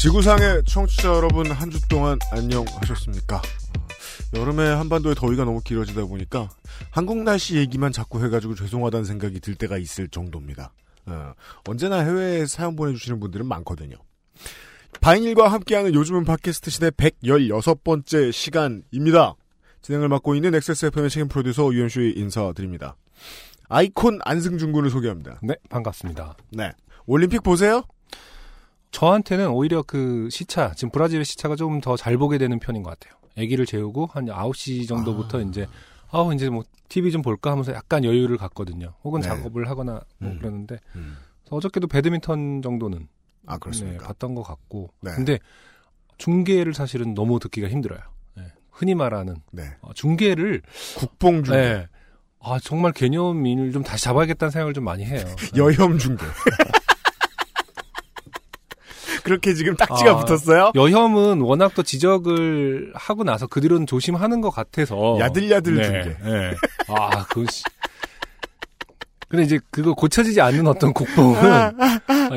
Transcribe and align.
지구상의 0.00 0.64
청취자 0.64 1.08
여러분 1.08 1.50
한 1.50 1.70
주 1.70 1.78
동안 1.88 2.18
안녕하셨습니까? 2.32 3.36
어, 3.36 4.38
여름에 4.38 4.66
한반도의 4.70 5.14
더위가 5.14 5.44
너무 5.44 5.60
길어지다 5.60 6.06
보니까 6.06 6.48
한국 6.90 7.18
날씨 7.18 7.56
얘기만 7.56 7.92
자꾸 7.92 8.24
해가지고 8.24 8.54
죄송하다는 8.54 9.04
생각이 9.04 9.40
들 9.40 9.54
때가 9.56 9.76
있을 9.76 10.08
정도입니다. 10.08 10.72
어, 11.04 11.34
언제나 11.68 11.98
해외에 11.98 12.46
사연 12.46 12.76
보내주시는 12.76 13.20
분들은 13.20 13.44
많거든요. 13.46 13.96
바인일과 15.02 15.48
함께하는 15.48 15.94
요즘은 15.94 16.24
팟캐스트 16.24 16.70
시대 16.70 16.90
116번째 16.90 18.32
시간입니다. 18.32 19.34
진행을 19.82 20.08
맡고 20.08 20.34
있는 20.34 20.54
XSFM의 20.54 21.10
책임 21.10 21.28
프로듀서 21.28 21.72
유현수의 21.74 22.16
인사드립니다. 22.16 22.96
아이콘 23.68 24.18
안승준 24.24 24.72
군을 24.72 24.88
소개합니다. 24.88 25.40
네, 25.42 25.56
반갑습니다. 25.68 26.36
네. 26.52 26.72
올림픽 27.06 27.42
보세요? 27.42 27.82
저한테는 28.90 29.48
오히려 29.48 29.82
그 29.82 30.28
시차, 30.30 30.72
지금 30.74 30.90
브라질의 30.90 31.24
시차가 31.24 31.56
조금 31.56 31.80
더잘 31.80 32.16
보게 32.18 32.38
되는 32.38 32.58
편인 32.58 32.82
것 32.82 32.98
같아요. 32.98 33.18
아기를 33.38 33.66
재우고 33.66 34.06
한 34.06 34.26
9시 34.26 34.88
정도부터 34.88 35.38
아. 35.38 35.42
이제, 35.42 35.66
아우, 36.10 36.34
이제 36.34 36.48
뭐, 36.50 36.64
TV 36.88 37.12
좀 37.12 37.22
볼까 37.22 37.52
하면서 37.52 37.72
약간 37.72 38.04
여유를 38.04 38.36
갖거든요. 38.36 38.94
혹은 39.04 39.20
네. 39.20 39.28
작업을 39.28 39.68
하거나 39.68 40.00
뭐 40.18 40.32
음. 40.32 40.38
그러는데, 40.38 40.78
음. 40.96 41.16
어저께도 41.50 41.86
배드민턴 41.86 42.62
정도는 42.62 43.08
아, 43.46 43.54
네, 43.54 43.58
그렇습니까? 43.60 44.06
봤던 44.06 44.34
것 44.34 44.42
같고. 44.42 44.90
네. 45.00 45.12
근데 45.14 45.38
중계를 46.18 46.74
사실은 46.74 47.14
너무 47.14 47.38
듣기가 47.40 47.68
힘들어요. 47.68 48.00
네. 48.36 48.44
흔히 48.70 48.94
말하는 48.94 49.36
네. 49.50 49.64
어, 49.80 49.92
중계를 49.94 50.62
국뽕 50.96 51.42
중계. 51.42 51.60
네. 51.60 51.88
아 52.42 52.58
정말 52.58 52.92
개념을 52.92 53.72
좀 53.72 53.82
다시 53.82 54.04
잡아야겠다는 54.04 54.50
생각을 54.50 54.72
좀 54.72 54.84
많이 54.84 55.04
해요. 55.04 55.24
여혐 55.56 55.98
중계. 55.98 56.24
그렇게 59.22 59.54
지금 59.54 59.76
딱지가 59.76 60.10
아, 60.12 60.16
붙었어요? 60.24 60.72
여혐은 60.74 61.40
워낙 61.40 61.72
또 61.74 61.82
지적을 61.82 62.92
하고 62.94 63.24
나서 63.24 63.46
그 63.46 63.60
뒤로는 63.60 63.86
조심하는 63.86 64.40
것 64.40 64.50
같아서 64.50 65.18
야들야들 65.18 65.74
네, 65.76 65.82
중계. 65.82 66.16
네. 66.24 66.54
아 66.88 67.24
그것이. 67.26 67.62
근데 69.28 69.44
이제 69.44 69.60
그거 69.70 69.94
고쳐지지 69.94 70.40
않는 70.40 70.66
어떤 70.66 70.92
국뽕은 70.92 71.36
아, 71.38 71.70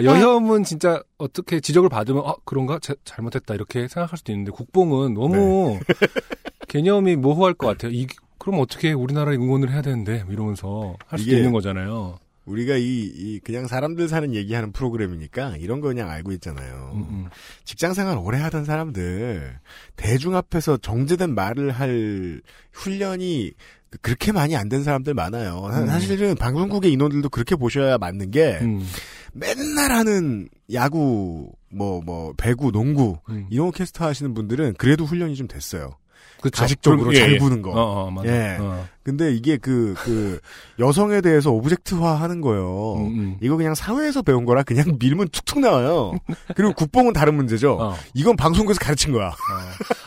여혐은 0.03 0.63
진짜 0.63 1.01
어떻게 1.17 1.59
지적을 1.59 1.89
받으면 1.89 2.21
아 2.23 2.35
그런가 2.45 2.77
자- 2.79 2.93
잘못했다 3.03 3.55
이렇게 3.55 3.87
생각할 3.87 4.15
수도 4.17 4.31
있는데 4.31 4.51
국뽕은 4.51 5.15
너무 5.15 5.79
네. 5.79 5.79
개념이 6.69 7.15
모호할 7.15 7.55
것 7.55 7.65
같아요. 7.67 7.91
이 7.91 8.05
그럼 8.37 8.59
어떻게 8.59 8.91
우리나라에 8.91 9.35
응원을 9.37 9.71
해야 9.71 9.81
되는데 9.81 10.23
뭐 10.23 10.33
이러면서 10.33 10.95
할 11.07 11.17
수도 11.17 11.35
있는 11.35 11.51
거잖아요. 11.51 12.19
우리가 12.45 12.75
이, 12.75 12.83
이 13.15 13.39
그냥 13.43 13.67
사람들 13.67 14.07
사는 14.09 14.33
얘기하는 14.35 14.71
프로그램이니까 14.73 15.55
이런 15.57 15.79
거 15.81 15.87
그냥 15.87 16.09
알고 16.09 16.31
있잖아요. 16.33 16.91
음, 16.95 16.99
음. 17.09 17.25
직장 17.63 17.93
생활 17.93 18.17
오래 18.17 18.37
하던 18.39 18.65
사람들 18.65 19.59
대중 19.95 20.35
앞에서 20.35 20.77
정제된 20.77 21.33
말을 21.35 21.71
할 21.71 22.41
훈련이 22.73 23.51
그렇게 24.01 24.31
많이 24.31 24.55
안 24.55 24.69
된 24.69 24.83
사람들 24.83 25.13
많아요. 25.13 25.67
사- 25.71 25.81
음. 25.81 25.87
사실은 25.87 26.35
방송국의 26.35 26.91
인원들도 26.91 27.29
그렇게 27.29 27.55
보셔야 27.55 27.97
맞는 27.97 28.31
게 28.31 28.57
음, 28.61 28.83
맨날 29.33 29.91
하는 29.91 30.49
야구, 30.73 31.51
뭐, 31.71 32.01
뭐, 32.03 32.33
배구, 32.35 32.71
농구, 32.71 33.19
음. 33.29 33.47
이런 33.51 33.67
거 33.67 33.71
캐스터 33.71 34.05
하시는 34.05 34.33
분들은 34.33 34.73
그래도 34.77 35.05
훈련이 35.05 35.35
좀 35.35 35.47
됐어요. 35.47 35.97
그쵸. 36.43 36.61
가식적으로 36.61 36.99
그럼, 37.03 37.13
예, 37.15 37.19
잘 37.19 37.31
예. 37.33 37.37
구는 37.37 37.61
거. 37.61 37.71
어, 37.71 38.05
어, 38.05 38.11
맞아. 38.11 38.27
예. 38.27 38.57
어. 38.59 38.85
근데 39.01 39.33
이게 39.33 39.55
그, 39.55 39.93
그, 39.97 40.39
여성에 40.77 41.21
대해서 41.21 41.51
오브젝트화 41.51 42.15
하는 42.15 42.41
거예요. 42.41 42.95
음, 42.97 43.05
음. 43.19 43.37
이거 43.41 43.55
그냥 43.55 43.75
사회에서 43.75 44.21
배운 44.23 44.43
거라 44.43 44.63
그냥 44.63 44.85
밀면 44.99 45.29
툭툭 45.29 45.59
나와요. 45.59 46.13
그리고 46.55 46.73
국뽕은 46.73 47.13
다른 47.13 47.35
문제죠. 47.35 47.77
어, 47.79 47.95
이건 48.13 48.35
방송국에서 48.35 48.79
가르친 48.79 49.13
거야. 49.13 49.27
어. 49.29 49.33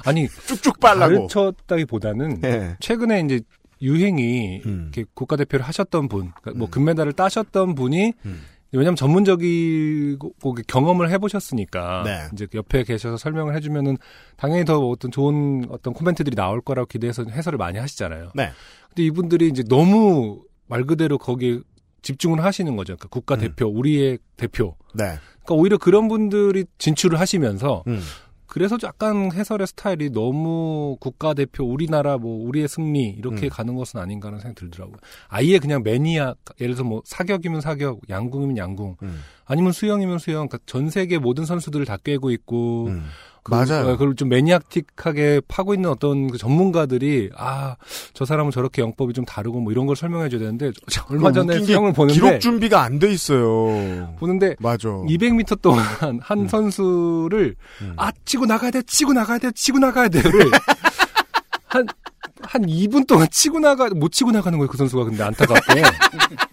아니 0.05 0.29
쭉쭉 0.47 0.79
빨라고. 0.79 1.27
가르쳤다기 1.27 1.87
보다는 1.87 2.43
예. 2.45 2.77
최근에 2.81 3.21
이제 3.21 3.41
유행이 3.81 4.63
음. 4.67 4.91
이렇게 4.95 5.09
국가대표를 5.15 5.65
하셨던 5.65 6.09
분, 6.09 6.33
그러니까 6.41 6.59
뭐 6.59 6.69
음. 6.69 6.71
금메달을 6.71 7.15
따셨던 7.15 7.75
분이 7.75 8.13
음. 8.27 8.43
왜냐하면 8.79 8.97
전문적이고 8.97 10.55
그 10.55 10.63
경험을 10.67 11.11
해보셨으니까 11.11 12.03
네. 12.05 12.29
이제 12.33 12.47
옆에 12.55 12.85
계셔서 12.85 13.17
설명을 13.17 13.55
해주면은 13.57 13.97
당연히 14.37 14.65
더 14.65 14.79
어떤 14.79 15.11
좋은 15.11 15.67
어떤 15.71 15.93
코멘트들이 15.93 16.37
나올 16.37 16.61
거라고 16.61 16.87
기대해서 16.87 17.25
해설을 17.25 17.59
많이 17.59 17.79
하시잖아요. 17.79 18.33
네. 18.35 18.51
근데 18.89 19.03
이분들이 19.05 19.49
이제 19.49 19.63
너무 19.69 20.43
말 20.67 20.85
그대로 20.85 21.19
거기에 21.19 21.61
집중을 22.03 22.43
하시는 22.45 22.77
거죠. 22.77 22.97
그러니까 22.97 23.09
국가 23.09 23.35
음. 23.35 23.41
대표, 23.41 23.67
우리의 23.67 24.19
대표. 24.37 24.77
네. 24.95 25.05
그러니까 25.05 25.55
오히려 25.55 25.79
그런 25.79 26.09
분들이 26.09 26.65
진출을 26.79 27.19
하시면서 27.19 27.83
음. 27.89 28.01
그래서 28.47 28.77
약간 28.83 29.33
해설의 29.33 29.67
스타일이 29.67 30.11
너무 30.11 30.97
국가대표, 31.01 31.65
우리나라 31.65 32.19
뭐 32.19 32.47
우리의 32.49 32.69
승리 32.69 33.09
이렇게 33.11 33.47
음. 33.47 33.51
가는 33.51 33.75
것은 33.75 34.01
아닌가라는 34.01 34.41
생각이 34.41 34.61
들더라고요. 34.61 34.97
아예 35.29 35.59
그냥 35.59 35.83
매니아 35.83 36.35
예를 36.61 36.75
들어서 36.75 36.85
뭐 36.85 37.03
사격이면 37.05 37.61
사격, 37.61 38.01
양궁이면 38.09 38.57
양궁, 38.57 38.97
음. 39.03 39.21
아니면 39.45 39.73
수영이면 39.73 40.19
수영, 40.19 40.49
그러니까 40.49 40.59
전 40.67 40.91
세계 40.91 41.19
모든 41.19 41.45
선수들을 41.45 41.87
다 41.87 41.97
꿰고 41.97 42.31
있고 42.31 42.87
음. 42.89 43.05
그, 43.47 43.55
맞아요. 43.55 43.89
어, 43.89 43.97
그걸 43.97 44.17
좀 44.17 44.29
매니악틱하게 44.29 45.43
파고 45.47 45.73
있는 45.75 45.89
어떤 45.91 46.29
그 46.31 46.39
전문가들이 46.39 47.31
아 47.37 47.77
저 48.13 48.25
사람은 48.25 48.51
저렇게 48.51 48.83
영법이 48.83 49.13
좀 49.13 49.25
다르고 49.25 49.61
뭐 49.61 49.71
이런 49.73 49.87
걸 49.87 49.95
설명해 49.95 50.29
줘야 50.31 50.41
되는데 50.41 50.73
저- 50.91 51.05
얼마 51.11 51.31
전에 51.33 51.61
수영을 51.63 51.93
보는데 51.93 52.15
기록 52.15 52.41
준비가 52.41 52.83
안 52.83 52.99
돼 52.99 53.13
있어요. 53.13 54.15
보는데 54.19 54.57
맞아. 54.59 54.89
200m 54.89 55.61
동안 55.61 55.85
한 56.21 56.39
음. 56.41 56.49
선수를 56.49 57.55
음. 57.83 57.93
아 57.97 58.11
치고 58.25 58.47
나가야 58.47 58.71
돼 58.71 58.83
치고 58.83 59.13
나가야 59.13 59.39
돼 59.39 59.51
치고 59.53 59.79
나가야 59.79 60.09
돼를 60.09 60.51
한한 61.69 62.69
2분 62.69 63.07
동안 63.07 63.27
치고 63.31 63.59
나가 63.61 63.89
못 63.91 64.13
치고 64.13 64.31
나가는 64.31 64.57
거예요 64.59 64.69
그 64.71 64.77
선수가 64.77 65.05
근데 65.05 65.23
안타깝게 65.23 65.83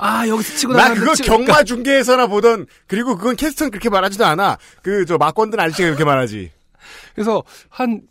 아 0.00 0.26
여기서 0.28 0.56
치고 0.56 0.72
나 0.72 0.88
나가는 0.88 1.00
그거 1.00 1.12
경마 1.24 1.64
중계에서나 1.64 2.26
보던 2.26 2.66
그리고 2.86 3.16
그건 3.16 3.36
캐스터는 3.36 3.70
그렇게 3.70 3.88
말하지도 3.90 4.24
않아. 4.24 4.58
그 4.82 5.04
저 5.06 5.16
막건든 5.18 5.58
아저씨가 5.60 5.88
그렇게 5.88 6.04
말하지. 6.04 6.50
그래서 7.14 7.42
한 7.68 8.02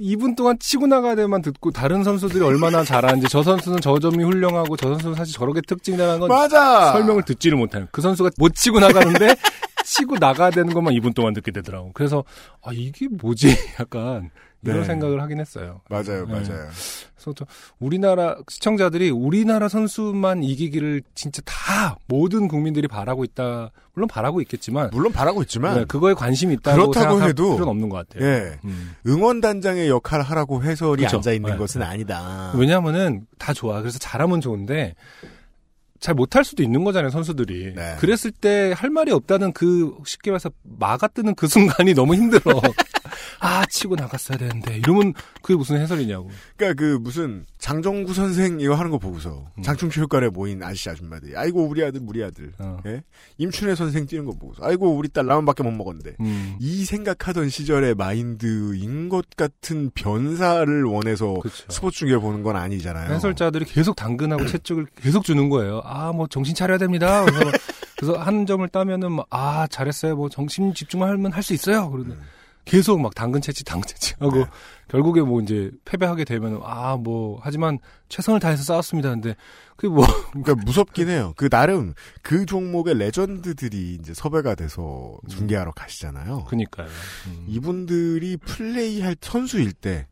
2분 0.00 0.36
동안 0.36 0.56
치고 0.60 0.86
나가야 0.86 1.16
돼만 1.16 1.42
듣고 1.42 1.72
다른 1.72 2.04
선수들이 2.04 2.44
얼마나 2.44 2.84
잘하는지 2.84 3.26
저 3.28 3.42
선수는 3.42 3.80
저 3.80 3.98
점이 3.98 4.22
훌륭하고 4.22 4.76
저 4.76 4.90
선수는 4.90 5.16
사실 5.16 5.34
저렇게 5.34 5.60
특징이라는 5.66 6.20
건 6.20 6.28
맞아. 6.28 6.92
설명을 6.92 7.24
듣지를 7.24 7.58
못해요. 7.58 7.88
그 7.90 8.00
선수가 8.00 8.30
못 8.38 8.54
치고 8.54 8.78
나가는데 8.78 9.34
치고 9.84 10.16
나가야 10.20 10.50
되는 10.50 10.72
것만 10.72 10.94
2분 10.94 11.14
동안 11.14 11.34
듣게 11.34 11.50
되더라고. 11.50 11.90
그래서 11.94 12.22
아 12.62 12.70
이게 12.72 13.08
뭐지? 13.10 13.48
약간 13.80 14.30
이런 14.64 14.80
네. 14.80 14.84
생각을 14.86 15.22
하긴 15.22 15.38
했어요. 15.40 15.80
맞아요, 15.88 16.26
네. 16.26 16.32
맞아요. 16.32 16.68
그래서 17.14 17.32
저 17.36 17.46
우리나라 17.78 18.36
시청자들이 18.48 19.10
우리나라 19.10 19.68
선수만 19.68 20.42
이기기를 20.42 21.02
진짜 21.14 21.40
다 21.44 21.96
모든 22.08 22.48
국민들이 22.48 22.88
바라고 22.88 23.22
있다. 23.24 23.70
물론 23.94 24.08
바라고 24.08 24.40
있겠지만 24.40 24.90
물론 24.92 25.12
바라고 25.12 25.42
있지만 25.42 25.74
네, 25.78 25.84
그거에 25.84 26.14
관심이 26.14 26.54
있다고 26.54 26.90
그렇다고 26.90 27.22
해도 27.22 27.44
필요는 27.52 27.68
없는 27.68 27.88
것 27.88 28.08
같아요. 28.08 28.28
예. 28.28 28.58
음. 28.64 28.94
응원단장의 29.06 29.88
역할을 29.88 30.24
하라고 30.24 30.62
해설이 30.64 31.04
그쵸. 31.04 31.16
앉아 31.18 31.32
있는 31.32 31.52
네. 31.52 31.56
것은 31.56 31.82
아니다. 31.82 32.52
왜냐하면은 32.56 33.26
다 33.38 33.52
좋아. 33.52 33.80
그래서 33.80 33.98
잘하면 33.98 34.40
좋은데 34.40 34.94
잘 36.00 36.14
못할 36.14 36.44
수도 36.44 36.62
있는 36.62 36.84
거잖아요, 36.84 37.10
선수들이. 37.10 37.74
네. 37.74 37.96
그랬을 37.98 38.30
때 38.30 38.72
할 38.76 38.88
말이 38.90 39.10
없다는 39.10 39.52
그 39.52 39.96
쉽게 40.06 40.30
말해서 40.30 40.50
마가 40.62 41.08
뜨는 41.08 41.34
그 41.34 41.48
순간이 41.48 41.92
너무 41.94 42.14
힘들어. 42.14 42.42
아 43.40 43.64
치고 43.66 43.94
나갔어야 43.96 44.36
되는데 44.38 44.76
이러면 44.78 45.14
그게 45.42 45.54
무슨 45.54 45.80
해설이냐고. 45.80 46.30
그러니까 46.56 46.80
그 46.82 46.98
무슨 47.00 47.46
장정구 47.58 48.14
선생 48.14 48.60
이거 48.60 48.74
하는 48.74 48.90
거 48.90 48.98
보고서 48.98 49.46
음. 49.58 49.62
장충 49.62 49.90
효과에 49.96 50.28
모인 50.28 50.62
아저씨 50.62 50.90
아줌마들이 50.90 51.36
아이고 51.36 51.64
우리 51.66 51.84
아들 51.84 52.00
우리 52.06 52.22
아들 52.24 52.52
어. 52.58 52.78
예? 52.86 53.02
임춘혜 53.38 53.74
선생 53.74 54.06
뛰는 54.06 54.24
거 54.24 54.32
보고서 54.32 54.64
아이고 54.64 54.94
우리 54.96 55.08
딸 55.08 55.26
라면밖에 55.26 55.62
못 55.62 55.70
먹었는데 55.72 56.16
음. 56.20 56.56
이 56.60 56.84
생각하던 56.84 57.48
시절의 57.48 57.94
마인드인 57.94 59.08
것 59.08 59.26
같은 59.36 59.90
변사를 59.94 60.84
원해서 60.84 61.38
그쵸. 61.40 61.64
스포츠 61.68 61.98
중계 62.00 62.16
보는 62.18 62.42
건 62.42 62.56
아니잖아요. 62.56 63.12
해설자들이 63.14 63.64
계속 63.64 63.96
당근하고 63.96 64.46
채찍을 64.46 64.86
계속 64.96 65.24
주는 65.24 65.48
거예요. 65.48 65.80
아, 65.84 66.12
뭐 66.12 66.26
정신 66.28 66.54
차려야 66.54 66.78
됩니다. 66.78 67.24
그래서, 67.24 67.50
그래서 67.96 68.12
한 68.18 68.46
점을 68.46 68.66
따면은 68.68 69.12
막, 69.12 69.26
아 69.30 69.66
잘했어요. 69.68 70.16
뭐 70.16 70.28
정신 70.28 70.72
집중하면 70.74 71.32
할 71.32 71.42
수 71.42 71.54
있어요. 71.54 71.90
그러는 71.90 72.12
음. 72.12 72.20
계속 72.68 73.00
막 73.00 73.14
당근 73.14 73.40
채취, 73.40 73.64
당근 73.64 73.88
채취하고 73.88 74.36
네. 74.36 74.44
결국에 74.88 75.20
뭐 75.22 75.40
이제 75.40 75.70
패배하게 75.84 76.24
되면 76.24 76.60
아 76.64 76.96
뭐 76.96 77.38
하지만 77.42 77.78
최선을 78.08 78.40
다해서 78.40 78.62
싸웠습니다. 78.62 79.10
근데 79.10 79.34
그게 79.76 79.88
뭐 79.88 80.04
그러니까 80.32 80.54
무섭긴 80.64 81.08
해요. 81.08 81.32
그 81.36 81.48
나름 81.48 81.94
그 82.22 82.44
종목의 82.46 82.98
레전드들이 82.98 83.98
이제 84.00 84.12
섭외가 84.14 84.54
돼서 84.54 85.16
중계하러 85.28 85.72
가시잖아요. 85.72 86.44
그니까요. 86.44 86.88
음. 87.28 87.44
이분들이 87.48 88.36
플레이할 88.36 89.16
선수일 89.20 89.72
때 89.72 90.06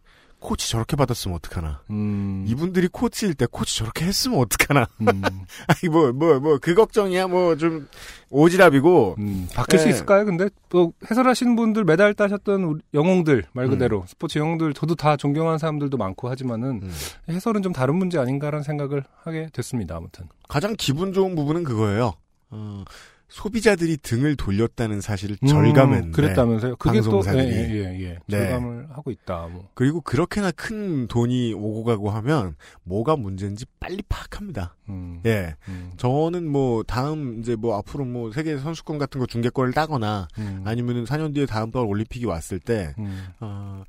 코치 0.46 0.70
저렇게 0.70 0.94
받았으면 0.94 1.36
어떡하나. 1.38 1.80
음. 1.90 2.44
이분들이 2.46 2.86
코치일 2.86 3.34
때 3.34 3.46
코치 3.50 3.78
저렇게 3.78 4.04
했으면 4.04 4.38
어떡하나. 4.38 4.86
음. 5.00 5.06
아니 5.66 5.90
뭐 5.90 6.12
뭐 6.12 6.38
뭐 6.38 6.58
그 6.60 6.74
걱정이야 6.76 7.26
뭐 7.26 7.56
좀 7.56 7.88
오지랖이고 8.30 9.18
음, 9.18 9.48
바뀔 9.52 9.80
수 9.80 9.86
네. 9.86 9.90
있을까요? 9.90 10.24
근데 10.24 10.48
또 10.68 10.92
해설하시는 11.10 11.56
분들 11.56 11.82
메달 11.84 12.14
따셨던 12.14 12.62
우리 12.62 12.80
영웅들 12.94 13.44
말 13.52 13.66
그대로 13.68 14.02
음. 14.02 14.06
스포츠 14.06 14.38
영웅들 14.38 14.72
저도 14.74 14.94
다 14.94 15.16
존경하는 15.16 15.58
사람들도 15.58 15.96
많고 15.96 16.28
하지만은 16.28 16.80
음. 16.84 16.92
해설은 17.28 17.62
좀 17.62 17.72
다른 17.72 17.96
문제 17.96 18.18
아닌가라는 18.20 18.62
생각을 18.62 19.02
하게 19.24 19.48
됐습니다. 19.52 19.96
아무튼 19.96 20.26
가장 20.48 20.76
기분 20.78 21.12
좋은 21.12 21.34
부분은 21.34 21.64
그거예요. 21.64 22.14
어, 22.50 22.84
소비자들이 23.28 23.96
등을 23.98 24.36
돌렸다는 24.36 25.00
사실을 25.00 25.36
음, 25.42 25.48
절감했는데 25.48 26.12
그랬다면서요? 26.12 26.76
그게 26.76 27.00
또 27.00 27.10
방송사들이. 27.10 27.44
예, 27.44 27.56
예, 27.56 27.74
예, 27.74 28.00
예. 28.04 28.18
네. 28.26 28.38
절감을 28.38 28.88
하고 28.90 29.10
있다. 29.10 29.48
뭐. 29.48 29.68
그리고 29.74 30.00
그렇게나 30.00 30.52
큰 30.52 31.08
돈이 31.08 31.52
오고 31.54 31.84
가고 31.84 32.10
하면 32.10 32.54
뭐가 32.84 33.16
문제인지 33.16 33.66
빨리 33.80 34.02
파악합니다. 34.08 34.76
음, 34.88 35.20
예. 35.26 35.56
음, 35.68 35.92
저는 35.96 36.48
뭐 36.48 36.82
다음 36.84 37.40
이제 37.40 37.56
뭐 37.56 37.76
앞으로 37.78 38.04
뭐 38.04 38.30
세계 38.30 38.56
선수권 38.58 38.98
같은 38.98 39.18
거 39.18 39.26
중계권을 39.26 39.72
따거나 39.72 40.28
음, 40.38 40.62
아니면은 40.64 41.04
4년 41.04 41.34
뒤에 41.34 41.46
다음 41.46 41.72
달 41.72 41.82
올림픽이 41.82 42.26
왔을 42.26 42.60
때 42.60 42.94
음, 42.98 43.26
어, 43.40 43.82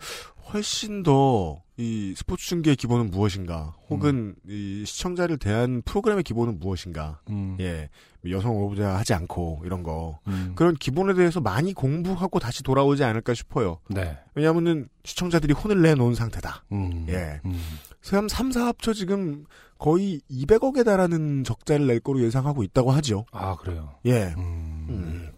훨씬 0.54 1.04
더 1.04 1.68
이 1.80 2.16
스포츠 2.18 2.48
중계의 2.48 2.76
기본은 2.76 3.12
무엇인가, 3.12 3.76
혹은 3.88 4.36
이 4.48 4.84
시청자를 4.84 5.38
대한 5.38 5.84
프로그램의 5.84 6.24
기본은 6.24 6.60
무엇인가, 6.60 7.22
음, 7.30 7.56
예, 7.60 7.90
여성 8.28 8.58
오보자 8.58 8.98
하지 8.98 9.14
않고 9.14 9.62
이런 9.64 9.84
거 9.84 10.18
음. 10.26 10.54
그런 10.56 10.74
기본에 10.74 11.14
대해서 11.14 11.40
많이 11.40 11.74
공부하고 11.74 12.40
다시 12.40 12.64
돌아오지 12.64 13.04
않을까 13.04 13.36
싶어요. 13.36 13.78
네. 13.90 14.18
왜냐하면은 14.34 14.90
시청자들이 15.04 15.54
혼을 15.54 15.84
내놓은 15.84 16.16
상태다. 16.16 16.64
음, 16.72 17.06
예. 17.10 17.42
음. 17.46 17.62
서양 18.02 18.28
3, 18.28 18.52
4 18.52 18.66
합쳐 18.66 18.92
지금 18.94 19.46
거의 19.78 20.20
200억에 20.32 20.84
달하는 20.84 21.44
적자를 21.44 21.86
낼 21.86 22.00
거로 22.00 22.22
예상하고 22.24 22.64
있다고 22.64 22.90
하죠. 22.92 23.26
아 23.32 23.56
그래요. 23.56 23.94
예. 24.06 24.34
음, 24.36 24.88
음. 24.90 25.32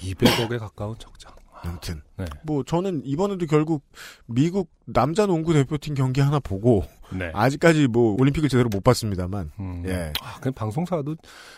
200억에 0.00 0.60
가까운 0.60 0.94
적자. 0.96 1.34
아무튼 1.64 2.02
네. 2.16 2.24
뭐 2.44 2.62
저는 2.64 3.02
이번에도 3.04 3.46
결국 3.46 3.84
미국 4.26 4.70
남자 4.86 5.26
농구 5.26 5.52
대표팀 5.52 5.94
경기 5.94 6.20
하나 6.20 6.38
보고 6.38 6.84
네. 7.12 7.30
아직까지 7.34 7.88
뭐 7.88 8.16
올림픽을 8.18 8.48
제대로 8.48 8.68
못 8.68 8.82
봤습니다만 8.84 9.50
음. 9.58 9.82
예. 9.86 10.12
아, 10.22 10.38
그 10.40 10.50
방송사도 10.50 11.16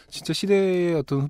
진짜 0.09 0.33
시대의 0.33 0.95
어떤 0.95 1.29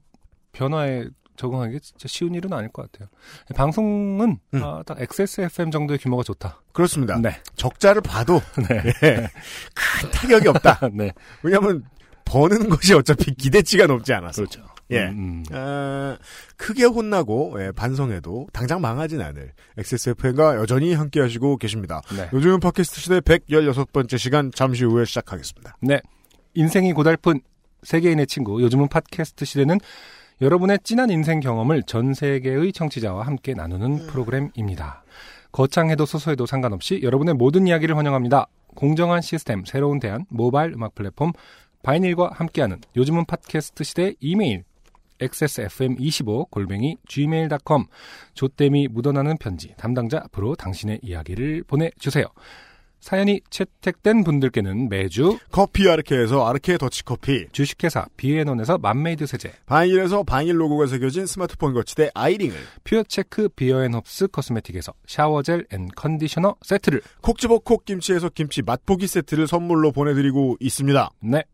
변화에 0.53 1.07
적응하는 1.37 1.73
게 1.73 1.79
진짜 1.79 2.09
쉬운 2.09 2.35
일은 2.35 2.53
아닐 2.53 2.71
것 2.71 2.91
같아요. 2.91 3.09
방송은 3.55 4.39
음. 4.55 4.65
아, 4.65 4.83
딱 4.85 5.01
XSFM 5.01 5.71
정도의 5.71 5.99
규모가 5.99 6.23
좋다. 6.23 6.63
그렇습니다. 6.73 7.19
네. 7.19 7.41
적자를 7.57 8.03
봐도 8.03 8.41
네. 8.69 8.83
예. 9.03 9.29
큰 9.75 10.11
타격이 10.11 10.49
없다. 10.49 10.89
네. 10.93 11.13
왜냐하면 11.43 11.85
버는 12.27 12.69
것이 12.69 12.93
어차피 12.93 13.35
기대치가 13.35 13.87
높지 13.87 14.13
않아서. 14.13 14.43
그렇죠. 14.43 14.63
예. 14.91 15.07
음, 15.07 15.43
음. 15.51 15.57
아, 15.57 16.19
크게 16.57 16.85
혼나고 16.85 17.57
예, 17.59 17.73
반성해도 17.73 18.49
당장 18.53 18.81
망하진 18.81 19.21
않을 19.21 19.53
XSFM과 19.79 20.57
여전히 20.57 20.95
함께 20.95 21.21
하시고 21.21 21.57
계십니다. 21.57 22.03
네. 22.15 22.29
요즘은 22.33 22.61
팟캐스트 22.61 23.01
시대 23.01 23.21
116번째 23.21 24.19
시간 24.19 24.51
잠시 24.55 24.85
후에 24.85 25.05
시작하겠습니다. 25.05 25.77
네. 25.81 26.01
인생이 26.55 26.93
고달픈 26.93 27.41
세계인의 27.83 28.27
친구. 28.27 28.63
요즘은 28.63 28.89
팟캐스트 28.89 29.45
시대는 29.45 29.79
여러분의 30.41 30.79
진한 30.85 31.11
인생 31.11 31.41
경험을 31.41 31.83
전 31.85 32.15
세계의 32.15 32.73
청취자와 32.73 33.27
함께 33.27 33.55
나누는 33.55 34.07
프로그램입니다. 34.07 35.03
거창해도 35.53 36.05
소소해도 36.05 36.45
상관없이 36.45 37.01
여러분의 37.03 37.35
모든 37.35 37.67
이야기를 37.67 37.97
환영합니다. 37.97 38.47
공정한 38.75 39.23
시스템, 39.23 39.65
새로운 39.65 39.99
대안, 39.99 40.27
모바일 40.29 40.75
음악 40.75 40.95
플랫폼, 40.95 41.33
바이닐과 41.87 42.31
함께하는 42.35 42.81
요즘은 42.97 43.27
팟캐스트 43.27 43.85
시대 43.85 44.15
이메일 44.19 44.65
xsfm25 45.21 46.51
골뱅이 46.51 46.97
gmail.com 47.07 47.85
조땜이 48.35 48.89
묻어나는 48.89 49.37
편지 49.39 49.73
담당자 49.77 50.19
앞으로 50.25 50.57
당신의 50.57 50.99
이야기를 51.03 51.63
보내주세요. 51.69 52.27
사연이 52.99 53.41
채택된 53.51 54.25
분들께는 54.25 54.89
매주 54.89 55.39
커피 55.53 55.89
아르케에서 55.89 56.45
아르케 56.49 56.77
더치커피, 56.77 57.51
주식회사 57.53 58.07
비앤원에서 58.17 58.79
맘메이드 58.79 59.27
세제, 59.27 59.53
바닐에서 59.67 60.25
바닐 60.25 60.61
로고가 60.61 60.89
새겨진 60.89 61.27
스마트폰 61.27 61.73
거치대 61.73 62.11
아이링을, 62.15 62.57
퓨어체크 62.83 63.51
비어앤홉스 63.51 64.27
코스메틱에서 64.29 64.93
샤워젤 65.07 65.67
and 65.71 65.87
컨디셔너 65.95 66.57
세트를 66.63 67.01
콕 67.21 67.39
집어 67.39 67.59
콕 67.61 67.85
김치에서 67.85 68.29
김치 68.31 68.63
맛보기 68.63 69.07
세트를 69.07 69.47
선물로 69.47 69.93
보내드리고 69.93 70.57
있습니다. 70.59 71.11
네 71.21 71.45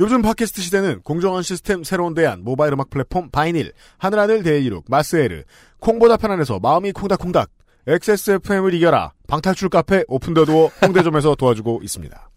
요즘 0.00 0.22
팟캐스트 0.22 0.60
시대는 0.62 1.02
공정한 1.02 1.42
시스템 1.42 1.84
새로운 1.84 2.14
대안 2.14 2.42
모바일 2.42 2.72
음악 2.72 2.90
플랫폼 2.90 3.30
바이닐 3.30 3.72
하늘하늘 3.98 4.42
대이룩 4.42 4.84
마스에르 4.88 5.44
콩보다 5.80 6.16
편안해서 6.16 6.58
마음이 6.58 6.92
콩닥콩닥 6.92 7.50
XSFM을 7.86 8.74
이겨라 8.74 9.12
방탈출 9.28 9.68
카페 9.68 10.04
오픈더도어 10.08 10.66
홍대점에서 10.82 11.36
도와주고 11.36 11.80
있습니다. 11.82 12.30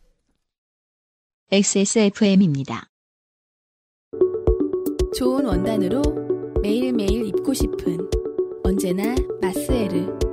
XSFM입니다. 1.51 2.85
좋은 5.17 5.45
원단으로 5.45 6.01
매일매일 6.61 7.25
입고 7.25 7.53
싶은 7.53 8.07
언제나 8.63 9.15
마스에르 9.41 10.28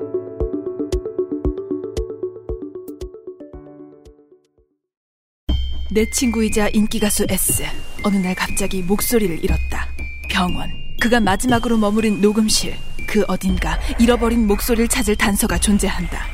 내 5.90 6.04
친구이자 6.10 6.68
인기가수 6.72 7.26
S. 7.28 7.64
어느 8.02 8.16
날 8.16 8.34
갑자기 8.34 8.82
목소리를 8.82 9.42
잃었다. 9.44 9.88
병원. 10.28 10.72
그가 11.00 11.20
마지막으로 11.20 11.76
머무른 11.78 12.20
녹음실. 12.20 12.76
그 13.06 13.24
어딘가 13.28 13.78
잃어버린 13.98 14.46
목소리를 14.46 14.88
찾을 14.88 15.14
단서가 15.14 15.58
존재한다. 15.58 16.26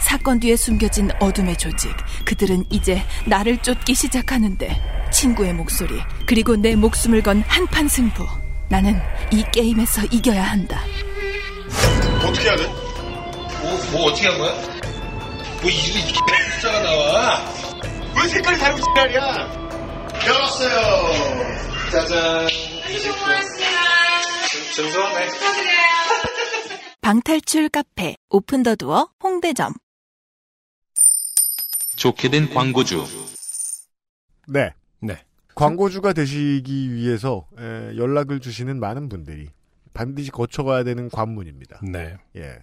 사건 0.00 0.38
뒤에 0.40 0.56
숨겨진 0.56 1.10
어둠의 1.20 1.56
조직. 1.56 1.90
그들은 2.26 2.64
이제 2.70 3.02
나를 3.26 3.58
쫓기 3.58 3.94
시작하는데 3.94 4.80
친구의 5.10 5.54
목소리 5.54 5.98
그리고 6.26 6.56
내 6.56 6.76
목숨을 6.76 7.22
건 7.22 7.42
한판 7.46 7.88
승부. 7.88 8.26
나는 8.68 9.00
이 9.32 9.42
게임에서 9.50 10.04
이겨야 10.10 10.42
한다. 10.44 10.80
어떻게 12.22 12.48
해야 12.48 12.56
돼? 12.56 12.66
뭐, 12.66 13.90
뭐 13.92 14.04
어떻게 14.10 14.28
한 14.28 14.38
거야? 14.38 14.52
뭐 15.62 15.70
이리 15.70 16.02
숫자가 16.60 16.82
나와? 16.82 17.67
왜 18.16 18.28
색깔이 18.28 18.58
다르고 18.58 18.80
지랄이야? 18.80 19.20
열었어요. 20.26 21.90
짜잔. 21.92 22.48
증소하네. 24.74 25.28
방탈출 27.00 27.68
카페 27.68 28.16
오픈 28.30 28.62
더 28.62 28.74
두어 28.76 29.08
홍대점. 29.22 29.74
좋게 31.96 32.28
된 32.30 32.52
광고주. 32.52 33.04
네. 34.46 34.72
네. 35.00 35.16
광고주가 35.54 36.12
되시기 36.12 36.94
위해서 36.94 37.48
에, 37.58 37.96
연락을 37.96 38.40
주시는 38.40 38.78
많은 38.78 39.08
분들이 39.08 39.48
반드시 39.94 40.30
거쳐가야 40.30 40.84
되는 40.84 41.08
관문입니다. 41.10 41.80
네. 41.82 42.16
예. 42.36 42.58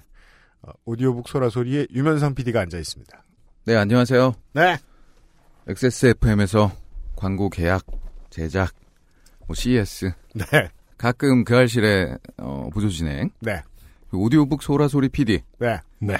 어, 0.62 0.72
오디오북 0.86 1.28
소라소리에 1.28 1.88
유면상 1.94 2.34
PD가 2.36 2.62
앉아 2.62 2.78
있습니다. 2.78 3.24
네, 3.66 3.76
안녕하세요. 3.76 4.36
네. 4.54 4.78
XSFM에서 5.68 6.72
광고 7.16 7.50
계약, 7.50 7.84
제작, 8.30 8.72
뭐 9.48 9.56
CS, 9.56 10.12
네. 10.34 10.46
가끔 10.98 11.44
그 11.44 11.56
알실에 11.56 12.16
어, 12.38 12.70
보조 12.74 12.90
진행, 12.90 13.30
네. 13.40 13.62
그 14.10 14.18
오디오북 14.18 14.62
소라 14.64 14.88
소리 14.88 15.10
PD. 15.10 15.42
네. 15.60 15.80
네. 16.00 16.18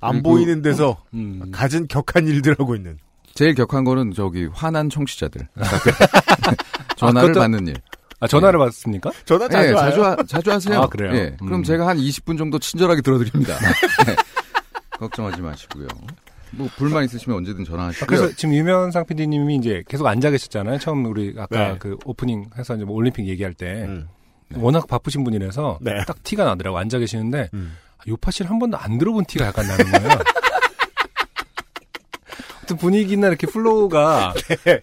안 0.00 0.22
보이는 0.22 0.62
데서 0.62 1.02
음. 1.14 1.50
갖은 1.52 1.88
격한 1.88 2.26
일들 2.26 2.54
하고 2.58 2.74
있는. 2.76 2.98
제일 3.34 3.54
격한 3.54 3.84
거는 3.84 4.12
저기 4.12 4.46
화난 4.52 4.88
청취자들. 4.90 5.46
가끔 5.54 5.92
전화를 6.96 7.32
그것도- 7.32 7.38
받는 7.38 7.66
일. 7.68 7.76
아 8.20 8.26
전화를 8.26 8.58
받습니까? 8.58 9.12
전화 9.24 9.44
예, 9.46 9.48
자주 9.50 9.74
와요. 9.74 9.76
자주, 9.90 10.04
하, 10.04 10.16
자주 10.24 10.50
하세요. 10.52 10.80
아, 10.80 10.88
그래요? 10.88 11.14
예, 11.14 11.36
그럼 11.38 11.60
음. 11.60 11.62
제가 11.62 11.86
한 11.86 11.98
20분 11.98 12.36
정도 12.36 12.58
친절하게 12.58 13.00
들어드립니다. 13.00 13.54
네. 14.06 14.16
걱정하지 14.98 15.40
마시고요. 15.40 15.86
뭐 16.52 16.68
불만 16.76 17.04
있으시면 17.04 17.38
언제든 17.38 17.62
아, 17.62 17.64
전화하시고요. 17.64 18.06
그래서 18.06 18.34
지금 18.36 18.54
유명상 18.54 19.04
PD님이 19.06 19.56
이제 19.56 19.82
계속 19.88 20.06
앉아 20.06 20.30
계셨잖아요. 20.30 20.78
처음 20.78 21.04
우리 21.06 21.34
아까 21.38 21.72
네. 21.72 21.76
그 21.78 21.96
오프닝 22.04 22.50
해서 22.58 22.74
이제 22.76 22.84
뭐 22.84 22.94
올림픽 22.96 23.26
얘기할 23.28 23.54
때 23.54 23.84
음. 23.86 24.08
워낙 24.54 24.86
바쁘신 24.88 25.24
분이라서 25.24 25.78
네. 25.82 25.92
딱 26.06 26.22
티가 26.22 26.44
나더라고 26.44 26.78
앉아 26.78 26.98
계시는데 26.98 27.50
음. 27.54 27.76
요파 28.06 28.30
씨를 28.30 28.50
한 28.50 28.58
번도 28.58 28.76
안 28.78 28.96
들어본 28.98 29.24
티가 29.26 29.46
약간 29.46 29.66
나는 29.66 29.84
거예요. 29.90 30.18
아무튼 32.58 32.76
분위기나 32.76 33.28
이렇게 33.28 33.46
flow가 33.46 34.34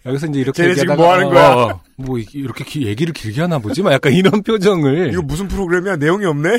여기서 0.06 0.26
이제 0.26 0.40
이렇게 0.40 0.64
얘기하다가 0.70 0.96
뭐 0.96 1.12
하는 1.12 1.28
거야? 1.30 1.54
어, 1.54 1.80
뭐 1.96 2.18
이- 2.18 2.26
이렇게 2.32 2.64
기- 2.64 2.84
얘기를 2.86 3.12
길게 3.12 3.40
하나 3.40 3.58
보지? 3.60 3.82
막 3.82 3.92
약간 3.92 4.12
이런 4.12 4.42
표정을 4.42 5.12
이거 5.12 5.22
무슨 5.22 5.46
프로그램이야? 5.46 5.96
내용이 5.96 6.24
없네? 6.26 6.58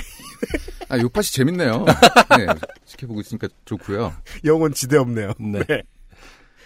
아, 0.90 0.98
요팟이 0.98 1.26
재밌네요. 1.26 1.86
네, 2.38 2.46
지켜보고 2.86 3.22
있으니까 3.22 3.48
좋고요. 3.66 4.14
영혼 4.46 4.74
지대 4.74 4.98
없네요. 4.98 5.34
네. 5.40 5.64
네. 5.68 5.84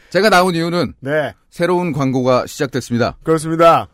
제가 0.09 0.29
나온 0.29 0.53
이유는 0.55 0.93
네. 0.99 1.33
새로운 1.49 1.91
광고가 1.93 2.45
시작됐습니다. 2.45 3.17
그렇습니다. 3.23 3.87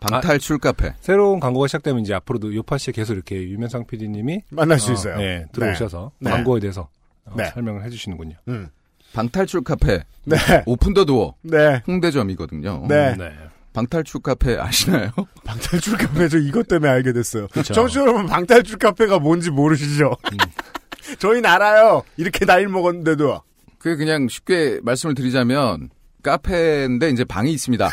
방탈출 0.00 0.58
카페. 0.58 0.94
새로운 1.00 1.40
광고가 1.40 1.66
시작되면 1.66 2.02
이제 2.02 2.14
앞으로도 2.14 2.54
요팟시에 2.54 2.92
계속 2.92 3.14
이렇게 3.14 3.36
유면상 3.48 3.86
PD님이 3.86 4.42
만날 4.50 4.78
수 4.78 4.92
있어요. 4.92 5.16
네, 5.16 5.44
들어오셔서 5.52 6.12
네. 6.20 6.30
광고에 6.30 6.60
대해서 6.60 6.88
어, 7.24 7.34
네. 7.36 7.50
설명을 7.50 7.84
해주시는군요. 7.84 8.36
음. 8.48 8.68
방탈출 9.12 9.62
카페. 9.64 10.04
네. 10.24 10.36
오픈 10.66 10.94
더 10.94 11.04
도어. 11.04 11.34
네. 11.42 11.82
홍대점이거든요. 11.86 12.86
네. 12.88 13.14
네. 13.78 13.86
방탈출 13.88 14.20
카페 14.22 14.56
아시나요? 14.58 15.10
방탈출 15.44 15.96
카페 15.96 16.28
저 16.28 16.38
이것 16.38 16.66
때문에 16.68 16.90
알게 16.90 17.12
됐어요. 17.12 17.46
청취자 17.48 18.00
여러분 18.00 18.26
방탈출 18.26 18.78
카페가 18.78 19.18
뭔지 19.20 19.50
모르시죠? 19.50 20.16
음. 20.32 20.36
저희는 21.18 21.46
알아요. 21.48 22.02
이렇게 22.16 22.44
나이를 22.44 22.68
먹었는데도. 22.68 23.42
그게 23.78 23.96
그냥 23.96 24.28
쉽게 24.28 24.80
말씀을 24.82 25.14
드리자면 25.14 25.90
카페인데 26.22 27.10
이제 27.10 27.24
방이 27.24 27.52
있습니다. 27.52 27.88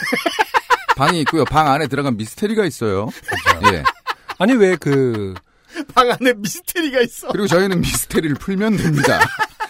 방이 0.97 1.21
있고요. 1.21 1.45
방 1.45 1.67
안에 1.71 1.87
들어간 1.87 2.17
미스테리가 2.17 2.65
있어요. 2.65 3.09
예. 3.73 3.83
아니 4.39 4.53
왜 4.53 4.75
그 4.77 5.33
방 5.93 6.09
안에 6.09 6.33
미스테리가 6.37 7.01
있어. 7.01 7.27
그리고 7.33 7.47
저희는 7.47 7.81
미스테리를 7.81 8.33
풀면 8.37 8.77
됩니다. 8.77 9.19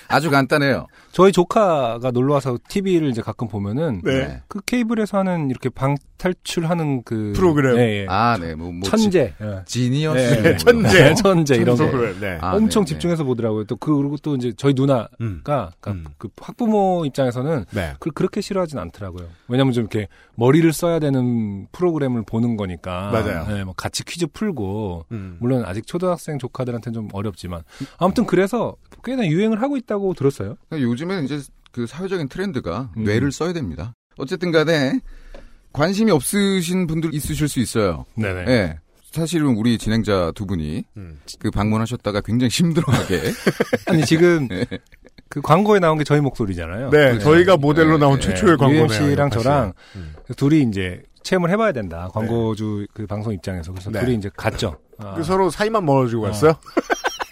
아주 0.07 0.29
간단해요. 0.29 0.85
저희 1.15 1.31
조카가 1.31 2.11
놀러 2.11 2.33
와서 2.33 2.57
TV를 2.67 3.07
이제 3.07 3.21
가끔 3.21 3.47
보면은 3.47 4.01
네. 4.03 4.41
그 4.49 4.59
케이블에서 4.59 5.17
하는 5.17 5.49
이렇게 5.49 5.69
방 5.69 5.95
탈출하는 6.17 7.03
그 7.03 7.31
프로그램. 7.33 7.77
네, 7.77 8.01
예. 8.01 8.05
아, 8.09 8.37
네. 8.37 8.53
뭐, 8.53 8.71
뭐 8.73 8.81
천재. 8.89 9.33
예. 9.39 9.61
지, 9.65 9.89
니어스 9.89 10.41
네, 10.41 10.57
천재. 10.57 11.03
네, 11.03 11.13
천재 11.13 11.55
이런 11.55 11.77
거. 11.77 11.85
네. 12.19 12.37
아, 12.41 12.55
엄청 12.55 12.83
네, 12.83 12.89
네. 12.89 12.93
집중해서 12.93 13.23
보더라고요. 13.23 13.63
또 13.63 13.77
그, 13.77 13.95
그리고 13.95 14.17
또 14.17 14.35
이제 14.35 14.51
저희 14.57 14.73
누나가 14.73 15.07
음. 15.21 15.39
그러니까 15.41 15.71
음. 15.87 16.05
그 16.17 16.27
학부모 16.37 17.05
입장에서는 17.05 17.65
네. 17.71 17.93
그걸 17.93 18.13
그렇게 18.13 18.41
싫어하진 18.41 18.77
않더라고요. 18.77 19.27
왜냐면 19.47 19.71
좀 19.71 19.83
이렇게 19.83 20.09
머리를 20.35 20.71
써야 20.73 20.99
되는 20.99 21.67
프로그램을 21.71 22.23
보는 22.23 22.57
거니까. 22.57 23.11
맞아요. 23.11 23.45
네, 23.47 23.63
뭐 23.63 23.73
같이 23.75 24.03
퀴즈 24.03 24.27
풀고 24.27 25.05
음. 25.11 25.37
물론 25.39 25.63
아직 25.65 25.87
초등학생 25.87 26.39
조카들한테는 26.39 26.93
좀 26.93 27.07
어렵지만 27.13 27.61
아무튼 27.97 28.25
그래서 28.25 28.75
꽤나 29.03 29.25
유행을 29.27 29.61
하고 29.61 29.77
있다고 29.77 30.13
들었어요. 30.13 30.55
요즘 30.73 31.04
에는 31.11 31.25
이제 31.25 31.41
그 31.71 31.87
사회적인 31.87 32.29
트렌드가 32.29 32.89
음. 32.97 33.03
뇌를 33.03 33.31
써야 33.31 33.53
됩니다. 33.53 33.93
어쨌든 34.17 34.51
간에 34.51 34.99
관심이 35.73 36.11
없으신 36.11 36.87
분들 36.87 37.13
있으실 37.13 37.47
수 37.49 37.59
있어요. 37.59 38.05
네네. 38.15 38.51
예. 38.51 38.79
사실은 39.11 39.55
우리 39.57 39.77
진행자 39.77 40.33
두 40.35 40.45
분이 40.45 40.83
음. 40.97 41.19
그 41.39 41.49
방문하셨다가 41.49 42.21
굉장히 42.21 42.49
힘들어하게 42.49 43.21
아니 43.87 44.05
지금 44.05 44.47
그 45.29 45.41
광고에 45.41 45.79
나온 45.79 45.97
게 45.97 46.03
저희 46.03 46.19
목소리잖아요. 46.21 46.89
네, 46.89 46.97
그렇죠. 47.11 47.19
저희가 47.19 47.57
모델로 47.57 47.93
네, 47.93 47.97
나온 47.99 48.19
네. 48.19 48.27
최초의 48.27 48.57
광고네요. 48.57 48.83
UMC랑 48.85 49.29
사실. 49.29 49.43
저랑 49.43 49.73
음. 49.95 50.15
둘이 50.35 50.63
이제 50.63 51.01
체험을 51.23 51.49
해봐야 51.49 51.71
된다. 51.71 52.09
광고주 52.13 52.87
그 52.93 53.07
방송 53.07 53.33
입장에서 53.33 53.71
그래서 53.71 53.89
네. 53.89 53.99
둘이 54.01 54.15
이제 54.15 54.29
갔죠. 54.35 54.77
아, 54.97 55.15
그 55.15 55.23
서로 55.23 55.49
사이만 55.49 55.85
멀어지고 55.85 56.23
갔어요? 56.23 56.53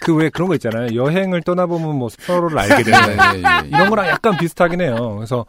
그 0.04 0.14
왜 0.14 0.28
그런 0.30 0.48
거 0.48 0.54
있잖아요. 0.54 0.94
여행을 0.94 1.42
떠나보면 1.42 1.96
뭐 1.96 2.08
서로를 2.08 2.58
알게 2.58 2.82
되는 2.84 2.98
예, 3.36 3.38
예, 3.38 3.64
예. 3.64 3.68
이런 3.68 3.90
거랑 3.90 4.06
약간 4.08 4.36
비슷하긴 4.36 4.80
해요. 4.80 5.14
그래서 5.16 5.44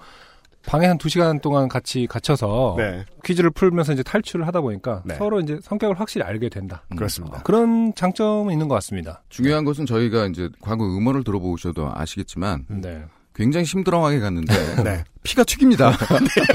방에 0.65 0.88
한 0.88 0.97
두 0.97 1.09
시간 1.09 1.39
동안 1.39 1.67
같이 1.69 2.07
갇혀서 2.07 2.74
네, 2.79 3.05
퀴즈를 3.24 3.51
풀면서 3.51 3.93
이제 3.93 4.01
탈출을 4.01 4.47
하다 4.47 4.62
보니까 4.62 5.03
네. 5.05 5.13
서로 5.15 5.39
이제 5.39 5.59
성격을 5.62 6.00
확실히 6.00 6.25
알게 6.25 6.50
된다. 6.50 6.81
그렇습니다. 6.95 7.43
그런 7.43 7.93
장점은 7.93 8.51
있는 8.51 8.67
것 8.67 8.74
같습니다. 8.75 9.21
중요한 9.29 9.63
것은 9.63 9.85
저희가 9.85 10.25
이제 10.25 10.50
과거 10.62 10.83
음원을 10.85 11.24
들어보셔도 11.24 11.91
아시겠지만 11.93 12.65
네. 12.69 13.03
굉장히 13.36 13.65
힘들어하게 13.65 14.20
갔는데 14.20 14.54
네. 14.84 15.04
피가 15.24 15.44
튀깁니다. 15.44 15.92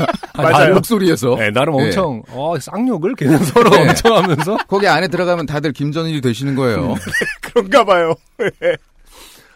맞아요. 0.37 0.75
목소리에서 0.75 1.37
네, 1.37 1.51
나름 1.51 1.79
예. 1.79 1.85
엄청 1.85 2.23
어, 2.31 2.59
쌍욕을 2.59 3.15
그냥 3.15 3.39
서로 3.45 3.71
네. 3.71 3.89
엄청 3.89 4.17
하면서 4.17 4.57
거기 4.67 4.89
안에 4.89 5.09
들어가면 5.09 5.47
다들 5.47 5.73
김전일이 5.73 6.21
되시는 6.21 6.55
거예요. 6.55 6.95
그런가 7.43 7.85
봐요. 7.85 8.15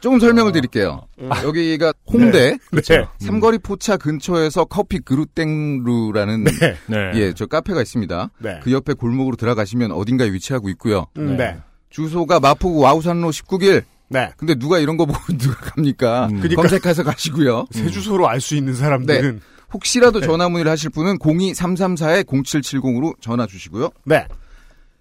조금 0.01 0.19
설명을 0.21 0.53
드릴게요. 0.53 1.07
여기가 1.45 1.95
홍대 2.07 2.59
네. 2.71 3.07
삼거리 3.21 3.59
포차 3.59 3.97
근처에서 3.97 4.67
커피 4.67 4.99
그루땡루라는 4.99 6.45
네. 6.45 6.77
네. 6.87 7.13
예, 7.15 7.33
저 7.33 7.47
카페가 7.47 7.81
있습니다. 7.81 8.31
네. 8.39 8.61
그 8.63 8.71
옆에 8.71 8.93
골목으로 8.93 9.37
들어가시면 9.37 9.93
어딘가에 9.93 10.31
위치하고 10.31 10.69
있고요. 10.71 11.07
음, 11.17 11.39
네. 11.39 11.57
주소가 11.89 12.41
마포구 12.41 12.81
와우산로 12.81 13.31
19길. 13.31 13.85
네. 14.09 14.31
근데 14.37 14.55
누가 14.55 14.79
이런 14.79 14.97
거 14.97 15.07
보고 15.07 15.19
누가 15.39 15.55
갑니까? 15.57 16.27
음. 16.31 16.41
그러니까- 16.41 16.63
검색해서 16.63 17.03
가시고요. 17.03 17.67
새 17.71 17.89
주소로 17.91 18.29
알 18.29 18.41
수 18.41 18.55
있는 18.55 18.75
사람들은 18.75 19.41
혹시라도 19.73 20.21
전화 20.21 20.49
문의를 20.49 20.71
하실 20.71 20.91
분은 20.91 21.19
02-334-0770으로 21.19 23.15
전화 23.21 23.47
주시고요. 23.47 23.91
네. 24.05 24.27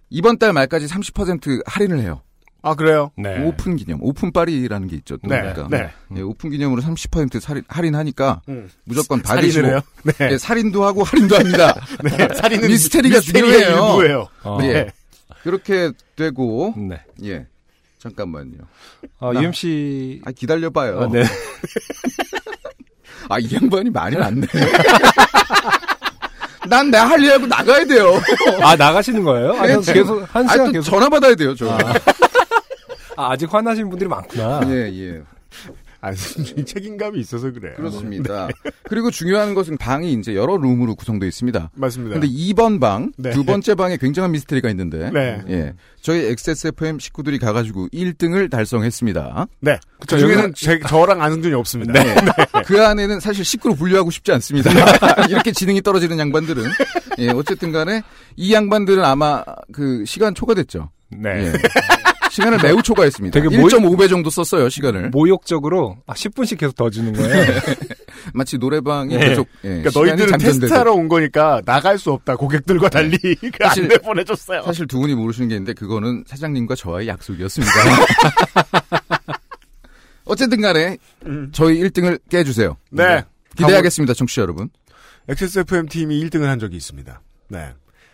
이번 0.09 0.37
달 0.37 0.53
말까지 0.53 0.85
30% 0.87 1.61
할인을 1.65 1.99
해요. 1.99 2.21
아 2.65 2.75
그래요? 2.75 3.11
네. 3.17 3.43
오픈 3.43 3.75
기념, 3.75 3.99
오픈빨이라는 4.01 4.87
게 4.87 4.95
있죠. 4.97 5.17
또 5.17 5.27
네. 5.27 5.41
그러니까. 5.41 5.67
네. 5.69 5.89
예, 6.15 6.21
오픈 6.21 6.49
기념으로 6.49 6.81
30% 6.81 7.41
살인, 7.41 7.61
할인하니까 7.67 8.41
음. 8.47 8.69
무조건 8.85 9.21
받으시고 9.21 9.67
해요? 9.67 9.81
네. 10.03 10.13
예, 10.31 10.37
살인도 10.37 10.85
하고 10.85 11.03
할인도 11.03 11.35
합니다. 11.35 11.75
네. 12.03 12.29
살인은 12.35 12.69
미스테리가 12.69 13.19
중요해요. 13.19 14.27
어, 14.45 14.59
예. 14.61 14.87
그렇게 15.43 15.91
되고 16.15 16.73
네. 16.77 17.01
예. 17.25 17.45
잠깐만요. 18.03 18.57
어, 19.19 19.33
나- 19.33 19.41
UMC 19.41 20.21
아 20.25 20.31
기다려봐요. 20.31 20.99
아, 21.01 21.07
네. 21.07 21.23
아, 23.29 23.39
이 23.39 23.47
양반이 23.55 23.89
말이 23.89 24.17
많네. 24.17 24.45
난 26.67 26.89
내 26.91 26.97
할 26.97 27.21
일 27.23 27.31
하고 27.33 27.45
나가야 27.47 27.85
돼요. 27.85 28.19
아 28.61 28.75
나가시는 28.75 29.23
거예요? 29.23 29.53
아, 29.53 29.65
네, 29.67 29.79
계속 29.93 30.23
한 30.33 30.47
아, 30.47 30.51
시간 30.51 30.67
또 30.67 30.71
계속 30.73 30.91
전화 30.91 31.07
받아야 31.09 31.33
돼요, 31.35 31.55
저. 31.55 31.69
아, 33.15 33.31
아직 33.31 33.53
화나신 33.53 33.89
분들이 33.89 34.09
많구나. 34.09 34.61
예, 34.67 34.89
예. 34.93 35.21
아, 36.03 36.11
책임감이 36.13 37.17
있어서 37.21 37.49
그래요. 37.53 37.75
그렇습니다. 37.77 38.49
그리고 38.83 39.09
중요한 39.09 39.53
것은 39.53 39.77
방이 39.77 40.11
이제 40.11 40.35
여러 40.35 40.57
룸으로 40.57 40.95
구성되어 40.95 41.29
있습니다. 41.29 41.71
맞습니다. 41.73 42.19
근데 42.19 42.27
2번 42.27 42.81
방, 42.81 43.13
네. 43.17 43.31
두 43.31 43.45
번째 43.45 43.73
방에 43.75 43.95
굉장한 43.95 44.33
미스테리가 44.33 44.69
있는데, 44.71 45.09
네. 45.11 45.41
예. 45.47 45.73
저희 46.01 46.25
XSFM 46.25 46.99
식구들이 46.99 47.39
가가지고 47.39 47.87
1등을 47.93 48.51
달성했습니다. 48.51 49.47
네. 49.61 49.79
그 50.05 50.17
중에는 50.17 50.53
제, 50.53 50.77
저랑 50.85 51.21
안승준이 51.21 51.53
없습니다. 51.53 51.93
네. 52.03 52.15
그 52.65 52.85
안에는 52.85 53.21
사실 53.21 53.45
식구로 53.45 53.75
분류하고 53.75 54.11
싶지 54.11 54.33
않습니다. 54.33 54.71
이렇게 55.31 55.53
지능이 55.53 55.81
떨어지는 55.81 56.19
양반들은. 56.19 56.65
예, 57.19 57.29
어쨌든 57.29 57.71
간에 57.71 58.01
이 58.35 58.53
양반들은 58.53 59.05
아마 59.05 59.41
그 59.71 60.03
시간 60.05 60.35
초과됐죠. 60.35 60.89
네. 61.11 61.45
예. 61.45 61.53
시간을 62.33 62.57
매우 62.63 62.81
초과했습니다. 62.81 63.39
되게 63.39 63.55
모이- 63.55 63.71
1.5배 63.71 64.09
정도 64.09 64.29
썼어요, 64.31 64.67
시간을. 64.69 65.11
모욕적으로 65.11 65.97
아, 66.07 66.13
10분씩 66.13 66.57
계속 66.57 66.75
더 66.75 66.89
주는 66.89 67.13
거예요. 67.13 67.29
마치 68.33 68.57
노래방이 68.57 69.15
네. 69.15 69.29
계속 69.29 69.47
예, 69.63 69.81
그러니까 69.81 69.91
너희들은. 69.93 70.37
테스트하러 70.39 70.93
온 70.93 71.07
거니까 71.07 71.61
나갈 71.65 71.99
수 71.99 72.11
없다. 72.11 72.35
고객들과 72.35 72.89
달리 72.89 73.17
그 73.35 73.51
사실- 73.61 73.83
안내 73.83 73.97
보내줬어요. 73.99 74.63
사실 74.63 74.87
두 74.87 74.99
분이 74.99 75.13
모르시는 75.13 75.49
게 75.49 75.55
있는데 75.55 75.73
그거는 75.73 76.23
사장님과 76.25 76.73
저와의 76.75 77.07
약속이었습니다. 77.07 77.71
어쨌든 80.25 80.61
간에 80.61 80.97
음. 81.25 81.49
저희 81.53 81.79
1등을 81.81 82.19
깨주세요. 82.29 82.77
네. 82.91 83.23
기대하겠습니다, 83.55 84.13
청취자 84.13 84.41
여러분. 84.41 84.69
XSFM 85.29 85.87
팀이 85.87 86.23
1등을 86.25 86.43
한 86.45 86.59
적이 86.59 86.77
있습니다. 86.77 87.21
네. 87.49 87.73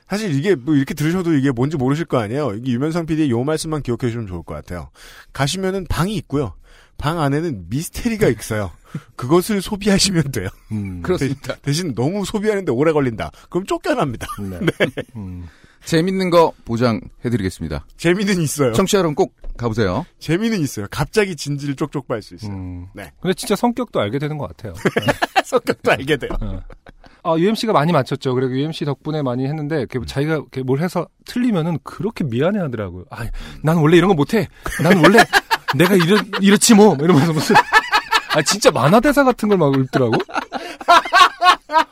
사실 0.10 0.34
이게 0.34 0.56
뭐 0.56 0.75
이렇게 0.75 0.94
들으셔도 0.94 1.34
이게 1.34 1.51
뭔지 1.51 1.78
모르실 1.78 2.06
거 2.06 2.18
아니에요. 2.18 2.54
이게 2.56 2.72
유면상 2.72 3.06
PD의 3.06 3.30
요 3.30 3.44
말씀만 3.44 3.82
기억해 3.84 4.00
주시면 4.01 4.28
좋을 4.28 4.44
것 4.44 4.56
같아요. 4.56 4.89
가시면은 5.34 5.86
방이 5.88 6.16
있고요. 6.16 6.54
방 6.98 7.20
안에는 7.22 7.68
미스테리가 7.70 8.28
있어요. 8.28 8.72
그것을 9.16 9.62
소비하시면 9.62 10.32
돼요. 10.32 10.50
음, 10.72 11.01
그렇습니다. 11.01 11.56
대신 11.62 11.94
너무 11.96 12.25
소비하는데 12.25 12.72
오래 12.72 12.92
걸린다. 12.92 13.32
그럼 13.50 13.66
쫓겨납니다. 13.66 14.28
네. 14.39 14.60
음. 15.16 15.48
재밌는 15.86 16.30
거 16.30 16.51
보장해드리겠습니다. 16.66 17.86
재미는 17.96 18.42
있어요. 18.42 18.74
청취자 18.74 18.98
여러분 18.98 19.16
꼭 19.16 19.34
가보세요. 19.56 20.06
재미는 20.20 20.60
있어요. 20.60 20.88
갑자기 20.92 21.36
진지를 21.38 21.75
쪽쪽 21.75 22.08
빨 22.08 22.22
수 22.22 22.36
있어요. 22.36 22.51
음. 22.51 22.88
네. 22.94 23.12
근데 23.22 23.34
진짜 23.34 23.56
성격도 23.56 24.00
알게 24.01 24.20
되는 24.20 24.38
것 24.38 24.48
같아요. 24.48 24.74
성격도 25.46 25.92
알게 25.92 26.18
돼요. 26.18 26.32
어. 27.24 27.36
아, 27.36 27.38
UMC가 27.40 27.74
많이 27.74 27.92
맞췄죠. 27.92 28.34
그리고 28.36 28.58
UMC 28.58 28.86
덕분에 28.86 29.22
많이 29.22 29.46
했는데, 29.46 29.86
그 29.86 30.06
자기가 30.06 30.44
뭘 30.66 30.80
해서 30.80 31.08
틀리면은 31.26 31.80
그렇게 31.84 32.24
미안해 32.24 32.60
하더라고요. 32.60 33.06
아, 33.10 33.26
난 33.64 33.78
원래 33.78 33.98
이런 33.98 34.08
거 34.10 34.14
못해. 34.14 34.48
난 34.82 34.98
원래 35.04 35.20
내가 35.78 35.96
이렇, 35.96 36.18
이렇지 36.42 36.74
뭐 36.76 36.96
이러면서 37.00 37.32
무슨 37.34 37.56
아 38.36 38.42
진짜 38.44 38.72
만화 38.72 39.00
대사 39.00 39.24
같은 39.24 39.50
걸 39.50 39.58
막 39.58 39.76
읽더라고. 39.76 40.14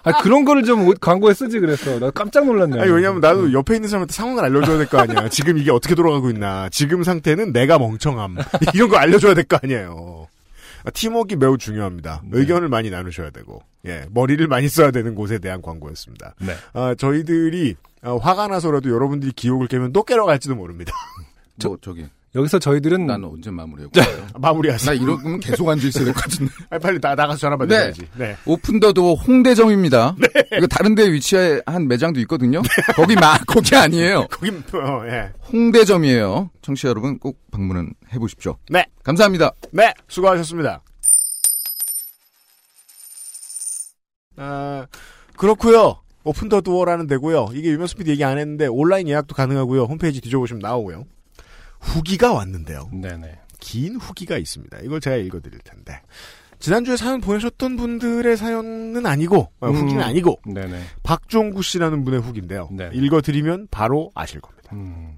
아 0.04 0.22
그런 0.22 0.46
거를 0.46 0.64
좀 0.64 0.94
광고에 1.00 1.34
쓰지 1.34 1.60
그랬어. 1.60 2.00
나 2.00 2.10
깜짝 2.12 2.46
놀랐네. 2.46 2.80
아니, 2.82 2.92
왜냐면 2.92 3.20
나도 3.20 3.52
옆에 3.54 3.76
있는 3.76 3.90
사람한테 3.90 4.14
상황을 4.14 4.44
알려줘야 4.46 4.78
될 4.78 4.88
거 4.88 4.98
아니야. 5.00 5.28
지금 5.30 5.58
이게 5.58 5.70
어떻게 5.72 5.96
돌아가고 5.96 6.30
있나. 6.30 6.70
지금 6.70 7.04
상태는 7.04 7.52
내가 7.54 7.78
멍청함. 7.78 8.38
이런 8.74 8.90
거 8.90 8.98
알려줘야 8.98 9.34
될 9.34 9.44
거 9.44 9.60
아니에요. 9.62 10.28
아, 10.86 10.90
팀워크가 10.92 11.38
매우 11.40 11.58
중요합니다. 11.58 12.22
네. 12.24 12.40
의견을 12.40 12.70
많이 12.70 12.90
나누셔야 12.90 13.30
되고, 13.32 13.62
예, 13.88 14.06
머리를 14.12 14.46
많이 14.48 14.68
써야 14.68 14.92
되는 14.92 15.16
곳에 15.16 15.40
대한 15.40 15.62
광고였습니다. 15.62 16.36
네. 16.42 16.54
아, 16.74 16.94
저희들이 16.96 17.76
아, 18.04 18.16
화가 18.16 18.48
나서라도 18.48 18.90
여러분들이 18.90 19.32
기억을 19.34 19.68
깨면 19.68 19.94
또 19.94 20.04
깨러 20.04 20.26
갈지도 20.26 20.56
모릅니다. 20.56 20.94
뭐 21.64 21.78
저기 21.82 22.06
여기서 22.36 22.60
저희들은 22.60 23.08
나는 23.08 23.30
언제 23.30 23.50
마무리하고 23.50 23.92
가요? 24.00 24.28
마무리하세요. 24.38 24.94
나 24.96 25.02
이런 25.02 25.24
거면 25.24 25.40
계속 25.40 25.68
앉아 25.70 25.88
있어야 25.88 26.06
될 26.06 26.14
것 26.14 26.22
같은데. 26.24 26.52
아, 26.70 26.78
빨리 26.78 27.00
나, 27.00 27.16
나가서 27.16 27.40
전화 27.40 27.56
네. 27.56 27.60
받아야지. 27.60 28.08
네. 28.16 28.36
오픈 28.46 28.80
더 28.80 28.94
도어 28.94 29.16
홍대점입니다. 29.16 30.16
이거 30.56 30.68
다른 30.68 30.94
데 30.94 31.12
위치한 31.12 31.88
매장도 31.88 32.20
있거든요. 32.22 32.62
거기 32.96 33.16
마 33.16 33.38
거기 33.48 33.76
아니에요. 33.76 34.28
거기, 34.30 34.50
어, 34.52 35.04
예. 35.08 35.32
홍대점이에요. 35.52 36.52
청취자 36.62 36.90
여러분 36.90 37.18
꼭 37.18 37.40
방문은 37.52 37.94
해 38.14 38.20
보십시오. 38.20 38.58
네. 38.70 38.86
감사합니다. 39.04 39.52
네, 39.72 39.94
수고하셨습니다. 40.08 40.82
아, 44.38 44.88
그렇고요 45.36 46.00
오픈 46.24 46.50
더 46.50 46.62
도어라는 46.62 47.08
데고요. 47.08 47.50
이게 47.54 47.70
유명 47.70 47.88
스피드 47.88 48.10
얘기 48.10 48.24
안 48.24 48.38
했는데 48.38 48.68
온라인 48.68 49.08
예약도 49.08 49.34
가능하고요. 49.34 49.84
홈페이지 49.84 50.20
뒤져보시면 50.20 50.60
나오고요. 50.60 51.06
후기가 51.80 52.34
왔는데요. 52.34 52.90
네네. 52.92 53.40
긴 53.60 53.96
후기가 53.96 54.38
있습니다. 54.38 54.80
이걸 54.84 55.00
제가 55.00 55.16
읽어드릴 55.16 55.60
텐데. 55.60 56.02
지난주에 56.60 56.98
사연 56.98 57.22
보내셨던 57.22 57.78
분들의 57.78 58.36
사연은 58.36 59.06
아니고, 59.06 59.52
어, 59.60 59.70
후기는 59.70 60.02
음. 60.02 60.04
아니고, 60.04 60.40
네네. 60.46 60.82
박종구 61.04 61.62
씨라는 61.62 62.04
분의 62.04 62.20
후기인데요. 62.22 62.70
네. 62.72 62.90
읽어드리면 62.94 63.68
바로 63.70 64.12
아실 64.16 64.42
겁니다. 64.42 64.72
음. 64.74 65.18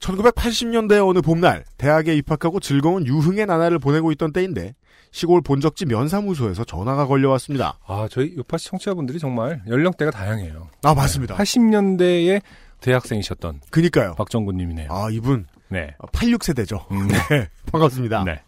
1980년대 0.00 1.08
어느 1.08 1.20
봄날 1.20 1.64
대학에 1.78 2.14
입학하고 2.16 2.60
즐거운 2.60 3.06
유흥의 3.06 3.46
나날을 3.46 3.78
보내고 3.78 4.12
있던 4.12 4.32
때인데 4.32 4.74
시골 5.14 5.42
본적지 5.42 5.86
면사무소에서 5.86 6.64
전화가 6.64 7.06
걸려왔습니다. 7.06 7.78
아 7.86 8.08
저희 8.10 8.34
요파시 8.36 8.66
청취자분들이 8.66 9.20
정말 9.20 9.62
연령대가 9.68 10.10
다양해요. 10.10 10.68
아 10.82 10.92
맞습니다. 10.92 11.36
80년대에 11.36 12.42
대학생이셨던 12.80 13.60
그니까요. 13.70 14.16
박정구님이네요. 14.16 14.88
아 14.90 15.10
이분 15.12 15.46
네. 15.68 15.94
86세대죠. 16.12 16.90
음. 16.90 17.06
네 17.30 17.48
반갑습니다. 17.70 18.24
네. 18.24 18.42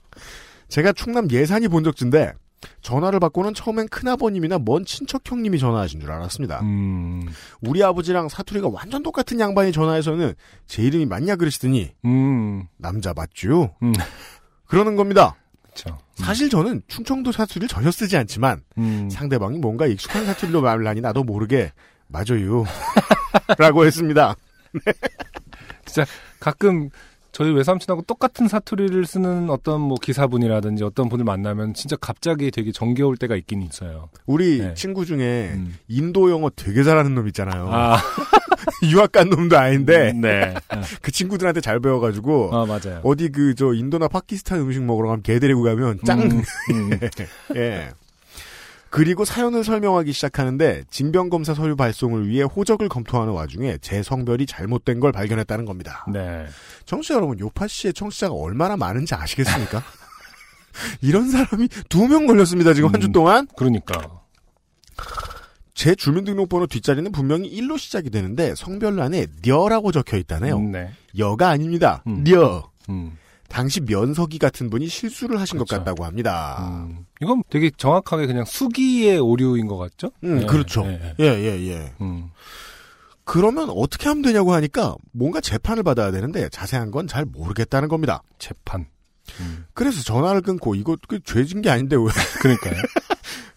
제가 0.67 0.93
충남 0.93 1.31
예산이 1.31 1.69
본적지인데 1.69 2.33
전화를 2.83 3.21
받고는 3.21 3.55
처음엔 3.55 3.87
큰아버님이나 3.87 4.59
먼 4.59 4.85
친척 4.85 5.23
형님이 5.25 5.61
전화하신 5.61 6.01
줄 6.01 6.11
알았습니다. 6.11 6.63
음. 6.63 7.29
우리 7.61 7.85
아버지랑 7.85 8.29
사투리가 8.29 8.71
완전 8.73 9.05
똑같은 9.05 9.39
양반이 9.39 9.71
전화해서는 9.71 10.35
제 10.67 10.83
이름이 10.83 11.07
맞냐 11.07 11.37
그러시더니 11.37 11.93
음. 12.05 12.67
남자 12.77 13.13
맞죠? 13.15 13.77
음. 13.85 13.93
그러는 14.65 14.97
겁니다. 14.97 15.37
그렇죠. 15.85 15.99
사실 16.15 16.49
저는 16.49 16.83
충청도 16.89 17.33
사투리를 17.33 17.69
전혀 17.69 17.91
쓰지 17.91 18.17
않지만 18.17 18.63
음. 18.79 19.09
상대방이 19.11 19.59
뭔가 19.59 19.87
익숙한 19.87 20.25
사투리로 20.27 20.63
말을 20.63 20.87
하니 20.87 21.01
나도 21.01 21.25
모르게 21.25 21.73
맞아요. 22.09 22.65
라고 23.59 23.85
했습니다. 23.85 24.35
가끔 26.41 26.91
저희 27.33 27.51
외삼촌하고 27.53 28.03
똑같은 28.03 28.49
사투리를 28.49 29.05
쓰는 29.05 29.51
어떤 29.51 29.81
뭐 29.83 29.99
기사분이라든지 30.01 30.85
어떤 30.85 31.11
분을 31.11 31.25
만나면 31.25 31.75
진짜 31.75 31.95
갑자기 31.97 32.51
되게 32.51 32.73
정겨울 32.73 33.19
때가 33.19 33.37
있긴 33.37 33.61
있어요. 33.61 34.09
우리 34.25 34.61
네. 34.61 34.75
친구 34.75 35.05
중에 35.05 35.51
음. 35.53 35.77
인도 35.87 36.31
영어 36.31 36.49
되게 36.49 36.83
잘하는 36.83 37.15
놈 37.15 37.27
있잖아요. 37.29 37.69
아, 37.71 37.99
유학 38.91 39.13
간 39.13 39.29
놈도 39.31 39.57
아닌데 39.59 40.13
네. 40.15 40.55
그 41.03 41.11
친구들한테 41.13 41.61
잘 41.61 41.81
배워가지고 41.81 42.51
아, 42.57 42.67
맞아요. 42.67 43.01
어디 43.05 43.29
그 43.31 43.55
저 43.55 43.73
인도나 43.73 44.09
파키스탄 44.09 44.59
음식 44.61 44.83
먹으러 44.83 45.09
가면 45.09 45.23
개 45.23 45.39
데리고 45.39 45.63
가면 45.63 46.01
짱. 46.05 46.21
음, 46.23 46.43
음. 46.71 47.01
예. 47.57 47.91
그리고 48.91 49.25
사연을 49.25 49.63
설명하기 49.65 50.13
시작하는데 50.13 50.85
징병검사 50.91 51.55
서류 51.55 51.77
발송을 51.77 52.29
위해 52.29 52.43
호적을 52.45 52.89
검토하는 52.89 53.33
와중에 53.33 53.79
제 53.83 54.03
성별이 54.03 54.47
잘못된 54.47 55.01
걸 55.01 55.13
발견했다는 55.13 55.65
겁니다. 55.67 56.05
네. 56.11 56.47
청취자 56.87 57.15
여러분, 57.15 57.39
요파 57.39 57.67
씨의 57.67 57.93
청취자가 57.93 58.33
얼마나 58.33 58.77
많은지 58.77 59.15
아시겠습니까? 59.15 59.83
이런 61.03 61.31
사람이 61.31 61.69
두 61.89 62.07
명 62.09 62.27
걸렸습니다, 62.27 62.73
지금 62.75 62.93
한주 62.93 63.09
음. 63.09 63.13
동안. 63.13 63.47
그러니까. 63.57 64.21
제 65.77 65.95
주민등록번호 65.95 66.67
뒷자리는 66.67 67.13
분명히 67.13 67.51
1로 67.61 67.79
시작이 67.79 68.09
되는데 68.09 68.55
성별란에 68.55 69.27
녀라고 69.47 69.93
적혀 69.93 70.17
있다네요. 70.17 70.57
음, 70.57 70.73
네. 70.73 70.91
여가 71.19 71.51
아닙니다. 71.51 72.03
음. 72.07 72.25
녀. 72.25 72.65
음. 72.89 73.19
당시 73.49 73.81
면석이 73.83 74.39
같은 74.39 74.71
분이 74.71 74.89
실수를 74.89 75.39
하신 75.39 75.59
것 75.59 75.69
그렇죠. 75.69 75.85
같다고 75.85 76.05
합니다. 76.07 76.67
음. 76.89 77.05
이건 77.21 77.43
되게 77.51 77.71
정확하게 77.77 78.27
그냥 78.27 78.45
수기의 78.47 79.19
오류인 79.19 79.67
것 79.67 79.77
같죠? 79.77 80.11
음, 80.25 80.41
네, 80.41 80.47
그렇죠. 80.47 80.83
네, 80.83 80.99
네. 80.99 81.15
예, 81.21 81.27
예, 81.45 81.69
예. 81.69 81.93
음. 82.01 82.31
그러면 83.25 83.69
어떻게 83.71 84.09
하면 84.09 84.23
되냐고 84.23 84.55
하니까 84.55 84.95
뭔가 85.13 85.41
재판을 85.43 85.83
받아야 85.83 86.11
되는데 86.11 86.49
자세한 86.49 86.91
건 86.91 87.07
잘 87.07 87.27
모르겠다는 87.27 87.89
겁니다. 87.89 88.23
재판. 88.39 88.87
음. 89.41 89.67
그래서 89.75 90.03
전화를 90.03 90.41
끊고 90.41 90.75
이거 90.75 90.97
그 91.07 91.21
죄진 91.23 91.61
게 91.61 91.69
아닌데 91.69 91.97
왜? 91.97 92.05
그러니까요. 92.41 92.75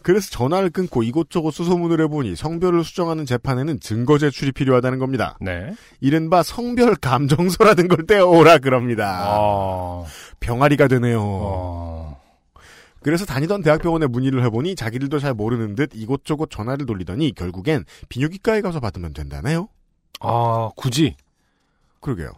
그래서 0.01 0.29
전화를 0.29 0.69
끊고 0.69 1.03
이곳저곳 1.03 1.51
수소문을 1.51 2.01
해보니 2.01 2.35
성별을 2.35 2.83
수정하는 2.83 3.25
재판에는 3.25 3.79
증거 3.79 4.17
제출이 4.17 4.53
필요하다는 4.53 4.99
겁니다. 4.99 5.37
네. 5.41 5.73
이른바 5.99 6.41
성별 6.41 6.95
감정서라는 6.95 7.87
걸 7.87 8.05
떼어오라 8.07 8.59
그럽니다. 8.59 9.23
아. 9.25 10.03
병아리가 10.39 10.87
되네요. 10.87 11.19
어. 11.21 12.21
그래서 13.01 13.25
다니던 13.25 13.61
대학병원에 13.61 14.07
문의를 14.07 14.43
해보니 14.45 14.75
자기들도 14.75 15.19
잘 15.19 15.33
모르는 15.33 15.75
듯 15.75 15.91
이곳저곳 15.93 16.49
전화를 16.49 16.85
돌리더니 16.85 17.33
결국엔 17.33 17.85
비뇨기과에 18.09 18.61
가서 18.61 18.79
받으면 18.79 19.13
된다네요. 19.13 19.69
아, 20.21 20.69
굳이 20.75 21.15
그러게요. 22.01 22.31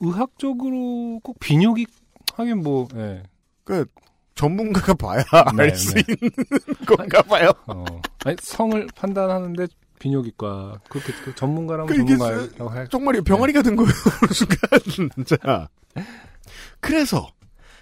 의학적으로 0.00 1.20
꼭 1.22 1.38
비뇨기 1.40 1.86
하긴 2.34 2.62
뭐 2.62 2.88
예. 2.94 3.22
그 3.64 3.86
전문가가 4.34 4.94
봐야 4.94 5.22
네, 5.56 5.64
알수 5.64 5.94
네. 5.94 6.02
있는 6.08 6.30
건가 6.86 7.22
봐요. 7.22 7.52
어. 7.66 7.84
아니, 8.24 8.36
성을 8.40 8.86
판단하는데 8.94 9.66
비뇨기과 9.98 10.80
그렇게 10.88 11.12
그 11.24 11.34
전문가라면 11.34 11.86
그 11.86 11.94
이게 11.94 12.16
전문가라고 12.16 12.68
할 12.70 12.88
정말 12.88 13.20
병아리가 13.22 13.62
된 13.62 13.76
거예요. 13.76 13.92
어느 14.22 14.32
순간. 14.32 15.24
자. 15.26 15.68
그래서 16.80 17.28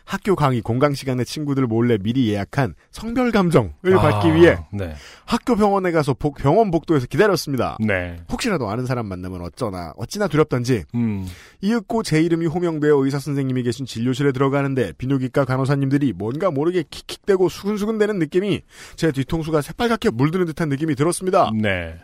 학교 0.05 0.35
강의 0.35 0.61
공강 0.61 0.95
시간에 0.95 1.25
친구들 1.25 1.67
몰래 1.67 1.99
미리 1.99 2.29
예약한 2.29 2.75
성별 2.91 3.31
감정을 3.31 3.73
받기 3.83 4.35
위해 4.35 4.59
네. 4.73 4.95
학교 5.25 5.55
병원에 5.57 5.93
가서 5.93 6.15
복- 6.15 6.37
병원 6.37 6.71
복도에서 6.71 7.07
기다렸습니다. 7.07 7.77
네. 7.81 8.17
혹시라도 8.31 8.69
아는 8.69 8.87
사람 8.87 9.07
만나면 9.07 9.41
어쩌나 9.43 9.93
어찌나 9.97 10.27
두렵던지 10.29 10.85
음. 10.95 11.27
이윽고 11.61 12.03
제 12.03 12.21
이름이 12.21 12.47
호명되어 12.47 12.97
의사 13.05 13.19
선생님이 13.19 13.63
계신 13.63 13.87
진료실에 13.87 14.33
들어가는데 14.33 14.93
비뇨기과 14.99 15.45
간호사님들이 15.45 16.13
뭔가 16.15 16.51
모르게 16.51 16.85
킥킥대고 16.91 17.49
수근수근대는 17.49 18.19
느낌이 18.19 18.63
제 18.97 19.13
뒤통수가 19.13 19.61
새빨갛게 19.63 20.11
물드는 20.11 20.47
듯한 20.47 20.69
느낌이 20.69 20.95
들었습니다. 20.97 21.51
네. 21.55 21.95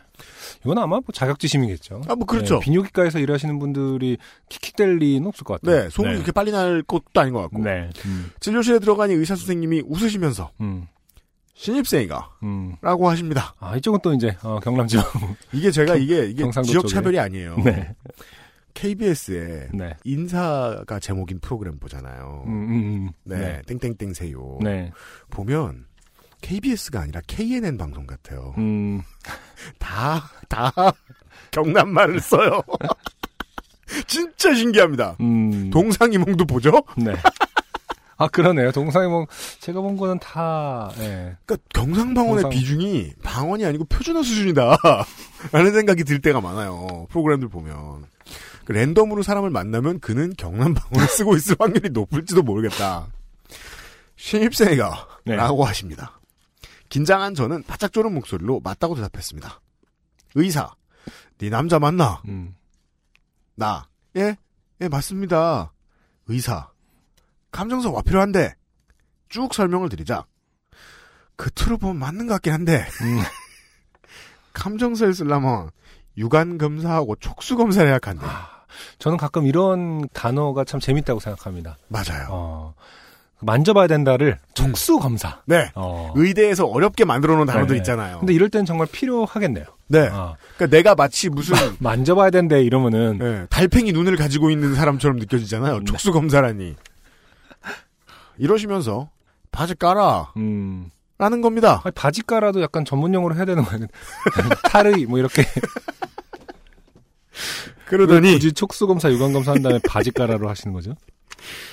이건 0.65 0.79
아마 0.79 0.97
뭐 0.97 1.03
자격지심이겠죠. 1.13 2.03
아, 2.09 2.15
뭐 2.15 2.27
그렇죠. 2.27 2.55
네, 2.55 2.61
비뇨기과에서 2.61 3.19
일하시는 3.19 3.59
분들이 3.59 4.19
킥킥댈 4.49 4.97
리는 4.99 5.27
없을 5.27 5.45
것 5.45 5.61
같아요. 5.61 5.85
네, 5.85 5.91
소문이 5.91 6.15
그렇게 6.17 6.33
빨리 6.33 6.51
날 6.53 6.83
것도 6.83 7.21
아닌 7.21 7.33
것 7.33 7.43
같고. 7.43 7.59
네. 7.61 7.91
음. 8.05 8.31
진료실에 8.41 8.79
들어가니 8.79 9.15
의사 9.15 9.37
선생님이 9.37 9.83
웃으시면서 9.87 10.51
음. 10.61 10.87
신입생이가 11.55 12.37
음. 12.43 12.77
라고 12.83 13.09
하십니다. 13.09 13.55
아, 13.59 13.77
이쪽은 13.77 14.01
또 14.03 14.13
이제 14.13 14.37
어, 14.43 14.61
경남 14.61 14.87
지역. 14.87 15.05
이게 15.53 15.71
제가 15.71 15.97
이게 15.97 16.27
이게 16.27 16.43
경상도 16.43 16.69
지역 16.69 16.83
쪽에. 16.83 16.95
차별이 16.95 17.19
아니에요. 17.19 17.57
네. 17.65 17.95
KBS에 18.75 19.69
네. 19.73 19.97
인사가 20.05 21.01
제목인 21.01 21.41
프로그램 21.41 21.79
보잖아요. 21.79 22.45
음, 22.47 22.53
음, 22.53 22.71
음. 22.75 23.11
네, 23.25 23.63
땡땡땡 23.67 24.13
세요. 24.13 24.59
네. 24.63 24.93
보면 25.31 25.86
KBS가 26.47 27.01
아니라 27.01 27.21
KNN 27.27 27.77
방송 27.77 28.07
같아요. 28.07 28.55
음. 28.59 29.03
다, 29.81 30.31
다 30.49 30.73
경남 31.51 31.89
말을 31.91 32.21
써요. 32.21 32.63
진짜 34.07 34.55
신기합니다. 34.55 35.17
음. 35.21 35.71
동상이몽도 35.71 36.45
보죠? 36.47 36.71
네. 36.97 37.15
아, 38.19 38.29
그러네요. 38.29 38.71
동상이 38.73 39.09
뭐, 39.09 39.27
제가 39.61 39.81
본 39.81 39.97
거는 39.97 40.19
다, 40.21 40.91
예. 40.99 41.37
그러니까 41.45 41.57
경상방언의 41.75 42.43
동상- 42.45 42.51
비중이 42.51 43.13
방언이 43.23 43.65
아니고 43.67 43.85
표준어 43.87 44.23
수준이다. 44.23 44.79
라는 45.53 45.73
생각이 45.73 46.05
들 46.05 46.21
때가 46.21 46.41
많아요. 46.41 47.07
프로그램들 47.11 47.49
보면. 47.49 48.05
그 48.65 48.73
랜덤으로 48.73 49.23
사람을 49.23 49.51
만나면 49.51 50.01
그는 50.01 50.33
경남방언을 50.37 51.07
쓰고 51.09 51.37
있을 51.37 51.57
확률이 51.59 51.91
높을지도 51.91 52.43
모르겠다. 52.43 53.07
신입생이가 54.17 55.09
네. 55.27 55.37
라고 55.37 55.65
하십니다. 55.65 56.16
긴장한 56.89 57.35
저는 57.35 57.63
바짝 57.65 57.93
조는 57.93 58.15
목소리로 58.15 58.61
맞다고 58.61 58.95
대답했습니다. 58.95 59.61
의사, 60.35 60.75
네 61.39 61.51
남자 61.51 61.79
맞나? 61.79 62.23
음. 62.29 62.55
나, 63.55 63.89
예, 64.17 64.37
예, 64.81 64.89
맞습니다. 64.89 65.73
의사, 66.27 66.71
감정서 67.51 67.91
와 67.91 68.03
필요한데, 68.03 68.55
쭉 69.29 69.55
설명을 69.55 69.89
드리자. 69.89 70.25
그 71.37 71.51
틀을 71.51 71.79
보면 71.79 71.97
맞는 71.99 72.27
것 72.27 72.35
같긴 72.35 72.53
한데, 72.53 72.87
음. 73.03 73.19
감정서를 74.53 75.15
쓰려면, 75.15 75.71
유관 76.19 76.59
검사하고 76.59 77.17
촉수 77.17 77.57
검사를 77.57 77.89
해야 77.89 77.99
한대. 77.99 78.67
저는 78.99 79.17
가끔 79.17 79.47
이런 79.47 80.09
단어가 80.13 80.65
참 80.65 80.81
재밌다고 80.81 81.21
생각합니다. 81.21 81.77
맞아요. 81.89 82.29
어, 82.31 82.75
만져봐야 83.41 83.87
된다를 83.87 84.39
촉수 84.55 84.99
검사. 84.99 85.41
네. 85.47 85.71
어. 85.75 86.13
의대에서 86.17 86.67
어렵게 86.67 87.05
만들어 87.05 87.37
놓은 87.37 87.47
단어들 87.47 87.75
네. 87.75 87.79
있잖아요. 87.79 88.19
근데 88.19 88.33
이럴 88.33 88.49
땐 88.49 88.65
정말 88.65 88.87
필요하겠네요. 88.91 89.65
네. 89.89 90.09
어. 90.09 90.37
그러니까 90.57 90.77
내가 90.77 90.95
마치 90.95 91.29
무슨 91.29 91.55
만져봐야 91.79 92.31
된대 92.31 92.63
이러면은 92.63 93.19
예, 93.23 93.47
달팽이 93.51 93.93
눈을 93.93 94.17
가지고 94.17 94.51
있는 94.51 94.75
사람처럼 94.75 95.19
느껴지잖아요. 95.19 95.81
네. 95.81 95.85
촉수 95.85 96.13
검사라니. 96.13 96.77
이러시면서 98.39 99.11
바지 99.53 99.75
깔아 99.75 100.33
음. 100.37 100.91
라는 101.19 101.41
겁니다. 101.41 101.81
아니, 101.85 101.93
바지 101.95 102.23
깔아도 102.23 102.61
약간 102.61 102.85
전문용어로 102.85 103.35
해야 103.37 103.45
되는 103.47 103.65
거예요. 103.65 103.87
탈의 104.71 105.07
뭐 105.07 105.19
이렇게 105.19 105.45
그러더니 107.87 108.33
굳이 108.33 108.53
촉수 108.53 108.87
검사, 108.87 109.11
유관 109.11 109.33
검사 109.33 109.53
한 109.53 109.63
다음에 109.63 109.79
바지 109.89 110.11
깔아로 110.11 110.49
하시는 110.49 110.75
거죠? 110.75 110.95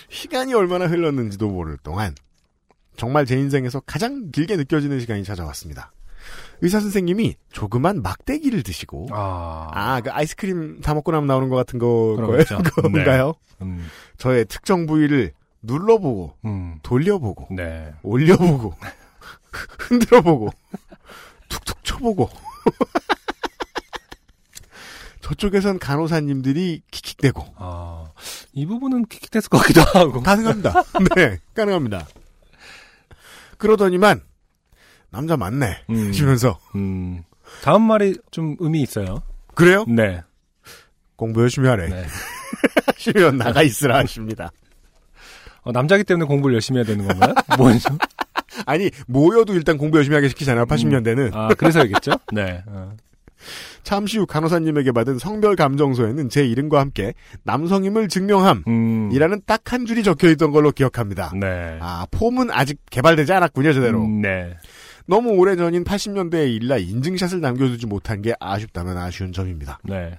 시간이 0.10 0.54
얼마나 0.54 0.88
흘렀는지도 0.88 1.49
모를 1.49 1.78
동안 1.78 2.15
정말 2.95 3.26
제 3.26 3.36
인생에서 3.36 3.80
가장 3.82 4.32
길게 4.32 4.56
느껴지는 4.58 4.99
시간이 4.99 5.23
찾아왔습니다. 5.23 5.91
의사 6.62 6.80
선생님이 6.80 7.36
조그만 7.52 8.02
막대기를 8.02 8.63
드시고 8.63 9.08
아, 9.12 9.69
아, 9.73 10.02
그 10.02 10.12
아이스크림 10.12 10.82
다 10.82 10.93
먹고 10.93 11.12
나면 11.12 11.28
나오는 11.28 11.49
것 11.49 11.56
같은 11.56 11.80
거, 11.80 12.15
거예요? 12.15 12.43
거죠. 12.43 12.89
네. 12.91 13.36
음, 13.62 13.86
저의 14.17 14.45
특정 14.45 14.86
부위를 14.86 15.34
눌러보고, 15.62 16.36
음, 16.45 16.80
돌려보고, 16.84 17.47
네. 17.56 17.93
올려보고, 18.04 18.73
흔들어보고, 19.80 20.49
툭툭 21.49 21.84
쳐보고. 21.84 22.30
저쪽에선 25.34 25.80
간호사님들이 25.80 26.84
킥킥대고. 26.91 27.56
아, 27.58 28.06
이 28.54 28.65
부분은 28.65 29.06
킥킥했을 29.06 29.50
것 29.50 29.58
같기도 29.60 29.82
하고. 29.82 30.22
가능합니다. 30.22 30.84
네, 31.15 31.39
가능합니다. 31.56 32.08
그러더니만, 33.58 34.22
남자 35.10 35.36
맞네. 35.38 35.84
음, 35.89 36.08
하시면서, 36.10 36.60
음. 36.76 37.24
다음 37.63 37.84
말이 37.84 38.17
좀 38.32 38.56
의미 38.60 38.82
있어요. 38.82 39.24
그래요? 39.56 39.86
네. 39.88 40.22
공부 41.15 41.41
열심히 41.41 41.67
하래. 41.67 41.88
네. 41.88 42.06
하시면 42.88 43.38
나가 43.38 43.63
있으라 43.63 43.98
하십니다. 44.00 44.52
어, 45.62 45.72
남자기 45.72 46.04
때문에 46.04 46.28
공부를 46.28 46.56
열심히 46.56 46.80
해야 46.80 46.86
되는 46.86 47.08
건가요? 47.08 47.34
뭐죠? 47.58 47.98
아니, 48.65 48.89
모여도 49.08 49.54
일단 49.54 49.78
공부 49.78 49.98
열심히 49.98 50.15
하게 50.15 50.30
시키잖아요, 50.30 50.65
80년대는. 50.65 51.34
아, 51.34 51.48
그래서겠죠? 51.50 52.12
네. 52.34 52.63
어. 52.67 52.96
잠시 53.84 54.17
후 54.17 54.26
간호사님에게 54.26 54.91
받은 54.91 55.19
성별 55.19 55.56
감정서에는 55.56 56.30
제 56.30 56.46
이름과 56.46 56.80
함께 56.80 57.13
남성임을 57.43 58.08
증명함. 58.08 58.63
음. 58.67 59.10
이라는 59.12 59.41
딱한 59.46 59.86
줄이 59.86 60.04
적혀 60.04 60.30
있던 60.32 60.52
걸로 60.52 60.72
기억합니다. 60.72 61.32
네. 61.39 61.78
아, 61.82 62.06
폼은 62.12 62.50
아직 62.52 62.80
개발되지 62.89 63.32
않았군요, 63.34 63.74
제대로. 63.74 64.04
음, 64.04 64.22
네. 64.22 64.56
너무 65.06 65.32
오래 65.32 65.56
전인 65.56 65.84
80년대의 65.84 66.56
일라 66.56 66.78
인증샷을 66.78 67.41
남겨두지 67.41 67.88
못한 67.88 68.22
게 68.22 68.34
아쉽다면 68.39 68.98
아쉬운 68.98 69.34
점입니다. 69.34 69.80
네. 69.84 70.17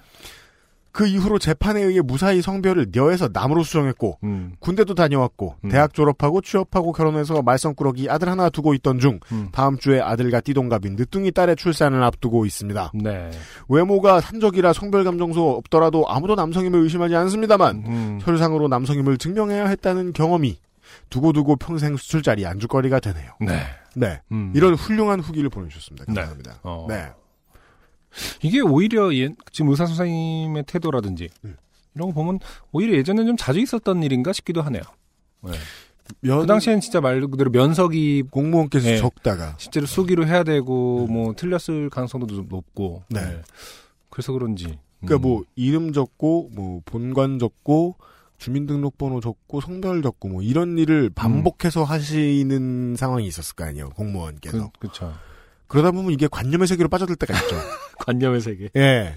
그 0.94 1.08
이후로 1.08 1.40
재판에 1.40 1.82
의해 1.82 2.00
무사히 2.00 2.40
성별을 2.40 2.92
녀에서 2.94 3.28
남으로 3.32 3.64
수정했고, 3.64 4.18
음. 4.22 4.54
군대도 4.60 4.94
다녀왔고, 4.94 5.56
음. 5.64 5.68
대학 5.68 5.92
졸업하고 5.92 6.40
취업하고 6.40 6.92
결혼해서 6.92 7.42
말썽꾸러기 7.42 8.08
아들 8.08 8.28
하나 8.28 8.48
두고 8.48 8.74
있던 8.74 9.00
중, 9.00 9.18
음. 9.32 9.48
다음 9.50 9.76
주에 9.76 10.00
아들과 10.00 10.40
띠동갑인 10.40 10.94
늦둥이 10.94 11.32
딸의 11.32 11.56
출산을 11.56 12.00
앞두고 12.04 12.46
있습니다. 12.46 12.92
네. 12.94 13.32
외모가 13.68 14.20
산적이라 14.20 14.72
성별 14.72 15.02
감정서 15.02 15.42
없더라도 15.44 16.08
아무도 16.08 16.36
남성임을 16.36 16.78
의심하지 16.84 17.16
않습니다만, 17.16 17.76
음. 17.86 18.20
혈상으로 18.22 18.68
남성임을 18.68 19.18
증명해야 19.18 19.66
했다는 19.66 20.12
경험이 20.12 20.58
두고두고 21.10 21.56
평생 21.56 21.96
수술자리 21.96 22.46
안주거리가 22.46 23.00
되네요. 23.00 23.32
네. 23.40 23.64
네. 23.96 24.20
음. 24.30 24.52
이런 24.54 24.74
훌륭한 24.74 25.18
후기를 25.18 25.50
보내주셨습니다. 25.50 26.04
네. 26.06 26.14
감사합니다. 26.14 26.60
어. 26.62 26.86
네. 26.88 27.08
이게 28.42 28.60
오히려 28.60 29.14
예, 29.14 29.34
지금 29.52 29.70
의사 29.70 29.86
선생님의 29.86 30.64
태도라든지 30.66 31.28
음. 31.44 31.56
이런 31.94 32.08
거 32.08 32.14
보면 32.14 32.40
오히려 32.72 32.96
예전에 32.96 33.24
좀 33.24 33.36
자주 33.36 33.60
있었던 33.60 34.02
일인가 34.02 34.32
싶기도 34.32 34.62
하네요. 34.62 34.82
네. 35.42 35.52
면, 36.20 36.40
그 36.40 36.46
당시엔 36.46 36.80
진짜 36.80 37.00
말 37.00 37.20
그대로 37.26 37.50
면석이 37.50 38.24
공무원께서 38.30 38.88
네. 38.88 38.96
적다가 38.98 39.56
실제로 39.58 39.86
수기로 39.86 40.26
해야 40.26 40.42
되고 40.42 41.06
뭐 41.06 41.34
틀렸을 41.34 41.90
가능성도 41.90 42.26
좀 42.26 42.46
높고. 42.48 43.04
음. 43.08 43.14
네. 43.14 43.42
그래서 44.10 44.32
그런지. 44.32 44.78
그러니까 45.00 45.16
음. 45.16 45.30
뭐 45.30 45.44
이름 45.54 45.92
적고 45.92 46.50
뭐 46.52 46.82
본관 46.84 47.38
적고 47.38 47.96
주민등록번호 48.38 49.20
적고 49.20 49.60
성별 49.60 50.02
적고 50.02 50.28
뭐 50.28 50.42
이런 50.42 50.76
일을 50.76 51.10
반복해서 51.10 51.84
하시는 51.84 52.96
상황이 52.96 53.26
있었을 53.26 53.54
거 53.54 53.64
아니에요 53.64 53.90
공무원께서 53.90 54.70
그, 54.78 54.88
그쵸. 54.88 55.14
그러다 55.74 55.90
보면 55.90 56.12
이게 56.12 56.28
관념의 56.30 56.68
세계로 56.68 56.88
빠져들 56.88 57.16
때가 57.16 57.34
있죠. 57.34 57.56
관념의 57.98 58.40
세계. 58.40 58.70
예. 58.76 59.12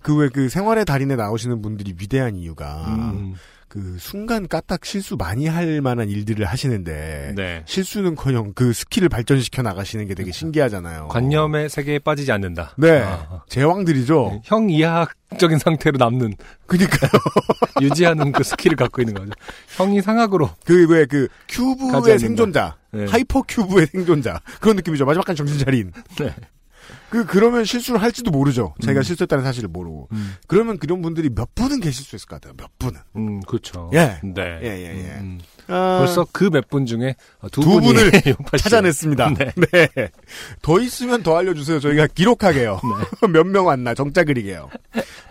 그 0.00 0.16
왜그 0.16 0.48
생활의 0.48 0.84
달인에 0.84 1.16
나오시는 1.16 1.60
분들이 1.60 1.92
위대한 1.98 2.36
이유가 2.36 2.84
음. 2.86 3.34
그 3.72 3.96
순간 3.98 4.48
까딱 4.48 4.84
실수 4.84 5.16
많이 5.16 5.46
할 5.46 5.80
만한 5.80 6.10
일들을 6.10 6.44
하시는데 6.44 7.32
네. 7.34 7.62
실수는커녕 7.64 8.52
그 8.54 8.74
스킬을 8.74 9.08
발전시켜 9.08 9.62
나가시는 9.62 10.06
게 10.08 10.14
되게 10.14 10.30
신기하잖아요. 10.30 11.08
관념의 11.08 11.70
세계에 11.70 11.98
빠지지 11.98 12.32
않는다. 12.32 12.74
네, 12.76 13.00
아. 13.02 13.44
제왕들이죠. 13.48 14.42
형이하학적인 14.44 15.56
상태로 15.56 15.96
남는 15.96 16.34
그러니까요. 16.66 17.10
유지하는 17.80 18.32
그 18.32 18.44
스킬을 18.44 18.76
갖고 18.76 19.00
있는 19.00 19.14
거죠. 19.14 19.30
형이상학으로 19.78 20.50
그왜그 20.66 21.28
큐브의. 21.48 22.18
생존자, 22.18 22.76
네. 22.90 23.06
하이퍼 23.06 23.40
큐브의 23.48 23.86
생존자 23.86 24.42
그런 24.60 24.76
느낌이죠. 24.76 25.06
마지막까지 25.06 25.38
정신 25.38 25.56
차린. 25.56 25.92
네. 26.18 26.34
그 27.10 27.24
그러면 27.26 27.64
실수를 27.64 28.00
할지도 28.00 28.30
모르죠. 28.30 28.74
자기가 28.80 29.00
음. 29.00 29.02
실수했다는 29.02 29.44
사실을 29.44 29.68
모르고. 29.68 30.08
음, 30.12 30.34
그러면 30.46 30.78
그런 30.78 31.02
분들이 31.02 31.28
몇 31.28 31.54
분은 31.54 31.80
계실 31.80 32.04
수 32.04 32.16
있을 32.16 32.26
것 32.28 32.40
같아요. 32.40 32.54
몇 32.56 32.70
분은. 32.78 33.00
음, 33.16 33.40
그렇죠. 33.42 33.90
예. 33.94 34.18
네. 34.22 34.60
예, 34.62 34.66
예, 34.68 34.94
예. 34.96 35.10
음, 35.20 35.38
아, 35.68 35.98
벌써 35.98 36.26
그 36.32 36.46
몇 36.50 36.68
분 36.68 36.86
중에 36.86 37.16
두, 37.50 37.60
두 37.60 37.80
분이 37.80 37.86
분을. 37.86 38.10
찾아냈습니다. 38.58 39.34
네. 39.38 39.52
네. 39.72 39.88
더 40.62 40.80
있으면 40.80 41.22
더 41.22 41.36
알려주세요. 41.36 41.80
저희가 41.80 42.06
기록하게요. 42.08 42.80
네. 43.20 43.28
몇명 43.28 43.66
왔나 43.66 43.94
정자 43.94 44.24
그리게요. 44.24 44.70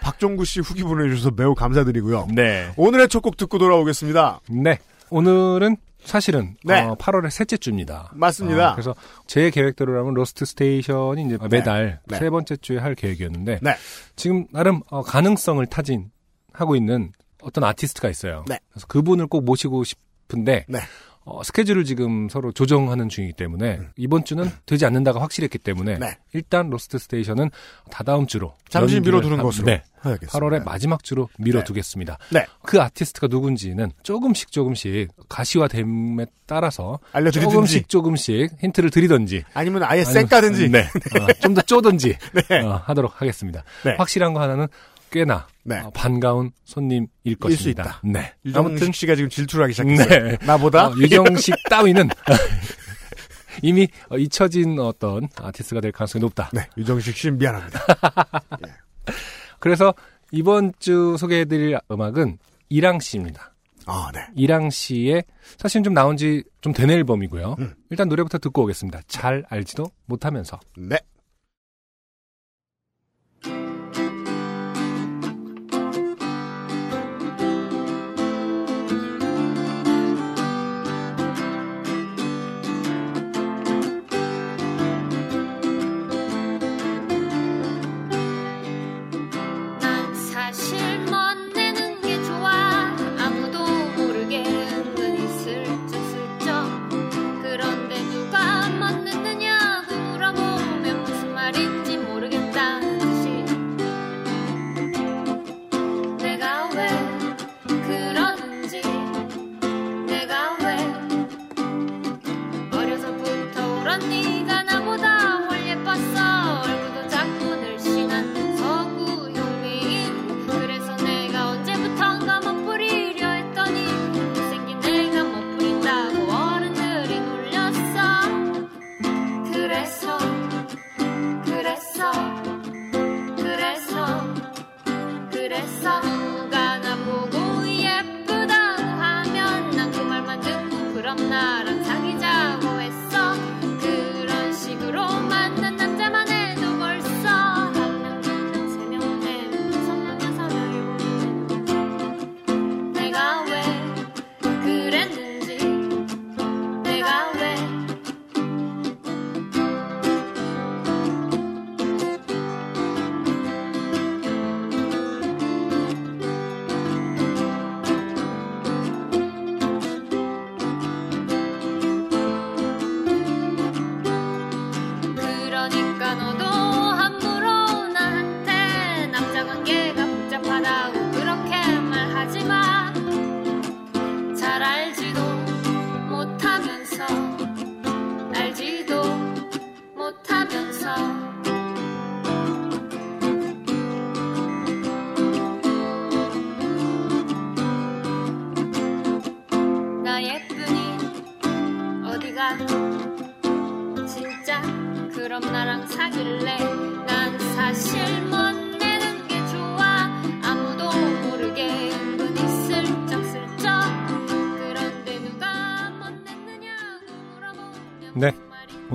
박종구 0.01 0.45
씨 0.45 0.59
후기 0.59 0.83
보내주셔서 0.83 1.31
매우 1.35 1.55
감사드리고요. 1.55 2.27
네. 2.33 2.71
오늘의 2.75 3.07
첫 3.09 3.21
곡 3.21 3.37
듣고 3.37 3.57
돌아오겠습니다. 3.59 4.41
네. 4.49 4.79
오늘은 5.11 5.77
사실은 6.03 6.55
네. 6.63 6.81
어, 6.81 6.95
8월의 6.95 7.29
셋째 7.29 7.57
주입니다. 7.57 8.11
맞습니다. 8.13 8.71
어, 8.71 8.75
그래서 8.75 8.95
제 9.27 9.49
계획대로라면 9.49 10.13
로스트 10.13 10.45
스테이션이 10.45 11.25
이제 11.25 11.37
매달 11.49 11.99
네. 12.05 12.17
세 12.17 12.29
번째 12.29 12.57
주에 12.57 12.77
할 12.77 12.95
계획이었는데 12.95 13.59
네. 13.61 13.75
지금 14.15 14.47
나름 14.51 14.81
어, 14.89 15.01
가능성을 15.01 15.65
타진하고 15.67 16.75
있는 16.75 17.11
어떤 17.41 17.63
아티스트가 17.63 18.09
있어요. 18.09 18.45
네. 18.47 18.59
그래서 18.71 18.87
그분을 18.87 19.27
꼭 19.27 19.43
모시고 19.43 19.83
싶은데 19.83 20.65
네. 20.67 20.79
어, 21.23 21.43
스케줄을 21.43 21.83
지금 21.85 22.29
서로 22.29 22.51
조정하는 22.51 23.07
중이기 23.07 23.33
때문에 23.33 23.79
이번 23.95 24.25
주는 24.25 24.49
되지 24.65 24.85
않는다가 24.87 25.21
확실했기 25.21 25.59
때문에 25.59 25.95
음. 25.95 25.99
네. 25.99 26.17
일단 26.33 26.69
로스트 26.71 26.97
스테이션은 26.97 27.51
다다음 27.91 28.25
주로 28.25 28.55
잠시 28.69 28.99
미뤄두는 28.99 29.37
하- 29.39 29.43
것으로 29.43 29.67
네. 29.67 29.83
하겠습니다. 29.99 30.31
8월의 30.39 30.63
마지막 30.65 31.03
주로 31.03 31.29
미뤄두겠습니다. 31.37 32.17
네. 32.31 32.45
그 32.63 32.81
아티스트가 32.81 33.27
누군지는 33.27 33.91
조금씩 34.01 34.51
조금씩 34.51 35.09
가시화됨에 35.29 36.25
따라서 36.47 36.97
알려드리든지 37.11 37.53
조금씩 37.53 37.89
조금씩 37.89 38.51
힌트를 38.59 38.89
드리든지 38.89 39.43
아니면 39.53 39.83
아예 39.83 40.03
쌩 40.03 40.27
까든지 40.27 40.69
네. 40.69 40.87
좀더 41.41 41.61
쪼든지 41.61 42.17
네. 42.49 42.59
어, 42.61 42.81
하도록 42.85 43.21
하겠습니다. 43.21 43.63
네. 43.85 43.95
확실한 43.97 44.33
거 44.33 44.41
하나는 44.41 44.67
꽤나 45.11 45.47
네. 45.63 45.79
어, 45.79 45.89
반가운 45.91 46.51
손님일 46.63 47.07
일수 47.23 47.39
것입니다. 47.39 47.83
있다. 47.83 48.01
네. 48.03 48.33
아무튼 48.55 48.91
씨가 48.91 49.15
지금 49.15 49.29
질투를 49.29 49.63
하기 49.65 49.73
시작했어요. 49.73 50.07
네. 50.29 50.37
나보다 50.45 50.87
어, 50.87 50.93
유정식 50.97 51.53
따위는 51.69 52.09
이미 53.61 53.87
어, 54.09 54.17
잊혀진 54.17 54.79
어떤 54.79 55.27
아티스트가 55.37 55.81
될 55.81 55.91
가능성이 55.91 56.21
높다. 56.21 56.49
네, 56.53 56.67
유정식 56.77 57.15
씨 57.15 57.29
미안합니다. 57.31 57.79
그래서 59.59 59.93
이번 60.31 60.73
주 60.79 61.15
소개해드릴 61.19 61.77
음악은 61.91 62.37
이랑 62.69 62.99
씨입니다. 62.99 63.53
아, 63.85 64.09
네. 64.13 64.21
이랑 64.35 64.69
씨의 64.69 65.23
사실 65.57 65.83
좀 65.83 65.93
나온 65.93 66.15
지 66.17 66.43
좀 66.61 66.73
된 66.73 66.91
앨범이고요. 66.91 67.55
음. 67.57 67.73
일단 67.89 68.07
노래부터 68.07 68.37
듣고 68.37 68.61
오겠습니다. 68.63 69.01
잘 69.07 69.43
알지도 69.49 69.87
못하면서. 70.05 70.59
네. 70.77 70.95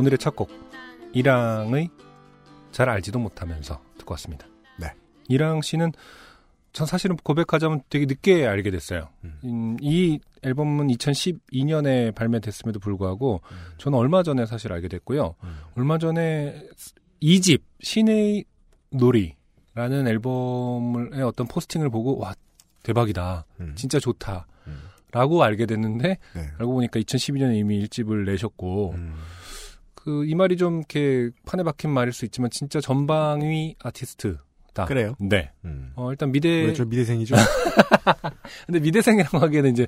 오늘의 0.06 0.18
첫 0.18 0.36
곡. 0.36 0.48
이랑의 1.12 1.90
잘 2.70 2.88
알지도 2.88 3.18
못하면서 3.18 3.80
듣고 3.98 4.12
왔습니다. 4.12 4.46
네. 4.78 4.92
이랑 5.28 5.62
씨는 5.62 5.90
전 6.72 6.86
사실은 6.86 7.16
고백하자면 7.16 7.82
되게 7.88 8.06
늦게 8.06 8.46
알게 8.46 8.70
됐어요. 8.70 9.08
음. 9.24 9.40
음, 9.44 9.76
이 9.80 10.20
앨범은 10.42 10.88
2012년에 10.88 12.14
발매됐음에도 12.14 12.78
불구하고 12.78 13.40
저는 13.78 13.98
얼마 13.98 14.22
전에 14.22 14.46
사실 14.46 14.72
알게 14.72 14.86
됐고요. 14.86 15.34
음. 15.42 15.56
얼마 15.74 15.98
전에 15.98 16.62
2집 17.20 17.62
신의 17.80 18.44
놀이라는 18.90 20.06
앨범의 20.06 21.22
어떤 21.22 21.48
포스팅을 21.48 21.90
보고 21.90 22.18
와 22.18 22.32
대박이다. 22.84 23.44
음. 23.58 23.72
진짜 23.74 23.98
좋다. 23.98 24.46
음. 24.68 24.82
라고 25.10 25.42
알게 25.42 25.66
됐는데 25.66 26.18
네. 26.34 26.50
알고 26.58 26.74
보니까 26.74 27.00
2012년에 27.00 27.56
이미 27.56 27.84
1집을 27.84 28.24
내셨고 28.24 28.92
음. 28.92 29.14
그 30.06 30.24
이 30.24 30.34
말이 30.34 30.56
좀 30.56 30.78
이렇게 30.78 31.30
판에 31.46 31.62
박힌 31.64 31.90
말일 31.90 32.12
수 32.12 32.24
있지만 32.24 32.48
진짜 32.50 32.80
전방위 32.80 33.74
아티스트다. 33.82 34.84
그래요? 34.86 35.14
네. 35.18 35.50
음. 35.64 35.90
어 35.96 36.10
일단 36.12 36.30
미대 36.32 36.48
왜저 36.48 36.84
미대생이죠? 36.84 37.34
근데 38.66 38.80
미대생이라고 38.80 39.38
하기에는 39.38 39.72
이제 39.72 39.86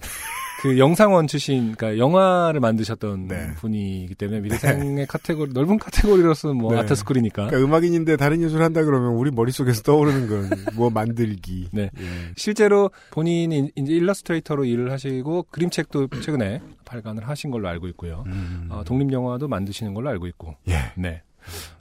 그 0.60 0.76
영상원 0.76 1.28
출신 1.28 1.72
그러니까 1.76 1.98
영화를 1.98 2.58
만드셨던 2.58 3.28
네. 3.28 3.54
분이기 3.58 4.14
때문에 4.16 4.40
미대생의 4.40 5.06
카테고리 5.06 5.52
넓은 5.52 5.78
카테고리로서는 5.78 6.56
뭐 6.56 6.72
네. 6.74 6.80
아트스쿨이니까 6.80 7.46
그러니까 7.46 7.64
음악인인데 7.64 8.16
다른 8.16 8.42
예술 8.42 8.62
한다 8.62 8.82
그러면 8.82 9.12
우리 9.12 9.30
머릿속에서 9.30 9.82
떠오르는 9.82 10.26
건 10.28 10.48
뭐 10.74 10.90
만들기. 10.90 11.68
네. 11.72 11.90
예. 11.98 12.04
실제로 12.36 12.90
본인이 13.12 13.70
이제 13.76 13.92
일러스트레이터로 13.92 14.64
일을 14.64 14.90
하시고 14.92 15.44
그림책도 15.50 16.08
최근에 16.22 16.60
발간을 16.88 17.28
하신 17.28 17.50
걸로 17.50 17.68
알고 17.68 17.86
있고요. 17.88 18.24
음. 18.26 18.68
어, 18.70 18.82
독립 18.84 19.12
영화도 19.12 19.46
만드시는 19.48 19.94
걸로 19.94 20.08
알고 20.08 20.26
있고. 20.28 20.56
예. 20.68 20.92
네. 20.96 21.22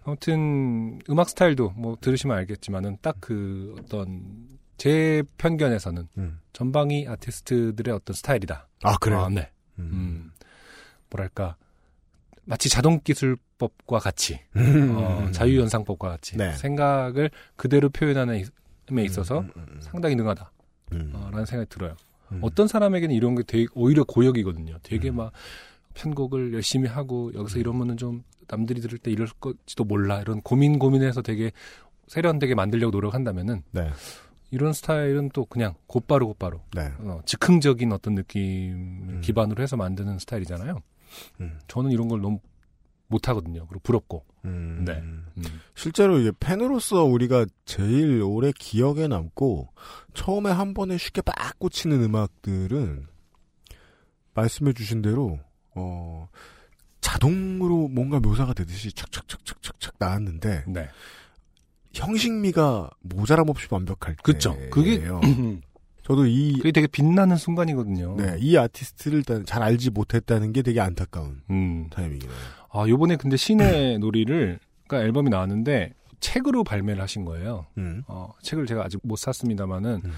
아무튼 0.05 0.99
음악 1.09 1.29
스타일도 1.29 1.71
뭐 1.75 1.97
들으시면 1.99 2.37
알겠지만은 2.37 2.97
딱 3.01 3.17
그 3.19 3.75
어떤 3.79 4.21
제 4.77 5.23
편견에서는 5.37 6.07
음. 6.17 6.39
전방위 6.53 7.07
아티스트들의 7.07 7.93
어떤 7.93 8.13
스타일이다. 8.13 8.67
아 8.83 8.97
그래요. 8.97 9.21
아, 9.21 9.29
네. 9.29 9.49
음. 9.79 9.89
음. 9.91 10.31
뭐랄까 11.09 11.55
마치 12.45 12.69
자동 12.69 12.99
기술법과 13.03 13.99
같이 13.99 14.39
음. 14.55 14.93
어, 14.95 15.29
자유연상법과 15.31 16.09
같이 16.09 16.37
네. 16.37 16.53
생각을 16.53 17.31
그대로 17.55 17.89
표현하는 17.89 18.45
데 18.85 19.03
있어서 19.03 19.39
음, 19.39 19.51
음, 19.57 19.65
음, 19.69 19.81
상당히 19.81 20.15
능하다. 20.15 20.51
음. 20.93 21.11
어, 21.13 21.29
라는 21.31 21.45
생각이 21.45 21.69
들어요. 21.69 21.95
음. 22.31 22.39
어떤 22.41 22.67
사람에게는 22.67 23.15
이런 23.15 23.35
게 23.35 23.43
되게 23.43 23.67
오히려 23.73 24.03
고역이거든요. 24.03 24.77
되게 24.83 25.09
음. 25.09 25.17
막 25.17 25.31
편곡을 25.93 26.53
열심히 26.53 26.87
하고 26.87 27.31
여기서 27.33 27.59
이러면은 27.59 27.97
좀 27.97 28.23
남들이 28.47 28.81
들을 28.81 28.97
때 28.97 29.11
이럴 29.11 29.27
것지도 29.39 29.83
몰라 29.83 30.21
이런 30.21 30.41
고민 30.41 30.79
고민해서 30.79 31.21
되게 31.21 31.51
세련되게 32.07 32.55
만들려고 32.55 32.91
노력한다면은 32.91 33.63
네. 33.71 33.89
이런 34.51 34.71
스타일은 34.71 35.29
또 35.33 35.45
그냥 35.45 35.73
곧바로 35.87 36.27
곧바로 36.27 36.61
네. 36.73 36.89
어, 36.99 37.19
즉흥적인 37.25 37.91
어떤 37.91 38.15
느낌 38.15 38.43
음. 39.09 39.21
기반으로 39.21 39.61
해서 39.61 39.75
만드는 39.75 40.19
스타일이잖아요. 40.19 40.79
음. 41.41 41.59
저는 41.67 41.91
이런 41.91 42.07
걸 42.07 42.21
너무 42.21 42.39
못하거든요. 43.07 43.65
그리고 43.67 43.79
부럽고. 43.83 44.25
음. 44.45 44.83
네. 44.85 44.93
음. 44.93 45.25
실제로 45.75 46.19
이게 46.19 46.31
팬으로서 46.39 47.03
우리가 47.03 47.45
제일 47.65 48.21
오래 48.21 48.51
기억에 48.57 49.07
남고 49.07 49.69
처음에 50.13 50.51
한 50.51 50.73
번에 50.73 50.97
쉽게 50.97 51.21
빡 51.21 51.57
꽂히는 51.59 52.01
음악들은 52.03 53.07
말씀해 54.33 54.73
주신 54.73 55.01
대로 55.01 55.39
어 55.75 56.27
자동으로 57.01 57.87
뭔가 57.87 58.19
묘사가 58.19 58.53
되듯이 58.53 58.91
착착착착착착 58.93 59.95
나왔는데 59.99 60.63
네. 60.67 60.87
형식미가 61.93 62.89
모자람 63.01 63.49
없이 63.49 63.67
완벽할 63.69 64.15
때. 64.15 64.21
그쵸. 64.23 64.55
그게- 64.71 65.03
저도 66.03 66.25
이 66.25 66.53
그게 66.55 66.71
되게 66.71 66.87
빛나는 66.87 67.35
순간이거든요. 67.35 68.15
네, 68.15 68.37
이 68.39 68.55
아티스트를 68.55 69.17
일단 69.19 69.45
잘 69.45 69.61
알지 69.61 69.89
못했다는 69.89 70.53
게 70.53 70.61
되게 70.61 70.79
안타까운 70.79 71.41
음. 71.49 71.89
타이밍이네요. 71.89 72.31
아, 72.69 72.85
요번에 72.87 73.15
근데 73.15 73.37
신의 73.37 73.99
놀이를, 73.99 74.59
그니까 74.87 75.03
앨범이 75.05 75.29
나왔는데, 75.29 75.93
책으로 76.19 76.63
발매를 76.63 77.01
하신 77.01 77.25
거예요. 77.25 77.65
음. 77.77 78.03
어, 78.07 78.33
책을 78.41 78.65
제가 78.65 78.83
아직 78.83 78.99
못 79.03 79.17
샀습니다만은 79.17 80.01
음. 80.03 80.13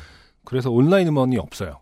그래서 0.45 0.71
온라인 0.71 1.07
음원이 1.07 1.37
없어요. 1.37 1.81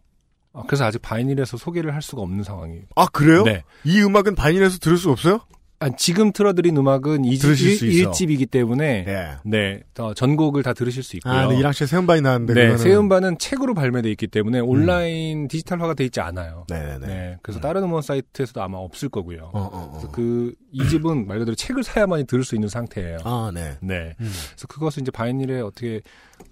어, 0.54 0.64
그래서 0.66 0.86
아직 0.86 1.02
바이닐에서 1.02 1.58
소개를 1.58 1.94
할 1.94 2.02
수가 2.02 2.24
없는 2.24 2.44
상황이에요. 2.44 2.86
아 2.96 3.06
그래요? 3.08 3.44
네. 3.44 3.64
이 3.84 4.02
음악은 4.02 4.36
바인에서 4.36 4.80
들을 4.80 4.98
수 4.98 5.12
없어요? 5.12 5.42
아, 5.80 5.90
지금 5.96 6.32
틀어드린 6.32 6.76
음악은 6.76 7.24
이 7.26 7.36
들으실 7.38 7.78
수 7.78 7.86
있어. 7.86 8.10
1집이기 8.10 8.50
때문에 8.50 9.06
예. 9.08 9.28
네, 9.46 9.84
더 9.94 10.12
전곡을 10.16 10.64
다 10.64 10.74
들으실 10.74 11.04
수 11.04 11.18
있고요. 11.18 11.32
아, 11.32 11.48
네, 11.48 11.60
이랑 11.60 11.72
씨의 11.72 11.88
새음반이 11.88 12.22
나왔는데 12.22 12.54
네, 12.56 12.70
그거는- 12.74 12.78
세음반은 12.80 13.38
책으로 13.38 13.76
발매돼 13.76 14.10
있기 14.12 14.26
때문에 14.26 14.60
온라인 14.60 15.48
디지털화가 15.48 15.94
돼 15.94 16.06
있지 16.06 16.20
않아요. 16.20 16.66
네네네. 16.68 17.06
네, 17.08 17.38
그래서 17.44 17.60
다른 17.60 17.84
음원 17.84 18.02
사이트에서도 18.02 18.60
아마 18.60 18.80
없을 18.80 19.10
거고요. 19.10 19.52
어, 19.54 19.60
어, 19.60 19.70
어. 19.72 19.92
그래서 19.92 20.12
그이 20.12 20.90
집은 20.90 21.28
말 21.28 21.38
그대로 21.38 21.54
책을 21.54 21.84
사야만이 21.84 22.24
들을 22.26 22.44
수 22.44 22.56
있는 22.56 22.70
상태예요. 22.70 23.20
아, 23.24 23.52
네. 23.54 23.78
네. 23.82 24.16
음. 24.20 24.32
그래서 24.56 24.68
그것을 24.68 25.04
이제 25.04 25.12
바이닐에 25.12 25.62
어떻게 25.62 26.02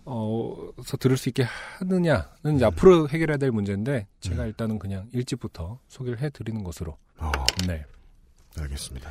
어서 0.04 0.98
들을 1.00 1.18
수 1.18 1.30
있게 1.30 1.44
하느냐는 1.80 2.24
음. 2.46 2.56
이제 2.58 2.66
앞으로 2.66 3.10
해결해야 3.10 3.38
될 3.38 3.52
문제인데 3.52 4.06
제가 4.20 4.46
일단은 4.46 4.78
그냥 4.78 5.08
일집부터 5.14 5.80
소개를 5.88 6.20
해드리는 6.22 6.64
것으로. 6.64 6.98
어, 7.18 7.32
네. 7.68 7.84
알겠습니다. 8.62 9.10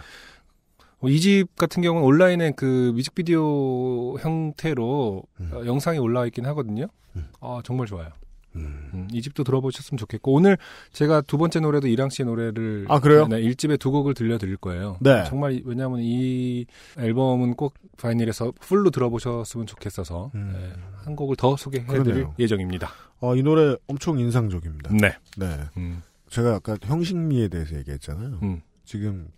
이 1.07 1.21
집 1.21 1.55
같은 1.57 1.83
경우는 1.83 2.07
온라인에 2.07 2.53
그 2.57 2.93
뮤직비디오 2.95 4.17
형태로 4.19 5.23
음. 5.41 5.51
어, 5.53 5.67
영상이 5.67 5.99
올라와 5.99 6.27
있긴 6.27 6.47
하거든요. 6.47 6.87
음. 7.17 7.27
아 7.41 7.61
정말 7.65 7.87
좋아요. 7.87 8.09
음. 8.57 8.89
음, 8.95 9.09
이 9.13 9.21
집도 9.21 9.43
들어보셨으면 9.45 9.99
좋겠고 9.99 10.33
오늘 10.33 10.57
제가 10.93 11.21
두 11.23 11.37
번째 11.39 11.59
노래도 11.61 11.89
이랑 11.89 12.09
씨의 12.09 12.27
노래를 12.27 12.87
아, 12.89 13.01
그래요? 13.01 13.27
네, 13.27 13.41
1집에 13.43 13.79
두 13.81 13.91
곡을 13.91 14.15
들려드릴 14.15 14.57
거예요. 14.59 14.97
네. 15.01 15.25
정말 15.27 15.61
왜냐하면 15.65 15.99
이 16.01 16.65
앨범은 16.97 17.55
꼭 17.55 17.75
바이닐에서 17.99 18.53
풀로 18.61 18.91
들어보셨으면 18.91 19.67
좋겠어서 19.67 20.31
음. 20.37 20.53
네, 20.55 20.73
한 21.05 21.17
곡을 21.17 21.37
더 21.37 21.57
소개해드릴 21.57 22.03
그러네요. 22.05 22.35
예정입니다. 22.39 22.89
어, 23.21 23.35
이 23.37 23.43
노래 23.43 23.77
엄청 23.89 24.19
인상적입니다. 24.21 24.91
네. 24.95 25.17
네. 25.37 25.65
음, 25.77 26.03
제가 26.31 26.55
아까 26.55 26.77
형식미에 26.83 27.49
대해서 27.49 27.77
얘기했잖아요. 27.77 28.39
음. 28.43 28.63
지금 28.85 29.29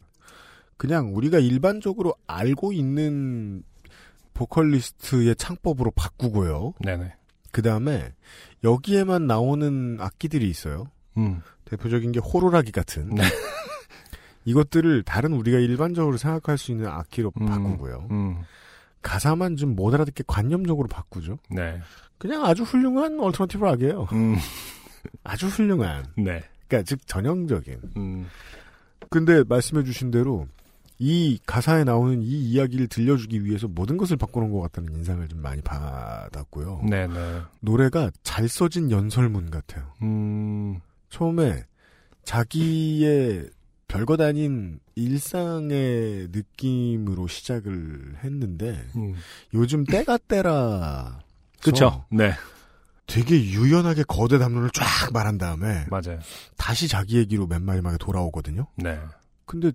그냥 0.76 1.14
우리가 1.14 1.38
일반적으로 1.38 2.14
알고 2.26 2.72
있는 2.72 3.62
보컬리스트의 4.34 5.36
창법으로 5.36 5.92
바꾸고요. 5.92 6.74
네네. 6.80 7.14
그 7.52 7.62
다음에 7.62 8.12
여기에만 8.64 9.26
나오는 9.26 9.96
악기들이 9.98 10.48
있어요. 10.50 10.90
음, 11.16 11.40
대표적인 11.64 12.12
게 12.12 12.20
호루라기 12.20 12.70
같은. 12.72 13.08
네. 13.14 13.22
이것들을 14.44 15.02
다른 15.04 15.32
우리가 15.32 15.58
일반적으로 15.58 16.18
생각할 16.18 16.58
수 16.58 16.70
있는 16.70 16.86
악기로 16.88 17.32
음. 17.40 17.46
바꾸고요. 17.46 18.08
음, 18.10 18.42
가사만 19.02 19.56
좀 19.56 19.74
못 19.74 19.94
알아듣게 19.94 20.24
관념적으로 20.26 20.86
바꾸죠. 20.88 21.38
네. 21.50 21.80
그냥 22.18 22.44
아주 22.44 22.62
훌륭한 22.62 23.18
alternative 23.18 23.64
rock이에요. 23.64 24.08
음, 24.12 24.36
아주 25.24 25.46
훌륭한. 25.46 26.04
네. 26.16 26.42
그러니까 26.68 26.82
즉 26.84 27.06
전형적인. 27.06 27.80
음, 29.02 29.06
근데 29.10 29.44
말씀해주신 29.44 30.10
대로 30.10 30.46
이 30.98 31.38
가사에 31.46 31.84
나오는 31.84 32.22
이 32.22 32.50
이야기를 32.50 32.88
들려주기 32.88 33.44
위해서 33.44 33.68
모든 33.68 33.96
것을 33.96 34.16
바꾸는 34.16 34.50
것 34.50 34.60
같다는 34.60 34.94
인상을 34.94 35.28
좀 35.28 35.42
많이 35.42 35.60
받았고요. 35.62 36.82
네네. 36.88 37.42
노래가 37.60 38.10
잘 38.22 38.48
써진 38.48 38.90
연설문 38.90 39.50
같아요. 39.50 39.92
음, 40.02 40.80
처음에 41.10 41.64
자기의 42.24 43.50
별것 43.88 44.20
아닌 44.20 44.80
일상의 44.96 46.28
느낌으로 46.32 47.28
시작을 47.28 48.16
했는데 48.24 48.84
음. 48.96 49.14
요즘 49.54 49.84
때가 49.84 50.18
때라 50.18 51.20
그쵸. 51.62 52.04
네. 52.10 52.32
되게 53.06 53.36
유연하게 53.42 54.04
거대 54.04 54.38
담론을 54.38 54.70
쫙 54.70 54.84
말한 55.12 55.38
다음에 55.38 55.86
맞아요. 55.90 56.18
다시 56.56 56.88
자기 56.88 57.18
얘기로 57.18 57.46
맨 57.46 57.62
마지막에 57.62 57.96
돌아오거든요. 57.98 58.66
네. 58.76 58.98
근데 59.44 59.70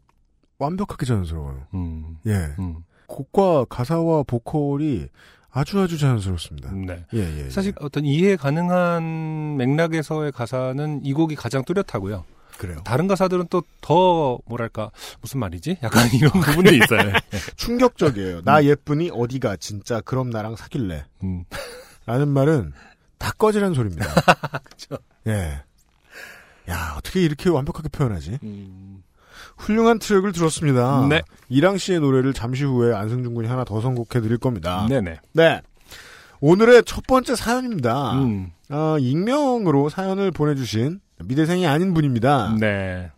완벽하게 0.59 1.05
자연스러워요. 1.05 1.67
음, 1.73 2.17
예. 2.27 2.53
음, 2.59 2.83
곡과 3.07 3.65
가사와 3.65 4.23
보컬이 4.23 5.07
아주 5.49 5.79
아주 5.79 5.97
자연스럽습니다. 5.97 6.71
네. 6.71 7.05
예, 7.13 7.19
예. 7.19 7.45
예. 7.45 7.49
사실 7.49 7.73
어떤 7.79 8.05
이해 8.05 8.35
가능한 8.35 9.57
맥락에서의 9.57 10.31
가사는 10.31 11.01
이 11.03 11.13
곡이 11.13 11.35
가장 11.35 11.63
뚜렷하고요. 11.65 12.25
그래요. 12.57 12.79
다른 12.83 13.07
가사들은 13.07 13.47
또 13.49 13.63
더 13.81 14.37
뭐랄까 14.45 14.91
무슨 15.21 15.39
말이지? 15.39 15.77
약간 15.83 16.07
이런 16.13 16.31
부분도 16.31 16.71
있어요. 16.73 17.11
충격적이에요. 17.57 18.41
나 18.43 18.63
예쁘니 18.63 19.09
어디가 19.11 19.57
진짜 19.57 19.99
그럼 20.01 20.29
나랑 20.29 20.55
사귈래. 20.55 21.03
음, 21.23 21.43
라는 22.05 22.27
말은 22.29 22.71
다 23.21 23.31
꺼지라는 23.37 23.75
소리입니다. 23.75 24.07
그쵸. 24.65 24.97
예. 25.27 25.61
야, 26.69 26.95
어떻게 26.97 27.21
이렇게 27.21 27.49
완벽하게 27.49 27.89
표현하지? 27.89 28.39
음, 28.43 29.03
훌륭한 29.57 29.99
트랙을 29.99 30.31
들었습니다. 30.31 31.05
네. 31.07 31.21
이랑 31.47 31.77
씨의 31.77 31.99
노래를 31.99 32.33
잠시 32.33 32.63
후에 32.63 32.93
안승준 32.93 33.35
군이 33.35 33.47
하나 33.47 33.63
더 33.63 33.79
선곡해 33.79 34.21
드릴 34.21 34.37
겁니다. 34.37 34.87
네네. 34.89 35.19
네. 35.33 35.61
오늘의 36.39 36.83
첫 36.85 37.05
번째 37.05 37.35
사연입니다. 37.35 38.13
음, 38.13 38.51
아, 38.69 38.97
익명으로 38.99 39.89
사연을 39.89 40.31
보내주신 40.31 40.99
미대생이 41.23 41.67
아닌 41.67 41.93
분입니다. 41.93 42.55
네. 42.59 43.11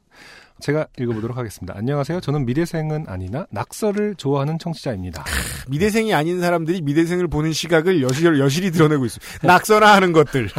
제가 0.64 0.88
읽어보도록 0.98 1.38
하겠습니다. 1.38 1.74
안녕하세요. 1.78 2.22
저는 2.22 2.46
미대생은 2.46 3.06
아니나 3.10 3.46
낙서를 3.50 4.16
좋아하는 4.16 4.58
청취자입니다. 4.58 5.26
미대생이 5.68 6.14
아닌 6.14 6.40
사람들이 6.40 6.82
미대생을 6.82 7.28
보는 7.28 7.52
시각을 7.52 8.02
여실, 8.02 8.40
여실히 8.40 8.72
드러내고 8.72 9.06
있습니다. 9.06 9.46
낙서나 9.46 9.94
하는 9.94 10.14
것들. 10.14 10.50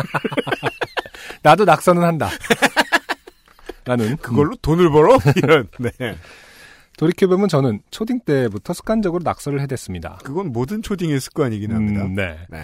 나도 1.42 1.64
낙서는 1.64 2.02
한다. 2.02 2.28
라는 3.86 4.18
그걸로 4.18 4.54
돈을 4.60 4.90
벌어? 4.90 5.18
이런. 5.36 5.68
네. 5.78 5.90
돌이켜보면 6.98 7.48
저는 7.48 7.80
초딩 7.90 8.20
때부터 8.26 8.74
습관적으로 8.74 9.22
낙서를 9.24 9.62
해댔습니다. 9.62 10.18
그건 10.22 10.52
모든 10.52 10.82
초딩의 10.82 11.18
습관이긴 11.18 11.72
합니다. 11.72 12.04
음, 12.04 12.14
네. 12.14 12.38
네. 12.50 12.62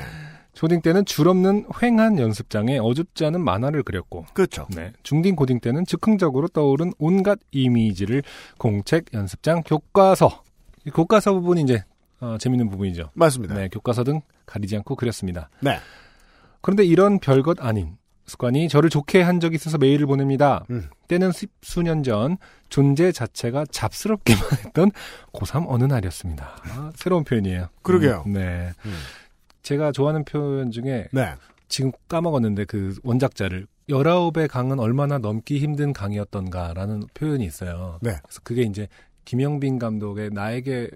초딩 0.60 0.82
때는 0.82 1.06
줄 1.06 1.26
없는 1.28 1.64
횡한 1.82 2.18
연습장에 2.18 2.76
어줍지 2.76 3.24
않은 3.24 3.42
만화를 3.42 3.82
그렸고, 3.82 4.26
그렇죠. 4.34 4.66
네. 4.76 4.92
중딩 5.02 5.34
고딩 5.34 5.60
때는 5.60 5.86
즉흥적으로 5.86 6.48
떠오른 6.48 6.92
온갖 6.98 7.38
이미지를 7.50 8.22
공책, 8.58 9.06
연습장, 9.14 9.62
교과서, 9.62 10.42
이 10.84 10.90
교과서 10.90 11.32
부분이 11.32 11.62
이제 11.62 11.82
어, 12.20 12.36
재밌는 12.38 12.68
부분이죠. 12.68 13.08
맞습니다. 13.14 13.54
네, 13.54 13.68
교과서 13.68 14.04
등 14.04 14.20
가리지 14.44 14.76
않고 14.76 14.96
그렸습니다. 14.96 15.48
네. 15.60 15.78
그런데 16.60 16.84
이런 16.84 17.20
별것 17.20 17.64
아닌 17.64 17.96
습관이 18.26 18.68
저를 18.68 18.90
좋게 18.90 19.22
한 19.22 19.40
적이 19.40 19.54
있어서 19.54 19.78
메일을 19.78 20.06
보냅니다. 20.06 20.66
음. 20.68 20.90
때는 21.08 21.32
십수년 21.32 22.02
전 22.02 22.36
존재 22.68 23.12
자체가 23.12 23.64
잡스럽기만 23.70 24.42
했던 24.66 24.90
고3 25.32 25.64
어느 25.68 25.84
날이었습니다. 25.84 26.56
아, 26.64 26.92
새로운 26.96 27.24
표현이에요. 27.24 27.68
그러게요. 27.80 28.24
음, 28.26 28.34
네. 28.34 28.72
음. 28.84 28.92
제가 29.62 29.92
좋아하는 29.92 30.24
표현 30.24 30.70
중에 30.70 31.08
네. 31.12 31.34
지금 31.68 31.92
까먹었는데 32.08 32.64
그 32.64 32.96
원작자를 33.02 33.66
19의 33.88 34.48
강은 34.48 34.78
얼마나 34.78 35.18
넘기 35.18 35.58
힘든 35.58 35.92
강이었던가라는 35.92 37.04
표현이 37.14 37.44
있어요. 37.44 37.98
네. 38.02 38.16
그래서 38.22 38.40
그게 38.42 38.62
이제 38.62 38.88
김영빈 39.24 39.78
감독의 39.78 40.30
나에게 40.30 40.90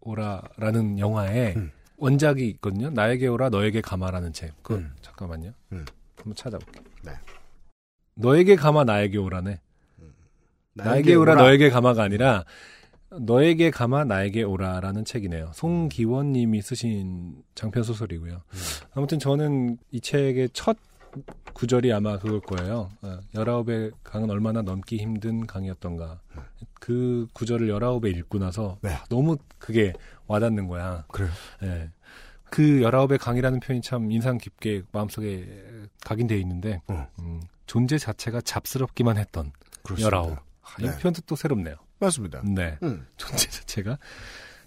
오라라는 0.00 0.98
영화에 0.98 1.54
음. 1.56 1.70
원작이 1.96 2.48
있거든요. 2.50 2.90
나에게 2.90 3.28
오라 3.28 3.50
너에게 3.50 3.80
가마라는 3.80 4.32
책. 4.32 4.52
그 4.62 4.74
음. 4.74 4.92
잠깐만요. 5.02 5.52
음. 5.72 5.84
한번 6.16 6.34
찾아볼게. 6.34 6.80
네. 7.04 7.12
너에게 8.14 8.56
가마 8.56 8.84
나에게 8.84 9.18
오라네. 9.18 9.60
나에게 10.74 11.14
오라 11.14 11.34
너에게 11.34 11.70
가마가 11.70 12.02
아니라 12.02 12.44
너에게 13.20 13.70
가마 13.70 14.04
나에게 14.04 14.42
오라라는 14.42 15.04
책이네요. 15.04 15.52
송기원 15.54 16.32
님이 16.32 16.62
쓰신 16.62 17.42
장편 17.54 17.82
소설이고요. 17.82 18.34
음. 18.34 18.58
아무튼 18.94 19.18
저는 19.18 19.78
이 19.90 20.00
책의 20.00 20.50
첫 20.52 20.76
구절이 21.52 21.92
아마 21.92 22.18
그걸 22.18 22.40
거예요. 22.40 22.90
어, 23.02 23.18
열아홉의 23.34 23.92
강은 24.02 24.30
얼마나 24.30 24.62
넘기 24.62 24.96
힘든 24.96 25.46
강이었던가. 25.46 26.20
그 26.80 27.26
구절을 27.34 27.68
열아홉에 27.68 28.10
읽고 28.10 28.38
나서 28.38 28.78
네. 28.80 28.90
아, 28.90 29.04
너무 29.08 29.36
그게 29.58 29.92
와닿는 30.26 30.68
거야. 30.68 31.04
그래요. 31.08 31.30
예. 31.62 31.90
그 32.44 32.82
열아홉의 32.82 33.18
강이라는 33.18 33.60
표현이 33.60 33.82
참 33.82 34.10
인상 34.10 34.38
깊게 34.38 34.82
마음속에 34.92 35.46
각인되어 36.04 36.38
있는데 36.38 36.82
어. 36.88 37.06
음, 37.20 37.40
존재 37.66 37.98
자체가 37.98 38.40
잡스럽기만 38.40 39.16
했던. 39.16 39.52
열아홉. 40.00 40.38
아, 40.62 40.76
이 40.80 40.84
네. 40.84 40.98
표현도 40.98 41.22
또 41.26 41.36
새롭네요. 41.36 41.76
맞습니다. 42.02 42.42
네. 42.44 42.78
음. 42.82 43.06
존재 43.16 43.48
자체가 43.48 43.98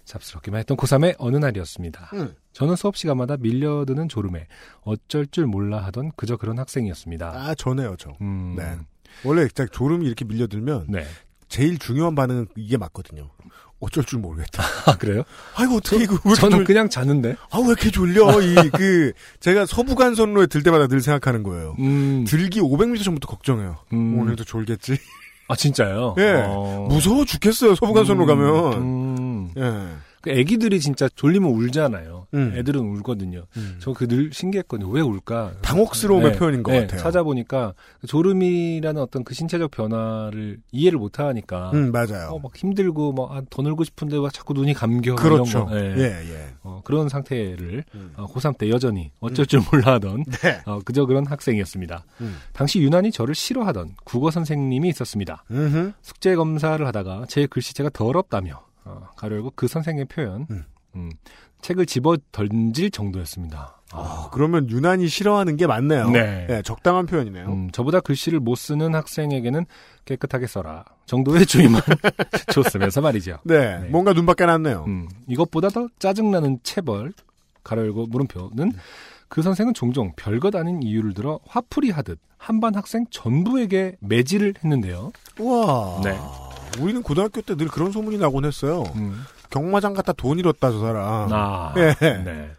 잡스럽기만 0.04 0.60
했던 0.60 0.76
고3의 0.76 1.16
어느 1.18 1.36
날이었습니다. 1.36 2.10
음. 2.14 2.34
저는 2.52 2.76
수업 2.76 2.96
시간마다 2.96 3.36
밀려드는 3.36 4.08
졸음에 4.08 4.46
어쩔 4.82 5.26
줄 5.26 5.46
몰라 5.46 5.84
하던 5.86 6.12
그저 6.16 6.36
그런 6.36 6.58
학생이었습니다. 6.58 7.32
아, 7.34 7.54
전에요, 7.54 7.96
저. 7.98 8.16
음, 8.20 8.54
네. 8.56 8.76
원래 9.24 9.46
딱 9.48 9.70
졸음이 9.72 10.06
이렇게 10.06 10.24
밀려들면 10.24 10.86
네. 10.88 11.04
제일 11.48 11.78
중요한 11.78 12.14
반응은 12.14 12.48
이게 12.56 12.76
맞거든요. 12.76 13.30
어쩔 13.78 14.04
줄 14.04 14.20
모르겠다. 14.20 14.62
아, 14.86 14.96
그래요? 14.96 15.22
아이고 15.54 15.76
어떻게 15.76 16.02
이거 16.02 16.18
왜 16.24 16.34
저는 16.34 16.58
이렇게 16.58 16.72
그냥 16.72 16.88
자는데. 16.88 17.36
아, 17.50 17.58
왜 17.58 17.66
이렇게 17.66 17.90
졸려? 17.90 18.40
이, 18.40 18.54
그, 18.70 19.12
제가 19.40 19.66
서부간선로에 19.66 20.46
들 20.46 20.62
때마다 20.62 20.86
늘 20.86 21.00
생각하는 21.00 21.42
거예요. 21.42 21.76
음, 21.78 22.24
들기 22.26 22.60
500m 22.60 23.04
전부터 23.04 23.28
걱정해요. 23.28 23.76
음. 23.92 24.18
오늘도 24.18 24.44
졸겠지? 24.44 24.96
아, 25.48 25.56
진짜요? 25.56 26.14
예. 26.18 26.42
어. 26.46 26.86
무서워 26.88 27.24
죽겠어요, 27.24 27.74
서부간선로 27.74 28.24
음, 28.24 28.26
가면. 28.26 28.72
음. 28.74 29.50
예. 29.56 29.62
그 30.26 30.30
애기들이 30.32 30.80
진짜 30.80 31.08
졸리면 31.14 31.48
울잖아요. 31.48 32.26
음. 32.34 32.52
애들은 32.56 32.80
울거든요. 32.80 33.44
음. 33.56 33.76
저그 33.78 34.08
늘 34.08 34.32
신기했거든요. 34.32 34.90
왜 34.90 35.00
울까? 35.00 35.52
당혹스러움의 35.62 36.32
네, 36.32 36.36
표현인 36.36 36.64
것 36.64 36.72
네, 36.72 36.80
같아요. 36.80 37.00
찾아보니까 37.00 37.74
졸음이라는 38.08 39.00
어떤 39.00 39.22
그 39.22 39.34
신체적 39.34 39.70
변화를 39.70 40.58
이해를 40.72 40.98
못 40.98 41.20
하니까 41.20 41.70
음, 41.74 41.92
맞아요. 41.92 42.30
어, 42.32 42.40
막 42.40 42.56
힘들고 42.56 43.12
뭐더 43.12 43.62
놀고 43.62 43.84
싶은데 43.84 44.18
막 44.18 44.32
자꾸 44.32 44.52
눈이 44.52 44.74
감겨 44.74 45.14
그렇죠. 45.14 45.68
예. 45.70 45.94
예, 45.96 46.02
예. 46.02 46.46
어, 46.64 46.80
그런 46.82 47.08
상태를 47.08 47.84
음. 47.94 48.12
어, 48.16 48.26
고3 48.26 48.58
때 48.58 48.68
여전히 48.68 49.12
어쩔 49.20 49.46
줄 49.46 49.60
몰라 49.70 49.92
하던 49.94 50.24
네. 50.24 50.60
어, 50.66 50.80
그저 50.84 51.06
그런 51.06 51.24
학생이었습니다. 51.24 52.04
음. 52.20 52.36
당시 52.52 52.80
유난히 52.80 53.12
저를 53.12 53.36
싫어하던 53.36 53.94
국어 54.02 54.32
선생님이 54.32 54.88
있었습니다. 54.88 55.44
음흠. 55.52 55.92
숙제 56.02 56.34
검사를 56.34 56.84
하다가 56.84 57.26
제 57.28 57.46
글씨체가 57.46 57.90
더럽다며 57.90 58.65
어, 58.86 59.08
가로 59.16 59.36
열고 59.36 59.52
그 59.56 59.68
선생의 59.68 60.06
표현 60.06 60.46
음. 60.50 60.64
음, 60.94 61.10
책을 61.60 61.86
집어 61.86 62.16
던질 62.32 62.90
정도였습니다. 62.90 63.82
아, 63.92 64.28
그러면 64.32 64.68
유난히 64.68 65.08
싫어하는 65.08 65.56
게 65.56 65.66
맞네요. 65.66 66.10
네. 66.10 66.46
예, 66.50 66.62
적당한 66.62 67.06
표현이네요. 67.06 67.46
음, 67.46 67.70
저보다 67.70 68.00
글씨를 68.00 68.40
못 68.40 68.56
쓰는 68.56 68.94
학생에게는 68.94 69.64
깨끗하게 70.04 70.46
써라 70.46 70.84
정도의 71.06 71.46
주의만 71.46 71.80
줬으면서 72.52 73.00
말이죠. 73.00 73.38
네, 73.44 73.80
네. 73.80 73.88
뭔가 73.88 74.12
눈밖에 74.12 74.46
났네요. 74.46 74.84
음, 74.86 75.08
이것보다 75.28 75.68
더 75.68 75.88
짜증나는 75.98 76.60
체벌 76.62 77.12
가로 77.62 77.82
열고 77.82 78.06
물음표는 78.06 78.72
그 79.28 79.42
선생은 79.42 79.74
종종 79.74 80.12
별것 80.16 80.54
아닌 80.54 80.82
이유를 80.82 81.14
들어 81.14 81.40
화풀이 81.46 81.90
하듯 81.90 82.18
한반 82.38 82.74
학생 82.74 83.06
전부에게 83.10 83.96
매질을 84.00 84.54
했는데요. 84.62 85.10
우와. 85.38 86.00
네. 86.04 86.16
우리는 86.80 87.02
고등학교 87.02 87.40
때 87.42 87.54
늘 87.56 87.68
그런 87.68 87.92
소문이 87.92 88.18
나곤 88.18 88.44
했어요. 88.44 88.84
음. 88.96 89.24
경마장 89.50 89.94
갔다 89.94 90.12
돈 90.12 90.38
잃었다, 90.38 90.70
저 90.70 90.80
사람. 90.80 91.32
아, 91.32 91.74
예. 91.76 91.94
네. 92.00 92.50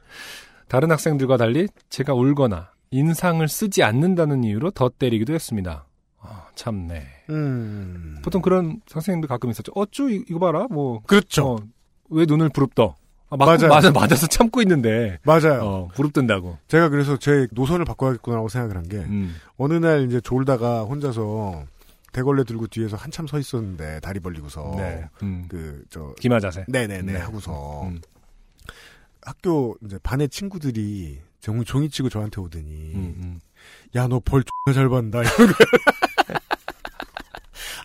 다른 0.68 0.92
학생들과 0.92 1.38
달리 1.38 1.68
제가 1.90 2.14
울거나 2.14 2.70
인상을 2.92 3.46
쓰지 3.48 3.84
않는다는 3.84 4.44
이유로 4.44 4.72
더 4.72 4.90
때리기도 4.90 5.34
했습니다. 5.34 5.86
아, 6.22 6.46
참네. 6.56 7.06
음. 7.30 8.18
보통 8.24 8.42
그런 8.42 8.82
선생님들 8.88 9.28
가끔 9.28 9.50
있었죠. 9.50 9.72
어쭈 9.76 10.10
이- 10.10 10.26
이거 10.30 10.40
봐라. 10.40 10.68
뭐 10.70 11.02
그렇죠. 11.06 11.48
어, 11.48 11.58
왜 12.10 12.26
눈을 12.26 12.50
부릅떠? 12.50 12.96
아, 13.30 13.36
맞, 13.36 13.46
맞아요. 13.46 13.68
맞아 13.68 13.92
맞아서 13.92 14.26
참고 14.28 14.62
있는데 14.62 15.20
맞아요. 15.24 15.62
어, 15.64 15.88
부릅뜬다고. 15.94 16.58
제가 16.70 16.88
그래서 16.90 17.18
제 17.18 17.48
노선을 17.52 17.84
바꿔야겠구나라고 17.86 18.48
생각을 18.48 18.78
한 18.78 18.88
게, 18.88 18.98
음. 18.98 19.36
어느 19.58 19.74
날 19.74 20.06
이제 20.08 20.22
졸다가 20.22 20.84
혼자서 20.84 21.64
대걸레 22.12 22.44
들고 22.44 22.68
뒤에서 22.68 22.98
한참 22.98 23.28
서 23.28 23.38
있었는데, 23.40 24.00
다리 24.00 24.20
벌리고서. 24.20 24.74
네. 24.78 25.10
음. 25.24 25.46
그, 25.50 25.84
저, 25.90 26.14
기마 26.20 26.40
자세. 26.40 26.66
네네네 26.68 27.14
네. 27.14 27.20
하고서. 27.20 27.84
음. 27.88 28.02
학교 29.22 29.76
이제 29.86 30.00
반의 30.02 30.30
친구들이 30.30 31.20
종, 31.42 31.64
종이 31.64 31.90
치고 31.90 32.10
저한테 32.10 32.42
오더니, 32.42 32.94
음, 32.96 33.16
음. 33.22 33.40
야, 33.96 34.08
너벌 34.08 34.44
X나 34.68 34.74
잘 34.74 34.90
받는다. 34.90 35.22
이런. 35.22 35.54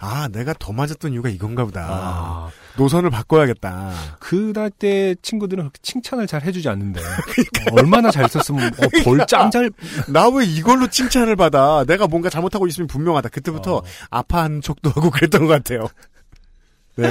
아, 0.05 0.27
내가 0.29 0.53
더 0.59 0.73
맞았던 0.73 1.13
이유가 1.13 1.29
이건가 1.29 1.65
보다. 1.65 1.87
아, 1.89 2.51
노선을 2.77 3.09
바꿔야겠다. 3.11 3.93
그날 4.19 4.69
때 4.71 5.15
친구들은 5.23 5.63
그렇게 5.63 5.79
칭찬을 5.81 6.27
잘 6.27 6.43
해주지 6.43 6.69
않는데 6.69 7.01
어, 7.71 7.75
얼마나 7.81 8.11
잘 8.11 8.29
썼으면 8.29 8.67
어, 8.67 9.03
벌짱 9.05 9.51
잘 9.53 9.71
나 10.09 10.29
왜 10.29 10.45
이걸로 10.45 10.89
칭찬을 10.89 11.37
받아? 11.37 11.85
내가 11.87 12.09
뭔가 12.09 12.29
잘못하고 12.31 12.67
있으면 12.67 12.89
분명하다. 12.89 13.29
그때부터 13.29 13.77
어. 13.77 13.83
아파하는 14.11 14.61
척도 14.61 14.91
하고 14.91 15.11
그랬던 15.11 15.47
것 15.47 15.53
같아요. 15.53 15.87
네. 16.97 17.07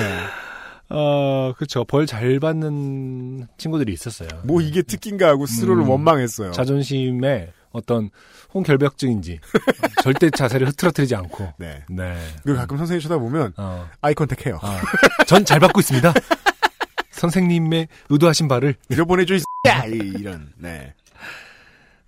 어, 0.89 1.53
그쵸. 1.57 1.85
벌 1.85 2.05
잘 2.05 2.39
받는 2.41 3.47
친구들이 3.57 3.93
있었어요. 3.93 4.27
뭐 4.43 4.59
이게 4.61 4.81
특기인가 4.81 5.29
하고 5.29 5.45
스스로를 5.45 5.83
음. 5.83 5.89
원망했어요. 5.89 6.51
자존심에 6.51 7.53
어떤 7.71 8.09
홍결벽증인지 8.53 9.39
절대 10.03 10.29
자세를 10.29 10.67
흐트러뜨리지 10.69 11.15
않고. 11.15 11.53
네. 11.57 11.83
네. 11.89 12.17
그리고 12.43 12.57
가끔 12.59 12.77
선생님 12.77 13.01
쳐다보면 13.01 13.53
어, 13.57 13.87
아이 14.01 14.13
컨택 14.13 14.45
해요. 14.45 14.59
아, 14.61 14.81
전잘 15.27 15.59
받고 15.59 15.79
있습니다. 15.79 16.13
선생님의 17.11 17.87
의도하신 18.09 18.47
바를 18.47 18.75
들여보내줘, 18.89 19.35
이 19.35 19.41
야! 19.67 19.85
이- 19.85 19.95
이런. 20.19 20.49
네. 20.57 20.93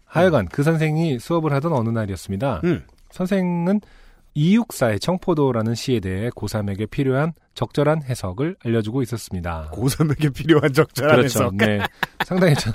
하여간 0.05 0.47
그 0.51 0.63
선생이 0.63 1.19
수업을 1.19 1.53
하던 1.53 1.73
어느 1.73 1.89
날이었습니다. 1.89 2.61
음. 2.63 2.83
선생은 3.11 3.81
이육사의 4.35 4.99
청포도라는 4.99 5.75
시에 5.75 5.99
대해 5.99 6.29
고3에게 6.29 6.89
필요한 6.89 7.33
적절한 7.53 8.01
해석을 8.03 8.55
알려주고 8.63 9.03
있었습니다. 9.03 9.69
고3에게 9.71 10.33
필요한 10.33 10.73
적절한 10.73 11.17
그렇죠. 11.17 11.39
해석. 11.43 11.55
네. 11.55 11.79
상당히 12.25 12.55
좀, 12.55 12.73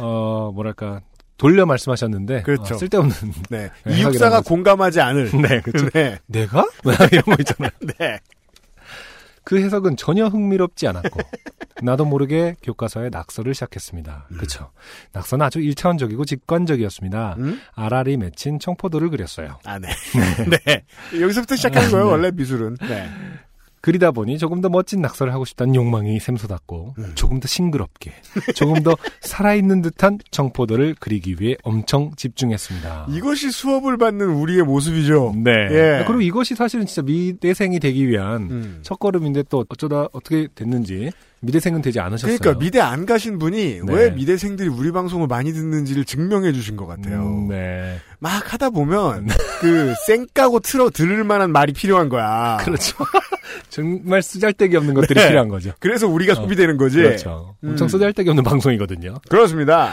어, 0.00 0.50
뭐랄까, 0.52 1.00
돌려 1.36 1.66
말씀하셨는데. 1.66 2.42
그렇죠. 2.42 2.74
어, 2.74 2.78
쓸데없는. 2.78 3.14
네. 3.50 3.70
네, 3.84 3.98
이육사가 3.98 4.40
공감하지 4.42 5.00
않을. 5.00 5.30
네, 5.42 5.60
그렇죠. 5.60 5.90
네. 5.90 6.18
내가? 6.26 6.66
이런 7.12 7.22
거 7.24 7.36
있잖아요. 7.40 7.70
네. 7.98 8.20
그 9.44 9.60
해석은 9.62 9.96
전혀 9.96 10.26
흥미롭지 10.26 10.88
않았고, 10.88 11.20
나도 11.80 12.04
모르게 12.04 12.56
교과서에 12.64 13.10
낙서를 13.10 13.54
시작했습니다. 13.54 14.26
그렇죠. 14.34 14.72
낙서는 15.12 15.46
아주 15.46 15.60
일차원적이고 15.60 16.24
직관적이었습니다. 16.24 17.36
음? 17.38 17.60
알알이 17.76 18.16
맺힌 18.16 18.58
청포도를 18.58 19.10
그렸어요. 19.10 19.60
아, 19.64 19.78
네. 19.78 19.88
네. 20.64 20.84
여기서부터 21.20 21.54
시작하는 21.54 21.92
거예요, 21.92 22.08
원래 22.08 22.32
미술은. 22.32 22.78
네. 22.88 23.08
그리다 23.86 24.10
보니 24.10 24.38
조금 24.38 24.60
더 24.60 24.68
멋진 24.68 25.00
낙서를 25.00 25.32
하고 25.32 25.44
싶다는 25.44 25.76
욕망이 25.76 26.18
샘솟았고 26.18 26.94
음. 26.98 27.12
조금 27.14 27.38
더 27.38 27.46
싱그럽게 27.46 28.12
조금 28.56 28.82
더 28.82 28.96
살아있는 29.22 29.80
듯한 29.80 30.18
청포도를 30.32 30.96
그리기 30.98 31.36
위해 31.38 31.54
엄청 31.62 32.10
집중했습니다. 32.16 33.06
이것이 33.10 33.52
수업을 33.52 33.96
받는 33.96 34.26
우리의 34.26 34.64
모습이죠. 34.64 35.34
네. 35.36 35.52
예. 35.70 36.04
그리고 36.04 36.20
이것이 36.20 36.56
사실은 36.56 36.84
진짜 36.84 37.02
미대생이 37.02 37.78
되기 37.78 38.08
위한 38.08 38.50
음. 38.50 38.78
첫걸음인데 38.82 39.44
또 39.44 39.64
어쩌다 39.68 40.08
어떻게 40.10 40.48
됐는지 40.52 41.12
미대생은 41.40 41.82
되지 41.82 42.00
않으셨어요. 42.00 42.38
그러니까 42.38 42.58
미대 42.58 42.80
안 42.80 43.06
가신 43.06 43.38
분이 43.38 43.80
네. 43.84 43.92
왜 43.92 44.10
미대생들이 44.10 44.68
우리 44.68 44.90
방송을 44.90 45.26
많이 45.26 45.52
듣는지를 45.52 46.04
증명해 46.04 46.52
주신 46.52 46.76
것 46.76 46.86
같아요. 46.86 47.20
음, 47.20 47.48
네. 47.48 47.98
막 48.18 48.52
하다 48.52 48.70
보면 48.70 49.28
그 49.60 49.94
쌩까고 50.06 50.60
틀어 50.60 50.90
들을 50.90 51.22
만한 51.24 51.52
말이 51.52 51.72
필요한 51.72 52.08
거야. 52.08 52.56
그렇죠. 52.60 52.96
정말 53.68 54.22
쓰잘데기 54.22 54.76
없는 54.76 54.94
것들이 54.94 55.20
네. 55.20 55.28
필요한 55.28 55.48
거죠. 55.48 55.72
그래서 55.78 56.08
우리가 56.08 56.34
소비되는 56.34 56.76
거지. 56.78 56.98
그렇죠. 56.98 57.54
엄청 57.62 57.86
음. 57.86 57.88
쓰잘데기 57.88 58.28
없는 58.30 58.42
방송이거든요. 58.42 59.18
그렇습니다. 59.28 59.92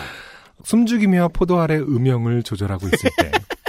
숨죽이며 0.64 1.30
포도알의 1.34 1.82
음영을 1.82 2.44
조절하고 2.44 2.88
있을 2.88 3.10
때 3.18 3.26
음, 3.26 3.32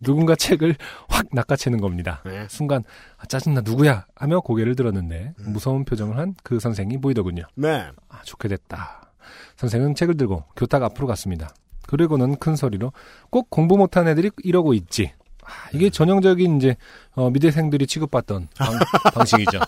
누군가 0.00 0.36
책을 0.36 0.76
확 1.08 1.26
낚아채는 1.32 1.80
겁니다. 1.80 2.22
네. 2.24 2.46
순간 2.48 2.84
아, 3.16 3.26
짜증나 3.26 3.62
누구야 3.62 4.06
하며 4.14 4.40
고개를 4.40 4.76
들었는데 4.76 5.34
무서운 5.38 5.84
표정을 5.84 6.16
한 6.18 6.34
그 6.44 6.60
선생이 6.60 7.00
보이더군요. 7.00 7.42
네. 7.56 7.88
아, 8.08 8.22
좋게 8.24 8.48
됐다. 8.48 9.12
선생은 9.56 9.94
책을 9.94 10.16
들고 10.16 10.44
교탁 10.56 10.82
앞으로 10.82 11.06
갔습니다. 11.08 11.50
그리고는 11.86 12.36
큰 12.36 12.54
소리로 12.54 12.92
꼭 13.30 13.50
공부 13.50 13.76
못한 13.76 14.06
애들이 14.08 14.30
이러고 14.44 14.74
있지. 14.74 15.12
아, 15.44 15.50
이게 15.72 15.90
전형적인 15.90 16.58
이제 16.58 16.76
어, 17.14 17.30
미대생들이 17.30 17.86
취급받던 17.86 18.48
방, 18.56 18.78
식이죠 19.26 19.58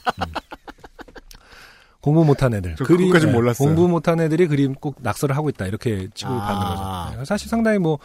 공부 2.00 2.24
못한 2.24 2.54
애들. 2.54 2.76
저 2.76 2.84
그것까진 2.84 3.30
몰랐어요. 3.32 3.66
공부 3.68 3.86
못한 3.88 4.20
애들이 4.20 4.46
그림 4.46 4.74
꼭 4.74 4.96
낙서를 5.00 5.36
하고 5.36 5.50
있다. 5.50 5.66
이렇게 5.66 6.08
취급을 6.14 6.38
아. 6.40 6.46
받는 6.46 7.16
거죠. 7.16 7.24
사실 7.26 7.48
상당히 7.50 7.78
뭐 7.78 7.98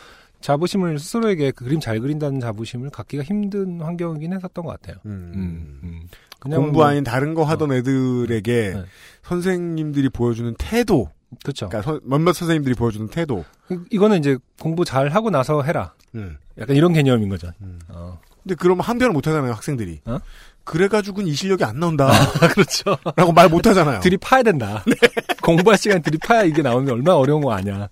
자부심을 0.49 0.99
스스로에게 0.99 1.49
그 1.51 1.65
그림 1.65 1.79
잘 1.79 1.99
그린다는 1.99 2.39
자부심을 2.39 2.91
갖기가 2.91 3.23
힘든 3.23 3.81
환경이긴 3.81 4.31
했었던 4.33 4.63
것 4.63 4.71
같아요. 4.79 4.97
음. 5.07 5.31
음, 5.33 5.79
음. 5.83 6.01
그냥 6.39 6.61
공부 6.61 6.77
뭐- 6.79 6.85
아닌 6.85 7.03
다른 7.03 7.33
거 7.33 7.43
하던 7.43 7.71
애들에게 7.73 8.73
네. 8.75 8.83
선생님들이 9.23 10.09
보여주는 10.09 10.53
태도, 10.59 11.09
그렇죠. 11.43 11.67
그러니까 11.67 11.91
선- 11.91 11.99
몇몇 12.03 12.33
선생님들이 12.33 12.75
보여주는 12.75 13.07
태도. 13.07 13.43
이거는 13.89 14.19
이제 14.19 14.37
공부 14.61 14.85
잘 14.85 15.09
하고 15.09 15.31
나서 15.31 15.63
해라. 15.63 15.93
음. 16.13 16.37
약간 16.59 16.75
이런 16.75 16.93
개념인 16.93 17.27
거죠. 17.29 17.49
음. 17.61 17.79
어. 17.89 18.19
근데 18.43 18.53
그러면 18.53 18.83
한변을 18.85 19.13
못 19.13 19.25
하잖아요, 19.25 19.51
학생들이. 19.53 20.01
어? 20.05 20.19
그래가지고는 20.63 21.27
이 21.27 21.33
실력이 21.33 21.63
안 21.63 21.79
나온다. 21.79 22.07
그렇죠. 22.53 22.95
라고 23.15 23.31
말 23.31 23.49
못 23.49 23.65
하잖아요. 23.65 23.99
들이파야 24.01 24.43
된다. 24.43 24.83
공부할 25.41 25.79
시간 25.79 26.03
들이파야 26.03 26.43
이게 26.43 26.61
나오는 26.61 26.85
게 26.85 26.91
얼마나 26.91 27.17
어려운 27.17 27.41
거 27.41 27.51
아니야. 27.51 27.89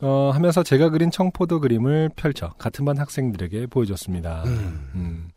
어, 0.00 0.30
하면서 0.32 0.62
제가 0.62 0.90
그린 0.90 1.10
청포도 1.10 1.60
그림을 1.60 2.10
펼쳐 2.16 2.50
같은 2.58 2.84
반 2.84 2.98
학생들에게 2.98 3.66
보여줬습니다. 3.66 4.44
음. 4.44 4.90
음. 4.94 5.28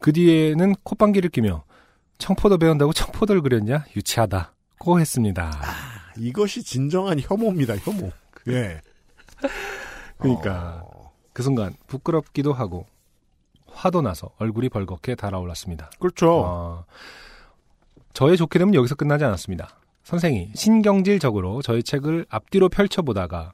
그 0.00 0.12
뒤에는 0.12 0.74
콧방귀를 0.82 1.30
끼며 1.30 1.64
청포도 2.18 2.58
배운다고 2.58 2.92
청포도를 2.92 3.42
그렸냐? 3.42 3.84
유치하다고 3.96 5.00
했습니다. 5.00 5.50
이것이 6.16 6.62
진정한 6.62 7.20
혐오입니다. 7.20 7.76
혐오. 7.76 8.10
예. 8.48 8.80
그러니까 10.16 10.82
어, 10.84 11.12
그 11.32 11.42
순간 11.42 11.74
부끄럽기도 11.86 12.52
하고 12.52 12.86
화도 13.70 14.02
나서 14.02 14.30
얼굴이 14.38 14.68
벌겋게 14.68 15.16
달아올랐습니다. 15.16 15.90
그렇죠. 16.00 16.40
어, 16.44 16.84
저의 18.12 18.36
좋게 18.36 18.58
되면 18.58 18.74
여기서 18.74 18.96
끝나지 18.96 19.24
않았습니다. 19.24 19.77
선생이 20.12 20.52
신경질적으로 20.54 21.60
저의 21.60 21.82
책을 21.82 22.24
앞뒤로 22.30 22.70
펼쳐보다가 22.70 23.52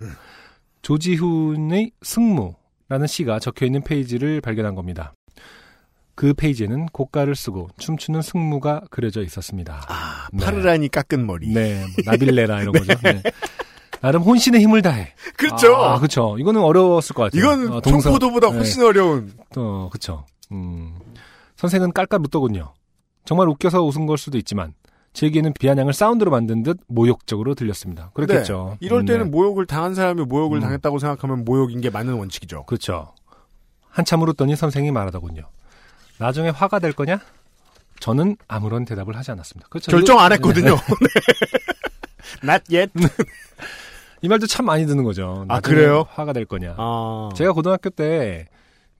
조지훈의 0.82 1.90
승무라는 2.02 3.09
시가 3.09 3.40
적혀있는 3.40 3.82
페이지를 3.82 4.40
발견한 4.40 4.76
겁니다. 4.76 5.12
그 6.14 6.32
페이지에는 6.32 6.86
고가를 6.86 7.34
쓰고 7.34 7.70
춤추는 7.78 8.22
승무가 8.22 8.82
그려져 8.90 9.22
있었습니다. 9.24 9.84
아, 9.88 10.28
네. 10.32 10.44
파르라니 10.44 10.90
깎은 10.90 11.26
머리. 11.26 11.48
네, 11.52 11.80
뭐 11.80 11.88
나빌레라 12.12 12.62
이런 12.62 12.70
거죠. 12.78 12.94
네. 13.02 13.20
나름 14.00 14.22
혼신의 14.22 14.61
힘을 14.61 14.80
다해. 14.82 15.12
그렇죠. 15.36 15.74
아, 15.74 15.98
그렇죠. 15.98 16.36
이거는 16.38 16.61
어려웠을 16.61 17.14
것 17.16 17.24
같아요. 17.24 17.40
이건 17.40 17.72
어, 17.72 17.80
동서- 17.80 18.02
청포도보다 18.11 18.50
네. 18.50 18.57
훨씬 18.59 18.84
어려운. 18.84 19.32
어, 19.57 19.88
그쵸. 19.92 20.24
음. 20.52 20.94
선생은 21.57 21.92
깔깔 21.94 22.20
웃더군요. 22.20 22.74
정말 23.24 23.48
웃겨서 23.48 23.82
웃은 23.82 24.07
걸 24.07 24.18
수도 24.18 24.38
있지만, 24.38 24.72
제기에는 25.14 25.52
비아냥을 25.58 25.92
사운드로 25.92 26.30
만든 26.30 26.62
듯 26.62 26.78
모욕적으로 26.88 27.54
들렸습니다. 27.54 28.10
그렇겠죠. 28.14 28.76
네. 28.80 28.86
이럴 28.86 29.00
음, 29.00 29.06
때는 29.06 29.24
네. 29.26 29.30
모욕을 29.30 29.64
당한 29.66 29.94
사람이 29.94 30.22
모욕을 30.24 30.58
음. 30.58 30.60
당했다고 30.60 30.98
생각하면 30.98 31.44
모욕인 31.44 31.80
게 31.80 31.88
맞는 31.88 32.14
원칙이죠. 32.14 32.64
그렇죠. 32.66 33.14
한참 33.88 34.22
울었더니 34.22 34.56
선생이 34.56 34.90
말하더군요. 34.90 35.42
나중에 36.18 36.48
화가 36.50 36.80
될 36.80 36.92
거냐? 36.92 37.20
저는 38.00 38.36
아무런 38.48 38.84
대답을 38.84 39.16
하지 39.16 39.30
않았습니다. 39.30 39.68
그렇죠. 39.70 39.90
결정 39.92 40.18
안 40.18 40.32
이거- 40.32 40.34
했거든요. 40.48 40.74
네. 41.00 41.08
Not 42.42 42.76
yet. 42.76 42.92
이 44.20 44.28
말도 44.28 44.46
참 44.48 44.66
많이 44.66 44.84
듣는 44.86 45.04
거죠. 45.04 45.44
아, 45.48 45.60
그래요? 45.60 46.06
화가 46.10 46.32
될 46.32 46.44
거냐. 46.44 46.74
아. 46.76 47.30
제가 47.34 47.52
고등학교 47.52 47.88
때 47.90 48.46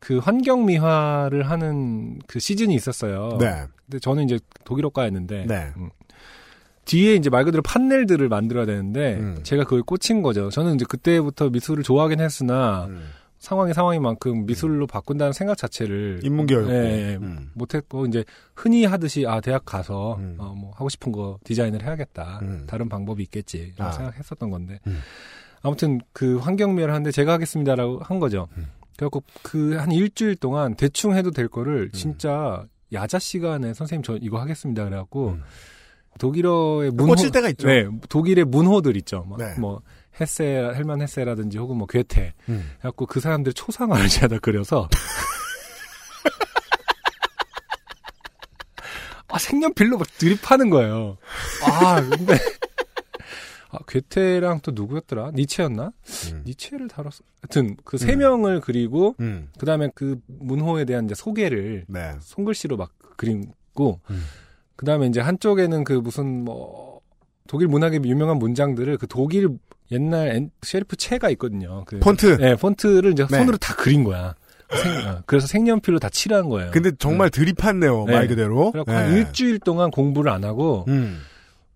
그 0.01 0.19
환경 0.19 0.67
미화를 0.67 1.49
하는 1.49 2.19
그 2.27 2.39
시즌이 2.39 2.75
있었어요. 2.75 3.39
네. 3.41 3.65
근데 3.87 3.99
저는 4.01 4.25
이제 4.25 4.39
독일어과였는데 4.65 5.47
네. 5.47 5.73
음. 5.79 5.89
뒤에 6.85 7.15
이제 7.15 7.31
말 7.31 7.45
그대로 7.45 7.63
판넬들을 7.63 8.29
만들어야 8.29 8.67
되는데 8.67 9.15
음. 9.15 9.39
제가 9.43 9.65
그걸 9.65 9.83
꽂힌 9.83 10.23
거죠. 10.23 10.51
저는 10.51 10.75
이제 10.77 10.85
그때부터 10.89 11.51
미술을 11.51 11.83
좋아하긴 11.83 12.21
했으나 12.21 12.87
음. 12.87 13.09
상황이 13.39 13.75
상황이만큼 13.75 14.47
미술로 14.47 14.87
바꾼다는 14.87 15.33
생각 15.35 15.59
자체를 15.59 16.21
인문계였고. 16.23 16.71
예, 16.73 16.75
예, 17.13 17.17
음. 17.17 17.51
못했고 17.55 18.07
이제 18.07 18.25
흔히 18.55 18.85
하듯이 18.87 19.27
아 19.27 19.41
대학 19.41 19.65
가서 19.67 20.17
음. 20.17 20.37
어, 20.39 20.55
뭐 20.57 20.71
하고 20.73 20.89
싶은 20.89 21.13
거 21.13 21.39
디자인을 21.45 21.83
해야겠다. 21.83 22.39
음. 22.43 22.65
다른 22.67 22.89
방법이 22.89 23.23
있겠지. 23.23 23.75
라고 23.77 23.91
아. 23.91 23.93
생각했었던 23.93 24.49
건데 24.51 24.81
음. 24.87 24.99
아무튼 25.63 26.01
그 26.13 26.39
환경미화를 26.39 26.93
하는데 26.95 27.11
제가 27.11 27.35
하겠습니다라고 27.35 28.01
한 28.03 28.19
거죠. 28.19 28.49
음. 28.57 28.67
그래갖고 28.97 29.23
그 29.43 29.77
한 29.77 29.91
일주일 29.93 30.37
동안 30.37 30.75
대충 30.77 31.15
해도 31.17 31.31
될 31.31 31.49
거를 31.49 31.91
진짜 31.93 32.65
야자 32.93 33.19
시간에 33.19 33.75
선생님 33.75 34.03
저 34.05 34.17
이거 34.21 34.39
하겠습니다 34.41 34.85
그래갖고 34.85 35.31
음. 35.31 35.43
독일어의 36.19 36.91
문호 36.91 37.15
꽂힐 37.15 37.31
때가 37.31 37.49
있죠. 37.51 37.67
네, 37.69 37.89
독일의 38.09 38.45
문호들 38.45 38.97
있죠. 38.99 39.25
뭐, 39.27 39.39
네. 39.39 39.55
뭐 39.59 39.83
헤세 40.21 40.45
헬만 40.45 41.03
헤세라든지 41.03 41.59
혹은 41.59 41.77
뭐 41.77 41.87
괴테 41.87 42.35
음. 42.49 42.71
그래갖고 42.79 43.07
그 43.07 43.21
사람들 43.21 43.53
초상화를 43.53 44.07
제가 44.09 44.39
그려서 44.39 44.89
아 49.29 49.39
색연필로 49.39 49.99
막 49.99 50.07
드립하는 50.19 50.71
거예요. 50.71 51.19
아 51.65 52.01
근데 52.01 52.35
아 53.71 53.79
괴테랑 53.89 54.61
또 54.61 54.71
누구였더라? 54.73 55.33
니체였나? 55.33 55.93
음. 56.33 56.43
니체를 56.47 56.87
다뤘어. 56.87 57.25
하여튼 57.43 57.77
그세 57.85 58.13
음. 58.13 58.21
명을 58.21 58.61
그리고 58.61 59.17
음. 59.19 59.49
그다음에 59.59 59.89
그 59.97 60.21
문호에 60.27 60.85
대한 60.85 61.07
이제 61.07 61.17
소개를 61.17 61.85
네. 61.89 62.15
손글씨로 62.21 62.77
막 62.77 62.93
그리고 63.17 63.99
음. 64.11 64.25
그 64.77 64.87
다음에 64.87 65.07
이제 65.07 65.21
한쪽에는 65.21 65.85
그 65.85 65.93
무슨 65.95 66.45
뭐 66.45 67.01
독일 67.49 67.69
문학의 67.69 68.01
유명한 68.05 68.39
문장들을 68.39 68.97
그 68.99 69.07
독일 69.07 69.49
옛날 69.93 70.29
엔- 70.29 70.51
셰리프 70.63 70.97
체가 70.97 71.31
있거든요. 71.31 71.85
그 71.87 72.01
폰트. 72.01 72.39
네, 72.39 72.57
폰트를 72.57 73.13
이제 73.13 73.27
네. 73.31 73.39
손으로 73.39 73.57
다 73.59 73.75
그린 73.77 74.03
거야. 74.05 74.35
생- 74.83 75.07
어, 75.09 75.23
그래서 75.27 75.47
색연필로 75.47 75.99
다 75.99 76.09
칠한 76.09 76.49
거예요. 76.49 76.71
근데 76.73 76.91
정말 76.99 77.31
드립했네요. 77.31 78.05
네. 78.07 78.13
말 78.13 78.27
그대로. 78.29 78.73
그래갖고 78.73 78.93
네. 78.93 78.97
한 78.99 79.13
일주일 79.17 79.59
동안 79.61 79.91
공부를 79.91 80.33
안 80.33 80.43
하고 80.45 80.85
음. 80.89 81.21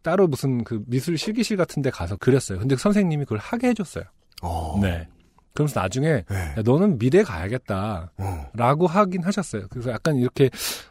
따로 0.02 0.26
무슨 0.26 0.64
그 0.64 0.82
미술 0.86 1.18
실기실 1.18 1.56
같은 1.56 1.82
데 1.82 1.90
가서 1.90 2.16
그렸어요. 2.16 2.58
근데 2.58 2.76
선생님이 2.76 3.24
그걸 3.24 3.38
하게 3.38 3.68
해줬어요. 3.68 4.04
어. 4.42 4.78
네. 4.82 5.06
그러면서 5.54 5.80
나중에 5.80 6.24
네. 6.28 6.36
야, 6.56 6.62
너는 6.64 6.98
미대 6.98 7.22
가야겠다. 7.22 8.12
어. 8.16 8.46
라고 8.54 8.86
하긴 8.86 9.24
하셨어요. 9.24 9.66
그래서 9.70 9.90
약간 9.90 10.16
이렇게 10.16 10.50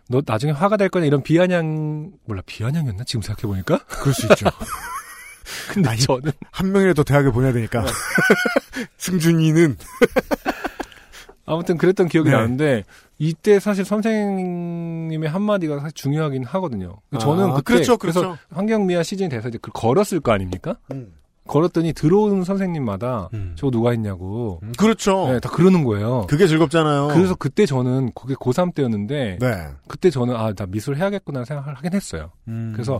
너 0.10 0.22
나중에 0.26 0.52
화가 0.52 0.78
될 0.78 0.90
거냐 0.90 1.06
이런 1.06 1.24
비아냥 1.24 2.12
몰라 2.26 2.42
비아냥이었나 2.46 3.04
지금 3.06 3.22
생각해 3.22 3.48
보니까. 3.48 3.80
그럴 3.86 4.14
수 4.14 4.26
있죠. 4.28 4.48
근데 5.72 5.90
아니, 5.90 6.00
저는 6.00 6.32
한 6.52 6.72
명이라도 6.72 7.04
대학에 7.04 7.30
보내야 7.30 7.54
되니까. 7.54 7.82
네. 7.84 7.88
승준이는 8.98 9.78
아무튼 11.46 11.78
그랬던 11.78 12.10
기억이 12.10 12.30
네. 12.30 12.36
나는데 12.36 12.84
이때 13.20 13.60
사실 13.60 13.86
선생님의 13.86 15.30
한마디가 15.30 15.80
사실 15.80 15.94
중요하긴 15.94 16.44
하거든요. 16.44 16.98
저는 17.20 17.46
아, 17.46 17.54
그때 17.56 17.74
그렇죠, 17.76 17.98
그래서 17.98 18.20
그렇죠. 18.20 18.38
환경미화 18.54 19.02
시즌이 19.04 19.30
돼서 19.30 19.48
이제 19.48 19.58
걸었을 19.62 20.20
거 20.20 20.34
아닙니까? 20.34 20.78
음. 20.92 21.14
걸었더니 21.48 21.94
들어오는 21.94 22.44
선생님마다 22.44 23.30
음. 23.34 23.54
저거 23.58 23.72
누가 23.72 23.92
했냐고 23.92 24.60
음, 24.64 24.74
그렇죠. 24.78 25.28
네, 25.32 25.40
다 25.40 25.50
그러는 25.50 25.84
거예요. 25.84 26.28
그게 26.30 26.48
즐겁잖아요. 26.48 27.08
그래서 27.10 27.36
그때 27.36 27.66
저는 27.66 28.12
그게 28.14 28.34
고3 28.36 28.74
때였는데 28.76 29.38
네. 29.40 29.68
그때 29.88 30.10
저는 30.10 30.36
아 30.36 30.54
나 30.54 30.66
미술 30.66 30.98
해야겠구나 30.98 31.46
생각을 31.46 31.76
하긴 31.76 31.94
했어요. 31.94 32.32
음. 32.48 32.72
그래서 32.74 33.00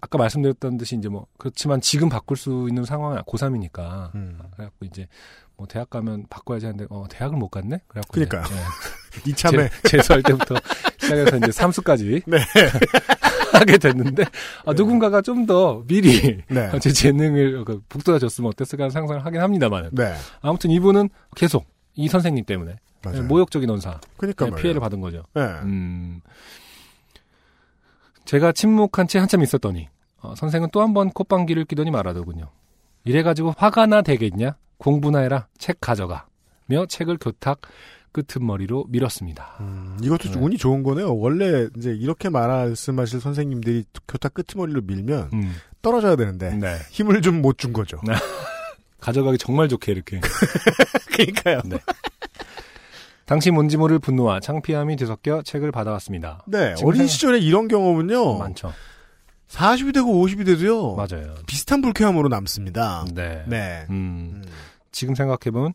아까 0.00 0.18
말씀드렸던 0.18 0.76
듯이 0.76 0.94
이제 0.96 1.08
뭐 1.08 1.26
그렇지만 1.38 1.80
지금 1.80 2.08
바꿀 2.08 2.36
수 2.36 2.66
있는 2.68 2.84
상황은 2.84 3.22
고3이니까 3.22 4.14
음. 4.14 4.38
그래갖고 4.54 4.84
이제 4.84 5.08
뭐 5.56 5.66
대학 5.66 5.88
가면 5.88 6.26
바꿔야지 6.28 6.66
하는데 6.66 6.86
어 6.90 7.06
대학을 7.08 7.38
못 7.38 7.48
갔네. 7.48 7.80
그래갖고 7.88 8.12
그러니까요. 8.12 8.42
이제, 8.44 8.54
네. 8.54 8.60
이참에 9.30 9.70
제, 9.84 9.96
재수할 9.96 10.22
때부터 10.22 10.54
시작해서 11.06 11.36
이제 11.38 11.52
삼수까지 11.52 12.22
네. 12.26 12.38
하게 13.52 13.78
됐는데 13.78 14.24
아, 14.66 14.72
누군가가 14.72 15.22
좀 15.22 15.46
더 15.46 15.82
미리 15.86 16.42
네. 16.48 16.70
제 16.80 16.90
재능을 16.92 17.64
그 17.64 17.80
북돋아 17.88 18.18
줬으면 18.18 18.48
어땠을까 18.50 18.84
하는 18.84 18.90
상상을 18.90 19.24
하긴 19.24 19.40
합니다만 19.40 19.90
네. 19.92 20.14
아무튼 20.42 20.70
이분은 20.70 21.08
계속 21.36 21.64
이 21.94 22.08
선생님 22.08 22.44
때문에 22.44 22.76
맞아요. 23.04 23.22
모욕적인 23.22 23.70
언사 23.70 24.00
그러니까 24.16 24.46
네. 24.50 24.56
피해를 24.56 24.80
받은 24.80 25.00
거죠. 25.00 25.22
네. 25.34 25.42
음, 25.42 26.20
제가 28.24 28.52
침묵한 28.52 29.06
채 29.06 29.18
한참 29.18 29.42
있었더니 29.42 29.88
어, 30.20 30.34
선생은 30.36 30.70
또 30.72 30.80
한 30.80 30.92
번 30.94 31.10
콧방귀를 31.10 31.64
끼더니 31.66 31.90
말하더군요. 31.90 32.50
이래가지고 33.04 33.54
화가 33.56 33.86
나 33.86 34.02
되겠냐? 34.02 34.56
공부나 34.78 35.20
해라. 35.20 35.46
책 35.58 35.80
가져가. 35.80 36.26
며 36.66 36.86
책을 36.86 37.18
교탁 37.18 37.60
끄트머리로 38.16 38.86
밀었습니다. 38.88 39.56
음, 39.60 39.98
이것도 40.02 40.30
네. 40.32 40.38
운이 40.40 40.56
좋은 40.56 40.82
거네요. 40.82 41.14
원래 41.16 41.68
이제 41.76 41.90
이렇게 41.90 42.30
말씀하실 42.30 43.20
선생님들이 43.20 43.84
교탁 44.08 44.32
끄트머리로 44.32 44.80
밀면 44.82 45.30
음, 45.34 45.54
떨어져야 45.82 46.16
되는데 46.16 46.54
네. 46.56 46.76
힘을 46.90 47.20
좀 47.20 47.42
못 47.42 47.58
준 47.58 47.72
거죠. 47.74 48.00
네. 48.06 48.14
가져가기 49.00 49.36
정말 49.38 49.68
좋게 49.68 49.92
이렇게. 49.92 50.20
그러니까요. 51.12 51.60
네. 51.66 51.78
당시 53.26 53.50
뭔지 53.50 53.76
모를 53.76 53.98
분노와 53.98 54.40
창피함이 54.40 54.96
뒤섞여 54.96 55.42
책을 55.42 55.72
받아왔습니다. 55.72 56.44
네, 56.46 56.74
어린 56.82 56.98
생각- 57.00 57.06
시절에 57.08 57.38
이런 57.38 57.68
경험은요. 57.68 58.38
많죠. 58.38 58.72
40이 59.48 59.92
되고 59.94 60.12
50이 60.24 60.46
돼도요. 60.46 60.94
맞아요. 60.94 61.34
비슷한 61.46 61.80
불쾌함으로 61.82 62.28
남습니다. 62.28 63.04
네. 63.14 63.44
네. 63.46 63.84
음. 63.90 63.94
음. 64.36 64.44
지금 64.92 65.14
생각해보면 65.14 65.74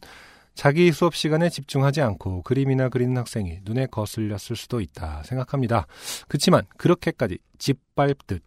자기 0.53 0.91
수업 0.91 1.15
시간에 1.15 1.49
집중하지 1.49 2.01
않고 2.01 2.43
그림이나 2.43 2.89
그리는 2.89 3.15
학생이 3.17 3.59
눈에 3.63 3.87
거슬렸을 3.87 4.55
수도 4.55 4.81
있다 4.81 5.23
생각합니다. 5.23 5.87
그렇지만 6.27 6.65
그렇게까지 6.77 7.39
짓밟듯 7.57 8.43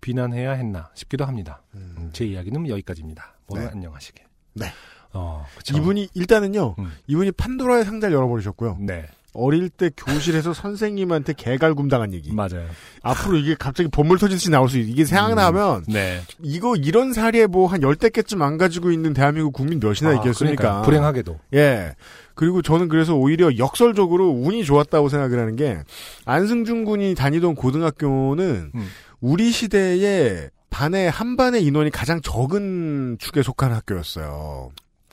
비난해야 0.00 0.52
했나 0.52 0.90
싶기도 0.94 1.24
합니다. 1.24 1.62
음. 1.74 1.94
음, 1.96 2.10
제 2.12 2.24
이야기는 2.24 2.68
여기까지입니다. 2.68 3.36
모두 3.46 3.62
네. 3.62 3.68
안녕하시길. 3.68 4.24
네. 4.54 4.66
어, 5.14 5.46
그쵸. 5.56 5.76
이분이 5.76 6.08
일단은요. 6.14 6.74
음. 6.78 6.92
이분이 7.06 7.32
판도라의 7.32 7.84
상자를 7.84 8.14
열어버리셨고요. 8.16 8.78
네. 8.80 9.06
어릴 9.34 9.68
때 9.70 9.90
교실에서 9.96 10.52
선생님한테 10.54 11.32
개갈굼 11.32 11.88
당한 11.88 12.12
얘기. 12.12 12.32
맞아요. 12.32 12.66
앞으로 13.02 13.36
이게 13.38 13.54
갑자기 13.58 13.88
본물 13.90 14.18
터지듯이 14.18 14.50
나올 14.50 14.68
수 14.68 14.78
있, 14.78 14.88
이게 14.88 15.04
생각나면 15.04 15.84
네. 15.88 16.20
이거 16.42 16.76
이런 16.76 17.12
사례 17.12 17.46
뭐 17.46 17.66
한 17.66 17.82
열대 17.82 18.10
개쯤 18.10 18.42
안 18.42 18.58
가지고 18.58 18.90
있는 18.90 19.14
대한민국 19.14 19.52
국민 19.52 19.80
몇이나 19.80 20.10
아, 20.10 20.14
있겠습니까? 20.14 20.56
그러니까요. 20.62 20.82
불행하게도. 20.82 21.38
예. 21.54 21.94
그리고 22.34 22.62
저는 22.62 22.88
그래서 22.88 23.14
오히려 23.14 23.56
역설적으로 23.58 24.28
운이 24.30 24.64
좋았다고 24.64 25.08
생각을 25.08 25.38
하는 25.38 25.56
게 25.56 25.78
안승준 26.24 26.84
군이 26.84 27.14
다니던 27.14 27.54
고등학교는 27.54 28.72
음. 28.74 28.88
우리 29.20 29.50
시대에 29.52 30.48
반에 30.70 31.06
한 31.08 31.36
반의 31.36 31.64
인원이 31.64 31.90
가장 31.90 32.20
적은 32.22 33.16
축에 33.18 33.42
속한 33.42 33.72
학교였어요. 33.72 34.70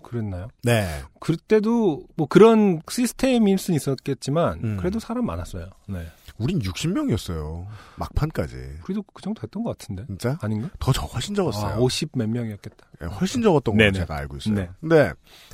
그랬나요? 0.09 0.47
네. 0.63 0.87
그때도 1.19 2.03
뭐 2.15 2.27
그런 2.27 2.81
시스템일 2.89 3.57
수는 3.57 3.75
있었겠지만 3.77 4.59
음. 4.63 4.77
그래도 4.77 4.99
사람 4.99 5.25
많았어요. 5.25 5.69
네. 5.87 6.07
우린 6.37 6.59
60명이었어요. 6.59 7.65
막판까지. 7.97 8.55
그래도 8.83 9.03
그 9.13 9.21
정도 9.21 9.41
됐던 9.41 9.63
것 9.63 9.77
같은데. 9.77 10.05
진짜? 10.07 10.37
아닌가? 10.41 10.69
더 10.79 10.91
적, 10.91 11.03
훨씬 11.13 11.35
적었어요. 11.35 11.75
아, 11.75 11.77
50몇 11.77 12.27
명이었겠다. 12.27 12.77
예, 13.03 13.05
훨씬 13.07 13.41
적었던 13.41 13.75
걸로. 13.77 13.91
제가 13.91 14.15
알고 14.17 14.37
있어요. 14.37 14.55
네. 14.55 14.69
네. 14.81 15.11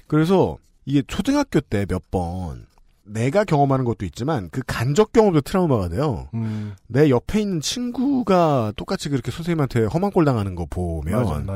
그래서 0.08 0.58
이게 0.86 1.02
초등학교 1.08 1.60
때 1.62 1.86
몇 1.88 2.02
번 2.12 2.68
내가 3.06 3.44
경험하는 3.44 3.86
것도 3.86 4.06
있지만 4.06 4.50
그 4.52 4.62
간접 4.66 5.14
경험도 5.14 5.42
트라우마가 5.42 5.90
돼요. 5.90 6.28
음, 6.34 6.76
내 6.88 7.10
옆에 7.10 7.40
있는 7.40 7.62
친구가 7.62 8.74
똑같이 8.76 9.10
그렇게 9.10 9.32
선생님한테 9.32 9.86
험한 9.86 10.12
꼴 10.12 10.26
당하는 10.26 10.56
거 10.56 10.66
보면. 10.70 11.48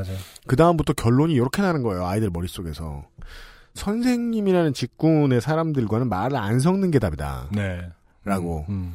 그 0.46 0.56
다음부터 0.56 0.92
결론이 0.92 1.34
이렇게 1.34 1.60
나는 1.62 1.82
거예요. 1.82 2.06
아이들 2.06 2.30
머릿속에서. 2.30 3.04
선생님이라는 3.74 4.74
직군의 4.74 5.40
사람들과는 5.40 6.08
말을 6.08 6.36
안 6.36 6.60
섞는 6.60 6.90
게 6.90 6.98
답이다. 6.98 7.48
네. 7.52 7.82
라고. 8.24 8.64
음, 8.68 8.94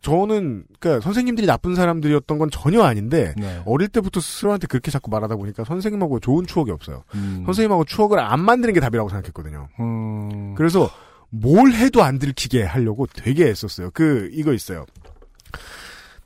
저는, 0.00 0.64
그니까 0.78 1.00
선생님들이 1.00 1.46
나쁜 1.46 1.74
사람들이었던 1.74 2.38
건 2.38 2.50
전혀 2.50 2.82
아닌데, 2.82 3.34
네. 3.36 3.62
어릴 3.64 3.88
때부터 3.88 4.20
스스로한테 4.20 4.66
그렇게 4.66 4.90
자꾸 4.90 5.10
말하다 5.10 5.36
보니까 5.36 5.64
선생님하고 5.64 6.20
좋은 6.20 6.46
추억이 6.46 6.70
없어요. 6.70 7.02
음, 7.14 7.42
선생님하고 7.46 7.84
추억을 7.84 8.18
안 8.18 8.40
만드는 8.40 8.74
게 8.74 8.80
답이라고 8.80 9.08
생각했거든요. 9.08 9.68
음, 9.80 10.54
그래서 10.56 10.90
뭘 11.30 11.72
해도 11.72 12.02
안 12.02 12.18
들키게 12.18 12.62
하려고 12.64 13.06
되게 13.06 13.48
애썼어요. 13.48 13.90
그, 13.92 14.28
이거 14.32 14.52
있어요. 14.52 14.86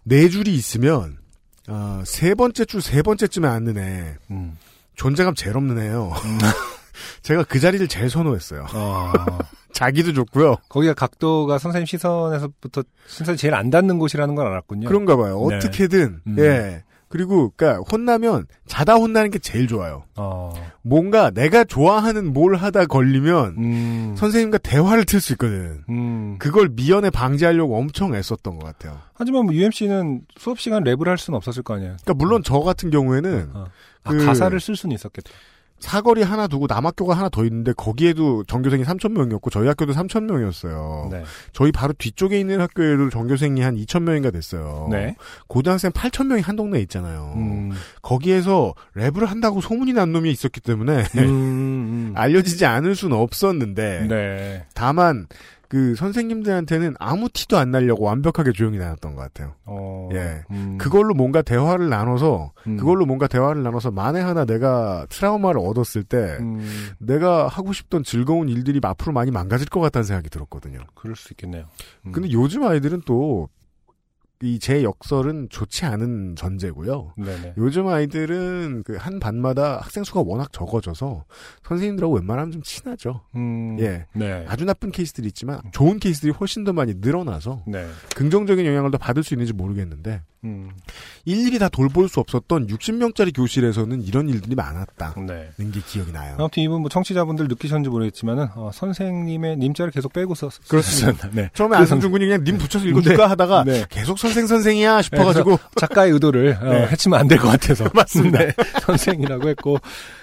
네 0.05 0.29
줄이 0.29 0.55
있으면, 0.55 1.19
어, 1.69 2.03
세 2.05 2.35
번째 2.35 2.65
줄 2.65 2.81
세 2.81 3.03
번째쯤에 3.03 3.47
앉는 3.49 3.79
애, 3.79 4.17
음. 4.31 4.57
존재감 4.95 5.35
제일 5.35 5.57
없는 5.57 5.79
애요. 5.79 6.13
제가 7.23 7.45
그 7.45 7.59
자리를 7.61 7.87
제일 7.89 8.11
선호했어요. 8.11 8.67
어, 8.75 9.13
자기도 9.73 10.13
좋고요. 10.13 10.57
거기가 10.69 10.95
각도가 10.95 11.59
선생님 11.59 11.87
시선에서부터 11.87 12.83
시선이 13.07 13.39
제일 13.39 13.55
안 13.55 13.71
닿는 13.71 13.99
곳이라는 13.99 14.35
걸 14.35 14.47
알았군요. 14.49 14.89
그런가 14.89 15.17
봐요. 15.17 15.47
네. 15.49 15.57
어떻게든. 15.57 16.21
음. 16.27 16.37
예. 16.39 16.85
그리고, 17.13 17.53
그니까, 17.55 17.79
혼나면, 17.93 18.47
자다 18.67 18.95
혼나는 18.95 19.31
게 19.31 19.39
제일 19.39 19.67
좋아요. 19.69 20.05
어, 20.17 20.53
뭔가 20.83 21.31
내가 21.31 21.63
좋아하는 21.65 22.33
뭘 22.33 22.55
하다 22.57 22.87
걸리면, 22.87 23.55
음, 23.59 24.15
선생님과 24.17 24.59
대화를 24.59 25.05
틀 25.05 25.21
수 25.21 25.35
있거든. 25.35 25.85
음. 25.91 26.37
그걸 26.39 26.71
미연에 26.71 27.11
방지하려고 27.11 27.77
엄청 27.77 28.15
애썼던 28.15 28.59
것 28.59 28.65
같아요. 28.65 28.99
하지만 29.15 29.45
뭐 29.45 29.55
UMC는 29.55 30.23
수업 30.39 30.59
시간 30.59 30.83
랩을 30.85 31.05
할 31.07 31.19
수는 31.19 31.37
없었을 31.37 31.63
거 31.63 31.75
아니에요. 31.75 31.97
그러니까 32.03 32.15
물론 32.15 32.43
저 32.45 32.61
같은 32.61 32.91
경우에는 32.91 33.51
어. 33.55 33.67
아, 34.05 34.11
그- 34.11 34.25
가사를 34.25 34.59
쓸 34.59 34.75
수는 34.75 34.95
있었겠다. 34.95 35.31
사거리 35.83 36.23
하나 36.23 36.47
두고 36.47 36.67
남학교가 36.69 37.15
하나 37.15 37.29
더 37.29 37.45
있는데 37.45 37.73
거기에도 37.73 38.45
전교생이 38.45 38.85
3천 38.85 39.13
명이었고 39.13 39.51
저희 39.51 39.67
학교도 39.67 39.93
3천 39.93 40.25
명이었어요. 40.25 41.09
네. 41.11 41.25
저희 41.53 41.73
바로 41.73 41.93
뒤쪽에 41.93 42.39
있는 42.39 42.61
학교에도 42.61 43.11
전교생이 43.11 43.61
한 43.61 43.77
2천 43.77 44.03
명인가 44.03 44.31
됐어요. 44.31 44.89
네. 44.91 45.17
고등학생 45.49 45.91
8천 45.91 46.29
명이 46.29 46.41
한 46.41 46.57
동네에 46.57 46.81
있잖아요. 46.83 47.35
음. 47.37 47.73
거기에서 48.01 48.75
랩을 48.97 49.27
한다고 49.27 49.61
소문이 49.61 49.93
난 49.93 50.13
놈이 50.13 50.31
있었기 50.31 50.61
때문에 50.61 51.05
음, 51.19 51.25
음. 51.27 52.13
알려지지 52.17 52.65
않을 52.65 52.95
수는 52.95 53.17
없었는데 53.17 54.07
네. 54.09 54.65
다만 54.75 55.27
그 55.73 55.95
선생님들한테는 55.95 56.97
아무 56.99 57.31
티도 57.31 57.57
안 57.57 57.71
나려고 57.71 58.05
완벽하게 58.05 58.53
조용히 58.53 58.77
나눴던 58.77 59.15
것 59.15 59.23
같아요. 59.23 59.55
어. 59.65 60.11
예. 60.13 60.45
음. 60.51 60.77
그걸로 60.77 61.15
뭔가 61.15 61.41
대화를 61.41 61.89
나눠서 61.89 62.53
음. 62.67 62.77
그걸로 62.77 63.07
뭔가 63.07 63.27
대화를 63.27 63.63
나눠서 63.63 63.91
만에 63.91 64.21
하나 64.21 64.45
내가 64.45 65.07
트라우마를 65.09 65.63
얻었을 65.63 66.05
때 66.05 66.37
음, 66.41 66.61
내가 66.99 67.49
하고 67.49 67.73
싶던 67.73 68.05
즐거운 68.05 68.51
일들이 68.51 68.81
앞으로 68.83 69.15
많이 69.15 69.31
망가질 69.31 69.71
것 69.71 69.81
같다는 69.81 70.05
생각이 70.05 70.29
들었거든요. 70.29 70.81
그럴 70.95 71.17
수 71.17 71.33
있겠네요. 71.33 71.65
음. 72.05 72.13
근데 72.13 72.31
요즘 72.33 72.65
아이들은 72.65 73.05
또 73.07 73.49
이 74.43 74.59
제 74.59 74.83
역설은 74.83 75.49
좋지 75.51 75.85
않은 75.87 76.35
전제고요. 76.37 77.15
네네. 77.17 77.55
요즘 77.59 77.87
아이들은 77.89 78.83
그 78.85 78.97
한 78.97 79.19
반마다 79.21 79.79
학생 79.79 80.05
수가 80.05 80.21
워낙 80.21 80.53
적어져서 80.53 81.25
선생님들하고 81.65 82.15
웬만하면 82.17 82.51
좀 82.53 82.63
친하죠. 82.63 83.23
음, 83.35 83.77
예. 83.81 84.07
네. 84.15 84.45
아주 84.49 84.65
나쁜 84.65 84.91
케이스들이 84.93 85.27
있지만 85.29 85.61
좋은 85.73 85.99
케이스들이 85.99 86.33
훨씬 86.33 86.65
더 86.65 86.73
많이 86.73 86.95
늘어나서 86.97 87.65
네. 87.67 87.87
긍정적인 88.17 88.65
영향을 88.67 88.91
더 88.91 88.99
받을 88.99 89.23
수 89.23 89.35
있는지 89.35 89.53
모르겠는데 89.53 90.23
음, 90.45 90.71
일일이 91.25 91.59
다 91.61 91.69
돌볼 91.69 92.09
수 92.09 92.19
없었던 92.19 92.67
60명짜리 92.67 93.35
교실에서는 93.35 94.03
이런 94.03 94.29
일들이 94.29 94.57
많았다는 94.57 95.27
네. 95.27 95.51
게 95.71 95.81
기억이 95.87 96.11
나요. 96.11 96.35
아무튼 96.39 96.65
이분 96.65 96.81
뭐 96.81 96.89
청취자분들 96.89 97.47
느끼셨는지 97.47 97.89
모르겠지만은 97.91 98.49
어, 98.57 98.71
선생님의 98.75 99.57
님자를 99.59 99.93
계속 99.93 100.13
빼고 100.13 100.35
써. 100.35 100.51
그렇습니다. 100.69 101.29
네. 101.33 101.49
처음에 101.55 101.77
안승준 101.77 102.11
군이 102.11 102.27
그냥 102.27 102.43
님 102.43 102.59
붙여서 102.59 102.87
읽어줄까 102.87 103.31
하다가 103.31 103.63
네. 103.65 103.85
계속 103.89 104.19
선생 104.19 104.47
선생이야 104.49 105.03
싶어가지고 105.03 105.59
작가의 105.77 106.11
의도를 106.13 106.59
어, 106.61 106.65
네. 106.73 106.87
해치면 106.89 107.21
안 107.21 107.29
될 107.29 107.39
것 107.39 107.49
같아서 107.49 107.89
맞습니다. 107.95 108.39
네, 108.41 108.53
선생이라고 108.83 109.49
했고 109.49 109.79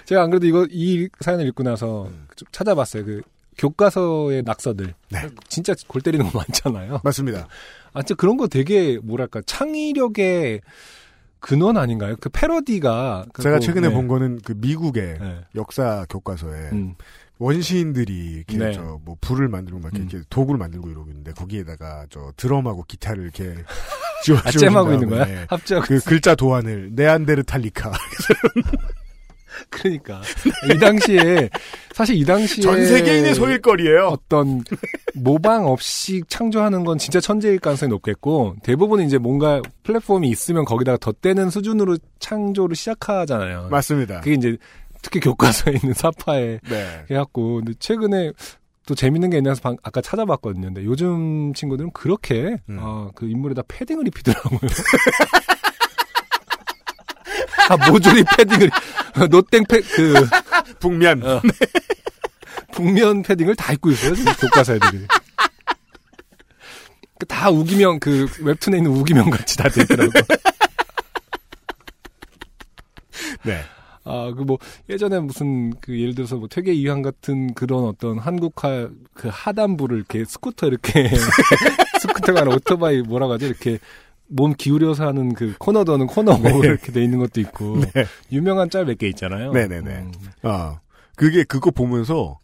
제가 0.05 0.23
안 0.23 0.29
그래도 0.29 0.45
이거 0.47 0.67
이 0.69 1.07
사연을 1.21 1.47
읽고 1.47 1.63
나서 1.63 2.09
좀 2.35 2.47
찾아봤어요. 2.51 3.05
그 3.05 3.21
교과서의 3.57 4.43
낙서들 4.45 4.93
네. 5.09 5.19
진짜 5.49 5.73
골 5.87 6.01
때리는 6.01 6.29
거 6.29 6.37
많잖아요. 6.39 7.01
맞습니다. 7.03 7.47
아, 7.93 8.01
진짜 8.01 8.15
그런 8.15 8.37
거 8.37 8.47
되게 8.47 8.99
뭐랄까 9.01 9.41
창의력의 9.45 10.61
근원 11.39 11.77
아닌가요? 11.77 12.15
그 12.19 12.29
패러디가 12.29 13.25
그 13.33 13.41
제가 13.41 13.57
뭐, 13.57 13.59
최근에 13.59 13.87
네. 13.87 13.93
본 13.93 14.07
거는 14.07 14.39
그 14.43 14.53
미국의 14.57 15.17
네. 15.19 15.39
역사 15.55 16.05
교과서에 16.09 16.69
음, 16.73 16.95
원시인들이 17.37 18.13
이렇게 18.13 18.57
네. 18.57 18.73
저뭐 18.73 19.17
불을 19.21 19.47
만들고 19.47 19.79
막 19.79 19.95
이렇게 19.95 20.17
음. 20.17 20.23
도구를 20.29 20.59
만들고 20.59 20.89
이러고 20.89 21.09
있는데 21.09 21.31
거기에다가 21.31 22.07
저 22.09 22.33
드럼하고 22.35 22.83
기타를 22.83 23.23
이렇게 23.23 23.55
지워 24.23 24.37
아, 24.43 24.51
잼하고 24.51 24.93
있는 24.93 25.09
거야? 25.09 25.45
합작 25.47 25.85
그 25.87 25.99
글자 26.01 26.35
도안을 26.35 26.91
네안데르탈리카 26.93 27.93
그러니까 29.69 30.21
이 30.73 30.77
당시에 30.79 31.49
사실 31.93 32.15
이 32.15 32.23
당시에 32.25 32.61
전 32.63 32.85
세계인의 32.85 33.35
소일거리예요. 33.35 34.07
어떤 34.07 34.63
모방 35.15 35.67
없이 35.67 36.21
창조하는 36.27 36.85
건 36.85 36.97
진짜 36.97 37.19
천재일 37.19 37.59
가능성이 37.59 37.89
높겠고 37.89 38.55
대부분 38.63 39.01
이제 39.01 39.17
뭔가 39.17 39.61
플랫폼이 39.83 40.29
있으면 40.29 40.65
거기다가 40.65 40.97
덧대는 40.97 41.49
수준으로 41.49 41.97
창조를 42.19 42.75
시작하잖아요. 42.75 43.67
맞습니다. 43.69 44.21
그게 44.21 44.35
이제 44.35 44.57
특히 45.01 45.19
교과서에 45.19 45.75
있는 45.81 45.93
사파에 45.93 46.59
네. 46.69 47.05
해갖고 47.09 47.55
근데 47.57 47.73
최근에 47.79 48.31
또 48.85 48.95
재밌는 48.95 49.29
게 49.29 49.37
있나서 49.37 49.61
방- 49.61 49.77
아까 49.83 50.01
찾아봤거든요. 50.01 50.67
근데 50.67 50.83
요즘 50.83 51.53
친구들은 51.53 51.91
그렇게 51.91 52.57
음. 52.69 52.77
어, 52.81 53.11
그 53.13 53.29
인물에다 53.29 53.61
패딩을 53.67 54.07
입히더라고요. 54.07 54.59
아 57.69 57.89
모조리 57.89 58.23
패딩을 58.23 58.69
노땡 59.29 59.63
패 59.65 59.81
그 59.81 60.13
북면 60.79 61.23
어. 61.23 61.41
북면 62.71 63.23
패딩을 63.23 63.55
다 63.55 63.73
입고 63.73 63.91
있어요, 63.91 64.15
지금 64.15 64.31
교과서 64.33 64.75
애들이. 64.75 65.05
그다 67.19 67.49
우기명, 67.49 67.99
그, 67.99 68.27
웹툰에 68.41 68.77
있는 68.77 68.91
우기명 68.91 69.29
같이 69.29 69.57
다 69.57 69.67
되더라고. 69.67 70.11
네. 73.43 73.61
아, 74.05 74.31
그 74.35 74.43
뭐, 74.43 74.57
예전에 74.89 75.19
무슨, 75.19 75.71
그, 75.81 75.99
예를 75.99 76.15
들어서 76.15 76.37
뭐, 76.37 76.47
퇴계 76.47 76.73
이황 76.73 77.01
같은 77.01 77.53
그런 77.53 77.83
어떤 77.83 78.17
한국화, 78.17 78.89
그 79.13 79.29
하단부를 79.31 79.97
이렇게 79.97 80.23
스쿠터 80.23 80.67
이렇게, 80.67 81.09
스쿠터가 82.01 82.41
아니라 82.41 82.55
오토바이 82.55 83.01
뭐라고 83.01 83.33
하죠? 83.33 83.45
이렇게, 83.47 83.79
몸 84.29 84.53
기울여서 84.53 85.05
하는 85.07 85.33
그 85.33 85.53
코너 85.59 85.83
도는 85.83 86.07
코너 86.07 86.37
네. 86.37 86.49
이렇게 86.59 86.91
돼 86.91 87.03
있는 87.03 87.19
것도 87.19 87.41
있고, 87.41 87.81
네. 87.93 88.05
유명한 88.31 88.69
짤 88.69 88.85
몇 88.85 88.97
개 88.97 89.07
있잖아요. 89.09 89.51
네네네. 89.53 89.91
음. 89.91 90.11
아, 90.43 90.79
그게 91.15 91.43
그거 91.43 91.71
보면서 91.71 92.38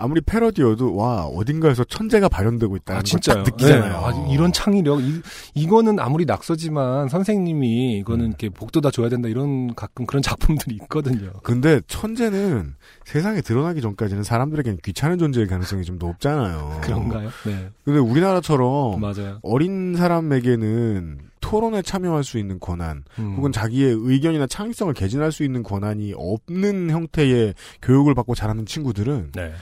아무리 0.00 0.20
패러디여도 0.22 0.96
와 0.96 1.24
어딘가에서 1.26 1.84
천재가 1.84 2.28
발현되고 2.28 2.76
있다는 2.76 3.00
아, 3.00 3.02
진짜요. 3.02 3.36
걸 3.36 3.44
느끼잖아요. 3.44 3.82
네, 3.82 3.90
아, 3.90 4.26
이런 4.30 4.52
창의력, 4.52 5.00
이, 5.02 5.20
이거는 5.54 6.00
아무리 6.00 6.24
낙서지만 6.24 7.08
선생님이 7.08 7.98
이거는 7.98 8.24
음. 8.24 8.28
이렇게 8.28 8.48
복도다 8.48 8.90
줘야 8.90 9.08
된다 9.08 9.28
이런 9.28 9.74
가끔 9.74 10.06
그런 10.06 10.22
작품들이 10.22 10.76
있거든요. 10.82 11.32
근데 11.42 11.80
천재는 11.86 12.74
세상에 13.04 13.40
드러나기 13.42 13.80
전까지는 13.80 14.22
사람들에겐 14.22 14.78
귀찮은 14.84 15.18
존재일 15.18 15.46
가능성이 15.46 15.84
좀 15.84 15.98
높잖아요. 15.98 16.80
그런가요? 16.82 17.28
네, 17.44 17.70
근데 17.84 17.98
우리나라처럼 17.98 19.00
맞아요. 19.00 19.38
어린 19.42 19.94
사람에게는 19.96 21.30
토론에 21.40 21.82
참여할 21.82 22.22
수 22.22 22.38
있는 22.38 22.60
권한, 22.60 23.02
음. 23.18 23.34
혹은 23.36 23.50
자기의 23.50 23.96
의견이나 23.98 24.46
창의성을 24.46 24.92
개진할 24.94 25.32
수 25.32 25.42
있는 25.42 25.62
권한이 25.62 26.12
없는 26.16 26.90
형태의 26.90 27.54
교육을 27.82 28.14
받고 28.14 28.34
자라는 28.34 28.66
친구들은 28.66 29.32
네, 29.34 29.52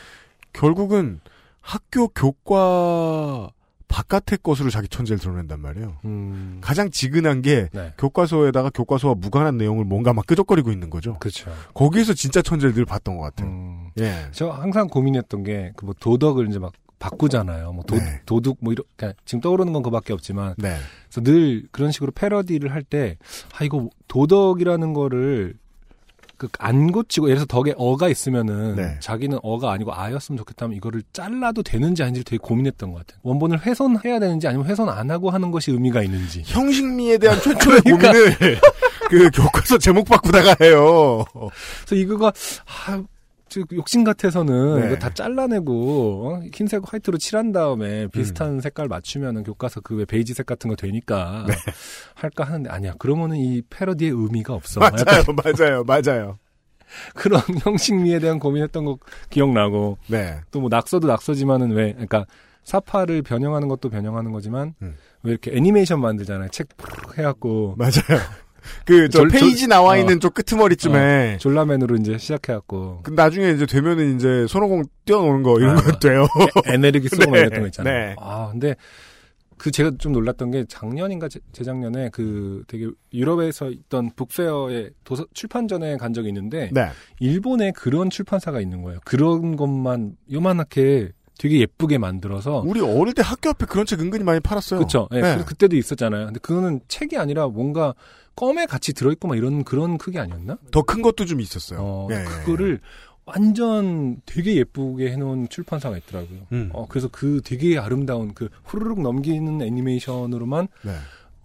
결국은 0.53 1.20
학교 1.61 2.09
교과 2.09 3.51
바깥의 3.88 4.38
것으로 4.42 4.68
자기 4.68 4.86
천재를 4.88 5.18
드러낸단 5.18 5.61
말이에요. 5.61 5.96
음, 6.05 6.59
가장 6.61 6.90
지근한 6.90 7.40
게 7.40 7.68
네, 7.72 7.94
교과서에다가 7.96 8.70
교과서와 8.70 9.14
무관한 9.14 9.57
내용을 9.57 9.84
뭔가 9.84 10.12
막 10.12 10.26
끄적거리고 10.26 10.70
있는 10.70 10.90
거죠. 10.90 11.14
그렇죠. 11.18 11.51
거기에서 11.72 12.12
진짜 12.12 12.42
천재를 12.42 12.74
늘 12.74 12.84
봤던 12.84 13.16
것 13.16 13.22
같아요. 13.22 13.49
음, 13.49 13.88
예. 13.99 14.28
저 14.32 14.51
항상 14.51 14.88
고민했던 14.88 15.42
게 15.42 15.72
그 15.76 15.86
뭐 15.86 15.94
도덕을 15.99 16.49
이제 16.49 16.59
막 16.59 16.72
바꾸잖아요. 16.99 17.72
뭐 17.72 17.84
도, 17.84 17.94
네. 17.96 18.20
도둑 18.26 18.59
뭐 18.61 18.72
이렇게 18.72 18.88
그러니까 18.96 19.18
지금 19.24 19.40
떠오르는 19.40 19.72
건 19.72 19.82
그밖에 19.82 20.12
없지만 20.12 20.55
네. 20.59 20.76
그래서 21.09 21.20
늘 21.22 21.66
그런 21.70 21.90
식으로 21.92 22.11
패러디를 22.12 22.72
할 22.72 22.82
때 22.82 23.16
아 23.55 23.64
이거 23.64 23.88
도덕이라는 24.09 24.92
거를 24.92 25.55
그 26.39 26.49
안 26.61 26.93
고치고 26.93 27.28
예를 27.28 27.39
들어서 27.39 27.47
덕에 27.47 27.74
어가 27.76 28.09
있으면은 28.09 28.76
네. 28.76 28.97
자기는 29.01 29.39
어가 29.43 29.72
아니고 29.72 29.93
아였으면 29.93 30.39
좋겠다면 30.39 30.76
이거를 30.76 31.03
잘라도 31.12 31.62
되는지 31.62 32.03
아닌지 32.03 32.24
되게 32.24 32.39
고민했던 32.39 32.93
것 32.93 32.99
같아요. 33.07 33.20
원본을 33.22 33.66
훼손해야 33.66 34.18
되는지 34.20 34.47
아니면 34.49 34.66
훼손 34.66 34.89
안 34.89 35.11
하고 35.11 35.30
하는 35.30 35.51
것이 35.51 35.70
의미가 35.72 36.03
있는지. 36.03 36.43
형식미에 36.47 37.18
대한 37.18 37.39
최초의 37.43 37.80
그러니까. 37.82 38.12
고민을 38.12 38.61
그 39.11 39.30
교과서 39.30 39.78
제목 39.78 40.07
바꾸다가 40.07 40.57
해요. 40.61 41.24
그래서 41.32 41.95
이거가 41.95 42.32
아, 42.86 43.03
저 43.49 43.61
욕심 43.72 44.05
같아서는 44.05 44.80
네. 44.80 44.86
이거 44.86 44.96
다 44.96 45.12
잘라내고 45.12 46.28
어? 46.28 46.40
흰색 46.53 46.82
화이트로 46.84 47.18
칠한 47.18 47.53
다음에 47.53 48.07
비슷한 48.09 48.61
색깔 48.61 48.88
맞추면은 48.88 49.42
교과서 49.44 49.80
그왜 49.80 50.05
베이지색 50.05 50.46
같은 50.46 50.68
거 50.70 50.76
되니까 50.76 51.46
할까 52.14 52.44
하는데 52.44 52.68
아니야. 52.70 52.94
그러면은 52.99 53.36
이 53.36 53.62
패러디의 53.70 54.11
의미가 54.12 54.55
없어. 54.55 54.80
맞아요, 54.80 55.24
맞아요, 55.44 55.84
맞아요. 55.84 56.38
그런 57.14 57.40
형식미에 57.62 58.18
대한 58.18 58.38
고민했던 58.38 58.84
거 58.84 58.99
기억나고 59.30 59.99
네. 60.09 60.40
또 60.51 60.61
뭐 60.61 60.68
낙서도 60.70 61.07
낙서지만은 61.07 61.70
왜 61.72 61.92
그러니까 61.92 62.24
사파를 62.64 63.22
변형하는 63.22 63.68
것도 63.68 63.88
변형하는 63.90 64.32
거지만 64.32 64.74
음. 64.82 64.94
왜 65.22 65.32
이렇게 65.32 65.55
애니메이션 65.57 66.01
만들잖아요. 66.01 66.49
책 66.51 66.68
해갖고 67.16 67.74
맞아요. 67.76 68.20
그, 68.85 69.09
저 69.09 69.19
졸- 69.21 69.29
페이지 69.29 69.61
졸- 69.61 69.69
나와 69.69 69.93
어. 69.93 69.97
있는 69.99 70.21
쪽 70.21 70.35
끄트머리쯤에. 70.35 71.39
졸라맨으로 71.41 71.97
이제 71.97 72.19
시작해갖고 72.19 73.01
그 73.03 73.11
나중에 73.11 73.51
이제 73.51 73.66
되면은 73.66 74.16
이제 74.16 74.47
손오공 74.49 74.85
뛰어노는 75.05 75.43
거 75.43 75.59
이런 75.59 75.79
아, 75.79 75.81
거 75.83 75.93
돼요. 75.99 76.27
에네르기 76.66 77.09
쓰고 77.09 77.31
막 77.31 77.33
네, 77.33 77.41
이랬던 77.41 77.61
거 77.61 77.66
있잖아요. 77.66 78.09
네. 78.09 78.16
아 78.19 78.49
근데 78.51 78.75
그 79.57 79.73
제가 79.73 79.91
좀 79.99 80.12
놀랐던 80.12 80.53
게 80.53 80.64
작년인가 80.69 81.29
재- 81.29 81.41
재작년에 81.53 82.11
그 82.12 82.62
되게 82.69 82.89
유럽에서 83.12 83.71
있던 83.71 84.12
북페어에 84.14 84.91
도서 85.03 85.27
출판전에 85.35 85.97
간 85.97 86.12
적이 86.12 86.29
있는데 86.29 86.71
네. 86.73 86.89
일본에 87.19 87.73
그런 87.73 88.09
출판사가 88.09 88.61
있는 88.61 88.83
거예요. 88.83 89.01
그런 89.05 89.57
것만 89.57 90.12
요만하게 90.33 91.11
되게 91.41 91.61
예쁘게 91.61 91.99
만들어서 91.99 92.62
우리 92.66 92.81
어릴 92.81 93.14
때 93.14 93.23
학교 93.25 93.51
앞에 93.51 93.66
그런 93.66 93.85
책 93.87 94.01
은근히 94.01 94.23
많이 94.25 94.39
팔았어요. 94.41 94.79
그렇죠. 94.79 95.09
예, 95.12 95.21
네. 95.21 95.37
그- 95.39 95.45
그때도 95.45 95.77
있었잖아요. 95.77 96.27
근데 96.27 96.41
그거는 96.41 96.81
책이 96.89 97.16
아니라 97.16 97.47
뭔가 97.49 97.95
껌에 98.39 98.66
같이 98.66 98.93
들어있고 98.93 99.26
막 99.26 99.36
이런 99.36 99.64
그런 99.64 99.99
크기 99.99 100.18
아니었나? 100.20 100.59
더 100.70 100.82
큰 100.82 101.03
것도 101.03 101.24
좀 101.24 101.41
있었어요. 101.41 101.80
어, 101.82 102.09
예, 102.12 102.20
예, 102.20 102.24
그거를 102.24 102.80
완전 103.24 104.20
되게 104.24 104.55
예쁘게 104.57 105.11
해놓은 105.11 105.49
출판사가 105.49 105.99
있더라고요. 105.99 106.47
음. 106.53 106.70
어, 106.72 106.86
그래서 106.89 107.09
그 107.11 107.41
되게 107.45 107.78
아름다운 107.78 108.32
그 108.34 108.49
후루룩 108.64 109.03
넘기는 109.03 109.61
애니메이션으로만 109.61 110.68
네. 110.82 110.93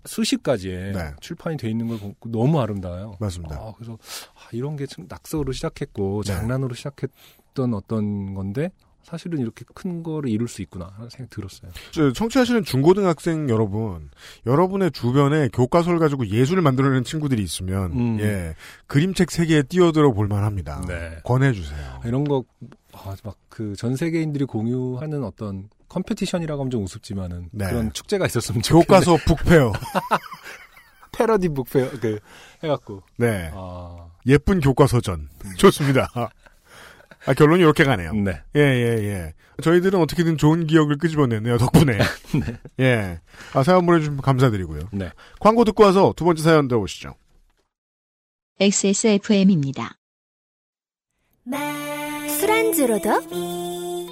수십 0.05 0.43
가지의 0.43 0.93
네. 0.93 1.11
출판이 1.19 1.57
돼 1.57 1.69
있는 1.69 1.87
걸 1.87 1.97
보고 1.97 2.29
너무 2.31 2.61
아름다워요. 2.61 3.17
맞습니다. 3.19 3.55
아, 3.55 3.73
그래서 3.75 3.97
아, 4.35 4.47
이런 4.51 4.75
게참 4.77 5.07
낙서로 5.09 5.51
시작했고 5.51 6.21
네. 6.23 6.31
장난으로 6.31 6.75
시작했던 6.75 7.73
어떤 7.73 8.33
건데 8.35 8.69
사실은 9.03 9.39
이렇게 9.39 9.65
큰 9.73 10.01
거를 10.01 10.29
이룰 10.29 10.47
수 10.47 10.61
있구나 10.61 10.91
하는 10.95 11.09
생각이 11.09 11.29
들었어요. 11.35 11.71
저 11.91 12.11
청취하시는 12.13 12.63
중고등학생 12.63 13.49
여러분, 13.49 14.09
여러분의 14.45 14.91
주변에 14.91 15.49
교과서를 15.49 15.99
가지고 15.99 16.25
예술을 16.27 16.61
만들어내는 16.61 17.03
친구들이 17.03 17.43
있으면, 17.43 17.91
음. 17.91 18.19
예, 18.21 18.55
그림책 18.87 19.29
세계에 19.29 19.63
뛰어들어 19.63 20.11
볼만합니다. 20.13 20.85
네. 20.87 21.17
권해주세요. 21.23 22.01
이런 22.05 22.23
거, 22.23 22.43
아, 22.93 23.15
막, 23.23 23.35
그, 23.49 23.75
전 23.75 23.95
세계인들이 23.95 24.45
공유하는 24.45 25.23
어떤 25.23 25.69
competition이라고 25.89 26.61
하면 26.61 26.71
좀 26.71 26.83
우습지만은 26.83 27.49
네. 27.51 27.65
그런 27.69 27.93
축제가 27.93 28.25
있었으면 28.25 28.61
좋겠네. 28.61 28.85
교과서 28.85 29.17
book 29.25 29.47
fair. 29.47 29.73
패러디 31.11 31.49
book 31.49 31.68
fair, 31.68 31.91
그, 32.01 32.19
해갖고. 32.63 33.03
네. 33.17 33.51
아, 33.53 34.07
예쁜 34.25 34.59
교과서전. 34.59 35.29
좋습니다. 35.57 36.09
아, 37.25 37.33
결론이 37.33 37.61
이렇게 37.61 37.83
가네요. 37.83 38.13
네. 38.13 38.41
예, 38.55 38.59
예, 38.59 39.03
예. 39.03 39.33
저희들은 39.61 39.99
어떻게든 39.99 40.37
좋은 40.37 40.65
기억을 40.67 40.97
끄집어냈네요, 40.97 41.57
덕분에. 41.57 41.97
예. 42.81 43.19
아, 43.53 43.63
사연 43.63 43.85
보내주시면 43.85 44.21
감사드리고요. 44.21 44.89
네. 44.91 45.09
광고 45.39 45.63
듣고 45.63 45.83
와서 45.83 46.13
두 46.15 46.25
번째 46.25 46.43
사연 46.43 46.67
들어보시죠. 46.67 47.13
XSFM입니다. 48.59 49.95
술안주로도 52.39 53.09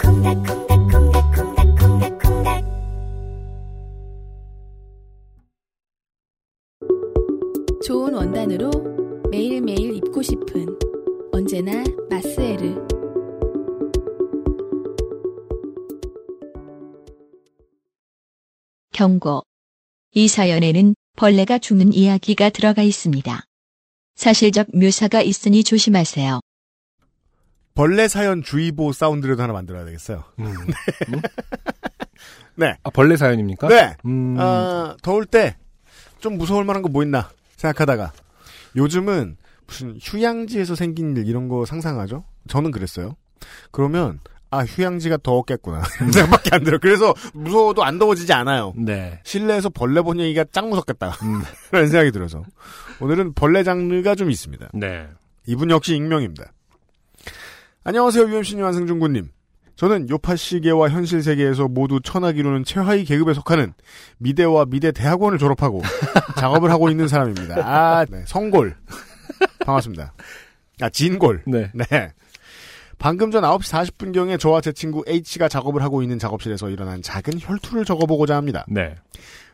콩닥콩닥콩닥콩닥콩닥콩닥 0.02 2.62
좋은 7.86 8.14
원단으로 8.14 8.70
매일매일 9.32 9.96
입고 9.96 10.22
싶은 10.22 10.78
언제나 11.32 11.84
마스에르 12.10 12.91
경고. 18.94 19.44
이 20.14 20.28
사연에는 20.28 20.96
벌레가 21.16 21.58
죽는 21.58 21.94
이야기가 21.94 22.50
들어가 22.50 22.82
있습니다. 22.82 23.44
사실적 24.16 24.68
묘사가 24.76 25.22
있으니 25.22 25.64
조심하세요. 25.64 26.40
벌레 27.74 28.08
사연 28.08 28.44
주의보 28.44 28.92
사운드라도 28.92 29.42
하나 29.44 29.54
만들어야 29.54 29.86
되겠어요. 29.86 30.24
음. 30.40 30.46
네. 32.56 32.76
아, 32.84 32.90
벌레 32.90 33.16
사연입니까? 33.16 33.68
네. 33.70 33.96
음, 34.06 34.36
아, 34.40 34.96
더울 35.02 35.26
때 35.26 35.56
좀 36.20 36.38
무서울 36.38 36.66
만한 36.66 36.84
거 36.84 36.90
뭐 36.90 37.02
있나 37.04 37.32
생각하다가 37.58 38.14
요즘은 38.76 39.38
무슨 39.66 39.98
휴양지에서 40.00 40.76
생긴 40.76 41.18
일 41.18 41.28
이런 41.28 41.48
거 41.48 41.66
상상하죠? 41.66 42.26
저는 42.48 42.70
그랬어요. 42.70 43.16
그러면 43.72 44.20
아 44.52 44.66
휴양지가 44.66 45.18
더웠겠구나 45.24 45.82
생각밖에 46.12 46.50
안 46.54 46.64
들어. 46.64 46.78
그래서 46.78 47.14
무서워도 47.34 47.84
안 47.84 47.98
더워지지 47.98 48.34
않아요. 48.34 48.74
네. 48.76 49.20
실내에서 49.24 49.70
벌레 49.70 50.02
본 50.02 50.20
얘기가 50.20 50.46
짱 50.52 50.70
무섭겠다. 50.70 51.12
음, 51.24 51.42
라는 51.72 51.88
생각이 51.88 52.12
들어서 52.12 52.44
오늘은 53.00 53.34
벌레 53.34 53.64
장르가 53.64 54.14
좀 54.16 54.30
있습니다. 54.30 54.70
네. 54.74 55.08
이분 55.48 55.72
역시 55.72 55.96
익명입니다. 55.96 56.52
안녕하세요 57.84 58.28
UMC님 58.30 58.64
안승준 58.64 59.00
군님. 59.00 59.30
저는 59.78 60.10
요파 60.10 60.36
시계와 60.36 60.90
현실 60.90 61.24
세계에서 61.24 61.68
모두 61.68 62.00
천하기로는 62.04 62.66
최하위 62.66 63.04
계급에 63.06 63.34
속하는 63.34 63.74
미대와 64.20 64.66
미대 64.66 64.92
대학원을 64.92 65.40
졸업하고 65.40 65.82
작업을 66.38 66.70
하고 66.70 66.90
있는 66.92 67.08
사람입니다. 67.08 67.56
아, 67.66 68.06
네, 68.08 68.24
성골. 68.28 68.76
반갑습니다. 69.66 70.14
아, 70.82 70.90
진골. 70.90 71.44
네. 71.48 71.72
네. 71.74 72.12
방금 73.02 73.32
전 73.32 73.44
9시 73.44 73.96
40분경에 73.98 74.40
저와 74.40 74.62
제 74.62 74.72
친구 74.72 75.04
H가 75.08 75.50
작업을 75.50 75.82
하고 75.82 76.04
있는 76.04 76.20
작업실에서 76.20 76.70
일어난 76.70 77.02
작은 77.02 77.40
혈투를 77.40 77.84
적어보고자 77.84 78.36
합니다. 78.36 78.64
네. 78.70 78.96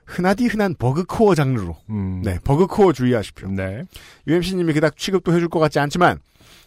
흔하디 0.06 0.48
흔한 0.48 0.76
버그코어 0.76 1.34
장르로. 1.34 1.78
음, 1.90 2.22
네, 2.26 2.40
버그코어 2.44 2.92
주의하십시오. 2.92 3.50
네. 3.52 3.84
UMC님이 4.28 4.74
그닥 4.74 4.98
취급도 4.98 5.34
해줄 5.34 5.48
것 5.48 5.60
같지 5.60 5.80
않지만 5.80 6.20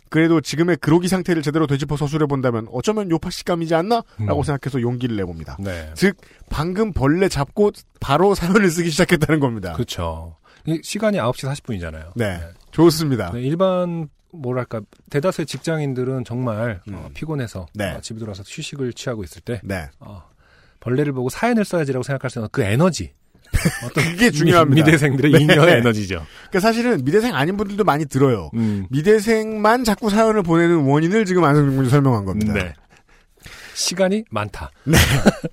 그래도 0.09 0.41
지금의 0.41 0.79
그로기 0.79 1.07
상태를 1.07 1.43
제대로 1.43 1.67
되짚어 1.67 1.99
서술해 1.99 2.25
본다면 2.25 2.67
어쩌면 2.73 3.11
요파식감이지 3.11 3.75
않나? 3.75 4.03
라고 4.19 4.41
음. 4.41 4.43
생각해서 4.43 4.81
용기를 4.81 5.17
내봅니다. 5.17 5.59
네. 5.61 5.91
즉 5.95 6.17
방금 6.49 6.95
벌레 6.95 7.29
잡고 7.29 7.73
바로 8.01 8.35
사연을 8.35 8.71
쓰기 8.71 8.89
시작했다는 8.89 9.39
겁니다. 9.39 9.75
그렇죠. 9.75 10.37
이 10.65 10.81
시간이 10.83 11.19
9시 11.19 11.53
40분이잖아요. 11.53 12.13
네, 12.17 12.41
좋습니다. 12.71 13.33
네, 13.33 13.43
일반 13.43 14.09
뭐랄까 14.33 14.81
대다수의 15.11 15.47
직장인들은 15.47 16.25
정말 16.25 16.81
어, 16.93 17.07
음. 17.07 17.11
피곤해서 17.15 17.67
네. 17.75 17.93
어, 17.93 18.01
집에 18.01 18.19
들어와서 18.19 18.43
휴식을 18.47 18.93
취하고 18.93 19.25
있을 19.25 19.43
때 19.43 19.61
네. 19.65 19.89
어, 19.99 20.23
벌레를 20.81 21.13
보고 21.13 21.29
사연을 21.29 21.65
써야지라고 21.65 22.03
생각할 22.03 22.31
수 22.31 22.39
있는 22.39 22.49
그 22.53 22.63
에너지 22.63 23.13
어떤 23.85 24.05
그게 24.05 24.31
중요합니다. 24.31 24.85
미, 24.85 24.91
대생들의 24.91 25.33
네. 25.33 25.41
잉여의 25.41 25.79
에너지죠. 25.79 26.25
그러니까 26.49 26.61
사실은 26.61 27.05
미대생 27.05 27.35
아닌 27.35 27.57
분들도 27.57 27.83
많이 27.85 28.07
들어요. 28.07 28.51
음. 28.55 28.87
미대생만 28.91 29.85
자꾸 29.85 30.09
사연을 30.09 30.43
보내는 30.43 30.85
원인을 30.85 31.25
지금 31.25 31.45
안성준 31.45 31.77
군이 31.77 31.89
설명한 31.91 32.25
겁니다. 32.25 32.53
네. 32.53 32.75
시간이 33.75 34.25
많다. 34.31 34.71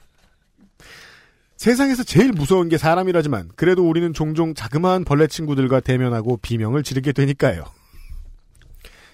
세상에서 1.58 2.04
제일 2.04 2.32
무서운 2.32 2.70
게 2.70 2.78
사람이라지만 2.78 3.50
그래도 3.56 3.90
우리는 3.90 4.14
종종 4.14 4.54
자그마한 4.54 5.06
벌레 5.06 5.26
친구들과 5.26 5.80
대면하고 5.80 6.38
비명을 6.38 6.84
지르게 6.84 7.14
되니까요. 7.14 7.66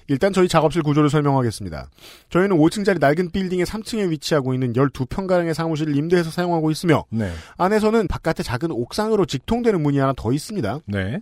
일단 0.07 0.33
저희 0.33 0.47
작업실 0.47 0.83
구조를 0.83 1.09
설명하겠습니다. 1.09 1.89
저희는 2.29 2.57
5층짜리 2.57 2.99
낡은 2.99 3.31
빌딩의 3.31 3.65
3층에 3.65 4.09
위치하고 4.09 4.53
있는 4.53 4.73
12평가량의 4.73 5.53
사무실을 5.53 5.95
임대해서 5.95 6.29
사용하고 6.29 6.71
있으며 6.71 7.05
네. 7.09 7.31
안에서는 7.57 8.07
바깥에 8.07 8.43
작은 8.43 8.71
옥상으로 8.71 9.25
직통되는 9.25 9.81
문이 9.81 9.97
하나 9.99 10.13
더 10.15 10.31
있습니다. 10.31 10.79
네. 10.87 11.19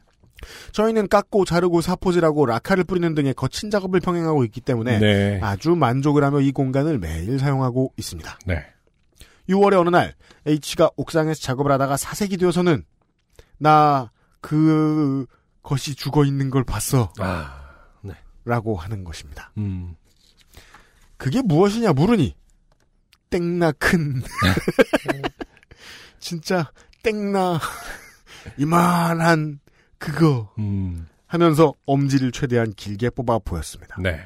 저희는 0.72 1.08
깎고 1.08 1.46
자르고 1.46 1.82
사포질하고 1.82 2.48
라카를 2.48 2.84
뿌리는 2.84 3.14
등의 3.14 3.36
거친 3.36 3.70
작업을 3.70 4.00
병행하고 4.00 4.44
있기 4.46 4.62
때문에 4.62 4.98
네. 5.00 5.40
아주 5.42 5.76
만족을 5.76 6.24
하며 6.24 6.40
이 6.42 6.52
공간을 6.52 6.98
매일 6.98 7.38
사용하고 7.40 7.94
있습니다. 7.98 8.40
네. 8.48 8.66
6월의 9.50 9.80
어느 9.80 9.90
날 9.90 10.16
H가 10.48 10.90
옥상에서 10.96 11.40
작업을 11.42 11.72
하다가 11.72 11.98
사색이 11.98 12.38
되어서는 12.38 12.84
나 13.60 14.10
그 14.42 15.26
것이 15.64 15.96
죽어 15.96 16.26
있는 16.26 16.50
걸 16.50 16.64
봤어 16.64 17.14
아. 17.20 17.61
라고 18.46 18.76
하는 18.76 19.04
것입니다. 19.04 19.52
음. 19.58 19.96
그게 21.18 21.42
무엇이냐 21.42 21.94
물으니 21.94 22.36
땡나 23.30 23.72
큰 23.74 24.22
진짜 26.20 26.72
땡나 27.04 27.60
이만한 28.58 29.60
그거 29.98 30.52
음. 30.58 31.08
하면서 31.28 31.74
엄지를 31.86 32.32
최대한 32.32 32.74
길게 32.74 33.12
뽑아 33.12 33.40
보였습니다. 33.40 33.98
네. 34.02 34.20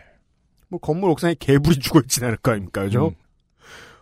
뭐 0.69 0.79
건물 0.79 1.09
옥상에 1.11 1.35
개불이 1.37 1.79
죽어 1.79 1.99
있진 1.99 2.23
않을 2.23 2.37
거 2.37 2.51
아닙니까, 2.51 2.83
그죠? 2.83 3.09
음. 3.09 3.15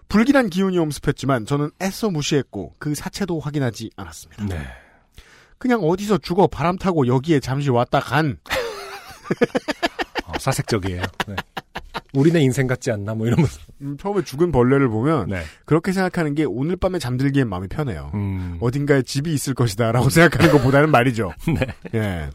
불길한 0.07 0.49
기운이 0.49 0.77
엄습했지만 0.77 1.45
저는 1.45 1.71
애써 1.81 2.09
무시했고 2.09 2.75
그 2.77 2.93
사체도 2.93 3.39
확인하지 3.39 3.89
않았습니다. 3.95 4.45
네. 4.45 4.67
그냥 5.57 5.81
어디서 5.81 6.19
죽어 6.19 6.47
바람 6.47 6.77
타고 6.77 7.07
여기에 7.07 7.39
잠시 7.39 7.69
왔다 7.69 7.99
간 7.99 8.37
어, 10.35 10.39
사색적이에요. 10.39 11.01
네. 11.27 11.35
우리네 12.13 12.41
인생 12.41 12.67
같지 12.67 12.91
않나 12.91 13.13
뭐 13.15 13.27
이러면서. 13.27 13.59
음, 13.81 13.97
처음에 13.97 14.23
죽은 14.23 14.51
벌레를 14.51 14.87
보면 14.87 15.29
네. 15.29 15.43
그렇게 15.65 15.91
생각하는 15.91 16.35
게 16.35 16.43
오늘 16.45 16.75
밤에 16.75 16.99
잠들기엔 16.99 17.47
마음이 17.49 17.67
편해요. 17.67 18.11
음. 18.13 18.57
어딘가에 18.61 19.01
집이 19.01 19.33
있을 19.33 19.53
것이다라고 19.53 20.09
생각하는 20.11 20.51
것보다는 20.53 20.89
말이죠. 20.91 21.33
네. 21.47 21.67
예. 21.95 22.29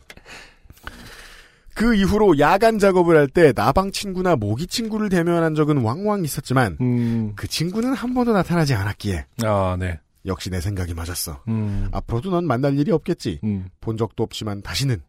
그 1.74 1.94
이후로 1.94 2.40
야간 2.40 2.80
작업을 2.80 3.16
할 3.16 3.28
때 3.28 3.52
나방 3.54 3.92
친구나 3.92 4.34
모기 4.34 4.66
친구를 4.66 5.08
대면한 5.10 5.54
적은 5.54 5.78
왕왕 5.78 6.24
있었지만 6.24 6.76
음. 6.80 7.32
그 7.36 7.46
친구는 7.46 7.92
한 7.94 8.14
번도 8.14 8.32
나타나지 8.32 8.74
않았기에 8.74 9.26
아, 9.44 9.76
네. 9.78 10.00
역시 10.26 10.50
내 10.50 10.60
생각이 10.60 10.92
맞았어. 10.94 11.40
음. 11.46 11.88
앞으로도 11.92 12.30
넌 12.30 12.46
만날 12.48 12.76
일이 12.76 12.90
없겠지. 12.90 13.38
음. 13.44 13.68
본 13.80 13.96
적도 13.96 14.24
없지만 14.24 14.60
다시는 14.62 15.00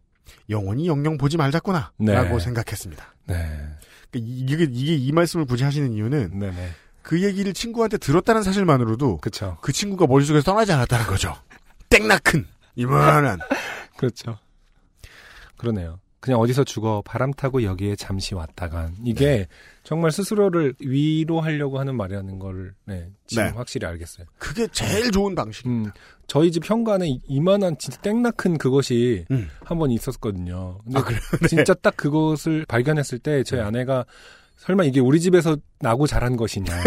영원히 0.49 0.87
영영 0.87 1.17
보지 1.17 1.37
말자꾸나 1.37 1.91
네. 1.97 2.13
라고 2.13 2.39
생각했습니다. 2.39 3.15
네. 3.27 3.35
그러니까 4.11 4.33
이게, 4.33 4.67
이게 4.69 4.95
이 4.95 5.11
말씀을 5.11 5.45
굳이 5.45 5.63
하시는 5.63 5.91
이유는 5.91 6.39
네네. 6.39 6.69
그 7.01 7.23
얘기를 7.23 7.53
친구한테 7.53 7.97
들었다는 7.97 8.43
사실만으로도 8.43 9.17
그쵸. 9.17 9.57
그 9.61 9.71
친구가 9.71 10.07
머릿속에서 10.07 10.43
떠나지 10.43 10.71
않았다는 10.71 11.07
거죠. 11.07 11.35
땡나 11.89 12.17
큰 12.19 12.45
이만한 12.75 13.39
그렇죠. 13.97 14.37
그러네요. 15.57 15.99
그냥 16.19 16.39
어디서 16.39 16.65
죽어 16.65 17.01
바람 17.05 17.31
타고 17.31 17.63
여기에 17.63 17.95
잠시 17.95 18.35
왔다간 18.35 18.95
이게 19.05 19.47
정말 19.83 20.11
스스로를 20.11 20.73
위로하려고 20.79 21.79
하는 21.79 21.95
말이라는 21.95 22.39
걸 22.39 22.73
네, 22.85 23.09
지금 23.25 23.45
네. 23.45 23.49
확실히 23.51 23.87
알겠어요. 23.87 24.27
그게 24.37 24.67
제일 24.67 25.11
좋은 25.11 25.33
방식. 25.33 25.65
음, 25.65 25.91
저희 26.29 26.51
집 26.51 26.69
현관에 26.69 27.07
이- 27.07 27.21
이만한 27.27 27.75
진짜 27.79 27.99
땡나 28.01 28.31
큰 28.31 28.57
그것이 28.57 29.25
음. 29.31 29.49
한번 29.65 29.91
있었거든요. 29.91 30.77
근데 30.85 30.99
아, 30.99 31.03
그래요? 31.03 31.19
네. 31.41 31.47
진짜 31.47 31.73
딱 31.73 31.97
그것을 31.97 32.65
발견했을 32.67 33.19
때 33.19 33.43
저희 33.43 33.59
아내가 33.61 34.05
설마 34.57 34.83
이게 34.83 34.99
우리 34.99 35.19
집에서 35.19 35.57
나고 35.81 36.05
자란 36.07 36.37
것이냐. 36.37 36.71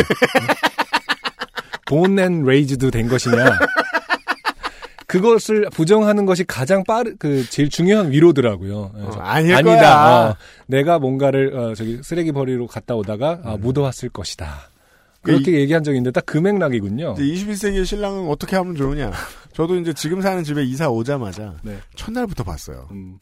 born 1.87 2.19
and 2.19 2.43
raised 2.45 2.91
된 2.91 3.09
것이냐. 3.09 3.59
그것을 5.07 5.67
부정하는 5.75 6.25
것이 6.25 6.43
가장 6.45 6.85
빠르, 6.85 7.15
그, 7.19 7.45
제일 7.51 7.69
중요한 7.69 8.11
위로더라고요. 8.13 8.93
어, 8.95 9.11
아닐 9.21 9.55
아니다. 9.55 9.77
거야. 9.77 10.29
어, 10.31 10.37
내가 10.67 10.99
뭔가를, 10.99 11.55
어, 11.55 11.75
저기, 11.75 12.01
쓰레기 12.03 12.33
버리러 12.33 12.67
갔다 12.67 12.95
오다가, 12.95 13.39
아, 13.45 13.59
묻어왔을 13.61 14.09
것이다. 14.09 14.71
그렇게 15.23 15.53
얘기한 15.53 15.83
적이 15.85 15.99
있는데 15.99 16.21
딱그 16.21 16.39
맥락이군요. 16.39 17.15
이제 17.19 17.23
21세기의 17.23 17.87
신랑은 17.87 18.29
어떻게 18.29 18.57
하면 18.57 18.75
좋으냐. 18.77 19.13
저도 19.53 19.77
이제 19.79 19.93
지금 19.93 20.21
사는 20.21 20.43
집에 20.45 20.63
이사 20.65 20.89
오자마자 20.89 21.55
네. 21.63 21.79
첫날부터 21.95 22.43
봤어요. 22.45 22.89
음. 22.91 23.19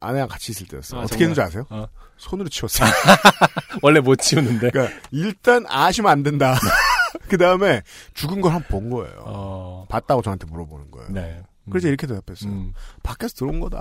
아내랑 0.00 0.26
같이 0.28 0.50
있을 0.50 0.66
때였어요. 0.66 1.00
아, 1.00 1.04
어떻게 1.04 1.18
정말? 1.24 1.30
했는지 1.30 1.40
아세요? 1.42 1.66
어. 1.70 1.86
손으로 2.16 2.48
치웠어요. 2.48 2.88
원래 3.82 4.00
못 4.00 4.16
치우는데. 4.16 4.70
그러니까 4.70 4.94
일단 5.12 5.64
아시면 5.68 6.10
안 6.10 6.22
된다. 6.22 6.58
그 7.28 7.38
다음에 7.38 7.82
죽은 8.14 8.40
걸 8.40 8.52
한 8.52 8.62
번 8.68 8.80
본 8.82 8.90
거예요. 8.90 9.22
어, 9.24 9.86
봤다고 9.88 10.22
저한테 10.22 10.46
물어보는 10.46 10.90
거예요. 10.90 11.08
네. 11.10 11.42
그래서 11.70 11.86
이렇게 11.86 12.06
대답했어요. 12.08 12.50
음. 12.50 12.72
밖에서 13.04 13.34
들어온 13.34 13.60
거다. 13.60 13.80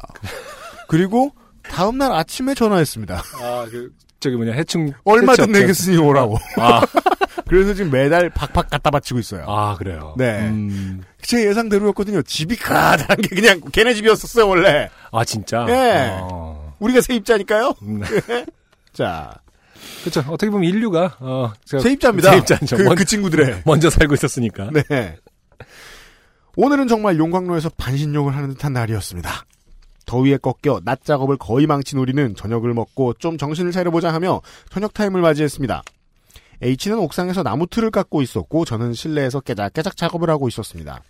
그리고 0.88 1.32
다음 1.64 1.98
날 1.98 2.12
아침에 2.12 2.54
전화했습니다. 2.54 3.16
아, 3.42 3.68
그, 3.72 3.92
저기 4.20 4.36
뭐냐, 4.36 4.52
해충. 4.54 4.92
얼마든 5.04 5.36
퇴치 5.38 5.50
업체. 5.50 5.60
내겠으니 5.62 5.98
오라고. 5.98 6.38
아, 6.58 6.82
그래서 7.52 7.74
지금 7.74 7.92
매달 7.92 8.30
박박 8.30 8.70
갖다 8.70 8.90
바치고 8.90 9.20
있어요. 9.20 9.44
아, 9.46 9.76
그래요. 9.76 10.16
네. 10.18 10.40
음. 10.48 11.04
제 11.22 11.46
예상대로였거든요. 11.46 12.22
집이 12.22 12.56
가다란 12.56 13.18
게 13.18 13.36
그냥 13.36 13.60
걔네 13.74 13.94
집이었었어요, 13.94 14.48
원래. 14.48 14.90
아, 15.12 15.26
진짜? 15.26 15.66
예. 15.68 16.12
어. 16.22 16.74
우리가 16.80 17.02
세입자니까요. 17.02 17.74
음. 17.82 18.04
자, 18.94 19.34
그렇죠. 20.00 20.22
어떻게 20.32 20.50
보면 20.50 20.70
인류가 20.70 21.18
어 21.20 21.52
세입자입니다. 21.66 22.32
세입자죠. 22.32 22.78
그, 22.78 22.84
먼, 22.84 22.96
그 22.96 23.04
친구들의. 23.04 23.64
먼저 23.68 23.90
살고 23.90 24.14
있었으니까. 24.14 24.70
네. 24.72 25.18
오늘은 26.56 26.88
정말 26.88 27.18
용광로에서 27.18 27.72
반신욕을 27.76 28.34
하는 28.34 28.48
듯한 28.54 28.72
날이었습니다. 28.72 29.30
더위에 30.06 30.38
꺾여 30.38 30.84
낮 30.86 31.04
작업을 31.04 31.36
거의 31.36 31.68
망친 31.68 32.00
우리는 32.00 32.34
저녁을 32.34 32.74
먹고 32.74 33.16
좀 33.16 33.38
정신을 33.38 33.74
차려보자 33.74 34.14
하며 34.14 34.40
저녁 34.70 34.94
타임을 34.94 35.20
맞이했습니다. 35.20 35.84
H는 36.62 37.00
옥상에서 37.00 37.44
나무 37.44 37.66
틀을 37.68 37.92
깎고 37.92 38.22
있었고 38.22 38.66
저는 38.66 38.94
실내에서 38.94 39.40
깨작깨작 39.40 39.98
작업을 39.98 40.30
하고 40.30 40.48
있었습니다. 40.48 41.02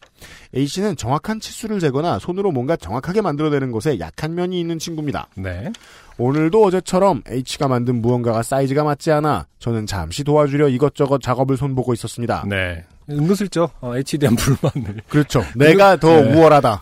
H는 0.53 0.95
정확한 0.95 1.39
치수를 1.39 1.79
재거나 1.79 2.19
손으로 2.19 2.51
뭔가 2.51 2.75
정확하게 2.75 3.21
만들어내는 3.21 3.71
것에 3.71 3.99
약한 3.99 4.35
면이 4.35 4.59
있는 4.59 4.79
친구입니다. 4.79 5.27
네. 5.35 5.71
오늘도 6.17 6.63
어제처럼 6.63 7.23
H가 7.27 7.67
만든 7.67 8.01
무언가가 8.01 8.43
사이즈가 8.43 8.83
맞지 8.83 9.11
않아 9.11 9.47
저는 9.59 9.87
잠시 9.87 10.23
도와주려 10.23 10.69
이것저것 10.69 11.21
작업을 11.21 11.57
손보고 11.57 11.93
있었습니다. 11.93 12.45
네. 12.47 12.85
은근슬쩍 13.09 13.73
어, 13.81 13.95
H에 13.95 14.03
대한 14.19 14.35
불만을 14.35 15.01
그렇죠. 15.09 15.43
내가 15.55 15.97
더 15.97 16.21
네. 16.21 16.33
우월하다. 16.33 16.79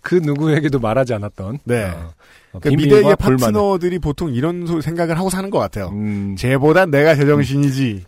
그 0.00 0.14
누구에게도 0.16 0.78
말하지 0.78 1.14
않았던. 1.14 1.58
네. 1.64 1.84
어, 1.84 2.12
그러니까 2.60 2.70
미래의 2.70 3.16
불만을. 3.16 3.36
파트너들이 3.38 3.98
보통 3.98 4.32
이런 4.32 4.66
소- 4.66 4.80
생각을 4.80 5.18
하고 5.18 5.30
사는 5.30 5.48
것 5.50 5.58
같아요. 5.58 5.88
음, 5.90 6.34
쟤보단 6.36 6.90
내가 6.90 7.14
제정신이지. 7.14 8.04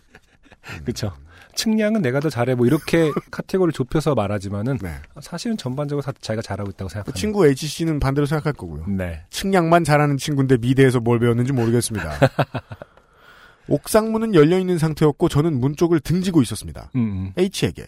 그렇죠. 0.83 1.11
측량은 1.55 2.01
내가 2.01 2.19
더 2.19 2.29
잘해. 2.29 2.53
뭐 2.55 2.65
이렇게 2.65 3.09
카테고리를 3.31 3.71
좁혀서 3.71 4.13
말하지만은 4.13 4.77
네. 4.81 4.89
사실은 5.21 5.55
전반적으로 5.55 6.01
다 6.03 6.11
자기가 6.19 6.41
잘하고 6.41 6.69
있다고 6.71 6.87
그 6.89 6.93
생각합니다. 6.93 7.17
친구 7.19 7.47
HC는 7.47 7.99
반대로 8.01 8.25
생각할 8.25 8.51
거고요. 8.53 8.85
네. 8.87 9.21
측량만 9.29 9.83
잘하는 9.85 10.17
친구인데 10.17 10.57
미대에서 10.57 10.99
뭘 10.99 11.19
배웠는지 11.19 11.53
모르겠습니다. 11.53 12.11
옥상 13.67 14.11
문은 14.11 14.35
열려 14.35 14.59
있는 14.59 14.77
상태였고 14.77 15.27
저는 15.29 15.59
문 15.59 15.75
쪽을 15.75 15.99
등지고 16.01 16.41
있었습니다. 16.43 16.91
음, 16.95 16.99
음. 16.99 17.31
H에게 17.37 17.87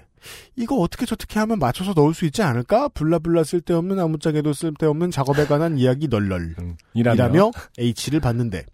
이거 0.56 0.76
어떻게 0.78 1.06
저렇게 1.06 1.40
하면 1.40 1.60
맞춰서 1.60 1.94
넣을 1.96 2.14
수 2.14 2.26
있지 2.26 2.42
않을까? 2.42 2.90
블라블라 2.90 3.44
쓸데없는 3.44 4.00
아무짝에도 4.00 4.54
쓸데없는 4.54 5.12
작업에 5.12 5.46
관한 5.46 5.78
이야기 5.78 6.08
널널 6.08 6.56
음. 6.60 6.76
이라며. 6.94 7.16
이라며 7.16 7.52
H를 7.78 8.20
봤는데 8.20 8.66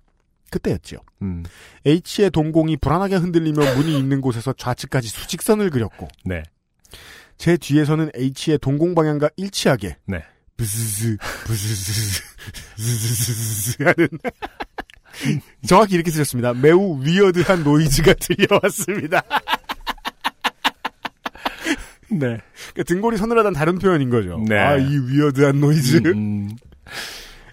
그때였지요. 0.51 0.99
음. 1.23 1.43
H의 1.85 2.29
동공이 2.31 2.77
불안하게 2.77 3.15
흔들리며 3.15 3.75
문이 3.75 3.97
있는 3.97 4.21
곳에서 4.21 4.53
좌측까지 4.53 5.07
수직선을 5.07 5.69
그렸고 5.69 6.07
네. 6.25 6.43
제 7.37 7.57
뒤에서는 7.57 8.11
H의 8.15 8.59
동공 8.59 8.93
방향과 8.95 9.29
일치하게 9.35 9.97
네. 10.05 10.23
부스스 10.55 11.17
부스스 11.45 12.21
부스스 12.75 13.83
하는 13.83 14.07
정확히 15.67 15.95
이렇게 15.95 16.11
들렸습니다. 16.11 16.53
매우 16.53 17.01
위어드한 17.03 17.63
노이즈가 17.63 18.13
들려왔습니다. 18.13 19.23
네. 22.19 22.39
그러니까 22.73 22.83
등골이 22.85 23.17
서늘하다는 23.17 23.53
다른 23.57 23.79
표현인 23.79 24.09
거죠. 24.09 24.43
네. 24.47 24.57
아, 24.57 24.75
이 24.77 24.97
weird한 24.97 25.59
노이즈. 25.59 26.01
음, 26.05 26.49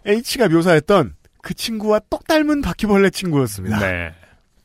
H가 0.07 0.49
묘사했던 0.49 1.15
그 1.43 1.55
친구와 1.55 2.01
똑 2.11 2.27
닮은 2.27 2.63
바퀴벌레 2.63 3.11
친구였습니다. 3.11 3.79
네. 3.81 4.13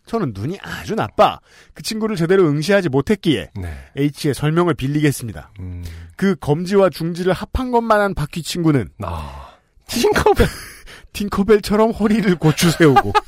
저는 0.06 0.34
눈이 0.36 0.60
아주 0.62 0.93
나빠 0.93 1.39
그 1.74 1.82
친구를 1.82 2.16
제대로 2.16 2.48
응시하지 2.48 2.89
못했기에 2.89 3.50
네. 3.56 3.74
H의 3.98 4.34
설명을 4.36 4.76
빌리겠습니다. 4.76 5.52
음, 5.60 5.84
그 6.16 6.36
검지와 6.36 6.89
중지를 6.89 7.34
합한 7.34 7.72
것만한 7.72 8.14
바퀴 8.14 8.43
친구는 8.43 8.89
아. 9.02 9.56
팅커벨 9.88 10.48
팅커벨처럼 11.14 11.91
허리를 11.91 12.36
곧추세우고 12.36 13.13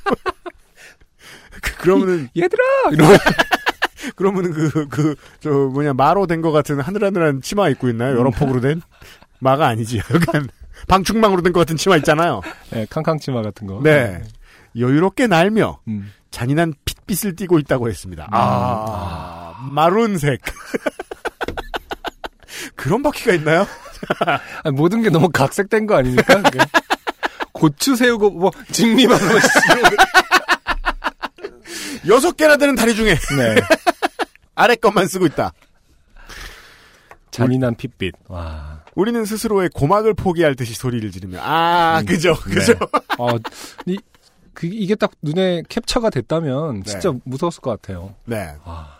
그- 1.61 1.77
그러면은 1.77 2.29
얘들아! 2.37 2.63
이러고. 2.91 3.13
그러면은 4.15 4.53
그그 4.53 5.15
저 5.39 5.49
뭐냐 5.49 5.93
마로 5.93 6.27
된 6.27 6.41
것 6.41 6.51
같은 6.51 6.79
하늘하늘한 6.79 7.41
치마 7.41 7.69
입고 7.69 7.89
있나요? 7.89 8.17
여러 8.17 8.29
폭으로 8.29 8.61
된 8.61 8.81
마가 9.39 9.67
아니지. 9.67 9.97
약간 10.13 10.47
방충망으로 10.87 11.41
된 11.41 11.53
것 11.53 11.59
같은 11.61 11.75
치마 11.77 11.95
있잖아요. 11.97 12.41
네, 12.71 12.85
캉캉 12.89 13.19
치마 13.19 13.41
같은 13.41 13.67
거. 13.67 13.79
네. 13.83 14.21
여유롭게 14.77 15.27
날며 15.27 15.79
음. 15.87 16.11
잔인한 16.29 16.73
핏빛을 16.85 17.35
띠고 17.35 17.57
있다고 17.59 17.89
했습니다. 17.89 18.27
아, 18.31 19.55
마룬색. 19.71 20.41
그런 22.75 23.01
바퀴가 23.01 23.33
있나요? 23.33 23.65
아니, 24.63 24.75
모든 24.75 25.01
게 25.01 25.09
너무 25.09 25.29
각색된 25.29 25.87
거 25.87 25.95
아닙니까? 25.95 26.41
고추 27.51 27.95
세우고, 27.95 28.29
뭐, 28.31 28.51
직립하고, 28.71 29.23
여섯 32.07 32.35
개나 32.37 32.57
되는 32.57 32.75
다리 32.75 32.95
중에 32.95 33.15
네. 33.15 33.55
아래 34.55 34.75
것만 34.75 35.07
쓰고 35.07 35.25
있다. 35.27 35.53
잔인한 37.31 37.75
핏빛. 37.75 38.15
와. 38.27 38.83
우리는 38.95 39.23
스스로의 39.25 39.69
고막을 39.73 40.15
포기할 40.15 40.55
듯이 40.55 40.73
소리를 40.73 41.11
지르며 41.11 41.39
아 41.39 42.01
그죠 42.07 42.33
그죠 42.33 42.73
어, 43.19 43.35
이, 43.85 43.99
그, 44.53 44.65
이게 44.65 44.95
딱 44.95 45.11
눈에 45.21 45.61
캡처가 45.69 46.09
됐다면, 46.09 46.81
네. 46.81 46.91
진짜 46.91 47.13
무서웠을 47.23 47.61
것 47.61 47.69
같아요. 47.69 48.15
네 48.25 48.55
와. 48.65 48.97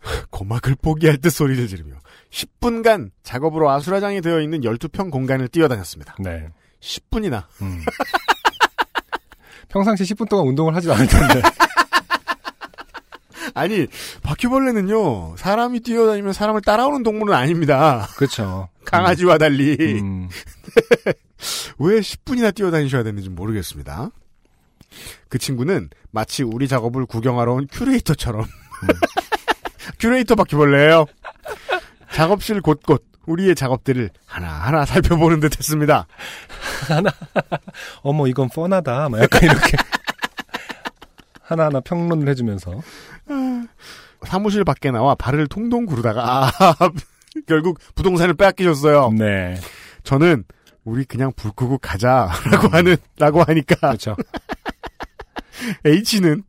고막을 0.30 0.76
포기할 0.80 1.18
듯 1.18 1.28
소리를 1.28 1.66
지르며 1.68 1.96
10분간 2.30 3.10
작업으로 3.22 3.68
아수라장이 3.70 4.22
되어 4.22 4.40
있는 4.40 4.62
12평 4.62 5.10
공간을 5.10 5.48
뛰어다녔습니다. 5.48 6.16
네. 6.20 6.48
10분이나 6.80 7.44
음. 7.60 7.84
평상시 9.70 10.04
10분 10.04 10.28
동안 10.28 10.46
운동을 10.48 10.74
하지 10.74 10.90
않을 10.90 11.06
텐데. 11.06 11.42
아니 13.54 13.86
바퀴벌레는요 14.22 15.36
사람이 15.36 15.80
뛰어다니면 15.80 16.32
사람을 16.32 16.60
따라오는 16.60 17.02
동물은 17.02 17.34
아닙니다. 17.34 18.08
그렇죠. 18.16 18.68
강아지와 18.84 19.38
달리 19.38 19.76
음. 20.00 20.28
왜 21.78 22.00
10분이나 22.00 22.54
뛰어다니셔야 22.54 23.02
되는지 23.02 23.28
모르겠습니다. 23.30 24.10
그 25.28 25.38
친구는 25.38 25.88
마치 26.10 26.42
우리 26.42 26.68
작업을 26.68 27.06
구경하러 27.06 27.54
온 27.54 27.66
큐레이터처럼 27.70 28.44
큐레이터 29.98 30.34
바퀴벌레예요. 30.34 31.06
작업실 32.12 32.60
곳곳 32.60 33.04
우리의 33.30 33.54
작업들을 33.54 34.10
하나하나 34.26 34.84
살펴보는 34.84 35.40
듯 35.40 35.56
했습니다. 35.58 36.06
어머, 38.02 38.26
이건 38.26 38.48
뻔하다. 38.48 39.08
막 39.08 39.20
약간 39.20 39.42
이렇게. 39.44 39.76
하나하나 41.42 41.80
평론을 41.80 42.28
해주면서. 42.28 42.80
사무실 44.26 44.64
밖에 44.64 44.90
나와 44.90 45.14
발을 45.14 45.46
통동 45.46 45.86
구르다가 45.86 46.46
아, 46.46 46.50
결국 47.46 47.78
부동산을 47.94 48.34
빼앗기셨어요. 48.34 49.12
네. 49.16 49.58
저는 50.02 50.44
우리 50.84 51.04
그냥 51.04 51.32
불 51.34 51.52
끄고 51.52 51.78
가자 51.78 52.30
라고 52.50 52.68
하는 52.68 52.96
라고 53.18 53.42
하니까 53.42 53.76
그렇죠. 53.76 54.16
H는 55.84 56.42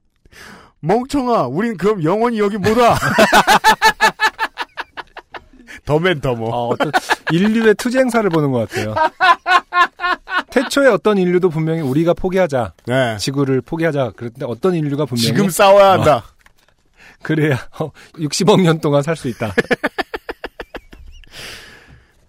멍청아 0.79 1.43
우린 1.47 1.77
그럼 1.77 2.03
영원히 2.03 2.39
여기 2.39 2.57
못 2.57 2.77
와. 2.77 2.97
더맨 5.91 6.21
더머. 6.21 6.45
어, 6.45 6.67
어떤 6.69 6.91
인류의 7.31 7.75
투쟁 7.75 8.01
행사를 8.03 8.27
보는 8.29 8.51
것 8.51 8.69
같아요. 8.69 8.95
태초에 10.51 10.87
어떤 10.87 11.17
인류도 11.17 11.49
분명히 11.49 11.81
우리가 11.81 12.13
포기하자. 12.13 12.73
네. 12.85 13.17
지구를 13.17 13.61
포기하자. 13.61 14.13
그런데 14.15 14.45
어떤 14.45 14.73
인류가 14.75 15.05
분명히 15.05 15.25
지금 15.27 15.49
싸워야 15.49 15.91
한다. 15.93 16.23
그래야 17.23 17.57
어, 17.79 17.91
60억 18.13 18.61
년 18.61 18.79
동안 18.79 19.03
살 19.03 19.15
수 19.15 19.27
있다. 19.27 19.53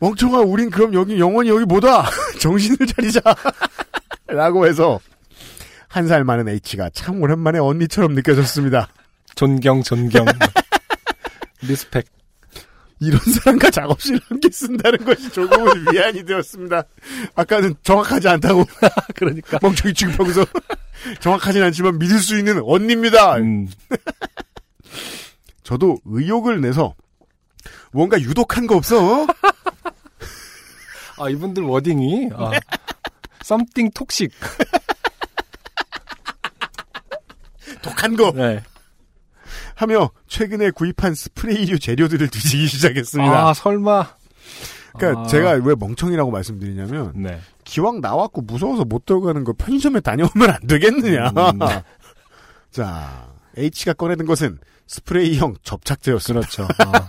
멍청아, 0.00 0.40
우린 0.40 0.68
그럼 0.70 0.94
여기 0.94 1.18
영원히 1.20 1.48
여기 1.50 1.64
못 1.64 1.84
와. 1.84 2.04
정신을 2.40 2.86
차리자. 2.88 3.20
라고 4.26 4.66
해서 4.66 4.98
한 5.88 6.08
살 6.08 6.24
많은 6.24 6.48
H가 6.48 6.90
참 6.90 7.22
오랜만에 7.22 7.58
언니처럼 7.60 8.14
느껴졌습니다. 8.14 8.88
존경, 9.36 9.82
존경. 9.82 10.24
respect. 11.62 12.07
이런 13.03 13.18
사람과 13.18 13.70
작업실을 13.70 14.20
함께 14.28 14.48
쓴다는 14.50 15.05
것이 15.05 15.28
조금은 15.30 15.86
위안이 15.92 16.24
되었습니다. 16.24 16.84
아까는 17.34 17.74
정확하지 17.82 18.28
않다고. 18.28 18.64
그러니까. 19.16 19.59
멍청이 19.61 19.92
취급하고서 19.92 20.46
정확하진 21.20 21.62
않지만 21.64 21.98
믿을 21.98 22.18
수 22.20 22.38
있는 22.38 22.61
언니입니다. 22.62 23.36
음, 23.38 23.68
저도 25.64 25.98
의욕을 26.05 26.61
내서 26.61 26.94
뭔가 27.90 28.20
유독한 28.20 28.68
거 28.68 28.76
없어? 28.76 29.26
아, 31.18 31.28
이분들 31.28 31.64
워딩이, 31.64 32.30
아, 32.34 32.53
썸띵 33.42 33.90
톡식. 33.94 34.30
독한 37.82 38.16
거 38.16 38.32
네. 38.32 38.62
하며 39.74 40.10
최근에 40.28 40.70
구입한 40.70 41.14
스프레이류 41.14 41.78
재료들을 41.78 42.28
뒤지기 42.28 42.66
시작했습니다. 42.66 43.48
아, 43.48 43.54
설마. 43.54 44.08
그러니까 44.96 45.22
아, 45.22 45.26
제가 45.26 45.52
왜 45.52 45.74
멍청이라고 45.74 46.30
말씀드리냐면 46.30 47.12
네. 47.14 47.40
기왕 47.64 48.00
나왔고 48.00 48.42
무서워서 48.42 48.84
못 48.84 49.06
들어가는 49.06 49.42
거 49.44 49.52
편의점에 49.54 50.00
다녀오면 50.00 50.50
안 50.50 50.66
되겠느냐. 50.66 51.28
음. 51.30 51.58
자, 52.70 53.28
H가 53.56 53.94
꺼내든 53.94 54.26
것은 54.26 54.58
스프레이형 54.86 55.56
접착제였습니다. 55.62 56.46
그렇죠. 56.46 56.68
아, 56.84 57.06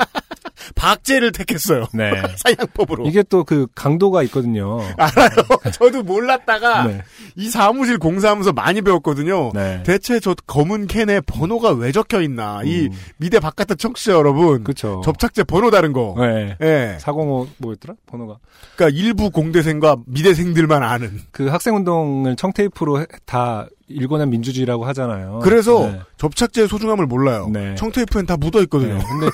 박제를 0.76 1.32
택했어요. 1.32 1.86
네. 1.94 2.12
사냥법으로. 2.38 3.06
이게 3.08 3.24
또 3.24 3.44
그 3.44 3.68
강도가 3.76 4.24
있거든요. 4.24 4.80
알아요. 4.98 5.30
저도 5.74 6.02
몰랐다가 6.04 6.88
네. 6.88 7.02
이 7.36 7.50
사무실 7.50 7.98
공사하면서 7.98 8.54
많이 8.54 8.82
배웠거든요. 8.82 9.52
네. 9.54 9.84
대체 9.84 10.20
저 10.20 10.34
검은 10.48 10.88
캔에 10.88 11.20
번호가 11.22 11.72
왜 11.72 11.92
적혀 11.92 12.22
있나. 12.22 12.62
이 12.64 12.88
음. 12.88 12.92
미대 13.18 13.40
바깥의 13.40 13.78
청취자 13.78 14.14
여러분. 14.14 14.64
그쵸. 14.64 15.02
접착제 15.04 15.44
번호 15.44 15.72
다른 15.72 15.92
거. 15.94 16.16
네. 16.18 16.56
예. 16.62 16.98
405 17.00 17.48
뭐였더라? 17.58 17.96
번호가. 18.06 18.38
그러니까 18.76 18.98
일부 18.98 19.30
공대생과 19.30 19.98
미대생들만 20.06 20.82
아는. 20.84 21.20
그 21.32 21.48
학생운동을 21.48 22.36
청테이프로 22.38 23.02
해- 23.02 23.06
다 23.26 23.68
읽어낸 23.94 24.30
민주주의라고 24.30 24.86
하잖아요. 24.86 25.40
그래서 25.44 25.88
네. 25.92 26.00
접착제의 26.18 26.68
소중함을 26.68 27.06
몰라요. 27.08 27.50
네. 27.52 27.76
청테이프엔 27.76 28.26
다 28.26 28.38
묻어 28.38 28.62
있거든요. 28.64 28.96
네. 28.96 29.04
근데 29.04 29.28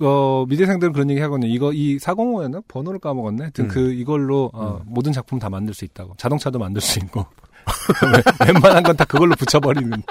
어, 0.00 0.44
미대생들은 0.48 0.92
그런 0.92 1.08
얘기 1.10 1.20
하거든요. 1.20 1.48
이거 1.48 1.72
이 1.72 1.96
405였나? 1.98 2.62
번호를 2.68 3.00
까먹었네. 3.00 3.42
하여튼 3.44 3.64
음. 3.64 3.68
그 3.68 3.92
이걸로 3.92 4.50
어, 4.52 4.80
모든 4.86 5.12
작품 5.12 5.38
다 5.38 5.48
만들 5.48 5.72
수 5.74 5.84
있다고. 5.84 6.14
자동차도 6.18 6.58
만들 6.58 6.80
수 6.82 6.98
있고. 6.98 7.26
웬만한 8.46 8.82
건 8.82 8.96
다 8.96 9.04
그걸로 9.04 9.34
붙여버리는데. 9.36 10.02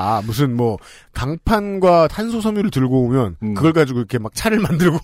아 0.00 0.22
무슨 0.24 0.54
뭐 0.56 0.78
강판과 1.12 2.06
탄소 2.08 2.40
섬유를 2.40 2.70
들고 2.70 3.02
오면 3.04 3.36
음. 3.42 3.54
그걸 3.54 3.72
가지고 3.72 3.98
이렇게 3.98 4.18
막 4.18 4.32
차를 4.34 4.60
만들고 4.60 4.98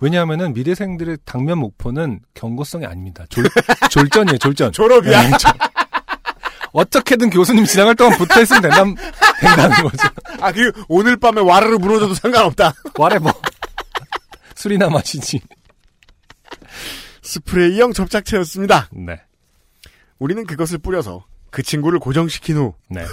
왜냐하면은 0.00 0.52
미대생들의 0.54 1.18
당면 1.24 1.58
목표는 1.58 2.20
경고성이 2.34 2.86
아닙니다. 2.86 3.24
졸, 3.28 3.44
졸전이에요, 3.90 4.38
졸전. 4.38 4.70
졸업이야. 4.72 5.22
네, 5.30 5.36
저- 5.40 5.52
어떻게든 6.76 7.30
교수님 7.30 7.64
지나갈 7.64 7.94
동안 7.94 8.18
붙어 8.18 8.42
있으면 8.42 8.60
된다, 8.62 8.84
된다는 9.40 9.76
거죠. 9.88 10.08
아 10.40 10.52
그 10.52 10.70
오늘 10.88 11.16
밤에 11.16 11.40
와르르 11.40 11.76
무너져도 11.78 12.12
상관없다. 12.14 12.74
와래 12.98 13.18
뭐. 13.18 13.32
술이나 14.54 14.90
마시지. 14.90 15.40
스프레이형 17.22 17.94
접착제였습니다. 17.94 18.90
네. 18.92 19.20
우리는 20.18 20.44
그것을 20.46 20.76
뿌려서 20.78 21.24
그 21.50 21.62
친구를 21.62 21.98
고정시킨 21.98 22.56
후 22.58 22.74
네. 22.90 23.04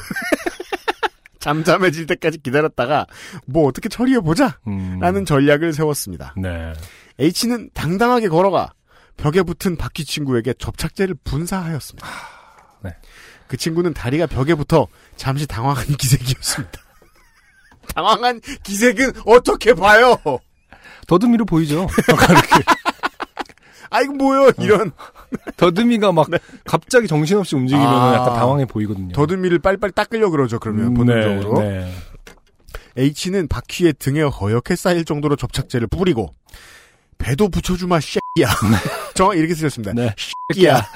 잠잠해질 1.39 2.05
때까지 2.07 2.39
기다렸다가 2.39 3.05
뭐 3.45 3.65
어떻게 3.67 3.87
처리해 3.89 4.19
보자 4.19 4.59
음. 4.67 4.99
라는 4.99 5.25
전략을 5.25 5.71
세웠습니다. 5.73 6.33
네. 6.37 6.73
H는 7.19 7.69
당당하게 7.73 8.27
걸어가 8.27 8.73
벽에 9.17 9.41
붙은 9.41 9.77
바퀴 9.77 10.03
친구에게 10.05 10.53
접착제를 10.53 11.15
분사하였습니다. 11.23 12.07
네. 12.81 12.91
그 13.53 13.57
친구는 13.57 13.93
다리가 13.93 14.25
벽에 14.25 14.55
붙어 14.55 14.87
잠시 15.15 15.45
당황한 15.45 15.85
기색이었습니다. 15.95 16.71
당황한 17.93 18.41
기색은 18.63 19.13
어떻게 19.27 19.75
봐요? 19.75 20.17
더듬이로 21.05 21.45
보이죠. 21.45 21.87
아 23.91 24.01
이거 24.01 24.13
뭐요? 24.13 24.51
이런 24.57 24.91
더듬이가 25.55 26.13
막 26.13 26.29
갑자기 26.65 27.07
정신없이 27.07 27.55
움직이면 27.55 27.87
아. 27.87 28.15
약간 28.15 28.33
당황해 28.33 28.65
보이거든요. 28.65 29.13
더듬이를 29.13 29.59
빨리빨리 29.59 29.93
닦으려 29.93 30.31
그러죠. 30.31 30.57
그러면 30.57 30.87
음, 30.87 30.93
본능적으로. 30.95 31.61
네, 31.61 31.93
네. 32.95 33.03
H는 33.27 33.47
바퀴의 33.49 33.93
등에 33.99 34.23
허옇게 34.23 34.75
쌓일 34.75 35.05
정도로 35.05 35.35
접착제를 35.35 35.85
뿌리고 35.89 36.33
배도 37.19 37.49
붙여주마 37.49 37.99
쉐끼야. 37.99 38.49
정확히 39.13 39.37
이렇게 39.37 39.53
쓰셨습니다. 39.53 39.93
네. 39.93 40.15
쉐끼야. 40.49 40.87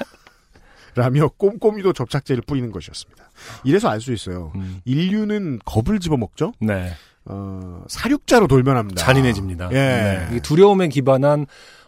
라며 0.94 1.28
꼼꼼히도 1.36 1.92
접착제를 1.92 2.42
뿌리는 2.46 2.70
것이었습니다. 2.72 3.30
이래서 3.64 3.88
알 3.88 4.00
수 4.00 4.12
있어요. 4.12 4.52
음, 4.54 4.80
인류는 4.84 5.60
겁을 5.64 5.98
집어먹죠? 6.00 6.52
네. 6.60 6.92
어, 7.24 7.84
사육자로 7.88 8.46
돌변합니다. 8.46 9.02
잔인해집니다. 9.04 9.68
예. 9.72 10.28
네. 10.30 10.40
두려움에 10.42 10.88
기반한 10.88 11.46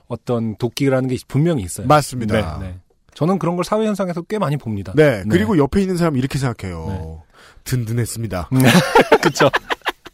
어떤 0.08 0.56
도끼라는 0.56 1.08
게 1.08 1.16
분명히 1.28 1.62
있어요. 1.62 1.86
맞습니다. 1.86 2.58
네, 2.58 2.66
네. 2.68 2.78
저는 3.14 3.38
그런 3.38 3.56
걸 3.56 3.64
사회 3.64 3.86
현상에서 3.86 4.22
꽤 4.22 4.38
많이 4.38 4.56
봅니다. 4.56 4.92
네, 4.96 5.24
그리고 5.30 5.56
옆에 5.58 5.80
있는 5.80 5.96
사람 5.96 6.16
이렇게 6.16 6.38
생각해요. 6.38 7.22
든든했습니다. 7.64 8.48
그렇죠. 9.22 9.50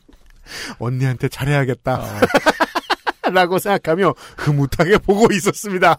언니한테 0.79 1.29
잘해야겠다. 1.29 1.95
어. 2.01 2.07
라고 3.33 3.59
생각하며 3.59 4.15
흐뭇하게 4.37 4.99
보고 4.99 5.33
있었습니다. 5.33 5.99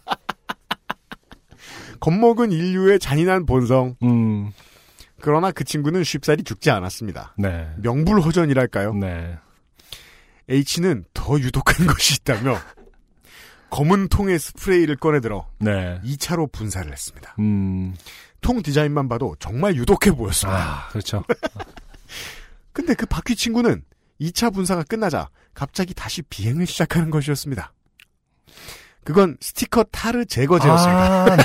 겁먹은 2.00 2.52
인류의 2.52 3.00
잔인한 3.00 3.46
본성. 3.46 3.96
음, 4.04 4.52
그러나 5.20 5.52
그 5.52 5.64
친구는 5.64 6.04
쉽사리 6.04 6.44
죽지 6.44 6.70
않았습니다. 6.70 7.34
네. 7.38 7.68
명불허전이랄까요? 7.78 8.94
네. 8.94 9.38
H는 10.50 11.06
더 11.14 11.40
유독한 11.40 11.86
것이 11.88 12.16
있다며 12.22 12.58
검은 13.70 14.08
통에 14.08 14.38
스프레이를 14.38 14.96
꺼내들어 14.96 15.48
네. 15.60 16.00
2차로 16.04 16.52
분사를 16.52 16.90
했습니다. 16.92 17.36
음, 17.40 17.96
통 18.40 18.62
디자인만 18.62 19.10
봐도 19.10 19.36
정말 19.40 19.76
유독해 19.76 20.12
보였습니다. 20.12 20.58
아, 20.60 20.88
그렇죠. 20.90 21.24
근데 22.72 22.94
그 22.94 23.06
바퀴 23.06 23.36
친구는 23.36 23.84
2차 24.22 24.54
분사가 24.54 24.84
끝나자 24.84 25.30
갑자기 25.54 25.94
다시 25.94 26.22
비행을 26.22 26.66
시작하는 26.66 27.10
것이었습니다. 27.10 27.74
그건 29.04 29.38
스티커 29.42 29.84
타르 29.86 30.26
제거제였습니다. 30.26 31.24
아, 31.24 31.36
네. 31.36 31.44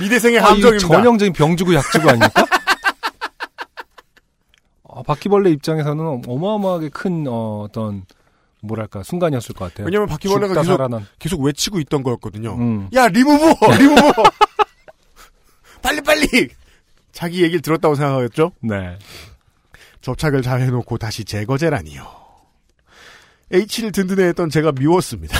미대생의 0.00 0.38
아, 0.38 0.42
이거 0.42 0.52
함정입니다. 0.52 0.86
전형적인 0.88 1.32
병주고 1.32 1.74
약주고 1.74 2.08
아닙니까? 2.08 2.44
아, 4.90 5.02
바퀴벌레 5.02 5.50
입장에서는 5.50 6.22
어마어마하게 6.26 6.88
큰 6.90 7.26
어, 7.28 7.62
어떤 7.68 8.04
뭐랄까 8.60 9.02
순간이었을 9.02 9.54
것 9.54 9.66
같아요. 9.66 9.86
왜냐면 9.86 10.08
바퀴벌레가 10.08 10.54
계속, 10.54 10.72
살아난. 10.72 11.06
계속 11.18 11.40
외치고 11.42 11.78
있던 11.80 12.02
거였거든요. 12.02 12.54
음. 12.54 12.88
야 12.94 13.06
리무버 13.08 13.54
리무버 13.78 14.22
빨리 15.82 16.00
빨리 16.00 16.48
자기 17.12 17.42
얘기를 17.42 17.60
들었다고 17.62 17.94
생각하겠죠? 17.94 18.52
네. 18.60 18.98
접착을 20.00 20.42
잘 20.42 20.60
해놓고 20.60 20.98
다시 20.98 21.24
제거제라니요. 21.24 22.06
H를 23.50 23.92
든든해했던 23.92 24.50
제가 24.50 24.72
미웠습니다. 24.72 25.36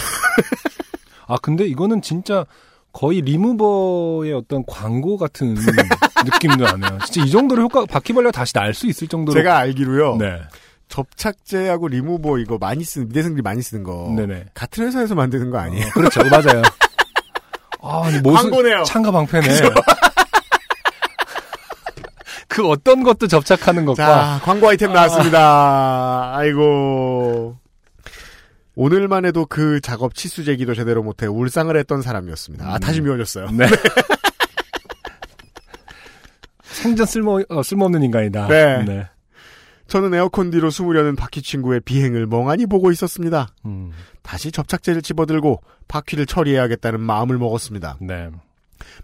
아 1.26 1.36
근데 1.42 1.66
이거는 1.66 2.00
진짜 2.02 2.46
거의 2.92 3.20
리무버의 3.20 4.32
어떤 4.32 4.64
광고 4.66 5.16
같은 5.16 5.54
느낌도 6.24 6.64
나네요. 6.64 6.98
진짜 7.04 7.24
이 7.24 7.30
정도로 7.30 7.62
효과 7.62 7.84
바퀴벌레가 7.86 8.32
다시 8.32 8.52
날 8.54 8.74
수 8.74 8.86
있을 8.86 9.06
정도로. 9.08 9.38
제가 9.38 9.58
알기로요. 9.58 10.16
네. 10.16 10.40
접착제하고 10.88 11.88
리무버 11.88 12.38
이거 12.38 12.56
많이 12.58 12.82
쓰는 12.82 13.08
미대생들이 13.08 13.42
많이 13.42 13.60
쓰는 13.62 13.82
거 13.84 14.12
네네. 14.16 14.46
같은 14.54 14.86
회사에서 14.86 15.14
만드는 15.14 15.50
거 15.50 15.58
아니에요? 15.58 15.86
어, 15.86 15.90
그렇죠. 15.92 16.22
맞아요. 16.24 16.62
아, 17.82 18.10
모습 18.22 18.50
광고네요. 18.50 18.82
창가 18.84 19.10
방패네. 19.12 19.46
그 22.48 22.66
어떤 22.68 23.02
것도 23.04 23.26
접착하는 23.28 23.84
것과 23.84 24.04
자 24.04 24.40
광고 24.42 24.68
아이템 24.68 24.92
나왔습니다. 24.92 26.32
아이고 26.34 27.57
오늘만 28.80 29.24
해도 29.24 29.44
그 29.44 29.80
작업 29.80 30.14
치수 30.14 30.44
제기도 30.44 30.72
제대로 30.72 31.02
못해 31.02 31.26
울상을 31.26 31.76
했던 31.76 32.00
사람이었습니다. 32.00 32.64
아 32.64 32.78
다시 32.78 33.00
미워졌어요. 33.00 33.50
네. 33.50 33.66
생전 36.62 37.04
쓸모 37.04 37.42
어, 37.48 37.62
쓸모없는 37.64 38.04
인간이다. 38.04 38.46
네. 38.46 39.08
저는 39.88 40.14
에어컨 40.14 40.52
뒤로 40.52 40.70
숨으려는 40.70 41.16
바퀴 41.16 41.42
친구의 41.42 41.80
비행을 41.80 42.28
멍하니 42.28 42.66
보고 42.66 42.92
있었습니다. 42.92 43.48
음, 43.66 43.90
다시 44.22 44.52
접착제를 44.52 45.02
집어들고 45.02 45.60
바퀴를 45.88 46.26
처리해야겠다는 46.26 47.00
마음을 47.00 47.36
먹었습니다. 47.36 47.96
네. 48.00 48.30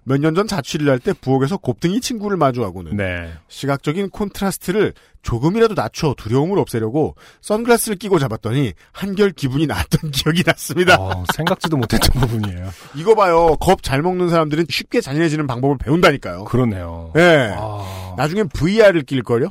몇 0.05 0.19
년 0.21 0.35
전 0.35 0.47
자취를 0.47 0.89
할 0.91 0.99
때 0.99 1.13
부엌에서 1.13 1.57
곱등이 1.59 2.01
친구를 2.01 2.37
마주하고는 2.37 2.97
네. 2.97 3.33
시각적인 3.49 4.11
콘트라스트를 4.11 4.95
조금이라도 5.23 5.75
낮춰 5.75 6.15
두려움을 6.17 6.59
없애려고 6.59 7.15
선글라스를 7.41 7.97
끼고 7.97 8.19
잡았더니 8.19 8.73
한결 8.93 9.31
기분이 9.31 9.67
나았던 9.67 10.11
기억이 10.13 10.43
났습니다. 10.45 10.97
어, 11.01 11.25
생각지도 11.35 11.77
못했던 11.77 12.21
부분이에요. 12.21 12.71
이거 12.95 13.15
봐요. 13.15 13.57
겁 13.61 13.83
잘 13.83 14.03
먹는 14.03 14.29
사람들은 14.29 14.67
쉽게 14.69 15.01
잔인해지는 15.01 15.47
방법을 15.47 15.79
배운다니까요. 15.79 16.45
그러네요. 16.45 17.13
예. 17.17 17.55
아, 17.57 18.15
나중엔 18.19 18.49
VR을 18.51 19.03
낄걸요? 19.03 19.49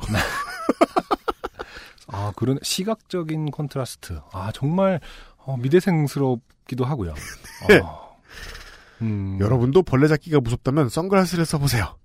아, 2.08 2.32
그런 2.36 2.58
시각적인 2.62 3.50
콘트라스트. 3.50 4.20
아, 4.32 4.50
정말 4.54 5.00
어, 5.38 5.56
미대생스럽기도 5.56 6.84
하고요. 6.84 7.14
네. 7.68 7.80
아, 9.00 9.02
음, 9.02 9.38
여러분도 9.40 9.82
벌레 9.82 10.08
잡기가 10.08 10.40
무섭다면 10.40 10.88
선글라스를 10.88 11.44
써보세요. 11.44 11.96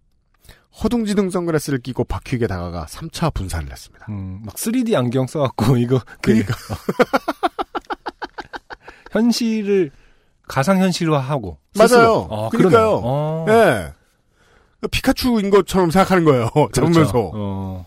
허둥지둥 0.83 1.29
선글라스를 1.29 1.79
끼고 1.79 2.03
바퀴에게 2.05 2.47
다가가 2.47 2.85
3차 2.85 3.33
분사를 3.33 3.69
했습니다. 3.69 4.05
음, 4.09 4.41
막 4.45 4.55
3D 4.55 4.95
안경 4.95 5.27
써갖고 5.27 5.75
이거 5.77 5.99
그러니까. 6.21 6.55
현실을 9.11 9.91
가상 10.47 10.79
현실화하고 10.79 11.57
맞아요. 11.75 11.87
스스로. 11.87 12.27
아, 12.31 12.49
그러니까요. 12.49 13.01
어, 13.03 13.45
예. 13.49 13.93
피카츄인 14.91 15.49
것처럼 15.49 15.91
생각하는 15.91 16.25
거예요. 16.25 16.49
잡으면서. 16.73 17.11
그렇죠. 17.11 17.31
어, 17.33 17.85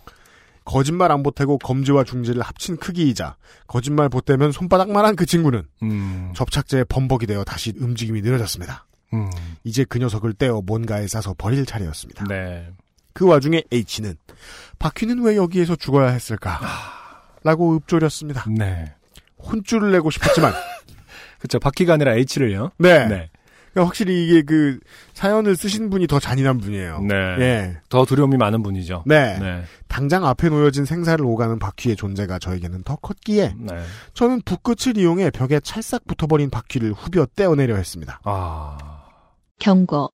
거짓말 0.64 1.10
안 1.10 1.22
보태고 1.22 1.58
검지와 1.58 2.04
중지를 2.04 2.42
합친 2.42 2.76
크기이자 2.76 3.36
거짓말 3.66 4.08
보태면 4.08 4.52
손바닥만한 4.52 5.16
그 5.16 5.26
친구는 5.26 5.64
음, 5.82 6.32
접착제에 6.36 6.84
범벅이 6.84 7.26
되어 7.26 7.42
다시 7.44 7.72
움직임이 7.78 8.20
느려졌습니다. 8.22 8.86
음, 9.12 9.30
이제 9.64 9.84
그 9.88 9.98
녀석을 9.98 10.34
떼어 10.34 10.62
뭔가에 10.64 11.06
싸서 11.06 11.34
버릴 11.36 11.66
차례였습니다. 11.66 12.24
네. 12.28 12.68
그 13.12 13.26
와중에 13.26 13.62
H는 13.70 14.16
바퀴는 14.78 15.22
왜 15.22 15.36
여기에서 15.36 15.76
죽어야 15.76 16.08
했을까? 16.10 16.60
라고 17.44 17.76
읊조렸습니다. 17.76 18.46
네. 18.48 18.94
혼쭐을 19.38 19.92
내고 19.92 20.10
싶었지만 20.10 20.52
그쵸. 21.38 21.58
바퀴가 21.58 21.94
아니라 21.94 22.12
H를요. 22.14 22.70
네. 22.78 23.06
네. 23.06 23.30
그러니까 23.72 23.88
확실히 23.88 24.24
이게 24.26 24.42
그 24.42 24.78
사연을 25.14 25.56
쓰신 25.56 25.88
분이 25.90 26.06
더 26.06 26.20
잔인한 26.20 26.58
분이에요. 26.58 27.00
네. 27.00 27.14
예. 27.40 27.76
더 27.88 28.04
두려움이 28.04 28.36
많은 28.36 28.62
분이죠. 28.62 29.04
네. 29.06 29.38
네. 29.38 29.62
당장 29.88 30.26
앞에 30.26 30.50
놓여진 30.50 30.84
생사를 30.84 31.24
오가는 31.24 31.58
바퀴의 31.58 31.96
존재가 31.96 32.38
저에게는 32.38 32.82
더 32.82 32.96
컸기에 32.96 33.54
네. 33.56 33.82
저는 34.14 34.42
붓끝을 34.44 34.98
이용해 34.98 35.30
벽에 35.30 35.58
찰싹 35.60 36.06
붙어버린 36.06 36.50
바퀴를 36.50 36.92
후벼 36.92 37.26
떼어내려 37.34 37.76
했습니다. 37.76 38.20
아, 38.24 38.91
경고. 39.66 40.10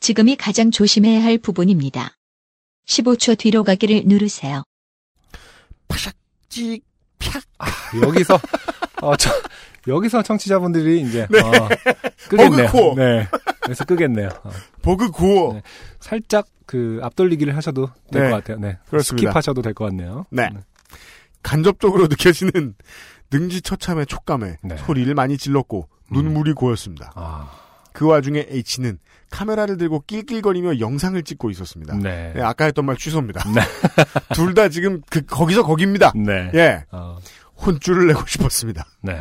지금이 0.00 0.34
가장 0.34 0.72
조심해야 0.72 1.22
할 1.22 1.38
부분입니다. 1.38 2.16
15초 2.86 3.38
뒤로 3.38 3.62
가기를 3.62 4.02
누르세요. 4.06 4.64
찍, 6.48 6.82
팍. 7.18 7.42
여기서, 8.02 8.38
어, 9.00 9.16
저, 9.16 9.30
여기서 9.86 10.22
청취자분들이 10.22 11.00
이제, 11.00 11.22
어, 11.22 11.28
끄겠네요. 12.28 12.66
bugcore. 12.66 12.94
네. 12.96 13.26
그래서 13.60 13.84
끄겠네요. 13.86 14.28
어. 14.42 14.50
bugcore. 14.82 15.54
네. 15.54 15.62
살짝 16.00 16.46
그 16.66 16.98
앞돌리기를 17.02 17.56
하셔도 17.56 17.88
될 18.10 18.24
네. 18.24 18.30
것 18.30 18.36
같아요. 18.36 18.58
네. 18.58 18.78
그렇습니다. 18.90 19.30
skip하셔도 19.32 19.62
될 19.62 19.72
것 19.72 19.86
같네요. 19.86 20.26
네. 20.30 20.50
간접적으로 21.42 22.08
느껴지는 22.08 22.74
능지처참의 23.30 24.04
촉감에 24.06 24.56
네. 24.62 24.76
소리를 24.76 25.14
많이 25.14 25.38
질렀고 25.38 25.88
눈물이 26.10 26.52
고였습니다. 26.52 27.12
아, 27.14 27.50
그 27.92 28.06
와중에 28.06 28.46
H는 28.48 28.98
카메라를 29.30 29.76
들고 29.78 30.04
낄낄거리며 30.06 30.78
영상을 30.80 31.20
찍고 31.22 31.50
있었습니다. 31.50 31.96
네. 31.96 32.32
네, 32.34 32.42
아까 32.42 32.64
했던 32.66 32.84
말 32.84 32.96
취소입니다. 32.96 33.42
네. 33.52 33.60
둘 34.34 34.54
다 34.54 34.68
지금 34.68 35.00
그 35.10 35.22
거기서 35.22 35.62
거기입니다. 35.64 36.12
네. 36.14 36.50
예. 36.54 36.84
어, 36.90 37.18
혼쭐을 37.64 38.06
내고 38.08 38.24
싶었습니다. 38.26 38.84
네. 39.02 39.18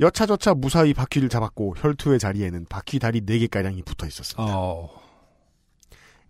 여차저차 0.00 0.54
무사히 0.54 0.92
바퀴를 0.94 1.28
잡았고 1.28 1.74
혈투의 1.78 2.18
자리에는 2.18 2.66
바퀴 2.68 2.98
다리 2.98 3.20
4개가량이 3.20 3.84
붙어 3.84 4.06
있었습니다. 4.06 4.42
어. 4.56 4.90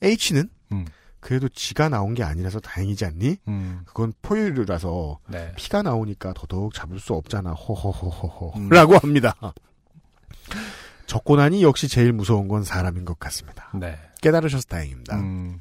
H는 0.03 0.49
음. 0.73 0.85
그래도 1.21 1.49
지가 1.49 1.89
나온 1.89 2.13
게 2.13 2.23
아니라서 2.23 2.61
다행이지 2.61 3.07
않니? 3.07 3.37
음. 3.49 3.81
그건 3.87 4.13
포유류라서 4.21 5.19
네. 5.29 5.53
피가 5.57 5.81
나오니까 5.83 6.35
더더욱 6.35 6.75
잡을 6.75 7.01
수 7.01 7.15
없잖아. 7.15 7.53
호호호호호. 7.53 8.53
음. 8.57 8.69
라고 8.69 8.99
합니다. 8.99 9.35
적고 11.07 11.40
나니 11.40 11.63
역시 11.63 11.89
제일 11.89 12.13
무서운 12.13 12.49
건 12.49 12.65
사람인 12.65 13.05
것 13.05 13.19
같습니다. 13.19 13.71
네. 13.75 13.99
깨달으셔서 14.23 14.65
다행입니다. 14.69 15.17
음. 15.19 15.61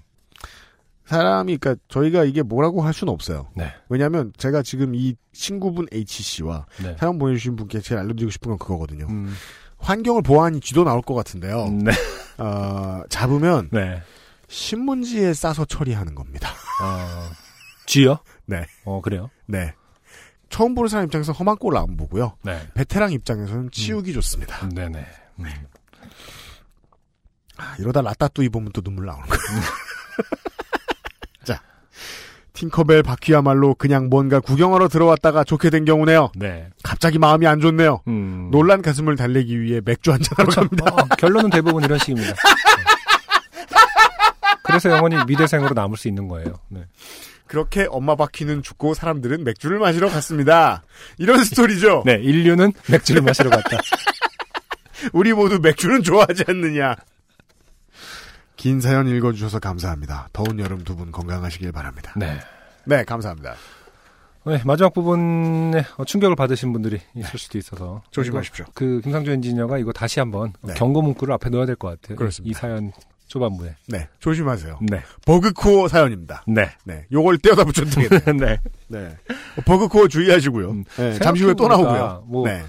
사람이, 1.05 1.57
그니까, 1.57 1.79
저희가 1.89 2.23
이게 2.23 2.41
뭐라고 2.41 2.81
할 2.81 2.93
수는 2.93 3.11
없어요. 3.13 3.49
네. 3.55 3.73
왜냐면, 3.89 4.31
제가 4.37 4.61
지금 4.61 4.95
이 4.95 5.15
친구분 5.33 5.85
H씨와 5.91 6.65
네. 6.81 6.95
사연 6.97 7.19
보내주신 7.19 7.57
분께 7.57 7.81
제일 7.81 7.99
알려드리고 7.99 8.31
싶은 8.31 8.51
건 8.51 8.57
그거거든요. 8.57 9.05
음. 9.09 9.33
환경을 9.79 10.21
보호하니 10.21 10.61
쥐도 10.61 10.85
나올 10.85 11.01
것 11.01 11.13
같은데요. 11.13 11.67
네. 11.67 11.91
어, 12.37 13.01
잡으면, 13.09 13.69
네. 13.73 14.01
신문지에 14.47 15.33
싸서 15.33 15.65
처리하는 15.65 16.15
겁니다. 16.15 16.49
어. 16.81 17.29
쥐요? 17.85 18.19
네. 18.45 18.65
어, 18.85 19.01
그래요? 19.01 19.29
네. 19.45 19.73
처음 20.49 20.73
보는 20.73 20.87
사람 20.87 21.05
입장에서 21.05 21.33
험한 21.33 21.57
꼴을 21.57 21.77
안 21.77 21.97
보고요. 21.97 22.37
네. 22.43 22.61
베테랑 22.75 23.11
입장에서는 23.11 23.71
치우기 23.71 24.13
좋습니다. 24.13 24.69
네네. 24.69 25.05
음. 25.39 25.45
아, 27.57 27.75
이러다 27.79 28.01
라따뚜이 28.01 28.49
보면 28.49 28.71
또 28.73 28.81
눈물 28.81 29.05
나오는 29.05 29.25
거예요. 29.25 29.41
자, 31.45 31.61
팅커벨 32.53 33.03
바퀴야말로 33.03 33.75
그냥 33.75 34.09
뭔가 34.09 34.39
구경하러 34.39 34.87
들어왔다가 34.87 35.43
좋게 35.43 35.69
된 35.69 35.85
경우네요. 35.85 36.31
네. 36.35 36.69
갑자기 36.83 37.19
마음이 37.19 37.45
안 37.47 37.59
좋네요. 37.59 38.01
음. 38.07 38.49
놀란 38.51 38.81
가슴을 38.81 39.15
달래기 39.15 39.59
위해 39.61 39.81
맥주 39.83 40.11
한잔 40.11 40.29
하러 40.37 40.49
그렇죠. 40.49 40.69
갑니다. 40.69 40.91
어, 40.93 41.07
결론은 41.17 41.49
대부분 41.49 41.83
이런 41.83 41.99
식입니다. 41.99 42.31
네. 42.31 42.35
그래서 44.63 44.89
영원히 44.89 45.17
미대생으로 45.27 45.73
남을 45.75 45.97
수 45.97 46.07
있는 46.07 46.27
거예요. 46.27 46.55
네. 46.69 46.85
그렇게 47.45 47.85
엄마 47.91 48.15
바퀴는 48.15 48.63
죽고 48.63 48.95
사람들은 48.95 49.43
맥주를 49.43 49.77
마시러 49.77 50.09
갔습니다. 50.09 50.83
이런 51.19 51.43
스토리죠. 51.43 52.01
네, 52.03 52.13
인류는 52.15 52.71
맥주를 52.89 53.21
마시러 53.21 53.51
갔다. 53.51 53.77
우리 55.11 55.33
모두 55.33 55.59
맥주는 55.59 56.01
좋아하지 56.03 56.45
않느냐. 56.47 56.95
긴 58.55 58.79
사연 58.79 59.07
읽어주셔서 59.07 59.59
감사합니다. 59.59 60.29
더운 60.31 60.59
여름 60.59 60.83
두 60.83 60.95
분 60.95 61.11
건강하시길 61.11 61.71
바랍니다. 61.71 62.13
네. 62.15 62.39
네, 62.85 63.03
감사합니다. 63.03 63.55
네, 64.45 64.61
마지막 64.65 64.93
부분에 64.93 65.83
어, 65.97 66.05
충격을 66.05 66.35
받으신 66.35 66.73
분들이 66.73 66.99
있을 67.15 67.39
수도 67.39 67.57
있어서 67.57 68.03
조심하십시오. 68.11 68.65
그 68.73 68.99
김상조 69.01 69.31
엔지니어가 69.31 69.77
이거 69.77 69.91
다시 69.93 70.19
한번 70.19 70.53
네. 70.61 70.73
경고 70.73 71.01
문구를 71.01 71.33
앞에 71.33 71.49
넣어야 71.49 71.65
될 71.65 71.75
것 71.75 71.99
같아요. 72.01 72.17
그렇습니다. 72.17 72.51
이 72.51 72.53
사연 72.53 72.91
초반부에. 73.27 73.75
네, 73.87 74.09
조심하세요. 74.19 74.79
네. 74.81 75.01
버그코어 75.25 75.87
사연입니다. 75.87 76.43
네. 76.45 76.69
네, 76.83 77.05
요걸 77.11 77.37
떼어다 77.39 77.63
되겠네요. 77.63 78.09
네. 78.37 78.59
네. 78.89 79.17
버그코어 79.65 80.09
주의하시고요. 80.09 80.71
음, 80.71 80.83
네, 80.97 81.13
잠시 81.19 81.43
후에 81.43 81.53
또 81.53 81.67
나오고요. 81.69 82.25
뭐 82.27 82.45
네. 82.47 82.63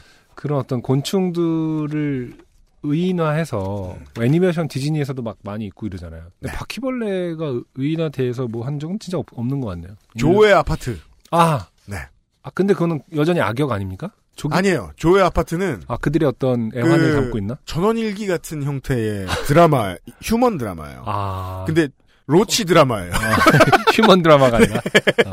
그런 0.45 0.59
어떤 0.59 0.83
곤충들을 0.83 2.35
의인화해서 2.83 3.57
뭐 3.57 3.99
애니메이션 4.21 4.69
디즈니에서도 4.69 5.23
막 5.23 5.39
많이 5.43 5.65
있고 5.65 5.87
이러잖아요. 5.87 6.21
근데 6.39 6.53
네. 6.53 6.59
바퀴벌레가 6.59 7.61
의인화돼서 7.77 8.47
뭐 8.49 8.67
한 8.67 8.79
적은 8.79 8.99
진짜 8.99 9.17
없, 9.17 9.25
없는 9.33 9.63
것 9.63 9.69
같네요. 9.69 9.95
조의 10.19 10.53
아파트. 10.53 10.99
아, 11.31 11.69
네. 11.87 11.97
아 12.43 12.51
근데 12.51 12.75
그거는 12.75 13.01
여전히 13.17 13.41
악역 13.41 13.73
아닙니까? 13.73 14.11
조기... 14.37 14.55
아니에요. 14.55 14.91
조의 14.97 15.23
아파트는 15.25 15.85
아 15.89 15.97
그들의 15.97 16.29
어떤 16.29 16.71
애환을 16.77 16.99
그- 16.99 17.21
담고 17.23 17.39
있나? 17.39 17.57
전원일기 17.65 18.27
같은 18.27 18.65
형태의 18.65 19.27
드라마, 19.47 19.97
휴먼 20.21 20.59
드라마예요. 20.59 21.05
아, 21.07 21.65
근데 21.67 21.89
roach 22.27 22.67
드라마예요. 22.67 23.13
human 23.95 24.21
드라마가 24.23 24.59
아니라 24.59 24.77
아, 25.25 25.31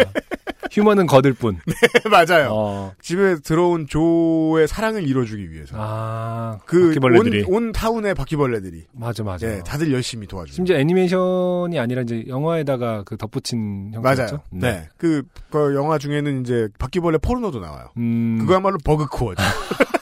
human은 0.71 1.05
거들 1.05 1.33
뿐. 1.33 1.59
맞아요. 2.09 2.49
어, 2.51 2.93
집에 3.01 3.35
들어온 3.35 3.87
조의 3.87 4.67
사랑을 4.67 5.07
이뤄주기 5.07 5.51
위해서. 5.51 5.75
아, 5.77 6.59
그 6.65 6.87
바퀴벌레들이 6.87 7.43
온, 7.47 7.65
온 7.65 7.71
town의 7.71 8.15
바퀴벌레들이 8.15 8.87
맞아 8.93 9.23
맞아. 9.23 9.47
예, 9.47 9.59
다들 9.59 9.91
열심히 9.91 10.27
도와주죠. 10.27 10.55
심지어 10.55 10.77
애니메이션이 10.77 11.77
아니라 11.77 12.01
이제 12.03 12.23
영화에다가 12.27 13.03
그 13.03 13.17
덧붙인 13.17 13.91
형태죠. 13.93 14.21
맞아요. 14.21 14.41
네. 14.49 14.87
그, 14.97 15.23
그 15.49 15.75
영화 15.75 15.97
중에는 15.97 16.41
이제 16.41 16.69
바퀴벌레 16.79 17.17
포르노도 17.19 17.59
나와요. 17.59 17.89
음, 17.97 18.39
그거야말로 18.39 18.77
bugcore죠. 18.83 19.43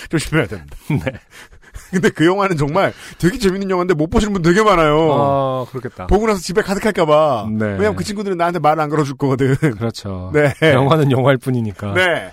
조심해야 0.08 0.46
됩니다. 0.46 0.76
네. 0.88 1.12
근데 1.90 2.10
그 2.10 2.26
영화는 2.26 2.56
정말 2.56 2.92
되게 3.18 3.38
재밌는 3.38 3.70
영화인데 3.70 3.94
못 3.94 4.08
보시는 4.08 4.32
분 4.32 4.42
되게 4.42 4.62
많아요. 4.62 5.12
아, 5.12 5.66
그렇겠다. 5.70 6.06
보고 6.06 6.26
나서 6.26 6.40
집에 6.40 6.62
가득할까봐. 6.62 7.48
네. 7.50 7.64
왜냐면 7.64 7.96
그 7.96 8.04
친구들은 8.04 8.36
나한테 8.36 8.58
말을 8.58 8.82
안 8.82 8.88
걸어줄 8.88 9.16
거거든. 9.16 9.54
그렇죠. 9.78 10.30
네. 10.32 10.52
영화는 10.62 11.10
영화일 11.10 11.38
뿐이니까. 11.38 11.94
네. 11.94 12.30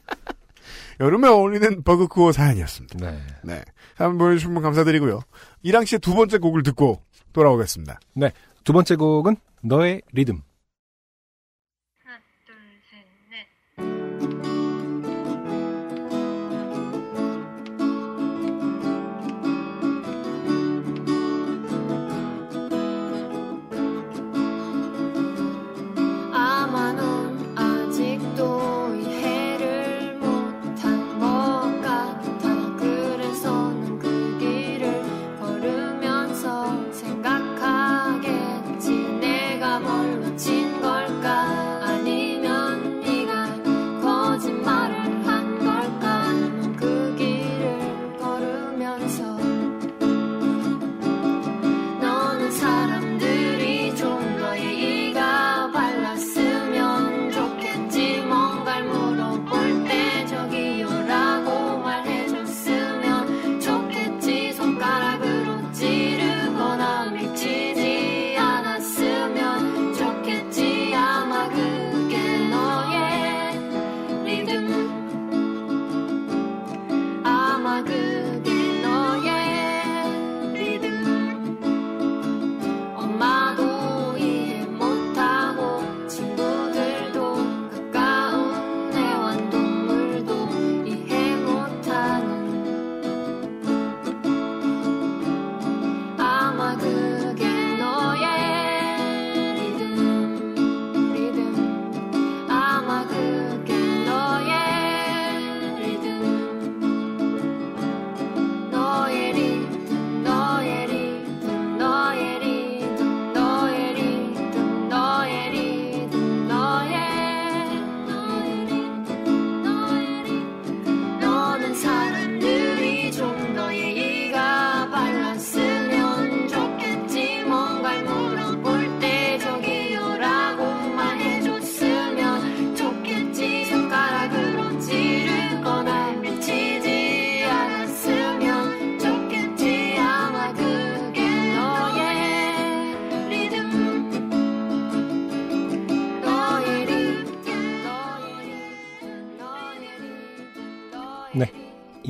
여름에 1.00 1.28
어울리는 1.28 1.82
버그코어 1.82 2.32
사연이었습니다. 2.32 2.98
네. 3.00 3.18
네. 3.42 3.62
한번 3.96 4.18
보여주신 4.18 4.54
분 4.54 4.62
감사드리고요. 4.62 5.20
이랑 5.62 5.84
씨의 5.84 6.00
두 6.00 6.14
번째 6.14 6.38
곡을 6.38 6.62
듣고 6.62 7.02
돌아오겠습니다. 7.32 7.98
두 8.64 8.72
번째 8.72 8.96
곡은 8.96 9.36
너의 9.62 10.02
리듬. 10.12 10.42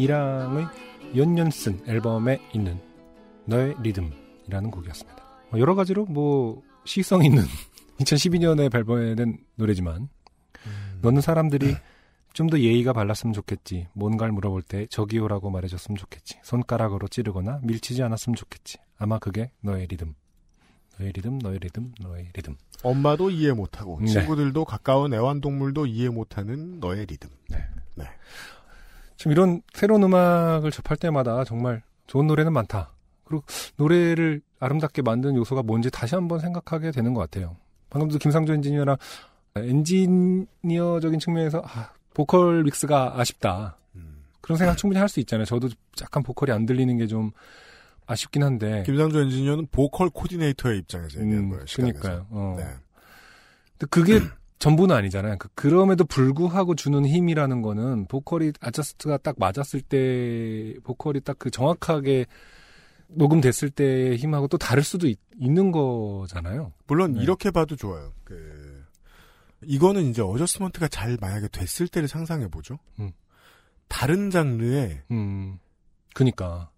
이랑의 0.05 0.67
욘욘슨 1.17 1.81
앨범에 1.87 2.39
있는 2.53 2.79
너의 3.47 3.75
리듬이라는 3.83 4.71
곡이었습니다. 4.71 5.25
어, 5.53 5.59
여러 5.59 5.75
가지로 5.75 6.05
뭐 6.05 6.63
시의성 6.85 7.25
있는 7.25 7.43
2012년에 8.01 8.71
발표된 8.71 9.39
노래지만 9.55 10.09
너는 11.01 11.23
사람들이 11.23 11.75
좀더 12.35 12.59
예의가 12.59 12.93
발랐으면 12.93 13.33
좋겠지. 13.33 13.89
뭔가를 13.95 14.33
물어볼 14.33 14.63
때 14.63 14.87
저기요라고 14.89 15.51
말해줬으면 15.51 15.97
좋겠지. 15.97 16.39
손가락으로 16.43 17.09
찌르거나 17.09 17.61
밀치지 17.63 18.03
않았으면 18.03 18.35
좋겠지. 18.35 18.79
아마 18.99 19.19
그게 19.19 19.53
너의 19.61 19.87
리듬. 19.87 20.15
너의 20.99 21.13
리듬, 21.13 21.39
너의 21.39 21.61
리듬, 21.61 21.93
너의 22.01 22.31
리듬. 22.35 22.57
엄마도 22.83 23.31
이해 23.31 23.53
못하고 23.53 24.01
네. 24.01 24.09
친구들도 24.09 24.65
가까운 24.65 25.15
애완동물도 25.15 25.87
이해 25.87 26.09
못하는 26.09 26.81
너의 26.81 27.07
리듬. 27.07 27.31
지금 29.17 29.33
이런 29.33 29.63
새로운 29.73 30.03
음악을 30.03 30.71
접할 30.71 30.97
때마다 30.97 31.45
정말 31.45 31.83
좋은 32.07 32.27
노래는 32.27 32.53
많다. 32.53 32.91
그리고 33.25 33.45
노래를 33.77 34.43
아름답게 34.61 35.03
만드는 35.03 35.37
요소가 35.37 35.63
뭔지 35.63 35.91
다시 35.91 36.15
한번 36.15 36.39
생각하게 36.41 36.91
되는 36.91 37.15
것 37.15 37.21
같아요. 37.21 37.57
방금도 37.91 38.19
김상조 38.19 38.53
엔지니어랑 38.55 38.97
엔지니어적인 39.57 41.21
측면에서 41.21 41.63
아, 41.65 41.91
보컬 42.13 42.63
믹스가 42.65 43.19
아쉽다. 43.21 43.77
음. 43.95 44.25
그런 44.41 44.57
생각 44.59 44.77
충분히 44.77 44.99
할 44.99 45.09
수 45.09 45.21
있잖아요. 45.21 45.45
저도 45.45 45.69
약간 46.03 46.23
보컬이 46.23 46.51
안 46.53 46.67
들리는 46.67 46.97
게 46.99 47.07
좀 47.07 47.31
아쉽긴 48.07 48.43
한데. 48.43 48.83
김상조 48.85 49.21
엔지니어는 49.23 49.69
보컬 49.73 50.11
코디네이터의 50.11 50.79
입장에서 50.81 51.21
얘기한 51.21 51.45
음, 51.45 51.51
거예요. 51.51 51.67
시각에서. 51.67 52.01
그러니까요. 52.01 52.27
어. 52.31 52.55
네. 52.59 52.65
근데 53.79 53.87
그게 53.91 54.21
전부는 54.59 54.95
아니잖아요. 54.97 55.37
그, 55.39 55.49
그럼에도 55.55 56.05
불구하고 56.05 56.75
주는 56.75 57.05
힘이라는 57.05 57.61
거는 57.63 58.07
보컬이 58.07 58.53
adjust가 58.61 59.19
딱 59.19 59.35
맞았을 59.39 59.81
때 59.83 60.75
보컬이 60.85 61.21
딱 61.21 61.37
그 61.39 61.51
정확하게 61.51 62.27
녹음됐을 63.09 63.71
때의 63.71 64.17
힘하고 64.17 64.49
또 64.49 64.57
다를 64.59 64.83
수도 64.83 65.07
있, 65.09 65.19
는 65.39 65.73
거잖아요. 65.73 66.73
물론 66.87 67.15
네. 67.15 67.23
이렇게 67.23 67.51
봐도 67.51 67.77
좋아요. 67.77 68.13
그 68.25 68.85
이거는 69.65 70.05
이제 70.05 70.23
어저스먼트가 70.23 70.89
잘 70.89 71.19
만약에 71.21 71.49
됐을 71.49 71.89
때를 71.89 72.09
상상해 72.09 72.49
보죠. 72.49 72.79
음. 73.01 73.13
다른 73.89 74.31
장르에 74.31 75.03
음, 75.11 75.59
그니까. 76.15 76.71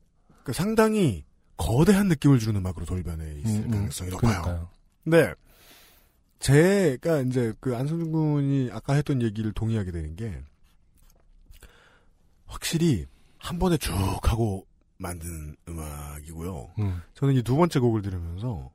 그 0.42 0.52
상당히 0.52 1.24
거대한 1.56 2.08
느낌을 2.08 2.38
주는 2.38 2.58
음악으로 2.60 2.86
돌변해 2.86 3.34
있을 3.40 3.60
음, 3.60 3.64
음, 3.66 3.70
가능성이 3.70 4.10
높아요. 4.10 4.42
그러니까요. 4.42 4.68
네. 5.04 5.34
제가 6.46 7.22
이제 7.22 7.52
그 7.58 7.74
안승준 7.76 8.12
군이 8.12 8.70
아까 8.72 8.94
했던 8.94 9.20
얘기를 9.20 9.52
동의하게 9.52 9.90
되는 9.90 10.14
게 10.14 10.40
확실히 12.46 13.06
한 13.38 13.58
번에 13.58 13.76
쭉 13.78 13.92
하고 14.22 14.64
만든 14.96 15.56
음악이고요. 15.68 16.70
음, 16.78 17.02
저는 17.14 17.34
이 17.34 17.42
두 17.42 17.56
번째 17.56 17.80
곡을 17.80 18.02
들으면서 18.02 18.70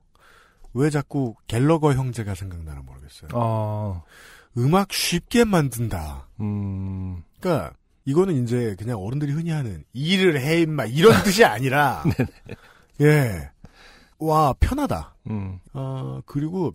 왜 0.74 0.90
자꾸 0.90 1.34
갤러거 1.46 1.94
형제가 1.94 2.34
생각나나 2.34 2.82
모르겠어요. 2.82 3.30
아, 3.32 4.02
음악 4.58 4.92
쉽게 4.92 5.44
만든다. 5.44 6.28
음, 6.40 7.22
그러니까 7.40 7.74
이거는 8.04 8.42
이제 8.44 8.76
그냥 8.78 8.98
어른들이 8.98 9.32
흔히 9.32 9.50
하는 9.50 9.82
일을 9.94 10.38
해 10.40 10.60
임마 10.60 10.86
이런 10.86 11.12
뜻이 11.24 11.42
아니라 11.44 12.04
예. 13.00 13.50
와, 14.18 14.52
편하다. 14.60 15.16
음, 15.30 15.58
아, 15.72 16.20
그리고 16.26 16.74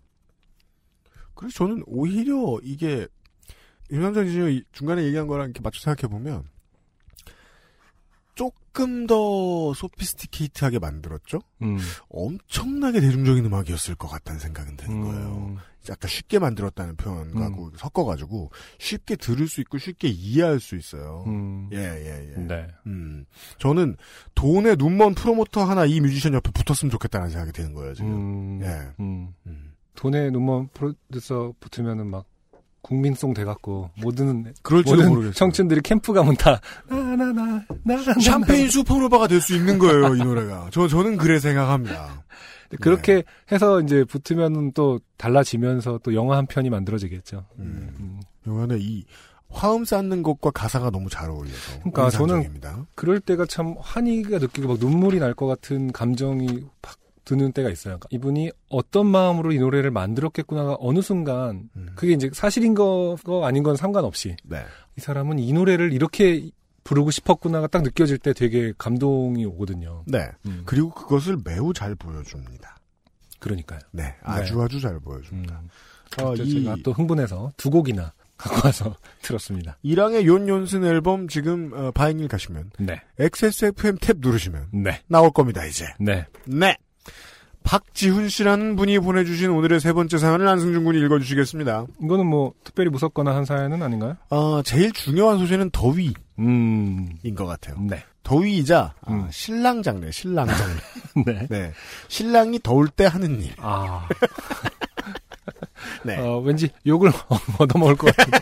그래서 1.37 1.55
저는 1.59 1.83
오히려 1.85 2.57
이게 2.63 3.07
윤상전 3.91 4.27
지금 4.29 4.61
중간에 4.71 5.03
얘기한 5.03 5.27
거랑 5.27 5.45
이렇게 5.45 5.61
맞춰 5.61 5.79
생각해 5.81 6.11
보면 6.11 6.43
조금 8.35 9.07
더 9.07 9.73
소피스티케이트하게 9.73 10.77
만들었죠. 10.77 11.39
음, 11.63 11.77
엄청나게 12.09 13.01
대중적인 13.01 13.43
음악이었을 13.45 13.95
것 13.95 14.07
같다는 14.07 14.39
생각은 14.39 14.77
드는 14.77 15.01
거예요. 15.01 15.27
음, 15.27 15.57
아까 15.89 16.07
쉽게 16.07 16.37
만들었다는 16.37 16.97
표현하고 16.97 17.71
섞어가지고 17.75 18.51
쉽게 18.77 19.15
들을 19.15 19.47
수 19.47 19.61
있고 19.61 19.79
쉽게 19.79 20.09
이해할 20.09 20.59
수 20.59 20.75
있어요. 20.75 21.23
음, 21.25 21.69
예, 21.73 21.77
예, 21.77 22.33
예. 22.35 22.39
네. 22.39 22.67
음, 22.85 23.25
저는 23.57 23.95
돈에 24.35 24.75
눈먼 24.75 25.15
프로모터 25.15 25.63
하나 25.63 25.85
이 25.85 25.99
뮤지션 25.99 26.35
옆에 26.35 26.51
붙었으면 26.51 26.91
좋겠다는 26.91 27.29
생각이 27.29 27.53
드는 27.53 27.73
거예요, 27.73 27.95
지금. 27.95 28.11
음, 28.11 28.61
예. 28.61 29.03
음. 29.03 29.33
음. 29.97 30.11
돈에 30.11 30.29
눈먼 30.29 30.69
프로듀서 30.73 31.53
붙으면은 31.59 32.07
막 32.07 32.25
국민송 32.81 33.33
돼갖고 33.33 33.89
모든 34.01 34.53
그럴지도 34.61 34.95
모든 34.95 35.09
모르겠어요. 35.09 35.33
청춘들이 35.33 35.81
캠프 35.81 36.13
가면 36.13 36.35
다 36.35 36.61
나나나 36.89 37.33
나 37.33 37.65
나 37.83 38.13
샴페인 38.21 38.69
슈퍼노바가 38.69 39.27
될 39.27 39.41
수 39.41 39.55
있는 39.55 39.77
거예요, 39.79 40.15
이 40.15 40.19
노래가. 40.19 40.69
저, 40.71 40.87
저는 40.87 41.17
그래 41.17 41.39
생각합니다. 41.39 42.23
그렇게 42.81 43.23
해서 43.51 43.81
이제 43.81 44.03
붙으면은 44.05 44.71
또 44.73 44.99
달라지면서 45.17 45.99
또 46.03 46.13
영화 46.13 46.37
한 46.37 46.45
편이 46.45 46.69
만들어지겠죠. 46.69 47.45
음. 47.59 47.89
음. 47.99 48.19
영화는 48.45 48.77
이 48.79 49.03
화음 49.49 49.83
쌓는 49.85 50.23
것과 50.23 50.51
가사가 50.51 50.89
너무 50.89 51.09
잘 51.09 51.29
어울려서. 51.29 51.79
그러니까 51.79 52.09
저는 52.09 52.35
인상적입니다. 52.35 52.85
그럴 52.95 53.19
때가 53.19 53.45
참 53.45 53.75
환희가 53.79 54.37
느끼고 54.39 54.67
막 54.67 54.77
눈물이 54.79 55.19
날 55.19 55.33
것 55.33 55.47
같은 55.47 55.91
감정이 55.91 56.65
팍 56.81 56.95
드는 57.27 57.51
때가 57.51 57.69
있어요. 57.69 57.99
그러니까 57.99 58.07
이분이 58.11 58.51
어떤 58.69 59.05
마음으로 59.05 59.51
이 59.51 59.59
노래를 59.59 59.91
만들었겠구나가 59.91 60.77
어느 60.79 61.01
순간 61.01 61.69
음. 61.75 61.89
그게 61.95 62.13
이제 62.13 62.29
사실인 62.33 62.73
거, 62.73 63.17
거 63.23 63.45
아닌 63.45 63.63
건 63.63 63.75
상관없이 63.75 64.37
네. 64.43 64.63
이 64.97 65.01
사람은 65.01 65.37
이 65.37 65.51
노래를 65.51 65.91
이렇게 65.91 66.49
부르고 66.85 67.11
싶었구나가 67.11 67.67
딱 67.67 67.83
느껴질 67.83 68.17
때 68.17 68.31
되게 68.31 68.71
감동이 68.77 69.45
오거든요. 69.45 70.03
네. 70.07 70.29
음. 70.45 70.63
그리고 70.65 70.89
그것을 70.91 71.37
매우 71.43 71.73
잘 71.73 71.95
보여줍니다. 71.95 72.77
그러니까요. 73.39 73.79
네. 73.91 74.15
아주 74.23 74.61
아주 74.61 74.79
잘 74.79 74.97
보여줍니다. 74.99 75.61
음. 75.61 75.69
어, 76.23 76.33
이 76.33 76.63
제가 76.63 76.77
또 76.83 76.93
흥분해서 76.93 77.51
두 77.57 77.69
곡이나 77.69 78.13
갖고 78.37 78.67
와서 78.67 78.95
들었습니다. 79.21 79.77
이랑의 79.81 80.25
윤연슨 80.25 80.85
앨범 80.85 81.27
지금 81.27 81.71
어, 81.73 81.91
바잉일 81.91 82.27
가시면 82.27 82.71
네, 82.79 83.01
XSFM 83.19 83.97
탭 83.97 84.19
누르시면 84.19 84.69
네, 84.71 85.01
나올 85.07 85.31
겁니다, 85.31 85.65
이제. 85.65 85.85
네. 85.99 86.25
네. 86.45 86.77
박지훈 87.67 88.29
씨라는 88.29 88.77
분이 88.77 88.97
보내주신 88.99 89.49
오늘의 89.49 89.81
세 89.81 89.91
번째 89.91 90.17
사연을 90.17 90.47
안승준 90.47 90.85
군이 90.85 91.01
읽어주시겠습니다. 91.01 91.85
이거는 92.01 92.25
뭐 92.25 92.53
특별히 92.63 92.89
무섭거나 92.89 93.35
한 93.35 93.43
사연은 93.43 93.83
아닌가요? 93.83 94.15
어, 94.29 94.61
제일 94.61 94.93
중요한 94.93 95.37
소재는 95.37 95.71
더위인 95.71 96.13
음, 96.39 97.09
것 97.35 97.45
같아요. 97.45 97.75
네, 97.81 98.01
더위이자 98.23 98.93
아, 99.01 99.11
음. 99.11 99.27
신랑 99.31 99.83
장례, 99.83 100.09
신랑 100.11 100.47
장례. 100.47 100.75
네. 101.25 101.47
네. 101.49 101.71
신랑이 102.07 102.61
더울 102.63 102.87
때 102.87 103.05
하는 103.05 103.41
일. 103.41 103.51
아, 103.57 104.07
네. 106.05 106.17
어, 106.19 106.39
왠지 106.39 106.69
욕을 106.85 107.11
얻어먹을 107.59 107.97
것 107.97 108.15
같은데 108.15 108.39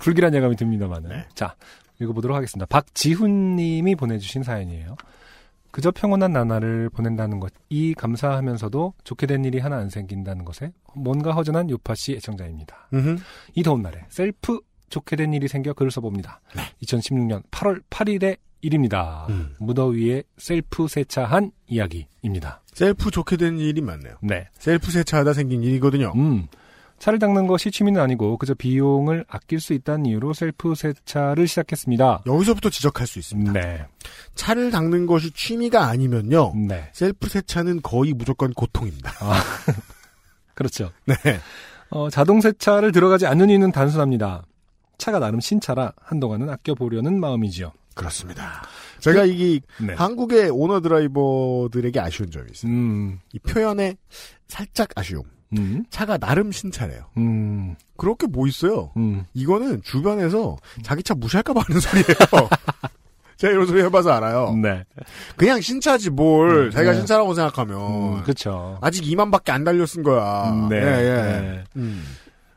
불길한 0.00 0.34
예감이 0.34 0.56
듭니다만은. 0.56 1.10
네. 1.10 1.26
자, 1.34 1.54
읽어보도록 2.00 2.34
하겠습니다. 2.34 2.64
박지훈님이 2.64 3.94
보내주신 3.94 4.42
사연이에요. 4.42 4.96
그저 5.78 5.92
평온한 5.92 6.32
나날을 6.32 6.90
보낸다는 6.90 7.38
것 7.38 7.52
이 7.70 7.94
감사하면서도 7.94 8.94
좋게 9.04 9.26
된 9.26 9.44
일이 9.44 9.58
하나 9.58 9.76
안 9.76 9.90
생긴다는 9.90 10.44
것에 10.44 10.72
뭔가 10.94 11.32
허전한 11.32 11.68
요파시 11.70 12.12
애청자입니다. 12.14 12.88
음흠. 12.94 13.16
이 13.54 13.62
더운 13.62 13.82
날에 13.82 14.04
셀프 14.08 14.60
좋게 14.88 15.16
된 15.16 15.34
일이 15.34 15.48
생겨 15.48 15.74
글을 15.74 15.90
써봅니다. 15.90 16.40
2016년 16.82 17.42
8월 17.50 17.82
8일의 17.90 18.38
일입니다. 18.62 19.26
음. 19.28 19.54
무더위에 19.60 20.22
셀프 20.38 20.88
세차한 20.88 21.52
이야기입니다. 21.66 22.62
셀프 22.72 23.10
좋게 23.10 23.36
된 23.36 23.58
일이 23.58 23.80
많네요. 23.80 24.16
네. 24.22 24.48
셀프 24.58 24.90
세차하다 24.90 25.34
생긴 25.34 25.62
일이거든요. 25.62 26.12
음. 26.16 26.48
차를 26.98 27.18
닦는 27.18 27.46
것이 27.46 27.70
취미는 27.70 28.00
아니고 28.00 28.38
그저 28.38 28.54
비용을 28.54 29.24
아낄 29.28 29.60
수 29.60 29.72
있다는 29.72 30.06
이유로 30.06 30.32
셀프 30.32 30.74
세차를 30.74 31.46
시작했습니다. 31.46 32.22
여기서부터 32.26 32.70
지적할 32.70 33.06
수 33.06 33.18
있습니다. 33.18 33.52
네. 33.52 33.86
차를 34.34 34.70
닦는 34.70 35.06
것이 35.06 35.30
취미가 35.30 35.86
아니면요. 35.86 36.54
네. 36.56 36.90
셀프 36.92 37.28
세차는 37.28 37.82
거의 37.82 38.12
무조건 38.12 38.52
고통입니다. 38.52 39.12
그렇죠. 40.54 40.90
네. 41.06 41.14
어, 41.90 42.10
자동 42.10 42.40
세차를 42.40 42.92
들어가지 42.92 43.26
않는 43.26 43.48
이유는 43.50 43.72
단순합니다. 43.72 44.44
차가 44.98 45.20
나름 45.20 45.38
신차라 45.38 45.92
한동안은 46.02 46.50
아껴보려는 46.50 47.20
마음이지요. 47.20 47.72
그렇습니다. 47.94 48.62
제가 49.00 49.24
이게 49.24 49.60
네. 49.84 49.94
한국의 49.94 50.50
오너 50.50 50.80
드라이버들에게 50.80 51.98
아쉬운 52.00 52.30
점이 52.30 52.46
있어요. 52.52 52.70
음, 52.70 53.20
이 53.32 53.38
표현에 53.38 53.96
살짝 54.48 54.90
아쉬움. 54.96 55.24
음, 55.56 55.84
차가 55.90 56.18
나름 56.18 56.52
신차래요. 56.52 57.04
음, 57.16 57.74
그렇게 57.96 58.26
뭐 58.26 58.46
있어요? 58.46 58.90
음. 58.96 59.24
이거는 59.34 59.82
주변에서 59.82 60.56
자기 60.82 61.02
차 61.02 61.14
무시할까봐 61.14 61.62
하는 61.66 61.80
소리예요. 61.80 62.06
제가 63.38 63.52
이런 63.52 63.66
소리 63.66 63.80
해봐서 63.82 64.10
알아요. 64.12 64.52
네. 64.56 64.84
그냥 65.36 65.60
신차지 65.60 66.10
뭘 66.10 66.66
음, 66.66 66.70
자기가 66.72 66.90
네. 66.92 66.98
신차라고 66.98 67.34
생각하면 67.34 67.78
음, 68.18 68.22
그렇죠. 68.24 68.78
아직 68.82 69.04
2만밖에 69.04 69.50
안 69.50 69.62
달렸을 69.64 70.02
거야. 70.02 70.66
네. 70.68 70.76
예, 70.76 70.80
예. 70.80 71.40
네. 71.40 71.64
음. 71.76 72.02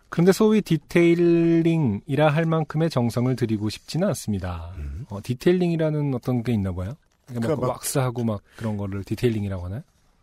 그런데 0.10 0.32
소위 0.32 0.62
detailing이라 0.62 2.30
할 2.30 2.46
만큼의 2.46 2.90
정성을 2.90 3.34
들이고 3.36 3.70
싶지는 3.70 4.08
않습니다. 4.10 4.72
어, 5.10 5.20
detailing이라는 5.24 6.14
어떤 6.16 6.44
게 6.44 6.52
있나 6.52 6.72
봐요. 6.74 6.96
그러니까 7.28 7.34
막 7.36 7.42
그러니까 7.42 7.68
막- 7.68 7.74
왁스하고 7.76 8.24
막 8.24 8.42
그런 8.58 8.76
거를 8.78 9.04
detailing이라고 9.03 9.66
하나요? 9.66 9.82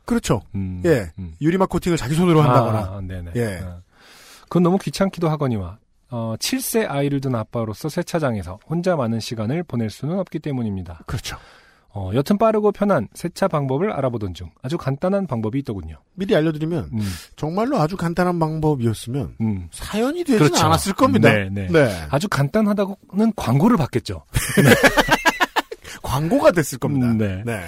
그렇죠. 0.08 0.40
음, 0.54 0.80
예. 0.86 1.12
음. 1.18 1.34
유리막 1.38 1.68
코팅을 1.68 1.98
자기 1.98 2.14
손으로 2.14 2.40
한다거나. 2.40 2.78
아, 2.78 3.00
네네. 3.02 3.32
예. 3.36 3.60
어. 3.62 3.82
그건 4.44 4.62
너무 4.62 4.78
귀찮기도 4.78 5.28
하거니와 5.28 5.76
어, 6.10 6.34
7세 6.38 6.88
아이를 6.88 7.20
둔 7.20 7.34
아빠로서 7.34 7.90
세차장에서 7.90 8.58
혼자 8.66 8.96
많은 8.96 9.20
시간을 9.20 9.64
보낼 9.64 9.90
수는 9.90 10.18
없기 10.18 10.38
때문입니다. 10.38 11.00
그렇죠. 11.06 11.36
어, 11.90 12.10
여튼 12.14 12.38
빠르고 12.38 12.72
편한 12.72 13.08
세차 13.12 13.48
방법을 13.48 13.92
알아보던 13.92 14.32
중 14.32 14.50
아주 14.62 14.78
간단한 14.78 15.26
방법이 15.26 15.58
있더군요. 15.58 15.98
미리 16.14 16.34
알려드리면 16.34 16.90
음, 16.94 17.00
정말로 17.36 17.78
아주 17.78 17.98
간단한 17.98 18.38
방법이었으면 18.38 19.36
음. 19.42 19.68
사연이 19.70 20.24
되진 20.24 20.38
그렇죠. 20.38 20.64
않았을 20.64 20.94
겁니다. 20.94 21.30
네, 21.30 21.50
네. 21.50 22.06
아주 22.08 22.28
간단하다고는 22.28 23.34
광고를 23.36 23.76
받겠죠. 23.76 24.24
광고가 26.02 26.52
됐을 26.52 26.78
겁니다. 26.78 27.08
음, 27.08 27.18
네. 27.18 27.42
네. 27.44 27.60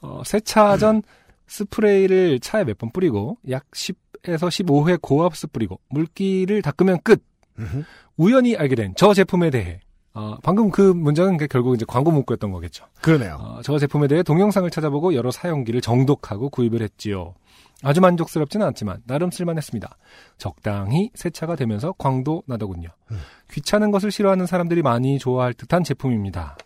어, 0.00 0.22
세차 0.24 0.76
전 0.76 1.00
스프레이를 1.46 2.40
차에 2.40 2.64
몇 2.64 2.78
번 2.78 2.90
뿌리고 2.90 3.38
약 3.50 3.70
10에서 3.72 4.48
15회 4.48 5.00
고압수 5.00 5.48
뿌리고 5.48 5.80
물기를 5.88 6.62
닦으면 6.62 6.98
끝. 7.02 7.22
음흠. 7.58 7.84
우연히 8.16 8.56
알게 8.56 8.74
된 8.74 8.94
저 8.96 9.14
제품에 9.14 9.50
대해 9.50 9.80
어, 10.12 10.36
방금 10.42 10.70
그 10.70 10.80
문장은 10.80 11.36
그 11.36 11.46
결국 11.48 11.74
이제 11.74 11.84
광고 11.88 12.10
문구였던 12.12 12.52
거겠죠. 12.52 12.84
그러네요. 13.02 13.36
어, 13.40 13.60
저 13.62 13.78
제품에 13.78 14.06
대해 14.08 14.22
동영상을 14.22 14.68
찾아보고 14.70 15.14
여러 15.14 15.30
사용기를 15.32 15.80
정독하고 15.80 16.50
구입을 16.50 16.82
했지요. 16.82 17.34
아주 17.82 18.00
만족스럽지는 18.00 18.64
않지만 18.68 19.02
나름 19.06 19.30
쓸만했습니다. 19.32 19.96
적당히 20.38 21.10
세차가 21.14 21.56
되면서 21.56 21.92
광도 21.98 22.44
나더군요. 22.46 22.88
음. 23.10 23.18
귀찮은 23.50 23.90
것을 23.90 24.10
싫어하는 24.12 24.46
사람들이 24.46 24.82
많이 24.82 25.18
좋아할 25.18 25.52
듯한 25.52 25.82
제품입니다. 25.84 26.56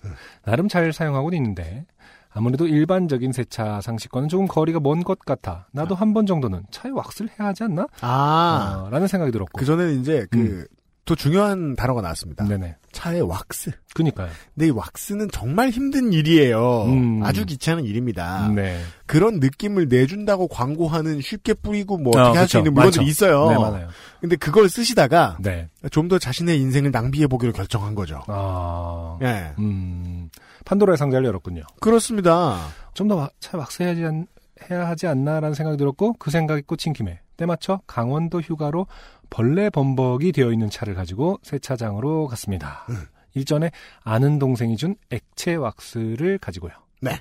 나름 0.44 0.68
잘 0.68 0.92
사용하고는 0.92 1.36
있는데 1.38 1.86
아무래도 2.38 2.66
일반적인 2.66 3.32
세차 3.32 3.80
상식과는 3.80 4.28
조금 4.28 4.46
거리가 4.46 4.78
먼 4.80 5.02
것 5.02 5.18
같아 5.20 5.66
나도 5.72 5.94
한번 5.94 6.24
정도는 6.26 6.62
차에 6.70 6.92
왁스를 6.94 7.30
해야 7.38 7.48
하지 7.48 7.64
않나? 7.64 7.86
아. 8.00 8.84
어, 8.86 8.90
라는 8.90 9.06
생각이 9.08 9.32
들었고. 9.32 9.58
그 9.58 9.64
전에는 9.64 10.00
이제 10.00 10.26
그, 10.30 10.66
더 11.04 11.14
중요한 11.14 11.74
단어가 11.74 12.02
나왔습니다. 12.02 12.44
네네. 12.44 12.76
차에 12.92 13.20
왁스. 13.20 13.70
그니까요. 13.94 14.28
근데 14.54 14.66
이 14.66 14.70
왁스는 14.70 15.28
정말 15.32 15.70
힘든 15.70 16.12
일이에요. 16.12 16.84
음. 16.84 17.20
아주 17.24 17.44
귀찮은 17.46 17.84
일입니다. 17.84 18.48
네. 18.54 18.78
그런 19.06 19.40
느낌을 19.40 19.88
내준다고 19.88 20.48
광고하는 20.48 21.20
쉽게 21.22 21.54
뿌리고 21.54 21.96
뭐 21.96 22.18
아, 22.18 22.24
어떻게 22.24 22.38
할수 22.38 22.52
그쵸. 22.52 22.58
있는 22.58 22.74
물건들이. 22.74 23.06
있어요. 23.06 23.48
네, 23.48 23.56
많아요. 23.56 23.88
근데 24.20 24.36
그걸 24.36 24.68
쓰시다가 24.68 25.38
네. 25.40 25.68
좀더 25.90 26.18
자신의 26.18 26.60
인생을 26.60 26.90
낭비해 26.90 27.26
보기로 27.26 27.52
결정한 27.52 27.94
거죠. 27.94 28.22
아. 28.26 29.18
예. 29.22 29.52
음. 29.58 30.27
판도라의 30.68 30.98
상자를 30.98 31.26
열었군요. 31.26 31.62
그렇습니다. 31.80 32.58
좀더차 32.92 33.56
왁스해야지 33.56 34.04
않, 34.04 34.26
해야 34.70 34.86
하지 34.86 35.06
않나라는 35.06 35.54
생각이 35.54 35.78
들었고 35.78 36.14
그 36.18 36.30
생각이 36.30 36.62
꽂힌 36.62 36.92
김에 36.92 37.20
때마쳐 37.38 37.80
강원도 37.86 38.40
휴가로 38.40 38.86
벌레 39.30 39.70
범벅이 39.70 40.32
되어 40.32 40.52
있는 40.52 40.68
차를 40.68 40.94
가지고 40.94 41.38
세차장으로 41.42 42.26
갔습니다. 42.26 42.84
음. 42.90 43.06
일전에 43.34 43.70
아는 44.02 44.38
동생이 44.38 44.76
준 44.76 44.94
액체 45.10 45.54
왁스를 45.54 46.38
가지고요. 46.38 46.72
네. 47.00 47.12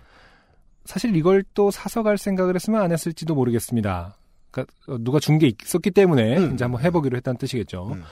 사실 0.84 1.16
이걸 1.16 1.44
또 1.54 1.72
사서 1.72 2.04
갈 2.04 2.18
생각을 2.18 2.56
했으면 2.56 2.82
안 2.82 2.92
했을지도 2.92 3.34
모르겠습니다. 3.36 4.18
그러니까 4.52 4.74
어, 4.88 4.98
누가 5.00 5.20
준 5.20 5.38
게 5.38 5.52
있었기 5.62 5.92
때문에 5.92 6.38
음. 6.38 6.54
이제 6.54 6.64
한번 6.66 6.82
해보기로 6.82 7.16
했다는 7.18 7.38
뜻이겠죠. 7.38 7.92
음. 7.94 8.04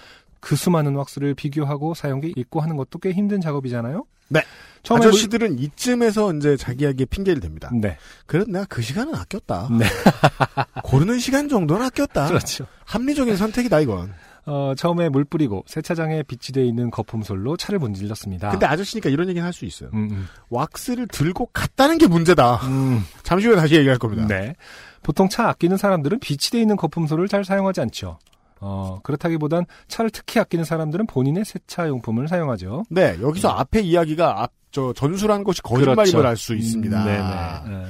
그 0.45 0.55
수많은 0.55 0.93
왁스를 0.95 1.33
비교하고 1.33 1.95
사용기 1.95 2.33
읽고 2.37 2.61
하는 2.61 2.77
것도 2.77 2.99
꽤 2.99 3.11
힘든 3.11 3.41
작업이잖아요. 3.41 4.05
네. 4.27 4.41
처음에 4.83 5.07
아저씨들은 5.07 5.57
이쯤에서 5.57 6.33
이제 6.33 6.55
자기에게 6.55 7.05
핑계를 7.05 7.41
댑니다. 7.41 7.71
물- 7.71 7.81
네. 7.81 7.97
그래도 8.27 8.51
내가 8.51 8.65
그 8.69 8.83
시간은 8.83 9.15
아꼈다. 9.15 9.69
네. 9.71 9.85
고르는 10.83 11.17
시간 11.17 11.49
정도는 11.49 11.83
아꼈다. 11.87 12.27
그렇죠. 12.27 12.67
합리적인 12.85 13.35
선택이다 13.37 13.79
이건. 13.79 14.13
어, 14.45 14.73
처음에 14.77 15.09
물 15.09 15.25
뿌리고 15.25 15.63
세차장에 15.65 16.21
비치되어 16.21 16.63
있는 16.63 16.91
거품솔로 16.91 17.57
차를 17.57 17.79
문질렀습니다. 17.79 18.51
근데 18.51 18.67
아저씨니까 18.67 19.09
이런 19.09 19.27
얘기는 19.27 19.43
할 19.43 19.51
수 19.51 19.65
있어요. 19.65 19.89
음, 19.95 20.09
음. 20.11 20.27
왁스를 20.51 21.07
들고 21.07 21.47
갔다는 21.53 21.97
게 21.97 22.05
문제다. 22.05 22.57
음, 22.67 23.03
잠시 23.23 23.47
후에 23.47 23.55
다시 23.55 23.73
얘기할 23.75 23.97
겁니다. 23.97 24.27
네. 24.27 24.53
보통 25.01 25.27
차 25.29 25.49
아끼는 25.49 25.77
사람들은 25.77 26.19
비치되어 26.19 26.61
있는 26.61 26.75
거품솔을 26.75 27.27
잘 27.27 27.43
사용하지 27.43 27.81
않죠. 27.81 28.19
어, 28.61 28.99
그렇다기보단 29.03 29.65
차를 29.87 30.09
특히 30.09 30.39
아끼는 30.39 30.65
사람들은 30.65 31.07
본인의 31.07 31.45
세차 31.45 31.87
용품을 31.87 32.27
사용하죠. 32.27 32.83
네, 32.89 33.17
여기서 33.21 33.49
앞에 33.49 33.81
이야기가 33.81 34.41
앞, 34.41 34.51
저, 34.71 34.93
전술한 34.93 35.43
것이 35.43 35.61
거짓말임을 35.61 36.05
그렇죠. 36.05 36.27
알수 36.27 36.55
있습니다. 36.55 37.01
음, 37.01 37.05
네네. 37.05 37.85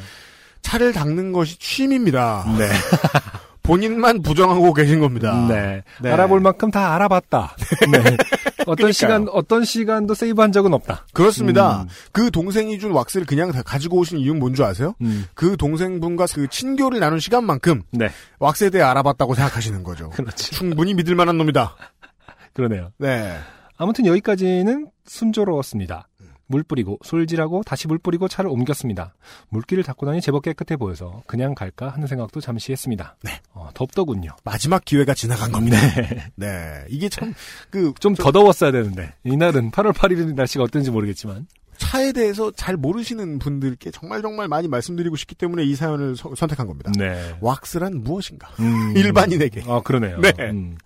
차를 0.61 0.93
닦는 0.93 1.31
것이 1.31 1.57
취미입니다. 1.59 2.45
네. 2.57 2.67
본인만 3.63 4.21
부정하고 4.21 4.73
계신 4.73 4.99
겁니다. 4.99 5.45
네. 5.47 5.81
네. 6.01 6.11
알아볼 6.11 6.39
만큼 6.39 6.69
다 6.69 6.93
알아봤다. 6.93 7.55
네. 7.91 8.17
어떤 8.65 8.91
시간, 8.91 9.27
어떤 9.31 9.63
시간도 9.63 10.13
세이브한 10.13 10.51
적은 10.51 10.73
없다. 10.73 11.05
그렇습니다. 11.13 11.83
음. 11.83 11.87
그 12.11 12.31
동생이 12.31 12.79
준 12.79 12.91
왁스를 12.91 13.25
그냥 13.25 13.51
다 13.51 13.61
가지고 13.63 13.97
오신 13.99 14.17
이유는 14.19 14.39
뭔 14.39 14.53
줄 14.55 14.65
아세요? 14.65 14.95
음. 15.01 15.25
그 15.33 15.57
동생분과 15.57 16.25
그 16.33 16.47
친교를 16.47 16.99
나눈 16.99 17.19
시간만큼 17.19 17.83
네. 17.91 18.07
왁스에 18.39 18.69
대해 18.69 18.83
알아봤다고 18.83 19.35
생각하시는 19.35 19.83
거죠. 19.83 20.09
그렇지. 20.11 20.51
충분히 20.51 20.93
믿을 20.93 21.15
만한 21.15 21.37
놈이다. 21.37 21.75
그러네요. 22.53 22.91
네. 22.97 23.37
아무튼 23.77 24.05
여기까지는 24.05 24.87
순조로웠습니다. 25.05 26.07
물 26.47 26.63
뿌리고 26.63 26.99
솔질하고 27.03 27.63
다시 27.63 27.87
물 27.87 27.97
뿌리고 27.97 28.27
차를 28.27 28.49
옮겼습니다. 28.49 29.15
물기를 29.49 29.83
닦고 29.83 30.05
나니 30.05 30.21
제법 30.21 30.43
깨끗해 30.43 30.75
보여서 30.77 31.23
그냥 31.27 31.55
갈까 31.55 31.89
하는 31.89 32.07
생각도 32.07 32.39
잠시 32.41 32.71
했습니다. 32.71 33.15
네. 33.23 33.39
어, 33.53 33.69
덥더군요. 33.73 34.35
마지막 34.43 34.85
기회가 34.85 35.13
지나간 35.13 35.51
겁니다. 35.51 35.77
네. 35.95 36.23
네. 36.35 36.85
이게 36.89 37.09
참, 37.09 37.33
그, 37.69 37.93
좀더 37.99 38.31
더웠어야 38.31 38.71
되는데 38.71 39.13
이날은 39.23 39.71
8월 39.71 39.93
8일 39.93 40.35
날씨가 40.35 40.63
어떤지 40.63 40.91
모르겠지만 40.91 41.47
차에 41.77 42.13
대해서 42.13 42.51
잘 42.51 42.77
모르시는 42.77 43.37
분들께 43.39 43.91
정말 43.91 44.21
정말 44.21 44.47
많이 44.47 44.67
말씀드리고 44.69 45.17
싶기 45.17 45.35
때문에 45.35 45.63
이 45.63 45.75
사연을 45.75 46.15
서- 46.15 46.33
선택한 46.35 46.67
겁니다. 46.67 46.91
네. 46.97 47.35
왁스란 47.41 48.01
무엇인가? 48.03 48.47
음. 48.59 48.93
일반인에게. 48.95 49.63
아 49.67 49.81
그러네요. 49.81 50.19
네. 50.21 50.31
음. 50.39 50.77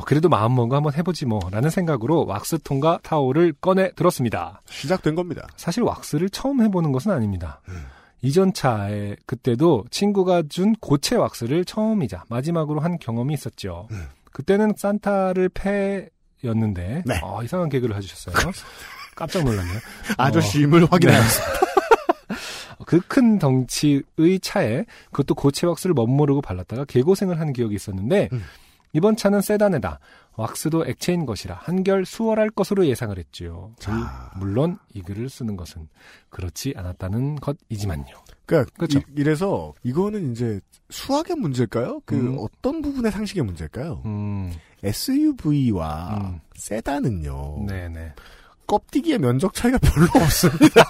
어, 0.00 0.04
그래도 0.04 0.28
마음 0.28 0.54
먹고 0.54 0.74
한번 0.74 0.94
해보지 0.94 1.26
뭐라는 1.26 1.68
생각으로 1.68 2.24
왁스통과 2.26 3.00
타올을 3.02 3.52
꺼내 3.60 3.92
들었습니다. 3.92 4.62
시작된 4.70 5.14
겁니다. 5.14 5.46
사실 5.56 5.82
왁스를 5.82 6.30
처음 6.30 6.62
해보는 6.62 6.90
것은 6.92 7.10
아닙니다. 7.10 7.60
음. 7.68 7.84
이전 8.22 8.52
차에 8.52 9.16
그때도 9.26 9.84
친구가 9.90 10.44
준 10.48 10.74
고체 10.76 11.16
왁스를 11.16 11.64
처음이자 11.64 12.24
마지막으로 12.28 12.80
한 12.80 12.98
경험이 12.98 13.34
있었죠. 13.34 13.88
음. 13.90 14.06
그때는 14.32 14.74
산타를 14.76 15.50
패였는데 15.50 17.02
네. 17.04 17.20
어, 17.22 17.42
이상한 17.42 17.68
개그를 17.68 17.96
해주셨어요. 17.96 18.34
깜짝 19.14 19.44
놀랐네요. 19.44 19.78
아저씨임을 20.16 20.86
확인하였습니다. 20.90 21.60
그큰 22.86 23.38
덩치의 23.38 24.40
차에 24.40 24.84
그것도 25.10 25.34
고체 25.34 25.66
왁스를 25.66 25.94
멋모르고 25.94 26.40
발랐다가 26.40 26.84
개고생을 26.86 27.38
한 27.38 27.52
기억이 27.52 27.74
있었는데 27.74 28.30
음. 28.32 28.42
이번 28.92 29.16
차는 29.16 29.40
세단에다 29.40 30.00
왁스도 30.36 30.86
액체인 30.86 31.26
것이라 31.26 31.54
한결 31.54 32.04
수월할 32.04 32.50
것으로 32.50 32.86
예상을 32.86 33.16
했지요. 33.16 33.74
자. 33.78 34.32
물론 34.36 34.78
이 34.94 35.02
글을 35.02 35.28
쓰는 35.28 35.56
것은 35.56 35.88
그렇지 36.30 36.74
않았다는 36.76 37.36
것이지만요. 37.36 38.06
그러니까 38.46 38.70
그렇죠. 38.76 39.00
이, 39.16 39.22
래서 39.22 39.74
이거는 39.82 40.32
이제 40.32 40.60
수학의 40.88 41.36
문제일까요? 41.36 42.00
그 42.04 42.16
음. 42.16 42.36
어떤 42.38 42.82
부분의 42.82 43.12
상식의 43.12 43.44
문제일까요? 43.44 44.02
음, 44.06 44.52
SUV와 44.82 46.18
음. 46.20 46.40
세단은요. 46.54 47.66
네네. 47.68 48.14
껍데기의 48.66 49.18
면적 49.18 49.52
차이가 49.54 49.78
별로 49.78 50.06
없습니다. 50.24 50.84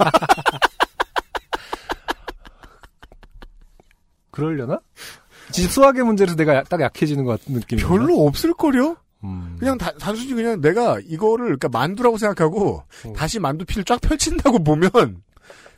그러려나? 4.30 4.80
진짜 5.52 5.70
수학의 5.70 6.04
문제에서 6.04 6.34
내가 6.36 6.54
야- 6.56 6.62
딱 6.64 6.80
약해지는 6.80 7.24
것 7.24 7.40
같은 7.40 7.54
느낌이. 7.54 7.82
별로 7.82 8.26
없을 8.26 8.52
거요? 8.54 8.96
음. 9.24 9.56
그냥 9.58 9.76
다- 9.78 9.92
단순히 10.00 10.32
그냥 10.34 10.60
내가 10.60 10.98
이거를 11.00 11.44
그러니까 11.58 11.68
만두라고 11.68 12.16
생각하고 12.18 12.82
어. 13.06 13.12
다시 13.14 13.38
만두 13.38 13.64
피를 13.64 13.84
쫙 13.84 14.00
펼친다고 14.00 14.62
보면 14.64 15.22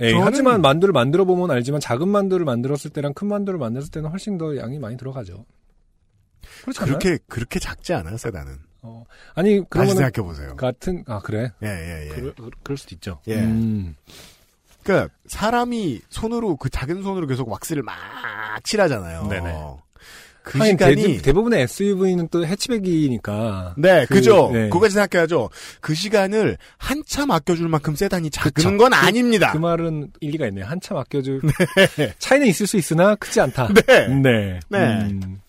에이, 0.01 0.15
하지만 0.15 0.61
만두를 0.63 0.93
만들어 0.93 1.25
보면 1.25 1.51
알지만 1.51 1.81
작은 1.81 2.09
만두를 2.09 2.45
만들었을 2.45 2.91
때랑 2.93 3.15
큰 3.15 3.29
만두를 3.29 3.59
만들었을 3.59 3.91
때는 3.91 4.11
훨씬 4.11 4.39
더 4.39 4.57
양이 4.57 4.79
많이 4.79 4.97
들어가죠. 4.97 5.45
그렇지 6.63 6.81
않나요? 6.81 6.99
그렇게 6.99 7.19
그렇게 7.29 7.59
작지 7.61 7.93
않아요 7.95 8.17
세단은. 8.17 8.59
어. 8.83 9.05
아니 9.35 9.63
그러면 9.71 9.95
생각해 9.97 10.27
보세요. 10.27 10.57
같은 10.57 11.05
아 11.07 11.21
그래? 11.21 11.53
예 11.63 11.67
예, 11.69 12.05
예. 12.07 12.09
그럴, 12.15 12.35
그럴 12.63 12.77
수도 12.77 12.95
있죠. 12.97 13.21
예. 13.29 13.37
음. 13.37 13.95
그러니까 14.83 15.15
사람이 15.27 16.01
손으로 16.09 16.57
그 16.57 16.69
작은 16.71 17.03
손으로 17.03 17.27
계속 17.27 17.49
왁스를 17.49 17.83
막 17.83 17.95
칠하잖아요. 18.63 19.29
네네. 19.29 19.57
그 20.43 20.59
하긴 20.59 20.73
시간이 20.73 21.19
대, 21.23 21.33
부분의 21.33 21.63
SUV는 21.63 22.29
또 22.29 22.45
해치백이니까. 22.45 23.75
네, 23.79 24.07
그, 24.07 24.15
그, 24.15 24.23
죠 24.23 24.51
네. 24.53 24.65
그거까지 24.65 24.95
생각해야죠. 24.95 25.51
그 25.81 25.95
시간을 25.95 26.59
한참 26.79 27.31
아껴줄 27.31 27.69
만큼 27.69 27.95
세단이 27.95 28.31
작은 28.31 28.53
그쵸. 28.53 28.77
건 28.77 28.93
아닙니다. 28.93 29.53
그 29.53 29.59
말은 29.59 30.11
일리가 30.21 30.47
있네요. 30.49 30.67
한참 30.67 30.97
아껴줄. 30.97 31.41
차이는 32.19 32.49
있을 32.49 32.67
수 32.67 32.77
있으나 32.77 33.15
크지 33.15 33.41
않다. 33.41 33.69
네. 33.87 34.09
네. 34.09 34.61
네. 34.69 34.79
음. 34.79 35.41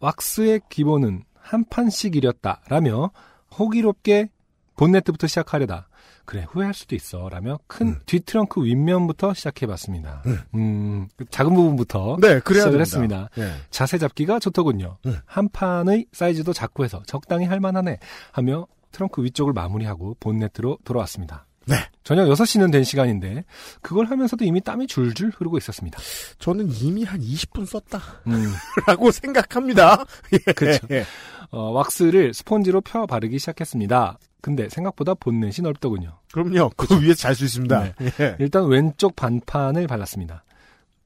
왁스의 0.00 0.62
기본은 0.68 1.22
한 1.40 1.64
판씩 1.70 2.16
이렸다라며 2.16 3.12
호기롭게 3.56 4.30
본네트부터 4.76 5.28
시작하려다. 5.28 5.88
그래 6.26 6.44
후회할 6.48 6.74
수도 6.74 6.94
있어 6.94 7.28
라며 7.30 7.58
큰 7.66 7.88
음. 7.88 8.00
뒤트렁크 8.04 8.62
윗면부터 8.64 9.32
시작해봤습니다. 9.32 10.22
음, 10.54 11.08
그 11.16 11.24
작은 11.30 11.54
부분부터 11.54 12.18
네, 12.20 12.40
그래야 12.40 12.64
시작을 12.64 12.84
됩니다. 12.84 13.28
했습니다. 13.28 13.28
예. 13.38 13.52
자세 13.70 13.96
잡기가 13.96 14.38
좋더군요. 14.40 14.98
음. 15.06 15.18
한 15.24 15.48
판의 15.48 16.06
사이즈도 16.12 16.52
작고 16.52 16.84
해서 16.84 17.02
적당히 17.06 17.46
할만하네 17.46 17.98
하며 18.32 18.66
트렁크 18.92 19.22
위쪽을 19.24 19.52
마무리하고 19.52 20.16
본네트로 20.20 20.78
돌아왔습니다. 20.84 21.46
네. 21.66 21.76
저녁 22.04 22.26
6시는 22.28 22.70
된 22.70 22.84
시간인데 22.84 23.44
그걸 23.82 24.06
하면서도 24.06 24.44
이미 24.44 24.60
땀이 24.60 24.86
줄줄 24.86 25.32
흐르고 25.36 25.58
있었습니다. 25.58 25.98
저는 26.38 26.70
이미 26.72 27.02
한 27.04 27.20
20분 27.20 27.66
썼다라고 27.66 29.06
음, 29.06 29.10
생각합니다. 29.12 30.04
예. 30.32 30.38
그쵸. 30.52 30.86
예. 30.92 31.04
어, 31.50 31.70
왁스를 31.72 32.34
스펀지로 32.34 32.80
펴 32.82 33.06
바르기 33.06 33.38
시작했습니다. 33.38 34.18
근데 34.46 34.68
생각보다 34.68 35.14
본넷이 35.14 35.64
넓더군요. 35.64 36.20
그럼요. 36.32 36.70
그 36.76 37.02
위에서 37.02 37.22
잘수 37.22 37.46
있습니다. 37.46 37.82
네. 37.82 37.94
예. 38.20 38.36
일단 38.38 38.68
왼쪽 38.68 39.16
반판을 39.16 39.88
발랐습니다. 39.88 40.44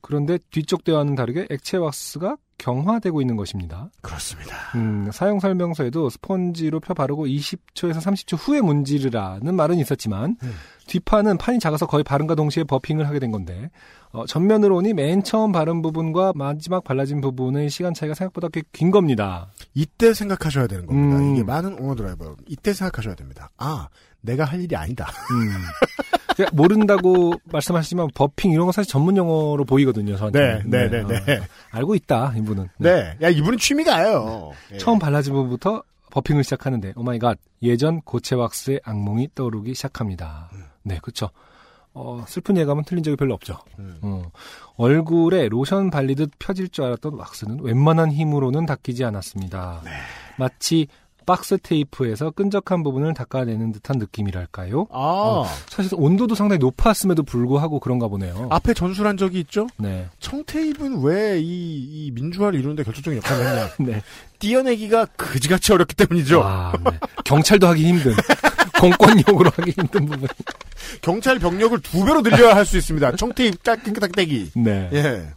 그런데 0.03 0.37
뒤쪽 0.51 0.85
대와는 0.85 1.15
다르게 1.15 1.47
액체 1.49 1.79
왁스가 1.79 2.37
경화되고 2.59 3.23
있는 3.23 3.37
것입니다. 3.37 3.89
그렇습니다. 4.03 4.55
음, 4.75 5.09
사용 5.11 5.41
설명서에도 5.41 6.11
스펀지로 6.11 6.81
펴 6.81 6.93
바르고 6.93 7.25
20초에서 7.29 7.95
30초 8.03 8.37
후에 8.39 8.61
문지르라는 8.61 9.55
말은 9.55 9.79
있었지만 9.79 10.37
음. 10.43 10.53
뒷판은 10.87 11.39
판이 11.39 11.61
작아서 11.61 11.87
거의 11.87 12.05
바른과 12.05 12.35
동시에 12.35 12.65
버핑을 12.65 13.09
하게 13.09 13.21
된 13.21 13.31
건데 13.31 13.71
어, 14.13 14.27
전면으로 14.27 14.77
오니 14.77 14.93
맨 14.95 15.23
처음 15.23 15.53
바른 15.53 15.83
부분과 15.83 16.33
마지막 16.35 16.83
발라진 16.83 17.21
부분의 17.21 17.71
시간 17.71 17.95
차이가 17.95 18.15
생각보다 18.15 18.49
꽤 18.49 18.63
긴 18.73 18.91
겁니다. 18.91 19.49
이때 19.75 20.13
생각하셔야 20.15 20.67
되는 20.67 20.87
겁니다. 20.87 21.19
음. 21.19 21.35
이게 21.35 21.45
많은 21.45 21.79
오너 21.79 21.95
드라이버 21.95 22.35
이때 22.49 22.73
생각하셔야 22.73 23.15
됩니다. 23.15 23.51
아, 23.57 23.89
내가 24.21 24.45
할 24.45 24.61
일이 24.61 24.75
아니다. 24.77 25.07
음. 25.31 26.45
모른다고 26.53 27.35
말씀하시지만 27.53 28.09
버핑 28.15 28.53
이런 28.53 28.67
거 28.67 28.73
사실 28.73 28.91
전문 28.91 29.17
용어로 29.17 29.65
보이거든요. 29.65 30.17
저한테. 30.17 30.63
네, 30.65 30.89
네, 30.89 31.03
네, 31.03 31.25
네. 31.25 31.37
어, 31.39 31.43
알고 31.71 31.95
있다 31.95 32.35
이분은. 32.37 32.69
네. 32.79 33.17
야, 33.23 33.29
이분은 33.29 33.59
취미가예요. 33.59 34.53
예. 34.73 34.79
처음 34.79 34.99
발라진 34.99 35.35
부분부터 35.35 35.83
buffing을 36.11 36.43
시작하는데 36.45 36.95
oh 36.97 37.09
my 37.09 37.21
god 37.21 37.39
예전 37.63 38.01
고체 38.03 38.35
왁스의 38.35 38.81
악몽이 38.85 39.29
떠오르기 39.35 39.75
시작합니다. 39.75 40.51
네, 40.83 40.99
그렇죠. 41.03 41.31
어, 41.95 42.25
슬픈 42.29 42.57
예감은 42.57 42.85
틀린 42.85 43.03
적이 43.03 43.17
별로 43.17 43.35
없죠. 43.35 43.59
음. 43.79 43.99
어, 44.03 44.23
얼굴에 44.77 45.49
로션 45.49 45.91
발리듯 45.91 46.33
펴질 46.39 46.69
줄 46.69 46.85
알았던 46.85 47.15
왁스는 47.15 47.61
웬만한 47.63 48.13
힘으로는 48.13 48.67
닦이지 48.67 49.05
않았습니다. 49.05 49.83
네. 49.85 49.91
마치 50.37 50.87
박스 51.27 51.59
테이프에서 51.59 52.31
끈적한 52.31 52.83
부분을 52.83 53.15
닦아내는 53.15 53.71
듯한 53.73 53.99
느낌이랄까요? 53.99 54.87
아, 54.91 55.45
사실 55.69 55.93
온도도 55.95 56.35
상당히 56.35 56.59
높았음에도 56.59 57.23
불구하고 57.23 57.79
그런가 57.79 58.09
보네요. 58.09 58.49
앞에 58.51 58.75
전술한 58.75 59.17
적이 59.17 59.41
있죠? 59.41 59.69
네. 59.77 60.09
청테이프는 60.19 61.03
왜 61.03 61.39
이, 61.39 61.45
이 61.45 62.11
민주화를 62.13 62.59
이루는데 62.59 62.83
결정적인 62.83 63.19
역할을 63.19 63.47
했냐. 63.47 63.69
네. 63.79 64.03
띄어내기가 64.41 65.07
그지같이 65.17 65.73
어렵기 65.73 65.95
때문이죠. 65.95 66.43
아, 66.43 66.73
네. 66.85 66.99
경찰도 67.25 67.67
하기 67.69 67.87
힘든. 67.87 68.13
공권용으로 68.81 69.51
하기 69.57 69.71
힘든 69.73 70.07
부분. 70.07 70.29
경찰 71.03 71.39
병력을 71.39 71.79
두 71.81 72.05
배로 72.05 72.23
늘려야 72.23 72.57
할 72.57 72.65
수 72.65 72.77
있습니다. 72.79 73.13
깨끗하게 73.85 74.13
떼기. 74.13 74.51
네. 74.57 74.89
예. 74.93 75.29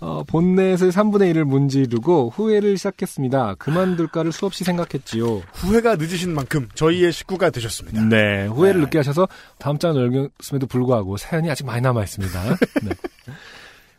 어, 0.00 0.24
본넷의 0.26 0.90
3분의 0.90 1.32
1을 1.32 1.44
문지르고 1.44 2.30
후회를 2.34 2.76
시작했습니다. 2.76 3.54
그만둘까를 3.54 4.32
수없이 4.32 4.64
생각했지요. 4.64 5.42
후회가 5.52 5.94
늦으신 5.94 6.34
만큼 6.34 6.68
저희의 6.74 7.12
식구가 7.12 7.50
되셨습니다. 7.50 8.02
네. 8.02 8.46
후회를 8.46 8.80
네. 8.80 8.84
늦게 8.86 8.98
하셔서 8.98 9.28
다음 9.58 9.78
장을 9.78 10.00
열렸음에도 10.02 10.66
불구하고 10.66 11.16
사연이 11.18 11.48
아직 11.50 11.64
많이 11.66 11.80
남아 11.82 12.02
있습니다. 12.02 12.42
네. 12.82 12.90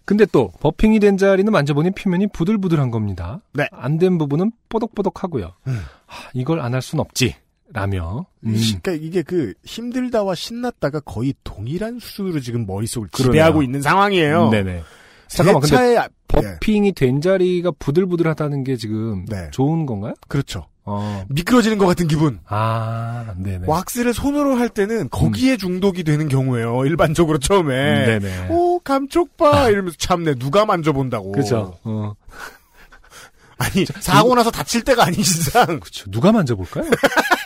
근데 0.06 0.26
또 0.26 0.52
버핑이 0.60 1.00
된 1.00 1.16
자리는 1.18 1.50
만져보니 1.50 1.92
표면이 1.92 2.28
부들부들한 2.34 2.92
겁니다. 2.92 3.40
네. 3.54 3.70
안 3.72 3.98
된 3.98 4.18
부분은 4.18 4.52
뽀독뽀독하고요. 4.68 5.54
음. 5.68 5.82
하, 6.06 6.30
이걸 6.34 6.60
안 6.60 6.74
할 6.74 6.82
순 6.82 7.00
없지. 7.00 7.36
라며. 7.74 8.26
음. 8.46 8.54
그러니까 8.82 8.92
이게 9.06 9.22
그 9.24 9.54
힘들다와 9.66 10.36
신났다가 10.36 11.00
거의 11.02 11.34
동일한 11.44 12.00
수준으로 12.00 12.40
지금 12.40 12.66
머릿속을 12.66 13.10
그러네요. 13.12 13.32
지배하고 13.34 13.64
있는 13.64 13.82
상황이에요. 13.82 14.50
네네. 14.50 14.84
잠깐만, 15.28 15.62
근데 15.62 15.76
차에 15.76 15.98
아- 15.98 16.08
네, 16.36 16.42
버핑이 16.58 16.94
된 16.94 17.22
자리가 17.22 17.72
부들부들하다는 17.80 18.64
게 18.64 18.76
지금 18.76 19.26
네. 19.26 19.50
좋은 19.52 19.86
건가요? 19.86 20.14
그렇죠. 20.28 20.68
어. 20.86 21.24
미끄러지는 21.30 21.78
것 21.78 21.86
같은 21.86 22.08
기분. 22.08 22.40
아, 22.46 23.34
네네. 23.38 23.66
왁스를 23.68 24.14
손으로 24.14 24.56
할 24.56 24.68
때는 24.70 25.10
거기에 25.10 25.58
중독이 25.58 26.04
되는 26.04 26.28
경우예요. 26.28 26.86
일반적으로 26.86 27.38
처음에. 27.40 27.74
음, 27.74 28.06
네네. 28.20 28.48
오 28.50 28.80
감쪽 28.80 29.38
봐 29.38 29.70
이러면서 29.70 29.96
참내 29.98 30.36
누가 30.36 30.66
만져본다고. 30.66 31.32
그죠. 31.32 31.78
어. 31.84 32.14
아니 33.58 33.86
사고 33.86 34.36
나서 34.36 34.52
다칠 34.52 34.84
때가 34.84 35.06
아닌 35.06 35.20
이상. 35.22 35.80
그쵸. 35.80 36.10
누가 36.12 36.32
만져볼까요? 36.32 36.90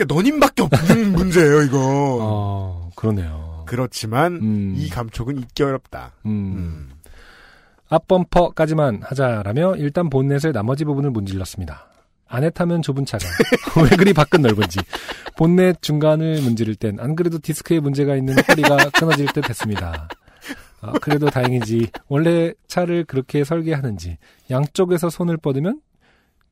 그러니까 0.00 0.14
너님밖에 0.14 0.62
없는 0.62 1.12
문제예요 1.12 1.62
이거. 1.62 1.78
어, 2.20 2.90
그러네요. 2.94 3.64
그렇지만 3.66 4.36
음. 4.36 4.74
이 4.76 4.88
감촉은 4.88 5.38
잊기 5.38 5.62
어렵다. 5.62 6.12
음. 6.26 6.30
음. 6.30 6.90
앞범퍼까지만 7.88 9.02
하자라며 9.02 9.76
일단 9.76 10.08
본넷의 10.08 10.52
나머지 10.52 10.84
부분을 10.84 11.10
문질렀습니다. 11.10 11.86
안에 12.28 12.50
타면 12.50 12.82
좁은 12.82 13.04
차가 13.04 13.26
왜 13.82 13.96
그리 13.96 14.12
밖은 14.12 14.42
넓은지 14.42 14.78
본넷 15.36 15.82
중간을 15.82 16.42
문지를 16.42 16.76
땐 16.76 16.98
안 17.00 17.16
그래도 17.16 17.40
디스크에 17.40 17.80
문제가 17.80 18.14
있는 18.14 18.36
허리가 18.48 18.76
끊어질 18.94 19.26
듯 19.32 19.48
했습니다. 19.48 20.08
아, 20.80 20.92
그래도 21.00 21.28
다행이지 21.28 21.88
원래 22.06 22.52
차를 22.68 23.04
그렇게 23.04 23.42
설계하는지 23.42 24.16
양쪽에서 24.48 25.10
손을 25.10 25.36
뻗으면 25.36 25.80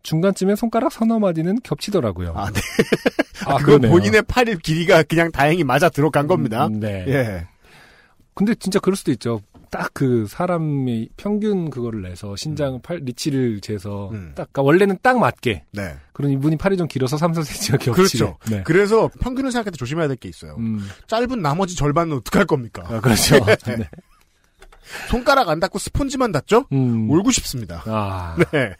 중간쯤에 0.03 0.55
손가락 0.57 0.93
서너 0.93 1.19
마디는 1.19 1.59
겹치더라고요. 1.63 2.33
아, 2.37 2.51
네. 2.51 2.61
아, 3.47 3.57
그건 3.57 3.65
그러네요. 3.81 3.91
본인의 3.91 4.23
팔 4.23 4.45
길이가 4.57 5.03
그냥 5.03 5.31
다행히 5.33 5.65
맞아 5.65 5.89
들어간 5.89 6.27
겁니다. 6.27 6.67
음, 6.67 6.81
네. 6.81 7.05
예. 7.09 7.47
근데 8.35 8.55
진짜 8.55 8.79
그럴 8.79 8.97
수도 8.97 9.11
있죠. 9.13 9.41
딱 9.71 9.91
그 9.93 10.27
사람이 10.29 11.11
평균 11.19 11.69
그거를 11.69 12.01
내서 12.03 12.37
신장 12.37 12.81
팔 12.81 12.99
리치를 13.03 13.61
재서 13.61 14.09
음. 14.13 14.33
딱 14.35 14.49
그러니까 14.53 14.63
원래는 14.63 14.99
딱 15.03 15.19
맞게 15.19 15.65
네. 15.73 15.97
그런 16.15 16.31
이분이 16.31 16.57
팔이 16.57 16.77
좀 16.79 16.87
길어서 16.89 17.17
3, 17.19 17.33
4cm가 17.33 17.73
겹치게. 17.81 17.91
그렇죠. 17.91 18.39
네. 18.49 18.63
그래서 18.65 19.11
평균을 19.21 19.51
생각할 19.53 19.73
때 19.73 19.77
조심해야 19.77 20.07
될 20.09 20.17
게 20.17 20.29
있어요. 20.31 20.55
음. 20.59 20.89
짧은 21.09 21.43
나머지 21.43 21.75
절반은 21.77 22.17
어떡할 22.19 22.47
겁니까? 22.47 22.83
아, 22.87 23.01
그렇죠. 23.01 23.45
네. 23.67 23.89
손가락 25.11 25.49
안 25.51 25.61
닿고 25.61 25.79
스폰지만 25.79 26.33
닿죠? 26.33 26.65
음. 26.73 27.11
울고 27.11 27.31
싶습니다. 27.33 27.83
아. 27.87 28.37
네. 28.53 28.75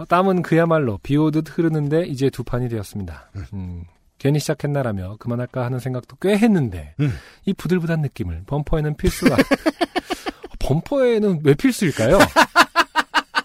어, 0.00 0.04
땀은 0.06 0.40
그야말로 0.40 0.98
비 1.02 1.16
오듯 1.16 1.58
흐르는데 1.58 2.06
이제 2.06 2.30
두 2.30 2.42
판이 2.42 2.70
되었습니다. 2.70 3.30
음. 3.52 3.84
괜히 4.18 4.38
시작했나라며 4.38 5.16
그만할까 5.18 5.64
하는 5.64 5.78
생각도 5.78 6.16
꽤 6.20 6.36
했는데 6.36 6.94
음. 7.00 7.12
이 7.44 7.52
부들부단 7.52 8.00
느낌을 8.00 8.44
범퍼에는 8.46 8.96
필수가 8.96 9.36
범퍼에는 10.58 11.40
왜 11.44 11.54
필수일까요? 11.54 12.18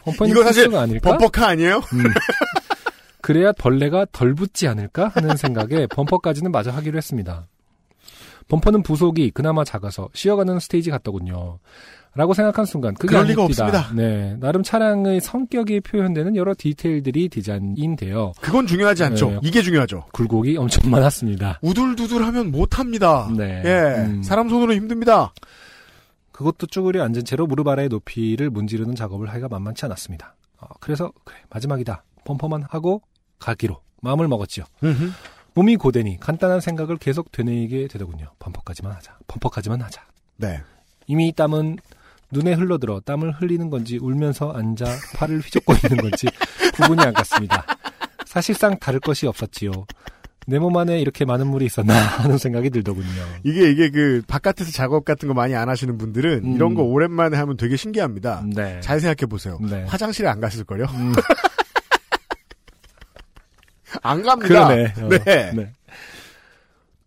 범퍼는 0.04 0.32
이거 0.32 0.44
사실 0.44 0.64
필수가 0.64 0.82
아닐까? 0.82 1.10
범퍼카 1.12 1.48
아니에요? 1.48 1.78
음. 1.78 2.04
그래야 3.22 3.52
벌레가 3.52 4.06
덜 4.12 4.34
붙지 4.34 4.68
않을까 4.68 5.10
하는 5.10 5.36
생각에 5.36 5.88
범퍼까지는 5.88 6.52
마저 6.52 6.72
하기로 6.72 6.98
했습니다. 6.98 7.48
범퍼는 8.48 8.84
부속이 8.84 9.32
그나마 9.32 9.64
작아서 9.64 10.08
쉬어가는 10.14 10.60
스테이지 10.60 10.92
같더군요. 10.92 11.60
라고 12.16 12.34
생각한 12.34 12.66
순간 12.66 12.94
그게 12.94 13.08
그럴 13.12 13.26
리가. 13.28 13.44
없습니다. 13.44 13.92
네, 13.94 14.38
나름 14.40 14.64
차량의 14.64 15.20
성격이 15.20 15.82
표현되는 15.82 16.36
여러 16.38 16.54
디테일들이 16.58 17.28
디자인되어 17.28 18.34
그건 18.40 18.68
중요하지 18.68 19.04
않죠. 19.04 19.32
네. 19.32 19.40
이게 19.44 19.62
중요하죠. 19.62 20.06
굴곡이 20.14 20.56
엄청 20.58 20.90
많았습니다. 20.90 21.60
우둘두둘하면 21.62 22.52
못합니다. 22.52 23.30
네. 23.36 23.62
예, 23.66 24.06
음. 24.06 24.24
사람 24.24 24.48
손으로 24.48 24.74
힘듭니다. 24.74 25.34
그것도 26.32 26.68
쭈그려 26.68 27.04
앉은 27.04 27.26
채로 27.26 27.48
무릎 27.48 27.68
아래의 27.68 27.90
높이를 27.90 28.50
문지르는 28.50 28.96
작업을 28.96 29.28
하기가 29.30 29.50
만만치 29.50 29.84
않았습니다. 29.86 30.36
어, 30.62 30.68
그래서 30.80 31.12
그래 31.26 31.38
마지막이다. 31.50 32.04
범퍼만 32.24 32.64
하고 32.70 33.02
가기로 33.40 33.82
마음을 34.02 34.28
먹었지요. 34.30 34.64
몸이 35.54 35.76
고되니 35.78 36.20
간단한 36.20 36.60
생각을 36.62 36.98
계속 36.98 37.32
되뇌이게 37.32 37.88
되더군요. 37.88 38.28
범퍼까지만 38.40 38.92
하자. 38.94 39.18
범퍼까지만 39.28 39.82
하자. 39.82 40.02
네. 40.38 40.62
이미 41.08 41.32
땀은 41.34 41.78
눈에 42.32 42.54
흘러들어 42.54 43.00
땀을 43.02 43.32
흘리는 43.34 43.70
건지 43.70 43.98
울면서 44.02 44.52
앉아 44.52 44.86
팔을 45.16 45.40
휘젓고 45.40 45.74
있는 45.74 45.98
건지 46.10 46.28
구분이 46.76 47.02
안 47.02 47.14
갔습니다. 47.14 47.66
사실상 48.26 48.78
다를 48.80 49.00
것이 49.00 49.28
없었지요. 49.28 49.72
내 50.48 50.60
몸 50.60 50.78
안에 50.78 51.00
이렇게 51.02 51.26
많은 51.26 51.48
물이 51.48 51.66
있었나 51.66 51.96
하는 51.96 52.38
생각이 52.38 52.70
들더군요. 52.70 53.08
이게 53.44 53.72
이게 53.72 53.90
그 53.90 54.22
바깥에서 54.28 54.72
작업 54.72 55.04
같은 55.04 55.28
거 55.28 55.34
많이 55.34 55.56
안 55.56 55.70
하시는 55.70 55.98
분들은 55.98 56.42
음. 56.46 56.56
이런 56.56 56.76
거 56.76 56.84
오랜만에 56.84 57.36
하면 57.36 57.58
되게 57.58 57.76
신기합니다. 57.76 58.44
네. 58.54 58.80
잘 58.82 59.00
생각해 59.00 59.28
보세요. 59.28 59.58
네. 59.62 59.84
화장실에 59.86 60.30
안 60.30 60.40
갔을 60.40 60.64
거요. 60.64 60.86
음, 60.94 61.14
안 64.04 64.22
갑니다. 64.22 64.68
그러네. 64.68 64.94
어, 65.02 65.10
네. 65.10 65.52
네. 65.54 65.72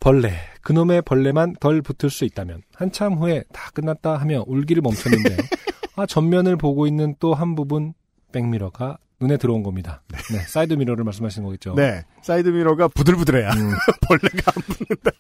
벌레. 0.01 0.33
그놈의 0.63 1.03
벌레만 1.03 1.55
덜 1.61 1.83
붙을 1.83 2.11
수 2.11 2.25
있다면 2.25 2.63
한참 2.75 3.15
후에 3.15 3.45
다 3.53 3.71
끝났다 3.75 4.17
하며 4.17 4.45
울기를 4.47 4.83
멈췄는데 4.83 5.37
아 5.97 6.07
전면을 6.07 6.57
보고 6.57 6.87
있는 6.87 7.15
또 7.21 7.35
한 7.35 7.55
부분 7.55 7.95
백미러가 8.33 8.99
눈에 9.21 9.37
들어온 9.37 9.63
겁니다. 9.63 10.03
네. 10.33 10.39
사이드 10.47 10.75
미러를 10.75 11.03
말씀하시는 11.05 11.45
거겠죠. 11.45 11.75
네. 11.75 12.05
사이드 12.23 12.49
미러가 12.51 12.89
부들부들해야 12.89 13.51
음, 13.51 13.73
벌레가 14.07 14.53
안 14.55 14.63
붙는다. 14.63 15.11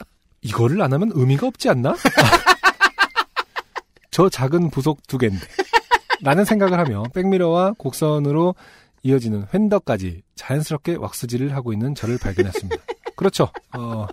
이거를 0.43 0.81
안 0.83 0.93
하면 0.93 1.11
의미가 1.15 1.49
없지 1.49 1.69
않나? 1.69 1.97
저 4.11 4.29
작은 4.29 4.71
부속 4.71 5.07
두 5.07 5.19
개인데. 5.19 5.41
라는 6.23 6.45
생각을 6.45 6.79
하며 6.79 7.05
백미러와 7.15 7.75
곡선으로 7.79 8.55
이어지는 9.05 9.45
휀더까지 9.53 10.23
자연스럽게 10.35 10.97
왁스질을 10.97 11.55
하고 11.55 11.73
있는 11.73 11.95
저를 11.95 12.19
발견했습니다. 12.19 12.83
그렇죠. 13.17 13.49
어, 13.77 14.07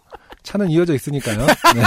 차는 0.46 0.70
이어져 0.70 0.94
있으니까요. 0.94 1.38
네. 1.46 1.84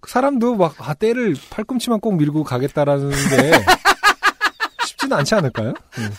그 0.00 0.08
사람도 0.10 0.56
막, 0.56 0.74
아, 0.88 0.94
때를 0.94 1.34
팔꿈치만 1.50 2.00
꼭 2.00 2.16
밀고 2.16 2.44
가겠다라는 2.44 3.10
게 3.10 3.52
쉽지는 4.86 5.16
않지 5.18 5.34
않을까요? 5.34 5.74
음. 5.98 6.10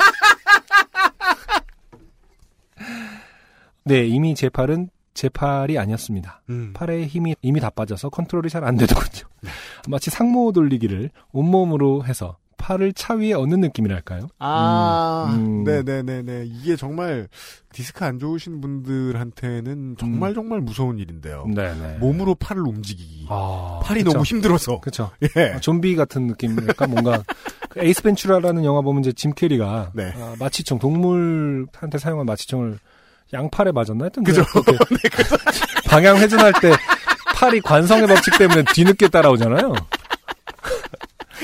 네, 3.86 4.06
이미 4.06 4.36
제 4.36 4.50
팔은 4.50 4.90
제 5.14 5.30
팔이 5.30 5.80
아니었습니다. 5.80 6.42
음. 6.50 6.74
팔에 6.74 7.06
힘이 7.08 7.36
이미 7.42 7.60
다 7.60 7.70
빠져서 7.70 8.10
컨트롤이 8.10 8.50
잘 8.50 8.64
안 8.64 8.76
되더군요. 8.76 9.26
마치 9.88 10.10
상모 10.10 10.52
돌리기를 10.52 11.10
온몸으로 11.32 12.04
해서 12.06 12.38
팔을 12.58 12.94
차 12.94 13.14
위에 13.14 13.34
얹는 13.34 13.62
느낌이랄까요? 13.62 14.30
아, 14.40 15.34
음. 15.36 15.64
네네네네. 15.64 16.46
이게 16.48 16.76
정말 16.76 17.28
디스크 17.72 18.04
안 18.04 18.20
좋으신 18.20 18.60
분들한테는 18.62 19.96
정말 20.00 20.34
정말 20.34 20.60
무서운 20.62 20.98
일인데요. 21.00 21.46
네네. 21.54 21.98
몸으로 22.00 22.36
팔을 22.36 22.62
움직이기. 22.68 23.28
아, 23.30 23.80
팔이 23.84 24.04
그쵸. 24.04 24.14
너무 24.14 24.24
힘들어서. 24.26 24.80
그쵸. 24.80 25.12
예. 25.38 25.54
아, 25.56 25.60
좀비 25.60 25.96
같은 25.96 26.28
느낌일까? 26.28 26.88
뭔가, 26.88 27.24
그 27.70 27.80
에이스 27.80 28.02
벤츄라라는 28.04 28.66
영화 28.66 28.82
보면 28.82 29.02
이제 29.02 29.12
짐 29.14 29.34
캐리가, 29.34 29.92
네. 29.94 30.12
아, 30.16 30.36
마취총, 30.40 30.80
동물한테 30.80 31.98
사용한 32.00 32.26
마취총을 32.26 32.80
양팔에 33.34 33.72
맞았나 33.72 34.06
하여튼. 34.06 34.24
그죠. 34.24 34.44
그렇게 34.46 34.78
방향 35.88 36.18
회전할 36.18 36.54
때 36.62 36.72
팔이 37.36 37.62
관성의 37.62 38.08
법칙 38.08 38.38
때문에 38.38 38.64
뒤늦게 38.74 39.10
따라오잖아요. 39.10 39.74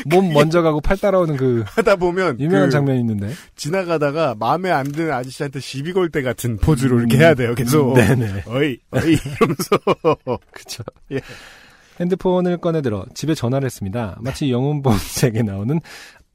몸 0.06 0.34
먼저 0.34 0.62
가고 0.62 0.82
팔 0.82 0.98
따라오는 0.98 1.38
그 1.38 1.64
하다 1.68 1.96
보면 1.98 2.40
유명한 2.40 2.68
그 2.68 2.72
장면이 2.72 3.00
있는데. 3.00 3.34
지나가다가 3.56 4.36
마음에 4.38 4.72
안 4.72 4.92
드는 4.92 5.12
아저씨한테 5.14 5.60
시비 5.60 5.94
걸 5.94 6.10
때 6.10 6.22
같은 6.22 6.58
포즈로 6.58 7.00
이렇게 7.00 7.18
해야 7.18 7.34
돼요. 7.34 7.56
계속. 7.56 7.90
음, 7.92 7.94
네네. 7.96 8.44
어이, 8.48 8.78
어이 8.92 9.18
이러면서. 9.42 10.38
그쵸. 10.52 10.84
예. 11.12 11.20
핸드폰을 12.00 12.58
꺼내들어 12.58 13.06
집에 13.14 13.36
전화를 13.36 13.66
했습니다. 13.66 14.18
마치 14.20 14.52
영웅본색에 14.52 15.42
나오는 15.46 15.80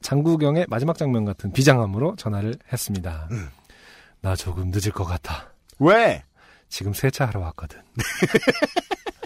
장구경의 0.00 0.66
마지막 0.68 0.96
장면 0.96 1.24
같은 1.24 1.52
비장함으로 1.52 2.14
전화를 2.16 2.54
했습니다. 2.72 3.28
음. 3.32 3.48
나 4.20 4.34
조금 4.36 4.70
늦을 4.72 4.92
것 4.92 5.04
같아. 5.04 5.48
왜? 5.80 6.22
지금 6.68 6.92
세차하러 6.92 7.40
왔거든. 7.40 7.78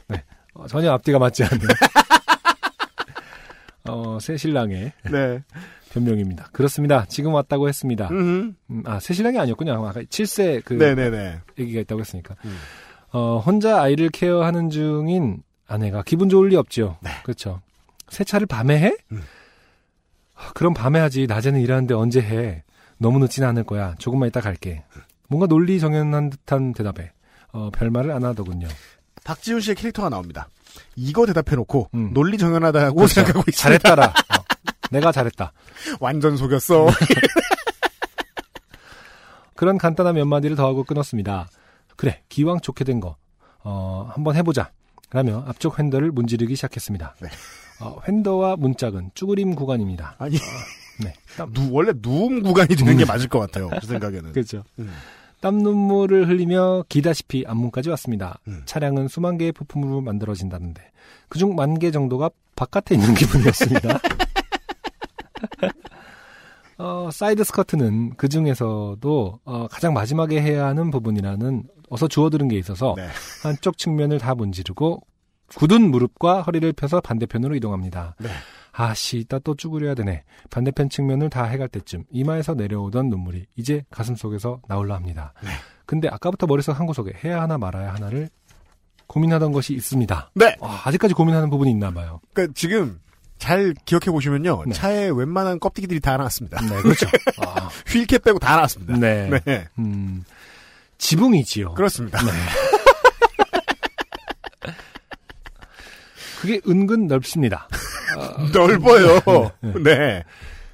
네. 0.08 0.22
어, 0.54 0.66
전혀 0.66 0.92
앞뒤가 0.92 1.18
맞지 1.18 1.44
않는 1.44 1.66
어, 3.88 4.18
새 4.20 4.36
신랑의 4.36 4.92
네. 5.10 5.42
변명입니다. 5.92 6.48
그렇습니다. 6.52 7.04
지금 7.06 7.34
왔다고 7.34 7.68
했습니다. 7.68 8.08
음. 8.10 8.56
음, 8.70 8.82
아, 8.86 9.00
새 9.00 9.12
신랑이 9.14 9.38
아니었군요. 9.38 9.72
아까 9.86 10.00
7세 10.02 10.62
그 10.64 10.74
네네네. 10.74 11.40
얘기가 11.58 11.80
있다고 11.80 12.00
했으니까. 12.00 12.36
음. 12.44 12.56
어, 13.12 13.38
혼자 13.38 13.82
아이를 13.82 14.08
케어하는 14.08 14.70
중인 14.70 15.42
아내가 15.66 16.02
기분 16.02 16.28
좋을 16.28 16.48
리 16.48 16.56
없죠. 16.56 16.96
네. 17.02 17.10
그렇죠. 17.24 17.60
세차를 18.08 18.46
밤에 18.46 18.78
해? 18.78 18.96
음. 19.12 19.22
아, 20.34 20.52
그럼 20.54 20.74
밤에 20.74 20.98
하지. 20.98 21.26
낮에는 21.26 21.60
일하는데 21.60 21.94
언제 21.94 22.20
해? 22.20 22.62
너무 22.98 23.18
늦지는 23.18 23.48
않을 23.48 23.64
거야. 23.64 23.94
조금만 23.98 24.28
이따 24.28 24.40
갈게. 24.40 24.84
뭔가 25.28 25.46
논리 25.46 25.80
정연한 25.80 26.30
듯한 26.30 26.72
대답에 26.72 27.10
어, 27.52 27.70
별말을 27.70 28.10
안 28.12 28.24
하더군요. 28.24 28.68
박지훈 29.24 29.60
씨의 29.60 29.76
캐릭터가 29.76 30.08
나옵니다. 30.08 30.48
이거 30.96 31.26
대답해놓고 31.26 31.90
음. 31.94 32.10
논리 32.12 32.38
정연하다고 32.38 32.96
그렇죠. 32.96 33.14
생각하고 33.14 33.44
있습니다. 33.48 33.78
잘했다라. 33.78 34.06
어, 34.38 34.44
내가 34.90 35.12
잘했다. 35.12 35.52
완전 36.00 36.36
속였어. 36.36 36.86
그런 39.54 39.78
간단한 39.78 40.14
몇 40.16 40.24
마디를 40.24 40.56
더하고 40.56 40.84
끊었습니다. 40.84 41.48
그래, 41.96 42.22
기왕 42.28 42.60
좋게 42.60 42.84
된 42.84 43.00
거, 43.00 43.16
어, 43.62 44.10
한번 44.12 44.34
해보자. 44.36 44.70
라며 45.12 45.44
앞쪽 45.46 45.78
휀더를 45.78 46.10
문지르기 46.10 46.56
시작했습니다. 46.56 47.16
네. 47.20 47.28
어, 47.80 48.00
휀더와 48.06 48.56
문짝은 48.56 49.10
쭈그림 49.14 49.54
구간입니다. 49.54 50.16
아니, 50.18 50.38
네. 51.04 51.12
땀, 51.36 51.52
누, 51.52 51.68
원래 51.70 51.92
눈물 52.00 52.42
구간이 52.42 52.74
되는 52.76 52.96
게 52.96 53.04
맞을 53.04 53.28
것 53.28 53.38
같아요. 53.38 53.68
제 53.80 53.86
생각에는. 53.88 54.32
그렇죠. 54.32 54.64
음. 54.78 54.90
땀 55.42 55.58
눈물을 55.58 56.28
흘리며 56.28 56.84
기다시피 56.88 57.44
앞문까지 57.46 57.90
왔습니다. 57.90 58.38
음. 58.48 58.62
차량은 58.64 59.08
수만 59.08 59.36
개의 59.36 59.52
부품으로 59.52 60.00
만들어진다는데 60.00 60.82
그중 61.28 61.54
만 61.56 61.74
개 61.78 61.90
정도가 61.90 62.30
바깥에 62.56 62.94
있는 62.94 63.12
기분이었습니다. 63.14 63.98
어, 66.78 67.10
side 67.12 67.44
skirt는 67.44 68.14
그 68.16 68.28
중에서도 68.28 69.40
어, 69.44 69.66
가장 69.68 69.94
마지막에 69.94 70.40
해야 70.40 70.66
하는 70.66 70.90
부분이라는 70.90 71.64
어디서 71.90 72.08
주워들은 72.08 72.48
게 72.48 72.56
있어서 72.58 72.94
네. 72.96 73.06
한쪽 73.42 73.78
측면을 73.78 74.18
다 74.18 74.34
문지르고 74.34 75.02
굳은 75.56 75.90
무릎과 75.90 76.42
허리를 76.42 76.72
펴서 76.72 77.00
반대편으로 77.00 77.54
이동합니다. 77.56 78.16
네. 78.18 78.28
아씨, 78.72 79.18
이따 79.18 79.38
또 79.38 79.54
쭈그려야 79.54 79.94
되네. 79.94 80.24
반대편 80.50 80.88
측면을 80.88 81.30
다 81.30 81.44
해갈 81.44 81.68
때쯤 81.68 82.04
이마에서 82.10 82.54
내려오던 82.54 83.08
눈물이 83.08 83.46
이제 83.56 83.84
가슴 83.90 84.16
속에서 84.16 84.60
나올라 84.66 84.94
합니다. 84.94 85.34
네. 85.42 85.50
근데 85.84 86.08
아까부터 86.08 86.46
머릿속 86.46 86.78
한 86.78 86.86
구석에 86.86 87.12
해야 87.24 87.42
하나 87.42 87.58
말아야 87.58 87.92
하나를 87.94 88.30
고민하던 89.06 89.52
것이 89.52 89.74
있습니다. 89.74 90.30
네. 90.34 90.56
와, 90.60 90.80
아직까지 90.84 91.12
고민하는 91.12 91.50
부분이 91.50 91.70
있나 91.70 91.90
봐요. 91.90 92.20
그러니까 92.32 92.54
지금 92.56 92.98
잘 93.38 93.74
기억해 93.84 94.06
보시면요. 94.06 94.62
네. 94.66 94.72
차에 94.72 95.10
웬만한 95.10 95.60
껍데기들이 95.60 96.00
다 96.00 96.16
나왔습니다. 96.16 96.60
네, 96.62 96.80
그렇죠. 96.80 97.06
아, 97.44 97.68
휠캡 97.88 98.20
빼고 98.20 98.38
다 98.38 98.56
나왔습니다. 98.56 98.96
네. 98.96 99.28
네. 99.44 99.68
음, 99.78 100.24
지붕이지요. 100.96 101.74
그렇습니다. 101.74 102.22
네. 102.22 102.30
그게 106.42 106.60
은근 106.68 107.06
넓습니다. 107.06 107.68
넓어요. 108.52 109.20
네. 109.60 109.82
네. 109.84 110.24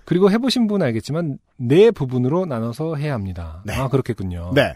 그리고 0.07 0.31
해보신 0.31 0.67
분은 0.67 0.87
알겠지만 0.87 1.39
네 1.59 1.91
부분으로 1.91 2.47
나눠서 2.47 2.97
해야 2.97 3.13
합니다. 3.13 3.63
네. 3.67 3.75
아 3.75 3.89
그렇겠군요. 3.89 4.53
네. 4.55 4.73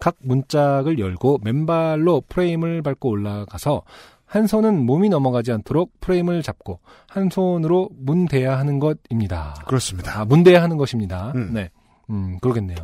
각 0.00 0.16
문짝을 0.18 0.98
열고 0.98 1.38
맨발로 1.44 2.24
프레임을 2.28 2.82
밟고 2.82 3.08
올라가서 3.08 3.82
한 4.26 4.48
손은 4.48 4.84
몸이 4.84 5.08
넘어가지 5.10 5.52
않도록 5.52 5.92
프레임을 6.00 6.42
잡고 6.42 6.80
한 7.06 7.30
손으로 7.30 7.90
문 7.96 8.26
대야 8.26 8.58
하는 8.58 8.80
것입니다. 8.80 9.54
그렇습니다. 9.68 10.20
아, 10.20 10.24
문 10.24 10.42
대야 10.42 10.60
하는 10.64 10.76
것입니다. 10.76 11.30
음. 11.36 11.52
네. 11.54 11.70
음, 12.10 12.40
그러겠네요. 12.40 12.78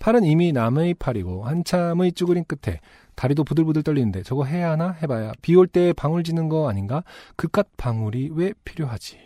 팔은 0.00 0.24
이미 0.24 0.52
남의 0.52 0.94
팔이고 0.94 1.44
한참의 1.44 2.12
쭈그린 2.12 2.44
끝에 2.44 2.80
다리도 3.14 3.44
부들부들 3.44 3.82
떨리는데 3.82 4.22
저거 4.22 4.44
해야 4.44 4.70
하나 4.72 4.92
해봐야 5.02 5.32
비 5.42 5.54
올 5.54 5.66
때 5.66 5.92
방울 5.92 6.24
지는 6.24 6.48
거 6.48 6.68
아닌가? 6.68 7.04
그깟 7.36 7.66
방울이 7.76 8.30
왜 8.32 8.52
필요하지? 8.64 9.18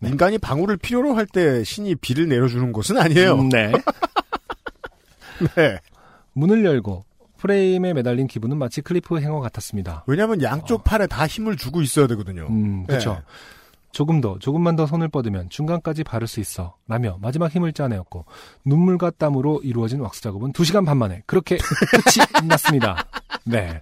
네. 0.00 0.08
인간이 0.10 0.38
방울을 0.38 0.76
필요로 0.76 1.14
할 1.14 1.26
때 1.26 1.64
신이 1.64 1.96
비를 1.96 2.28
내려주는 2.28 2.70
것은 2.72 2.98
아니에요. 2.98 3.34
음, 3.34 3.48
네. 3.48 3.72
네. 5.56 5.78
문을 6.32 6.64
열고 6.64 7.04
프레임에 7.38 7.94
매달린 7.94 8.26
기분은 8.26 8.56
마치 8.58 8.80
Cliffhanger 8.80 9.40
같았습니다. 9.40 10.04
왜냐하면 10.06 10.42
양쪽 10.42 10.84
팔에 10.84 11.06
다 11.06 11.26
힘을 11.26 11.56
주고 11.56 11.82
있어야 11.82 12.06
되거든요. 12.08 12.46
음, 12.48 12.84
그렇죠. 12.86 13.14
네. 13.14 13.20
조금 13.92 14.20
더, 14.20 14.38
조금만 14.38 14.76
더 14.76 14.86
손을 14.86 15.08
뻗으면 15.08 15.48
중간까지 15.50 16.04
바를 16.04 16.26
수 16.28 16.40
있어. 16.40 16.76
라며 16.86 17.18
마지막 17.20 17.50
힘을 17.50 17.72
짜내었고 17.72 18.24
눈물과 18.64 19.10
땀으로 19.12 19.60
이루어진 19.64 20.00
왁스 20.00 20.22
작업은 20.22 20.52
2시간 20.52 20.84
반 20.86 20.98
만에 20.98 21.22
그렇게 21.26 21.56
끝이 21.56 22.26
났습니다. 22.48 23.06
네. 23.44 23.80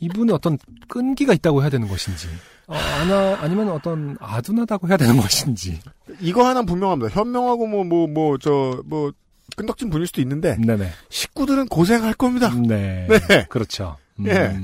이분은 0.00 0.32
어떤 0.34 0.58
끈기가 0.88 1.32
있다고 1.34 1.62
해야 1.62 1.70
되는 1.70 1.88
것인지. 1.88 2.28
어, 2.68 2.74
아나, 2.74 3.38
아니면 3.40 3.70
어떤 3.70 4.16
아둔하다고 4.20 4.88
해야 4.88 4.96
되는 4.96 5.16
것인지. 5.16 5.80
이거 6.20 6.46
하나 6.46 6.62
분명합니다. 6.62 7.10
현명하고 7.14 7.66
뭐 7.66 7.84
뭐 7.84 8.06
뭐 8.06 8.38
저 8.38 8.82
뭐 8.86 9.12
끈덕진 9.56 9.88
분일 9.90 10.06
수도 10.06 10.20
있는데 10.20 10.56
네네. 10.58 10.90
식구들은 11.08 11.68
고생할 11.68 12.14
겁니다. 12.14 12.52
네. 12.54 13.06
네. 13.08 13.46
그렇죠. 13.48 13.96
예. 14.26 14.54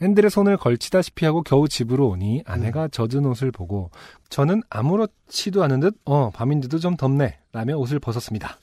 음. 0.00 0.04
핸들에 0.04 0.28
손을 0.28 0.56
걸치다시피 0.56 1.24
하고 1.24 1.42
겨우 1.42 1.68
집으로 1.68 2.08
오니 2.08 2.42
아내가 2.46 2.88
젖은 2.88 3.24
옷을 3.26 3.50
보고 3.50 3.90
저는 4.28 4.62
아무렇지도 4.68 5.62
않은 5.64 5.80
듯, 5.80 5.96
어, 6.04 6.30
밤인데도 6.30 6.78
좀 6.78 6.96
덥네. 6.96 7.38
라며 7.52 7.76
옷을 7.76 7.98
벗었습니다. 7.98 8.58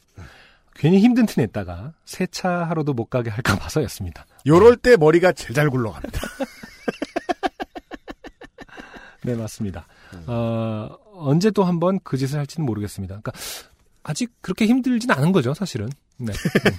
괜히 0.75 0.99
힘든 0.99 1.25
티 1.27 1.39
냈다가 1.39 1.93
세차하러도 2.05 2.93
못 2.93 3.05
가게 3.05 3.29
할까 3.29 3.55
봐서였습니다. 3.57 4.25
요럴 4.47 4.77
때 4.77 4.97
머리가 4.97 5.31
제일 5.31 5.53
잘 5.53 5.69
굴러갑니다. 5.69 6.19
네, 9.23 9.35
맞습니다. 9.35 9.85
어, 10.27 10.89
언제 11.15 11.49
또 11.51 11.63
한 11.63 11.79
번 11.79 11.99
그 12.03 12.17
짓을 12.17 12.39
할지는 12.39 12.65
모르겠습니다. 12.65 13.19
그러니까 13.21 13.31
아직 14.03 14.31
그렇게 14.41 14.65
힘들진 14.65 15.11
않은 15.11 15.31
거죠, 15.31 15.53
사실은. 15.53 15.89
네. 16.17 16.33
음. 16.33 16.71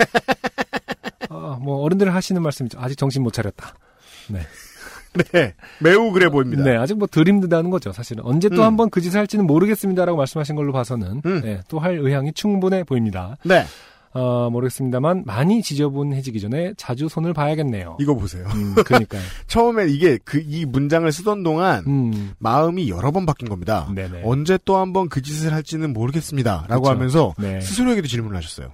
어, 1.31 1.59
뭐 1.61 1.83
어른들 1.83 2.13
하시는 2.15 2.41
말씀이죠. 2.43 2.79
아직 2.81 2.97
정신 2.99 3.23
못 3.23 3.33
차렸다. 3.33 3.75
네. 4.29 4.41
네. 5.33 5.55
매우 5.81 6.11
그래 6.13 6.29
보입니다. 6.29 6.65
네, 6.65 6.77
아직 6.77 6.99
뭐덜 6.99 7.29
힘들다는 7.29 7.71
거죠, 7.71 7.93
사실은. 7.93 8.25
언제 8.25 8.49
또 8.49 8.57
음. 8.57 8.63
한번 8.63 8.91
그 8.91 9.01
짓을 9.01 9.21
할지는 9.21 9.47
모르겠습니다라고 9.47 10.19
말씀하신 10.19 10.57
걸로 10.57 10.73
봐서는 10.73 11.23
음. 11.25 11.41
네, 11.43 11.61
또 11.69 11.79
할 11.79 11.99
의향이 11.99 12.33
충분해 12.33 12.85
보입니다. 12.85 13.37
네. 13.45 13.65
어, 14.17 14.49
모르겠습니다만 14.51 15.25
많이 15.27 15.61
지저분해지기 15.61 16.41
전에 16.41 16.73
자주 16.77 17.09
손을 17.09 17.33
봐야겠네요. 17.33 17.97
이거 18.01 18.15
보세요. 18.15 18.47
음, 18.55 18.75
그러니까요. 18.85 19.21
처음에 19.49 19.89
이게 19.89 20.19
그 20.25 20.39
이 20.41 20.65
문장을 20.65 21.11
쓰던 21.11 21.43
동안 21.43 21.83
음, 21.89 22.33
마음이 22.39 22.89
여러 22.89 23.11
번 23.11 23.27
바뀐 23.27 23.49
겁니다. 23.49 23.91
네네. 23.93 24.23
언제 24.25 24.57
또 24.65 24.77
한번 24.77 25.09
그 25.09 25.21
짓을 25.21 25.53
할지는 25.53 25.93
모르겠습니다. 25.93 26.67
라고 26.69 26.83
그렇죠. 26.85 26.97
하면서 26.97 27.35
네. 27.39 27.61
스스로에게도 27.61 28.07
질문을 28.07 28.37
하셨어요. 28.37 28.69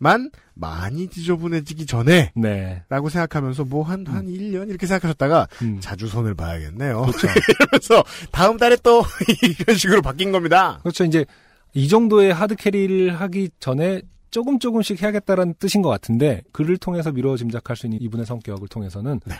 만 0.00 0.30
많이 0.54 1.08
지저분해지기 1.08 1.84
전에 1.84 2.32
네. 2.34 2.82
라고 2.88 3.10
생각하면서 3.10 3.66
뭐한한 3.66 4.26
1년 4.26 4.70
이렇게 4.70 4.86
생각하셨다가 4.86 5.46
음. 5.62 5.78
자주 5.80 6.08
손을 6.08 6.34
봐야겠네요. 6.34 7.02
그렇죠. 7.02 7.28
이러면서 7.60 8.04
다음 8.32 8.56
달에 8.56 8.76
또 8.82 9.04
이런 9.60 9.76
식으로 9.76 10.00
바뀐 10.00 10.32
겁니다. 10.32 10.78
그렇죠. 10.82 11.04
이제 11.04 11.26
이 11.74 11.86
정도의 11.86 12.32
하드 12.32 12.56
캐리를 12.56 13.20
하기 13.20 13.50
전에 13.60 14.00
조금 14.30 14.58
조금씩 14.58 15.02
해야겠다라는 15.02 15.54
뜻인 15.58 15.82
것 15.82 15.90
같은데 15.90 16.42
글을 16.52 16.78
통해서 16.78 17.12
미뤄 17.12 17.36
짐작할 17.36 17.76
수 17.76 17.86
있는 17.86 18.00
이분의 18.00 18.24
성격을 18.24 18.68
통해서는 18.68 19.20
네. 19.26 19.34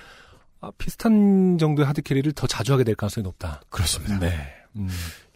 아, 0.60 0.70
비슷한 0.76 1.56
정도의 1.58 1.86
하드 1.86 2.02
캐리를 2.02 2.30
더 2.32 2.46
자주 2.46 2.74
하게 2.74 2.84
될 2.84 2.94
가능성이 2.94 3.24
높다. 3.24 3.62
그렇습니다. 3.70 4.18
네. 4.18 4.46
음. 4.76 4.88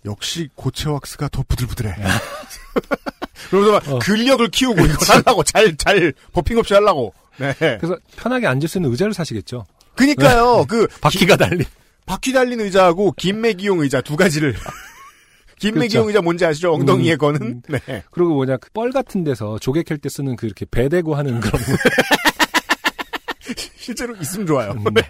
역시 0.05 0.51
고체 0.55 0.91
왁스가 0.91 1.29
더 1.29 1.43
부들부들해. 1.49 1.95
그러면서 3.51 3.73
막 3.73 3.89
어. 3.95 3.99
근력을 3.99 4.47
키우고 4.49 4.85
이거 4.85 4.97
하려고 5.13 5.43
잘, 5.43 5.77
잘, 5.77 6.13
버핑 6.33 6.59
없이 6.59 6.75
하려고. 6.75 7.13
네. 7.39 7.55
그래서 7.59 7.97
편하게 8.17 8.47
앉을 8.47 8.69
수 8.69 8.79
있는 8.79 8.91
의자를 8.91 9.13
사시겠죠. 9.15 9.65
그니까요, 9.97 10.65
그, 10.69 10.87
바퀴가 11.01 11.37
달린. 11.37 11.65
바퀴 12.07 12.33
달린 12.33 12.61
의자하고 12.61 13.13
긴매기용 13.13 13.81
의자 13.81 14.01
두 14.01 14.17
가지를. 14.17 14.55
긴매기용 15.59 16.05
그렇죠. 16.05 16.09
의자 16.09 16.21
뭔지 16.23 16.45
아시죠? 16.45 16.73
엉덩이에 16.75 17.15
음, 17.15 17.19
거는? 17.19 17.43
음. 17.43 17.63
네. 17.69 18.03
그리고 18.11 18.35
뭐냐 18.35 18.57
그 18.59 18.69
뻘 18.75 18.91
같은 18.93 19.23
데서 19.25 19.59
조개 19.61 19.83
캘 19.85 19.97
때 19.97 20.09
쓰는 20.09 20.37
그 20.37 20.47
이렇게 20.47 20.67
배 20.71 20.89
대고 20.89 21.15
하는 21.15 21.41
그런 21.41 21.63
거. 21.63 21.73
실제로 23.77 24.15
있으면 24.17 24.47
좋아요. 24.47 24.73
음, 24.73 24.85
네. 24.95 25.03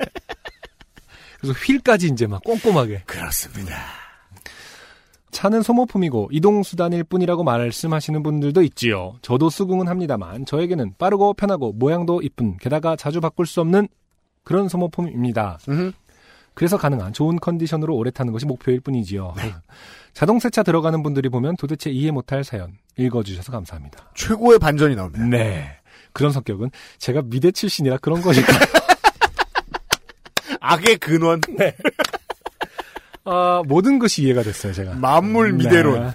그래서 1.41 1.59
휠까지 1.59 2.09
이제 2.09 2.27
막 2.27 2.43
꼼꼼하게. 2.45 3.03
그렇습니다. 3.07 3.83
차는 5.35 5.63
소모품이고 5.63 6.29
이동수단일 6.31 7.05
뿐이라고 7.05 7.43
말씀하시는 7.43 8.23
분들도 8.23 8.63
있지요. 8.63 9.17
저도 9.21 9.51
수긍은 9.51 9.89
합니다만 9.89 10.47
저에게는 10.47 10.95
빠르고 10.97 11.35
편하고 11.35 11.73
모양도 11.73 12.23
이쁜 12.23 12.57
게다가 12.57 12.97
자주 12.97 13.21
바꿀 13.21 13.45
수 13.45 13.61
없는 13.61 13.89
그런 14.45 14.69
소모품입니다. 14.69 15.59
음. 15.69 15.93
그래서 16.55 16.79
가능한 16.79 17.13
좋은 17.13 17.37
컨디션으로 17.41 17.97
오래 17.97 18.13
타는 18.13 18.33
것이 18.33 18.47
목표일 18.47 18.81
뿐이지요. 18.81 19.35
자동 20.15 20.39
세차 20.39 20.63
들어가는 20.63 21.03
분들이 21.03 21.29
보면 21.29 21.57
도대체 21.57 21.91
이해 21.91 22.13
못할 22.13 22.45
사연 22.45 22.73
읽어주셔서 22.97 23.51
감사합니다. 23.51 24.13
최고의 24.15 24.61
반전이 24.61 24.95
나옵니다. 24.95 25.27
네. 25.27 25.69
그런 26.13 26.31
성격은 26.31 26.71
제가 26.99 27.23
미대 27.23 27.51
출신이라 27.51 27.99
그런 27.99 28.23
것일까? 28.23 28.53
악의 30.61 30.99
근원. 30.99 31.41
아, 33.25 33.63
모든 33.67 33.99
것이 33.99 34.23
이해가 34.23 34.43
됐어요, 34.43 34.73
제가. 34.73 34.95
만물 34.95 35.53
미대론. 35.53 36.07
네. 36.09 36.15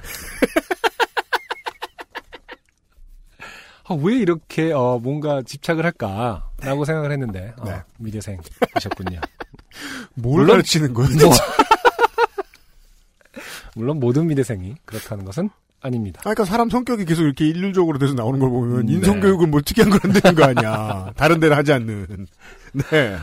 아, 3.85 3.95
왜 3.95 4.15
이렇게 4.17 4.71
어, 4.71 4.99
뭔가 5.01 5.41
집착을 5.41 5.83
할까라고 5.83 6.85
생각을 6.85 7.11
했는데 7.11 7.53
어, 7.57 7.65
네. 7.65 7.81
미대생이셨군요. 7.97 9.19
뭘 10.13 10.41
물론- 10.41 10.47
가르치는 10.57 10.93
거예요? 10.93 11.09
뭐, 11.17 11.33
물론 13.75 13.99
모든 13.99 14.27
미대생이 14.27 14.75
그렇다는 14.85 15.25
것은 15.25 15.49
아닙니다. 15.81 16.19
아, 16.21 16.33
그러니까 16.33 16.45
사람 16.45 16.69
성격이 16.69 17.05
계속 17.05 17.23
이렇게 17.23 17.47
일률적으로 17.47 17.97
돼서 17.97 18.13
나오는 18.13 18.39
걸 18.39 18.49
보면 18.49 18.85
네. 18.85 18.93
인성교육은 18.93 19.49
뭐 19.49 19.61
특이한 19.61 19.89
걸 19.89 19.99
한다는 20.03 20.35
거 20.35 20.43
아니야. 20.43 21.11
다른 21.15 21.39
데는 21.39 21.57
하지 21.57 21.73
않는. 21.73 22.27
네. 22.91 23.17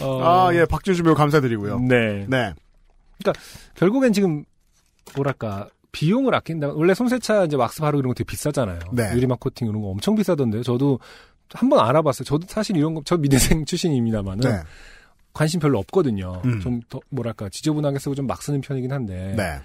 어, 0.00 0.22
아, 0.22 0.54
예, 0.54 0.64
박준수 0.64 1.02
배우 1.02 1.14
감사드리고요. 1.14 1.80
네. 1.80 2.26
네. 2.28 2.54
결국엔 3.74 4.12
지금 4.12 4.44
뭐랄까 5.16 5.68
비용을 5.92 6.34
아낀다. 6.34 6.68
원래 6.68 6.94
손세차 6.94 7.44
이제 7.44 7.56
왁스 7.56 7.80
바르고 7.80 8.00
이런 8.00 8.08
거 8.10 8.14
되게 8.14 8.26
비싸잖아요. 8.26 8.78
네. 8.92 9.12
유리막 9.14 9.38
코팅 9.40 9.68
이런 9.68 9.80
거 9.80 9.88
엄청 9.88 10.14
비싸던데요. 10.16 10.62
저도 10.62 10.98
한번 11.52 11.78
알아봤어요. 11.80 12.24
저도 12.24 12.46
사실 12.48 12.76
이런 12.76 12.94
거 12.94 13.02
저 13.04 13.16
미대생 13.16 13.64
출신입니다만은 13.66 14.40
네. 14.50 14.62
관심 15.32 15.60
별로 15.60 15.78
없거든요. 15.80 16.42
음. 16.44 16.60
좀더 16.60 17.00
뭐랄까 17.10 17.48
지저분하게 17.48 17.98
쓰고 17.98 18.14
좀 18.14 18.26
막 18.26 18.42
쓰는 18.42 18.60
편이긴 18.60 18.92
한데 18.92 19.34
네. 19.36 19.58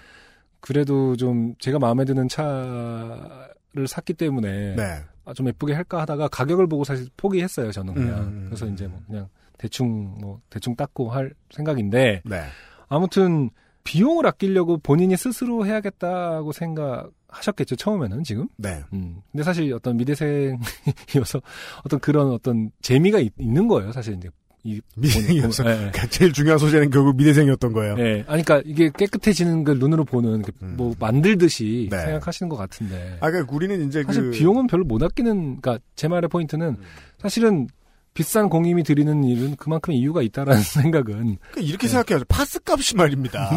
그래도 0.61 1.15
좀 1.15 1.55
제가 1.59 1.79
마음에 1.79 2.05
드는 2.05 2.27
차를 2.27 3.87
샀기 3.87 4.13
때문에 4.13 4.75
네. 4.75 4.83
아, 5.25 5.33
좀 5.33 5.47
예쁘게 5.47 5.73
할까 5.73 6.01
하다가 6.01 6.27
가격을 6.27 6.67
보고 6.67 6.83
사실 6.83 7.07
포기했어요. 7.17 7.71
저는 7.71 7.93
그냥 7.93 8.19
음. 8.21 8.43
그래서 8.47 8.65
이제 8.67 8.87
뭐 8.87 8.99
그냥 9.07 9.27
대충 9.57 10.15
뭐 10.19 10.39
대충 10.49 10.75
닦고 10.75 11.09
할 11.09 11.33
생각인데 11.51 12.21
네. 12.25 12.43
아무튼 12.89 13.49
비용을 13.83 14.25
아끼려고 14.27 14.77
본인이 14.77 15.15
스스로 15.15 15.65
해야겠다고 15.65 16.51
생각하셨겠죠 16.51 17.75
처음에는 17.75 18.23
지금. 18.23 18.47
네. 18.57 18.81
음. 18.93 19.17
근데 19.31 19.43
사실 19.43 19.71
어떤 19.73 19.95
미대생이어서 19.97 21.41
어떤 21.85 21.99
그런 21.99 22.31
어떤 22.31 22.71
재미가 22.81 23.19
있, 23.19 23.31
는 23.39 23.67
거예요. 23.67 23.91
사실 23.91 24.15
이제 24.15 24.29
이 24.63 24.81
미대생이어서. 24.97 25.63
본- 25.63 25.71
예, 25.71 25.75
예. 25.75 25.77
그러니까 25.91 26.07
제일 26.07 26.33
중요한 26.33 26.59
소재는 26.59 26.89
결국 26.89 27.15
미대생이었던 27.15 27.71
거예요. 27.71 27.95
예. 27.99 28.25
아니, 28.27 28.43
그러니까 28.43 28.61
이게 28.65 28.91
깨끗해지는 28.95 29.63
걸 29.63 29.79
눈으로 29.79 30.03
보는 30.03 30.41
그 30.41 30.51
음. 30.61 30.73
뭐 30.75 30.93
만들듯이 30.99 31.87
네. 31.89 31.97
생각하시는 32.01 32.49
것 32.49 32.57
같은데. 32.57 33.17
아, 33.21 33.31
그러니까 33.31 33.55
우리는 33.55 33.87
이제 33.87 34.03
사실 34.05 34.23
그. 34.23 34.31
비용은 34.31 34.67
별로 34.67 34.83
못 34.83 35.01
아끼는, 35.01 35.61
그러니까 35.61 35.79
제 35.95 36.09
말의 36.09 36.27
포인트는 36.27 36.75
사실은 37.19 37.67
비싼 38.13 38.49
공임이 38.49 38.83
드리는 38.83 39.23
일은 39.23 39.55
그만큼 39.55 39.93
이유가 39.93 40.21
있다라는 40.21 40.61
생각은 40.63 41.37
그러니까 41.37 41.61
이렇게 41.61 41.87
생각해야죠. 41.87 42.25
파스 42.27 42.59
값이 42.65 42.95
말입니다. 42.95 43.49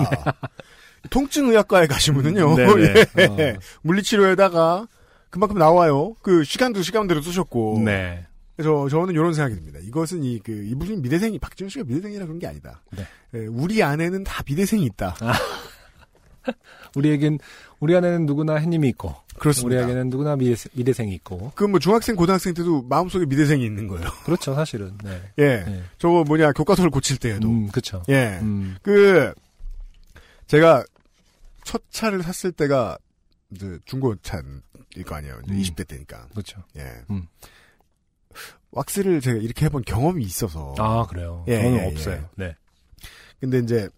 통증의학과에 1.11 1.87
가시면은요. 1.87 2.55
네네. 2.57 2.95
예. 3.19 3.27
어. 3.27 3.59
물리치료에다가 3.83 4.87
그만큼 5.31 5.59
나와요. 5.59 6.15
그 6.23 6.45
시간도 6.45 6.83
시간대로 6.83 7.23
쓰셨고. 7.23 7.83
네. 7.85 8.27
그래서 8.55 8.89
저는 8.89 9.15
이런 9.15 9.33
생각이 9.33 9.55
듭니다. 9.55 9.79
이것은 9.83 10.23
이, 10.23 10.39
그, 10.39 10.53
이분이 10.53 10.99
미대생이, 10.99 11.39
박지훈 11.39 11.71
씨가 11.71 11.85
미대생이라 11.87 12.27
그런 12.27 12.39
게 12.39 12.47
아니다. 12.47 12.83
네. 12.91 13.07
예, 13.35 13.47
우리 13.47 13.83
안에는 13.83 14.25
다 14.25 14.43
미대생이 14.47 14.85
있다. 14.85 15.17
우리에겐, 16.95 17.39
우리 17.83 17.97
안에는 17.97 18.27
누구나 18.27 18.55
햇님이 18.59 18.91
있고, 18.91 19.13
그렇습니다. 19.41 19.83
우리에게는 19.83 20.09
누구나 20.09 20.37
미대, 20.37 20.55
미대생이 20.73 21.13
있고. 21.17 21.51
그뭐 21.57 21.81
중학생, 21.81 22.15
고등학생 22.15 22.55
때도 22.55 22.83
마음속에 22.83 23.27
미대생이 23.27 23.65
있는 23.65 23.89
거예요. 23.89 24.09
그렇죠, 24.25 24.55
사실은. 24.55 24.97
네. 25.03 25.21
예. 25.39 25.65
네. 25.65 25.83
저거 25.99 26.23
뭐냐, 26.23 26.53
교과서를 26.53 26.93
고칠 26.93 27.17
때에도. 27.17 27.49
음, 27.49 27.67
그쵸. 27.73 28.01
예. 28.09 28.39
음, 28.41 28.77
그, 28.83 29.35
제가 30.47 30.85
첫 31.65 31.83
차를 31.91 32.23
샀을 32.23 32.53
때가, 32.53 32.99
이제 33.51 33.81
중고차일 33.85 34.45
거 35.05 35.17
아니에요. 35.17 35.41
이제 35.45 35.53
음. 35.53 35.59
20대 35.59 35.89
때니까. 35.89 36.29
그렇죠. 36.31 36.63
예. 36.77 36.89
음. 37.11 37.27
왁스를 38.71 39.21
제가 39.21 39.39
이렇게 39.39 39.65
해본 39.65 39.83
경험이 39.83 40.23
있어서. 40.23 40.77
아, 40.79 41.05
그래요. 41.09 41.45
예, 41.49 41.61
저는 41.61 41.79
예, 41.79 41.87
없어요. 41.89 42.29
예. 42.39 42.45
네. 42.45 42.57
근데 43.41 43.59
이제, 43.59 43.89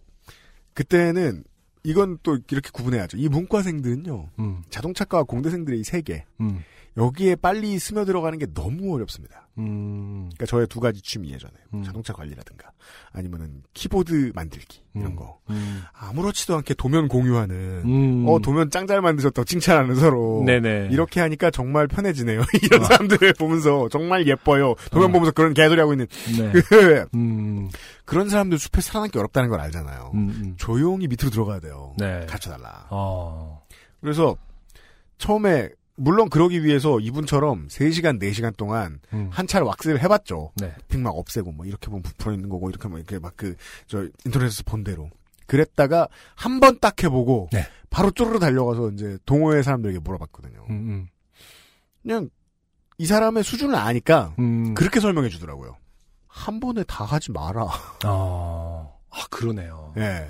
그때는, 0.73 1.43
이건 1.85 2.17
또 2.23 2.37
이렇게 2.51 2.69
구분해야죠. 2.71 3.17
이 3.17 3.29
문과생들은요, 3.29 4.29
음, 4.39 4.63
자동차과 4.69 5.23
공대생들의 5.23 5.79
이 5.79 5.83
세계, 5.83 6.25
음, 6.41 6.63
여기에 6.97 7.35
빨리 7.35 7.77
스며들어가는 7.77 8.39
게 8.39 8.47
너무 8.53 8.93
어렵습니다. 8.95 9.45
음. 9.57 10.29
그러니까 10.33 10.45
저의 10.45 10.67
두 10.67 10.79
가지 10.79 11.01
취미 11.01 11.31
예전에 11.31 11.53
뭐 11.69 11.81
음. 11.81 11.83
자동차 11.83 12.13
관리라든가 12.13 12.71
아니면은 13.11 13.63
키보드 13.73 14.31
만들기 14.35 14.81
이런 14.93 15.11
음. 15.11 15.15
거 15.15 15.39
음. 15.49 15.81
아무렇지도 15.93 16.55
않게 16.57 16.73
도면 16.73 17.07
공유하는 17.07 17.55
음. 17.85 18.25
어 18.27 18.39
도면 18.39 18.69
짱 18.69 18.85
잘 18.85 19.01
만드셨다고 19.01 19.45
칭찬하는 19.45 19.95
서로 19.95 20.43
네네. 20.45 20.89
이렇게 20.91 21.19
하니까 21.19 21.49
정말 21.49 21.87
편해지네요. 21.87 22.43
이런 22.61 22.83
사람들을 22.83 23.33
보면서 23.33 23.89
정말 23.89 24.27
예뻐요. 24.27 24.75
도면 24.91 25.09
어. 25.09 25.11
보면서 25.11 25.31
그런 25.31 25.53
개소리 25.55 25.79
하고 25.79 25.93
있는 25.93 26.05
네. 26.37 26.51
음. 27.15 27.69
그런 28.05 28.29
사람들 28.29 28.59
숲에 28.59 28.81
살아남기 28.81 29.17
어렵다는 29.17 29.49
걸 29.49 29.59
알잖아요. 29.59 30.11
조용히 30.57 31.07
밑으로 31.07 31.31
들어가야 31.31 31.59
돼요. 31.59 31.95
네. 31.97 32.25
가르쳐달라. 32.27 32.87
어. 32.91 33.63
그래서 34.01 34.37
처음에 35.17 35.69
물론 35.97 36.29
그러기 36.29 36.63
위해서 36.63 36.99
이분처럼 36.99 37.67
3시간, 37.67 38.21
4시간 38.21 38.55
동안 38.57 38.99
음. 39.13 39.29
한 39.31 39.47
차를 39.47 39.65
왁스를 39.67 40.01
해봤죠. 40.03 40.51
네. 40.57 40.73
핑막 40.89 41.15
없애고 41.15 41.51
뭐 41.53 41.65
이렇게 41.65 41.87
보면 41.87 42.01
부풀어 42.03 42.33
있는 42.33 42.49
거고 42.49 42.69
이렇게 42.69 42.87
막 42.89 42.97
이렇게 42.97 43.17
막 43.19 43.35
그 43.37 43.55
저 43.87 44.05
인터넷에서 44.25 44.63
본 44.65 44.83
대로 44.83 45.09
그랬다가 45.47 46.07
한 46.35 46.59
번 46.59 46.79
딱 46.79 47.01
해보고 47.03 47.49
네. 47.53 47.65
바로 47.89 48.11
쪼르르 48.11 48.39
달려가서 48.39 48.91
이제 48.91 49.17
동호회 49.25 49.61
사람들에게 49.63 49.99
물어봤거든요. 49.99 50.65
음. 50.69 51.07
그냥 52.01 52.29
이 52.97 53.05
사람의 53.05 53.43
수준을 53.43 53.75
아니까 53.75 54.33
음. 54.39 54.65
음. 54.67 54.73
그렇게 54.73 54.99
설명해 54.99 55.29
주더라고요. 55.29 55.77
한 56.27 56.59
번에 56.59 56.83
다 56.83 57.05
하지 57.05 57.31
마라. 57.31 57.67
어. 58.05 58.99
아, 59.09 59.17
그러네요. 59.31 59.93
예. 59.97 60.27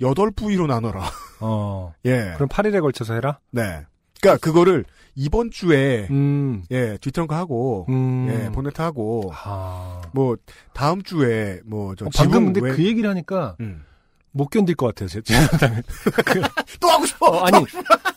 여덟 0.00 0.32
부위로 0.32 0.66
나눠라. 0.66 1.08
어. 1.40 1.94
예. 2.04 2.32
그럼 2.34 2.48
8일에 2.48 2.80
걸쳐서 2.80 3.14
해라? 3.14 3.38
네. 3.52 3.84
그러니까 4.20 4.40
그거를 4.44 4.84
이번 5.14 5.50
주에 5.50 6.06
음. 6.10 6.62
예 6.70 6.96
뒤턴크 7.00 7.34
하고 7.34 7.86
음. 7.88 8.28
예 8.30 8.50
보네트 8.50 8.80
하고 8.82 9.30
아. 9.34 10.02
뭐 10.12 10.36
다음 10.72 11.02
주에 11.02 11.60
뭐저 11.64 12.06
어, 12.06 12.08
방금 12.16 12.52
근데 12.52 12.60
그 12.60 12.84
얘기를 12.84 13.08
하니까 13.10 13.56
음. 13.60 13.84
못 14.32 14.48
견딜 14.48 14.74
것 14.74 14.86
같아요. 14.86 15.08
제, 15.08 15.22
제 15.22 15.34
또 16.80 16.88
하고 16.88 17.06
싶어. 17.06 17.26
어, 17.26 17.44
아니 17.46 17.64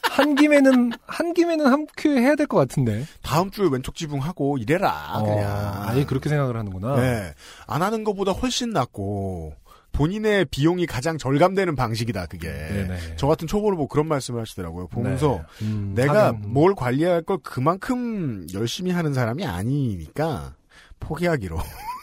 한 0.01 0.33
김에는 0.33 0.91
한 1.05 1.33
김에는 1.35 1.67
한 1.67 1.85
큐에 1.95 2.19
해야 2.21 2.35
될 2.35 2.47
것 2.47 2.57
같은데. 2.57 3.05
다음 3.21 3.51
주에 3.51 3.67
왼쪽 3.71 3.93
지붕 3.95 4.19
하고 4.21 4.57
이래라 4.57 5.11
어, 5.19 5.23
그냥. 5.23 5.83
아예 5.85 6.05
그렇게 6.05 6.27
생각을 6.29 6.57
하는구나. 6.57 6.97
예. 7.03 7.33
안 7.67 7.83
하는 7.83 8.03
것보다 8.03 8.31
훨씬 8.31 8.71
낫고 8.71 9.53
본인의 9.91 10.45
비용이 10.45 10.85
가장 10.85 11.17
절감되는 11.17 11.75
방식이다 11.75 12.27
그게. 12.27 12.47
네네. 12.49 13.15
저 13.17 13.27
같은 13.27 13.47
초보를 13.47 13.75
보고 13.77 13.87
그런 13.87 14.07
말씀을 14.07 14.41
하시더라고요. 14.41 14.87
보면서 14.87 15.43
네. 15.59 15.65
음, 15.65 15.93
내가 15.95 16.27
하긴, 16.27 16.43
음. 16.43 16.53
뭘 16.53 16.75
관리할 16.75 17.23
걸 17.23 17.39
그만큼 17.43 18.45
열심히 18.53 18.91
하는 18.91 19.13
사람이 19.13 19.45
아니니까 19.45 20.55
포기하기로 20.99 21.57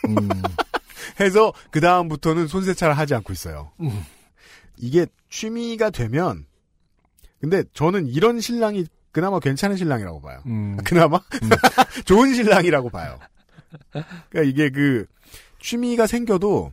음, 0.09 0.29
해서 1.21 1.53
그 1.71 1.81
다음부터는 1.81 2.49
손세차를 2.49 2.99
하지 2.99 3.15
않고 3.15 3.33
있어요. 3.33 3.71
음. 3.81 4.05
이게 4.77 5.07
취미가 5.31 5.91
되면 5.91 6.47
근데 7.41 7.63
저는 7.75 8.09
이런 8.09 8.41
신랑이 8.41 8.87
그나마 9.13 9.39
괜찮은 9.39 9.77
신랑이라고 9.77 10.21
봐요. 10.21 10.41
음. 10.47 10.77
아, 10.79 10.83
그나마 10.83 11.21
좋은 12.05 12.35
신랑이라고 12.35 12.91
봐요. 12.91 13.19
그러니까 14.31 14.43
이게 14.43 14.71
그 14.71 15.07
취미가 15.61 16.07
생겨도 16.07 16.73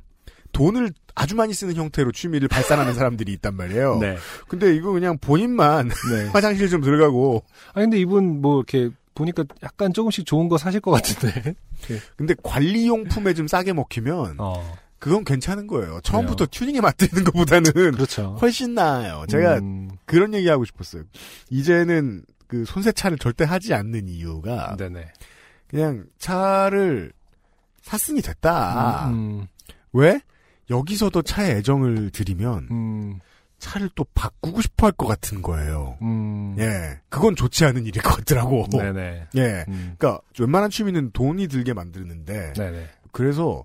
돈을 0.51 0.91
아주 1.15 1.35
많이 1.35 1.53
쓰는 1.53 1.75
형태로 1.75 2.11
취미를 2.11 2.47
발산하는 2.47 2.93
사람들이 2.93 3.31
있단 3.33 3.55
말이에요. 3.55 3.97
네. 3.99 4.17
근데 4.47 4.75
이거 4.75 4.91
그냥 4.91 5.17
본인만 5.17 5.89
네. 5.89 6.27
화장실 6.33 6.69
좀 6.69 6.81
들어가고 6.81 7.43
아 7.73 7.81
근데 7.81 7.99
이분 7.99 8.41
뭐 8.41 8.57
이렇게 8.57 8.89
보니까 9.13 9.43
약간 9.63 9.93
조금씩 9.93 10.25
좋은 10.25 10.49
거 10.49 10.57
사실 10.57 10.79
것 10.79 10.91
같은데. 10.91 11.55
근데 12.15 12.35
관리용품에 12.41 13.33
좀 13.33 13.47
싸게 13.47 13.73
먹히면 13.73 14.35
어. 14.39 14.77
그건 14.99 15.23
괜찮은 15.23 15.65
거예요. 15.67 15.99
처음부터 16.03 16.45
튜닝에 16.45 16.79
맞드는 16.79 17.23
것보다는 17.23 17.71
그렇죠. 17.71 18.37
훨씬 18.41 18.75
나아요. 18.75 19.25
제가 19.27 19.57
음, 19.57 19.89
그런 20.05 20.33
얘기 20.33 20.47
하고 20.47 20.63
싶었어요. 20.63 21.03
이제는 21.49 22.23
그 22.47 22.65
손세차를 22.65 23.17
절대 23.17 23.43
하지 23.43 23.73
않는 23.73 24.07
이유가 24.07 24.75
네네. 24.77 25.07
그냥 25.67 26.05
차를 26.19 27.13
샀으니 27.81 28.21
됐다. 28.21 29.07
음, 29.09 29.47
왜? 29.91 30.21
여기서도 30.71 31.21
차에 31.21 31.51
애정을 31.57 32.09
들이면 32.09 32.67
음, 32.71 33.19
차를 33.59 33.89
또 33.93 34.03
바꾸고 34.15 34.61
싶어 34.61 34.87
할 34.87 34.93
것 34.93 35.05
같은 35.05 35.41
거예요. 35.43 35.97
음. 36.01 36.55
예. 36.57 36.99
그건 37.09 37.35
좋지 37.35 37.63
않은 37.65 37.85
일일 37.85 38.01
것 38.01 38.15
같더라고. 38.17 38.65
네네. 38.71 39.27
예. 39.35 39.65
음, 39.67 39.95
그러니까 39.99 40.19
웬만한 40.39 40.69
취미는 40.71 41.11
돈이 41.11 41.47
들게 41.47 41.73
만드는데 41.73 42.53
네네. 42.53 42.87
그래서 43.11 43.63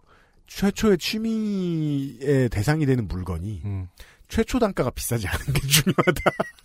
최초의 0.49 0.99
취미의 0.99 2.49
대상이 2.51 2.85
되는 2.87 3.09
물건이 3.09 3.63
음, 3.65 3.89
최초 4.29 4.59
단가가 4.59 4.91
비싸지 4.91 5.29
않은 5.29 5.47
게 5.53 5.61
중요하다. 5.67 6.21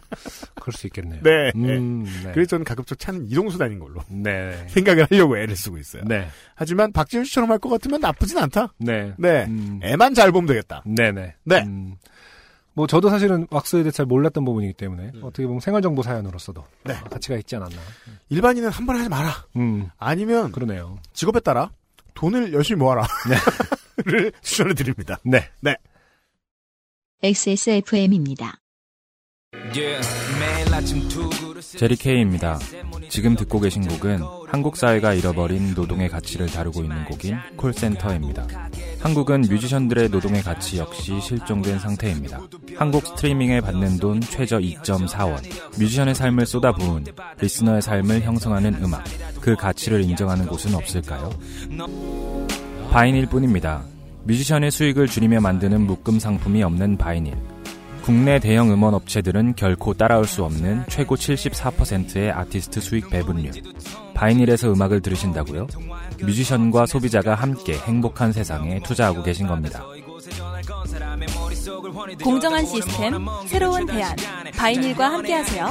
그럴 0.61 0.73
수 0.73 0.87
있겠네요. 0.87 1.21
네. 1.23 1.51
음, 1.55 2.03
네. 2.23 2.31
그래서 2.33 2.49
저는 2.49 2.65
가급적 2.65 2.97
차는 2.99 3.27
이동수단인 3.29 3.79
걸로 3.79 4.01
네. 4.09 4.65
생각을 4.69 5.07
하려고 5.09 5.37
애를 5.37 5.55
쓰고 5.55 5.77
있어요. 5.77 6.03
네. 6.05 6.27
하지만 6.55 6.91
박지훈 6.91 7.23
씨처럼 7.25 7.51
할 7.51 7.59
것 7.59 7.69
같으면 7.69 8.01
나쁘진 8.01 8.37
않다. 8.39 8.73
네. 8.79 9.13
네. 9.17 9.45
음, 9.45 9.79
애만 9.83 10.13
잘 10.15 10.31
보면 10.31 10.47
되겠다. 10.47 10.83
네네. 10.85 11.35
네. 11.43 11.57
음, 11.63 11.95
뭐 12.73 12.87
저도 12.87 13.09
사실은 13.09 13.45
왁스에 13.51 13.83
대해 13.83 13.91
잘 13.91 14.05
몰랐던 14.07 14.43
부분이기 14.43 14.73
때문에 14.73 15.11
어떻게 15.21 15.45
보면 15.45 15.59
생활정보 15.59 16.01
사연으로서도 16.01 16.65
네. 16.85 16.93
아, 16.95 17.03
가치가 17.03 17.35
있지 17.37 17.55
않았나. 17.55 17.75
일반인은 18.29 18.69
한 18.69 18.85
번에 18.87 18.97
하지 18.99 19.09
마라. 19.09 19.45
음, 19.57 19.89
아니면 19.97 20.51
그러네요. 20.51 20.97
직업에 21.13 21.39
따라 21.41 21.69
돈을 22.15 22.53
열심히 22.53 22.79
모아라. 22.79 23.05
를 24.05 24.31
추천해 24.41 24.73
드립니다. 24.73 25.19
네. 25.23 25.49
XSFM입니다. 27.23 28.55
제리 31.77 31.95
케이입니다. 31.95 32.57
지금 33.09 33.35
듣고 33.35 33.59
계신 33.59 33.87
곡은 33.87 34.21
한국 34.47 34.75
사회가 34.75 35.13
잃어버린 35.13 35.75
노동의 35.75 36.09
가치를 36.09 36.47
다루고 36.47 36.81
있는 36.81 37.05
곡인 37.05 37.37
콜센터입니다. 37.57 38.47
한국은 39.01 39.41
뮤지션들의 39.41 40.09
노동의 40.09 40.41
가치 40.41 40.79
역시 40.79 41.21
실종된 41.21 41.77
상태입니다. 41.77 42.41
한국 42.75 43.05
스트리밍에 43.05 43.61
받는 43.61 43.97
돈 43.97 44.19
최저 44.19 44.57
2.4원. 44.57 45.43
뮤지션의 45.79 46.15
삶을 46.15 46.47
쏟아부은 46.47 47.05
리스너의 47.39 47.83
삶을 47.83 48.21
형성하는 48.21 48.83
음악. 48.83 49.03
그 49.39 49.55
가치를 49.55 50.01
인정하는 50.01 50.47
곳은 50.47 50.73
없을까요? 50.73 51.29
바이닐 52.89 53.27
뿐입니다. 53.27 53.85
뮤지션의 54.23 54.71
수익을 54.71 55.07
줄이며 55.07 55.41
만드는 55.41 55.81
묶음 55.81 56.19
상품이 56.19 56.63
없는 56.63 56.97
바이닐. 56.97 57.35
국내 58.03 58.39
대형 58.39 58.71
음원 58.71 58.93
업체들은 58.93 59.55
결코 59.55 59.93
따라올 59.93 60.25
수 60.25 60.43
없는 60.43 60.85
최고 60.89 61.15
74%의 61.15 62.31
아티스트 62.31 62.81
수익 62.81 63.09
배분율. 63.09 63.51
바이닐에서 64.15 64.71
음악을 64.73 65.01
들으신다고요? 65.01 65.67
뮤지션과 66.19 66.85
소비자가 66.85 67.35
함께 67.35 67.77
행복한 67.77 68.31
세상에 68.31 68.79
투자하고 68.81 69.23
계신 69.23 69.47
겁니다. 69.47 69.83
공정한 72.23 72.65
시스템, 72.65 73.25
새로운 73.47 73.85
대안. 73.85 74.15
바이닐과 74.57 75.13
함께하세요. 75.13 75.69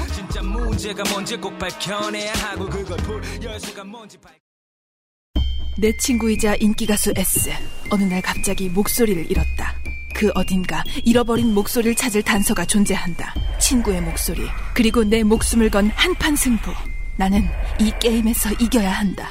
내 5.81 5.97
친구이자 5.97 6.57
인기가수 6.57 7.15
S. 7.17 7.49
어느 7.89 8.05
날 8.05 8.21
갑자기 8.21 8.69
목소리를 8.69 9.31
잃었다. 9.31 9.75
그 10.15 10.31
어딘가 10.35 10.85
잃어버린 11.07 11.55
목소리를 11.55 11.95
찾을 11.95 12.23
단서가 12.23 12.67
존재한다. 12.67 13.33
친구의 13.59 14.03
목소리. 14.03 14.43
그리고 14.75 15.05
내 15.05 15.23
목숨을 15.23 15.71
건 15.71 15.87
한판 15.87 16.37
승부. 16.37 16.71
나는 17.17 17.45
이 17.81 17.91
게임에서 17.99 18.51
이겨야 18.61 18.91
한다. 18.91 19.31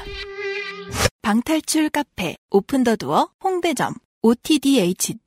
방탈출 1.22 1.88
카페, 1.90 2.36
오픈 2.50 2.82
더 2.82 2.96
두어, 2.96 3.30
홍대점, 3.44 3.94
otdh.co.kr. 4.22 5.20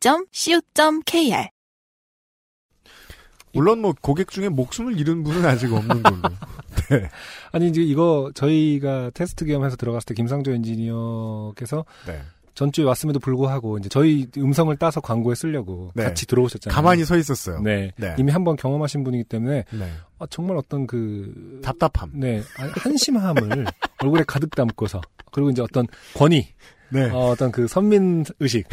물론 3.53 3.81
뭐 3.81 3.93
고객 4.01 4.29
중에 4.29 4.49
목숨을 4.49 4.99
잃은 4.99 5.23
분은 5.23 5.45
아직 5.45 5.71
없는 5.71 6.03
걸로. 6.03 6.21
네. 6.89 7.09
아니 7.51 7.67
이제 7.67 7.81
이거 7.81 8.31
저희가 8.33 9.11
테스트 9.13 9.45
겸해서 9.45 9.75
들어갔을 9.75 10.05
때 10.07 10.13
김상조 10.13 10.51
엔지니어께서 10.51 11.85
네. 12.07 12.21
전주에 12.55 12.85
왔음에도 12.85 13.19
불구하고 13.19 13.79
이제 13.79 13.89
저희 13.89 14.27
음성을 14.37 14.75
따서 14.77 15.01
광고에 15.01 15.33
쓰려고 15.33 15.91
네. 15.95 16.03
같이 16.03 16.27
들어오셨잖아요. 16.27 16.75
가만히 16.75 17.03
서 17.03 17.17
있었어요. 17.17 17.59
네. 17.61 17.91
네. 17.95 18.15
이미 18.19 18.31
한번 18.31 18.55
경험하신 18.55 19.03
분이기 19.03 19.23
때문에 19.23 19.63
네. 19.71 19.91
아, 20.19 20.27
정말 20.29 20.57
어떤 20.57 20.85
그 20.85 21.59
답답함. 21.63 22.11
네 22.13 22.43
한심함을 22.77 23.65
얼굴에 24.03 24.23
가득 24.27 24.53
담고서 24.55 25.01
그리고 25.31 25.49
이제 25.49 25.63
어떤 25.63 25.87
권위, 26.13 26.47
네. 26.89 27.09
어, 27.09 27.29
어떤 27.31 27.51
그 27.51 27.67
선민 27.67 28.23
의식, 28.39 28.67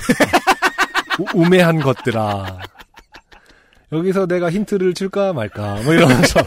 우- 1.19 1.41
우매한 1.41 1.81
것들아. 1.81 2.59
여기서 3.93 4.27
내가 4.27 4.51
힌트를 4.51 4.93
줄까 4.95 5.32
말까 5.32 5.81
뭐 5.82 5.95
이러면서 5.95 6.41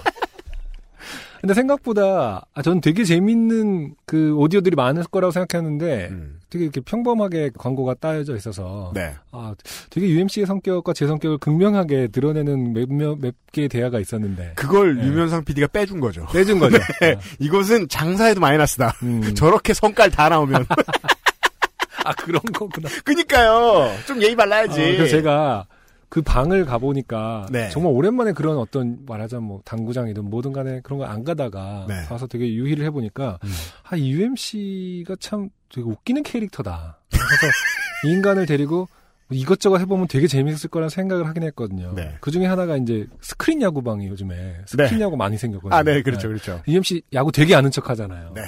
근데 1.43 1.55
생각보다 1.55 2.45
아, 2.53 2.61
저는 2.61 2.79
되게 2.79 3.03
재밌는 3.03 3.95
그 4.05 4.33
오디오들이 4.37 4.77
많을 4.77 5.03
거라고 5.03 5.31
생각했는데 5.31 6.07
음. 6.09 6.39
되게 6.49 6.63
이렇게 6.63 6.79
평범하게 6.79 7.49
광고가 7.57 7.95
따여져 7.95 8.37
있어서 8.37 8.93
네. 8.95 9.13
아 9.33 9.53
되게 9.89 10.07
UMC의 10.07 10.45
성격과 10.45 10.93
제 10.93 11.05
성격을 11.05 11.39
극명하게 11.39 12.07
드러내는 12.13 12.71
몇몇 12.71 13.17
몇 13.19 13.35
개의 13.51 13.67
대화가 13.67 13.99
있었는데 13.99 14.53
그걸 14.55 14.95
네. 14.95 15.05
유면상 15.05 15.43
PD가 15.43 15.67
빼준 15.67 15.99
거죠. 15.99 16.25
빼준 16.31 16.59
거죠. 16.59 16.77
네. 17.01 17.17
이것은 17.39 17.89
장사에도 17.89 18.39
마이너스다. 18.39 18.93
음. 19.03 19.21
저렇게 19.35 19.73
성깔 19.73 20.11
다 20.11 20.29
나오면. 20.29 20.65
아 22.05 22.13
그런 22.13 22.41
거구나. 22.53 22.87
그니까요. 23.03 23.93
좀 24.07 24.21
예의 24.21 24.37
발라야지. 24.37 24.81
아, 24.81 24.85
그래서 24.85 25.07
제가 25.07 25.65
그 26.14 26.22
방을 26.22 26.65
가보니까 26.65 27.48
네. 27.49 27.69
정말 27.69 27.91
오랜만에 27.91 28.34
그런 28.34 28.57
어떤 28.60 28.99
말하자면 29.07 29.48
뭐 29.48 29.61
당구장이든 29.65 30.30
뭐든 30.30 30.53
간에 30.53 30.80
그런 30.81 30.99
거 30.99 31.06
안 31.06 31.23
가다가 31.23 31.88
네. 31.90 32.03
가서 32.07 32.27
되게 32.27 32.53
유희를 32.53 32.85
해보니까 32.85 33.40
음. 33.44 33.49
아 33.90 33.98
UMC가 33.98 35.15
참 35.19 35.49
되게 35.73 35.81
웃기는 35.88 36.22
캐릭터다. 36.22 36.99
그래서 37.10 37.48
이 38.06 38.11
인간을 38.11 38.45
데리고 38.45 38.88
이것저것 39.34 39.80
해보면 39.80 40.07
되게 40.07 40.27
재밌을 40.27 40.69
거라는 40.69 40.89
생각을 40.89 41.27
하긴 41.27 41.43
했거든요. 41.43 41.93
네. 41.95 42.15
그 42.22 42.31
중에 42.31 42.45
하나가 42.45 42.77
이제 42.77 43.07
스크린 43.22 43.61
야구방이 43.61 44.07
요즘에 44.07 44.57
스크린 44.65 45.01
야구 45.01 45.18
많이 45.18 45.38
생겼거든요. 45.38 45.76
아, 45.76 45.84
네, 45.84 46.01
그렇죠, 46.01 46.27
그렇죠. 46.27 46.61
UMC 46.68 47.03
야구 47.14 47.31
되게 47.31 47.55
아는 47.55 47.72
척 47.72 47.89
하잖아요. 47.89 48.31
네. 48.35 48.41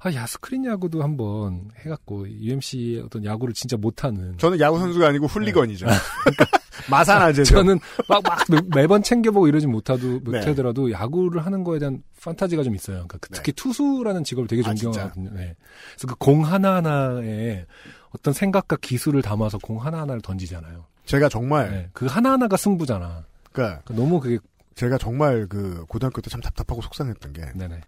아, 0.00 0.12
야, 0.14 0.26
스크린 0.26 0.64
야구도 0.64 1.02
한번 1.02 1.68
해갖고, 1.84 2.28
UMC의 2.28 3.00
어떤 3.00 3.24
야구를 3.24 3.52
진짜 3.54 3.76
못하는. 3.76 4.36
저는 4.38 4.60
야구 4.60 4.78
선수가 4.78 5.06
아니고 5.08 5.26
훌리건이죠. 5.26 5.86
마산아재죠. 6.90 7.54
저는 7.54 7.78
막, 8.08 8.22
막 8.22 8.38
매번 8.74 9.02
챙겨보고 9.02 9.48
이러진 9.48 9.70
못하도, 9.70 10.20
네. 10.24 10.38
못하더라도 10.38 10.90
야구를 10.90 11.44
하는 11.44 11.62
거에 11.64 11.78
대한 11.78 12.02
판타지가 12.22 12.62
좀 12.62 12.74
있어요. 12.74 13.04
그러니까 13.08 13.18
특히 13.32 13.52
투수라는 13.52 14.24
직업을 14.24 14.46
되게 14.48 14.62
아? 14.64 14.72
존경하거든요. 14.74 15.30
네. 15.34 15.54
그래서 15.96 16.06
그 16.06 16.14
공 16.20 16.44
하나하나에 16.44 17.66
어떤 18.10 18.34
생각과 18.34 18.76
기술을 18.76 19.22
담아서 19.22 19.58
공 19.58 19.84
하나하나를 19.84 20.20
던지잖아요. 20.22 20.84
제가 21.06 21.28
정말 21.28 21.70
네. 21.70 21.90
그 21.92 22.06
하나하나가 22.06 22.56
승부잖아. 22.56 23.24
그러니까 23.52 23.82
그러니까 23.82 23.94
너무 23.94 24.20
그게 24.20 24.38
제가 24.74 24.98
정말 24.98 25.46
그 25.48 25.84
고등학교 25.88 26.20
때 26.20 26.30
참 26.30 26.40
답답하고 26.40 26.80
속상했던 26.82 27.32
게 27.32 27.52
네네. 27.54 27.80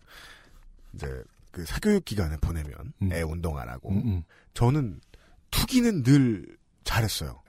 이제 0.94 1.22
그 1.50 1.64
사교육 1.64 2.04
기간에 2.04 2.36
보내면 2.38 2.74
음. 3.02 3.12
애 3.12 3.22
운동 3.22 3.58
안 3.58 3.68
하고 3.68 3.90
음, 3.90 4.02
음, 4.04 4.22
저는 4.54 5.00
투기는 5.50 6.02
늘 6.02 6.56
잘했어요. 6.84 7.40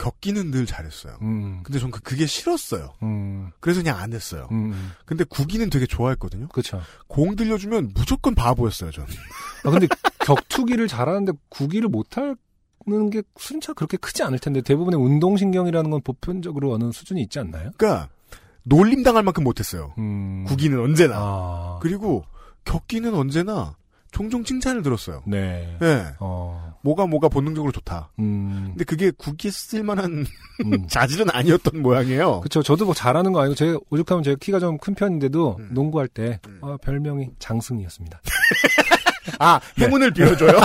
음, 0.00 0.04
격기는 0.04 0.50
늘 0.50 0.66
잘했어요. 0.66 1.16
음, 1.22 1.60
근데 1.62 1.78
전 1.78 1.90
그, 1.90 2.00
그게 2.00 2.26
싫었어요. 2.26 2.94
음, 3.02 3.50
그래서 3.60 3.80
그냥 3.80 3.98
안 3.98 4.12
했어요. 4.12 4.48
음, 4.50 4.72
음. 4.72 4.92
근데 5.04 5.24
구기는 5.24 5.68
되게 5.70 5.86
좋아했거든요. 5.86 6.48
그쵸. 6.48 6.80
공 7.06 7.36
들려주면 7.36 7.92
무조건 7.94 8.34
바보였어요, 8.34 8.90
저는. 8.90 9.08
아, 9.64 9.70
근데 9.70 9.86
격투기를 10.20 10.88
잘하는데 10.88 11.32
구기를 11.50 11.88
못하는 11.88 12.36
게 13.12 13.22
순차 13.38 13.72
그렇게 13.72 13.96
크지 13.96 14.22
않을 14.22 14.38
텐데 14.38 14.62
대부분의 14.62 14.98
운동신경이라는 14.98 15.90
건 15.90 16.00
보편적으로 16.02 16.72
어느 16.72 16.90
수준이 16.92 17.20
있지 17.22 17.38
않나요? 17.38 17.70
그러니까 17.76 18.08
놀림 18.62 19.02
당할 19.02 19.22
만큼 19.22 19.44
못했어요. 19.44 19.94
음. 19.98 20.44
구기는 20.46 20.78
언제나. 20.80 21.14
아. 21.16 21.78
그리고 21.82 22.24
격기는 22.64 23.14
언제나 23.14 23.76
종종 24.12 24.44
칭찬을 24.44 24.82
들었어요. 24.82 25.22
네. 25.26 25.76
예. 25.82 26.14
어. 26.18 26.69
뭐가 26.82 27.06
뭐가 27.06 27.28
본능적으로 27.28 27.72
좋다. 27.72 28.10
음. 28.18 28.68
근데 28.70 28.84
그게 28.84 29.10
구기에 29.10 29.50
쓸만한 29.50 30.24
음. 30.64 30.86
자질은 30.88 31.26
아니었던 31.30 31.82
모양이에요. 31.82 32.40
그쵸. 32.40 32.62
저도 32.62 32.86
뭐 32.86 32.94
잘하는 32.94 33.32
거 33.32 33.40
아니고, 33.40 33.54
제가 33.54 33.78
오죽하면 33.90 34.22
제가 34.22 34.36
키가 34.40 34.58
좀 34.60 34.78
큰 34.78 34.94
편인데도, 34.94 35.56
음. 35.58 35.68
농구할 35.72 36.08
때, 36.08 36.40
아, 36.62 36.76
별명이 36.82 37.28
장승이었습니다. 37.38 38.20
아, 39.38 39.60
행운을 39.78 40.10
빌어줘요? 40.12 40.58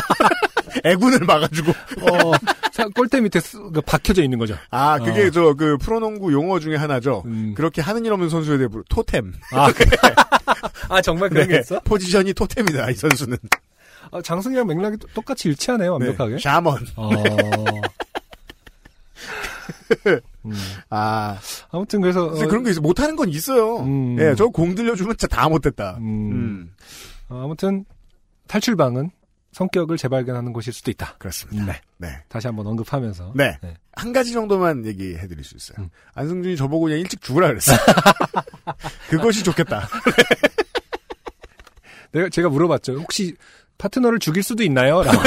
애군을 0.84 1.20
막아주고. 1.26 1.72
어, 1.72 2.32
사- 2.72 2.88
골대 2.96 3.20
밑에 3.22 3.40
쓰- 3.40 3.58
그 3.72 3.82
박혀져 3.82 4.24
있는 4.24 4.38
거죠. 4.40 4.56
아, 4.72 4.98
그게 5.00 5.26
어. 5.26 5.30
저, 5.32 5.54
그, 5.54 5.78
프로농구 5.78 6.32
용어 6.34 6.60
중에 6.60 6.76
하나죠. 6.76 7.24
음. 7.26 7.54
그렇게 7.56 7.82
하는 7.82 8.06
일 8.06 8.14
없는 8.14 8.30
선수에 8.30 8.58
대해 8.58 8.70
토템. 8.90 9.34
아, 9.54 9.68
아, 10.90 11.02
정말 11.02 11.30
그런 11.30 11.48
게 11.48 11.60
있어? 11.60 11.80
포지션이 11.82 12.34
토템이다, 12.34 12.90
이 12.92 12.94
선수는. 12.96 13.38
아, 14.16 14.22
장승이랑 14.22 14.68
맥락이 14.68 14.98
또- 14.98 15.08
똑같이 15.14 15.50
일치하네요, 15.50 15.94
완벽하게. 15.94 16.34
네, 16.36 16.40
샤먼. 16.40 16.78
어. 16.96 17.10
음. 20.46 20.54
아, 20.90 21.40
아무튼 21.72 22.02
그래서, 22.02 22.26
어, 22.28 22.48
그런 22.48 22.64
게 22.64 22.70
있어. 22.72 22.82
못하는 22.82 23.16
건 23.16 23.30
있어요. 23.30 23.80
음. 23.80 24.18
예, 24.20 24.36
저 24.36 24.48
공 24.50 24.76
들려주면 24.76 25.18
진짜 25.18 25.28
다 25.36 25.50
못했다. 25.50 25.98
음. 26.00 26.32
음. 26.32 26.74
어, 27.30 27.42
아무튼 27.44 27.86
탈출방은 28.48 29.10
성격을 29.52 29.98
재발견하는 29.98 30.54
곳일 30.54 30.74
수도 30.74 30.92
있다. 30.92 31.16
그렇습니다. 31.18 31.66
네. 31.66 31.82
네. 31.98 32.10
다시 32.28 32.48
한번 32.48 32.68
언급하면서. 32.68 33.34
네. 33.36 33.58
네. 33.64 33.74
한 33.94 34.12
가지 34.14 34.34
정도만 34.34 34.86
얘기해 34.86 35.28
드릴 35.28 35.44
수 35.44 35.56
있어요. 35.56 35.78
음. 35.80 35.90
안승준이 36.14 36.58
저보고 36.58 36.86
그냥 36.86 37.00
일찍 37.00 37.22
죽으라 37.22 37.48
그랬어요. 37.48 37.78
그것이 39.10 39.44
좋겠다. 39.44 39.88
내가 42.12 42.30
제가 42.30 42.50
물어봤죠. 42.50 42.98
혹시 43.00 43.36
파트너를 43.78 44.20
죽일 44.20 44.44
수도 44.44 44.64
있나요? 44.64 45.04
라고. 45.04 45.18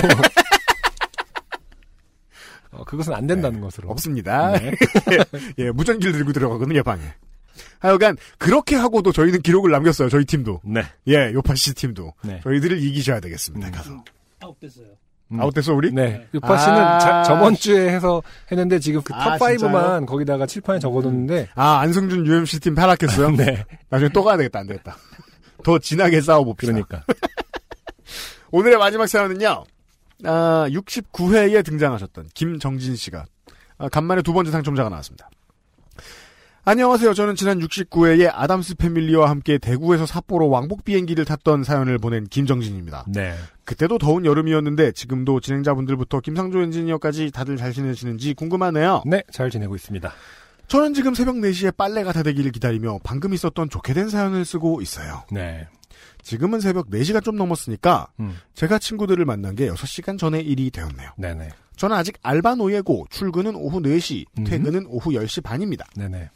어, 2.71 2.85
그것은 2.85 3.15
안 3.15 3.27
된다는 3.27 3.61
것으로. 3.61 3.89
없습니다. 3.91 4.53
네. 4.53 4.73
예, 5.59 5.71
무전기를 5.71 6.13
들고 6.13 6.33
들어가거든요, 6.33 6.83
방에. 6.83 7.03
하여간, 7.81 8.17
그렇게 8.39 8.77
하고도 8.77 9.13
저희는 9.13 9.43
기록을 9.43 9.71
남겼어요, 9.71 10.09
저희 10.09 10.25
팀도. 10.25 10.61
네. 10.65 10.83
예, 11.09 11.33
요파시 11.33 11.75
팀도. 11.75 12.13
네. 12.25 12.41
저희들을 12.45 12.81
이기셔야 12.83 13.21
되겠습니다, 13.21 13.69
음. 13.69 13.73
가서. 13.73 14.05
아웃됐어요. 14.41 14.87
음. 15.33 15.41
아웃됐어, 15.41 15.75
우리? 15.75 15.93
네. 15.93 16.27
유파 16.35 16.57
씨는 16.59 16.77
아. 16.79 16.99
자- 16.99 17.23
저번 17.25 17.55
주에 17.55 17.89
해서 17.91 18.23
했는데 18.53 18.79
지금 18.79 19.03
그 19.03 19.13
아, 19.15 19.37
탑5만 19.39 19.59
진짜요? 19.59 20.07
거기다가 20.07 20.47
칠판에 20.47 20.79
적어뒀는데. 20.79 21.49
아, 21.55 21.79
안승준 21.81 22.27
UMC 22.27 22.61
팀 22.61 22.75
탈락했어요? 22.75 23.31
네. 23.37 23.65
나중에 23.91 24.11
또 24.11 24.23
가야 24.23 24.37
되겠다, 24.37 24.61
안 24.61 24.67
되겠다. 24.67 24.97
더 25.65 25.79
진하게 25.79 26.21
싸워봅시다. 26.21 26.73
그러니까. 26.73 27.03
오늘의 28.51 28.79
마지막 28.79 29.07
사연은요. 29.07 29.65
아, 30.25 30.67
69회에 30.71 31.65
등장하셨던 31.65 32.29
김정진 32.35 32.97
씨가 32.97 33.25
아, 33.79 33.89
간만에 33.89 34.23
두 34.23 34.33
번째 34.33 34.51
당첨자가 34.51 34.89
나왔습니다. 34.89 35.31
안녕하세요. 36.65 37.15
저는 37.15 37.35
지난 37.35 37.61
69회에 37.61 38.31
아담스 38.31 38.75
패밀리와 38.75 39.31
함께 39.31 39.57
대구에서 39.57 40.05
삿포로 40.05 40.51
왕복 40.51 40.85
비행기를 40.85 41.25
탔던 41.25 41.65
사연을 41.65 41.97
보낸 41.97 42.27
김정진입니다. 42.27 43.07
네. 43.09 43.35
그때도 43.65 43.97
더운 43.97 44.27
여름이었는데 44.27 44.93
지금도 44.93 45.41
진행자분들부터 45.41 46.21
김상조 46.21 46.61
엔지니어까지 46.61 47.31
다들 47.31 47.57
잘 47.57 47.73
지내시는지 47.73 48.35
궁금하네요. 48.35 49.03
네, 49.07 49.23
잘 49.33 49.49
지내고 49.49 49.77
있습니다. 49.77 50.13
저는 50.67 50.93
지금 50.93 51.15
새벽 51.15 51.37
4시에 51.37 51.75
빨래가 51.75 52.13
다 52.13 52.23
되기를 52.23 52.53
기다리며 52.53 52.99
방금 53.03 53.33
있었던 53.33 53.71
좋게 53.71 53.95
된 53.95 54.11
사연을 54.11 54.45
쓰고 54.45 54.83
있어요. 54.83 55.23
네. 55.33 55.67
지금은 56.29 56.61
새벽 56.61 56.91
4시가 56.91 57.25
좀 57.25 57.37
넘었으니까 57.37 58.09
음. 58.21 58.37
제가 58.55 58.79
친구들을 58.79 59.25
만난 59.25 59.57
게 59.57 59.67
6시간 59.71 60.19
전의 60.19 60.45
일이 60.47 60.71
되었네요. 60.71 61.11
네네. 61.17 61.49
저는 61.77 61.97
아직 61.97 62.17
알바 62.23 62.57
노예고 62.57 63.07
출근은 63.09 63.55
오후 63.55 63.81
4시, 63.81 64.27
음. 64.39 64.45
퇴근은 64.45 64.87
오후 64.89 65.11
10시 65.13 65.43
반입니다. 65.43 65.87
네네. 65.97 66.29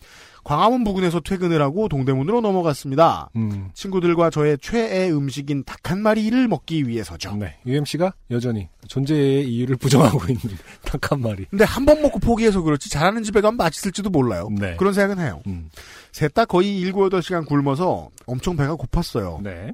광화문 0.45 0.83
부근에서 0.83 1.21
퇴근을 1.21 1.63
하고 1.63 1.89
동대문으로 1.89 2.41
넘어갔습니다. 2.41 3.29
음. 3.37 3.71
친구들과 3.75 4.31
저의 4.31 4.59
최애 4.61 5.11
음식인 5.13 5.63
닭 5.65 5.79
한 5.93 6.01
마리를 6.01 6.49
먹기 6.49 6.89
위해서죠. 6.89 7.37
네. 7.37 7.59
UMC가 7.67 8.15
여전히 8.31 8.69
존재의 8.89 9.47
이유를 9.53 9.77
부정하고 9.77 10.21
있는 10.33 10.57
닭 10.85 11.13
한 11.13 11.21
마리. 11.21 11.45
근데 11.51 11.65
한 11.65 11.85
번 11.85 12.01
먹고 12.01 12.19
포기해서 12.19 12.63
그렇지 12.63 12.89
잘하는 12.89 13.23
집에 13.25 13.41
가면 13.43 13.57
맛있을지도 13.59 14.09
몰라요. 14.09 14.49
네. 14.59 14.75
그런 14.77 14.95
생각은 14.95 15.23
해요. 15.23 15.43
음. 15.49 15.69
셋다 16.13 16.47
거의 16.47 16.81
7, 16.81 16.93
8시간 16.93 17.47
굶어서 17.47 18.09
엄청 18.27 18.57
배가 18.57 18.75
고팠어요. 18.77 19.43
네. 19.43 19.73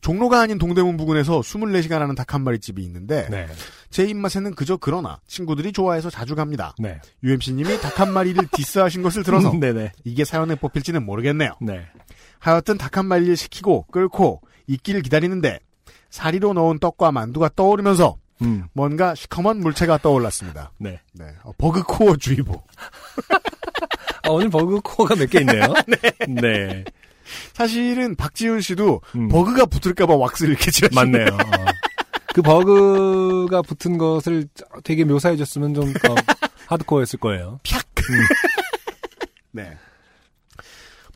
종로가 0.00 0.40
아닌 0.40 0.58
동대문 0.58 0.96
부근에서 0.96 1.40
24시간 1.40 1.98
하는 1.98 2.14
닭 2.14 2.34
한 2.34 2.42
마리 2.42 2.58
집이 2.58 2.82
있는데 2.82 3.28
네. 3.30 3.46
제 3.90 4.04
입맛에는 4.04 4.54
그저 4.54 4.76
그러나 4.76 5.20
친구들이 5.26 5.72
좋아해서 5.72 6.10
자주 6.10 6.34
갑니다. 6.34 6.74
네. 6.78 7.00
UMC님이 7.22 7.80
닭 7.80 8.00
한 8.00 8.12
마리를 8.12 8.42
디스하신 8.52 9.02
것을 9.02 9.22
들어서 9.22 9.52
네네. 9.52 9.92
이게 10.04 10.24
사연에 10.24 10.54
뽑힐지는 10.56 11.04
모르겠네요. 11.04 11.52
네. 11.60 11.86
하여튼 12.40 12.76
닭 12.78 12.96
한 12.98 13.06
마리를 13.06 13.36
시키고 13.36 13.86
끓고 13.92 14.40
익기를 14.66 15.02
기다리는데 15.02 15.58
사리로 16.10 16.52
넣은 16.54 16.78
떡과 16.80 17.12
만두가 17.12 17.50
떠오르면서 17.56 18.16
음. 18.42 18.64
뭔가 18.72 19.14
시커먼 19.14 19.58
물체가 19.60 19.98
떠올랐습니다. 19.98 20.72
네. 20.78 21.00
네, 21.12 21.24
어, 21.44 21.52
bugcore 21.56 22.16
주의보. 22.16 22.52
아, 24.24 24.28
오늘 24.30 24.48
버그 24.50 24.80
코어가 24.82 25.14
몇 25.16 25.26
개 25.30 25.40
있네요. 25.40 25.72
네. 26.28 26.84
사실은 27.52 28.16
박지훈 28.16 28.60
씨도 28.60 29.00
음. 29.16 29.28
bug가 29.28 29.66
붙을까봐 29.66 30.14
왁스를 30.14 30.52
이렇게 30.52 30.70
칠하시네요. 30.70 31.04
맞네요. 31.04 31.26
어. 31.34 31.64
그 32.34 32.42
bug가 32.42 33.62
붙은 33.62 33.96
것을 33.98 34.48
되게 34.82 35.04
묘사해줬으면 35.04 35.74
좀더 35.74 36.14
hardcore였을 36.66 37.18
거예요. 37.20 37.60
팍. 37.68 37.84
네. 39.52 39.76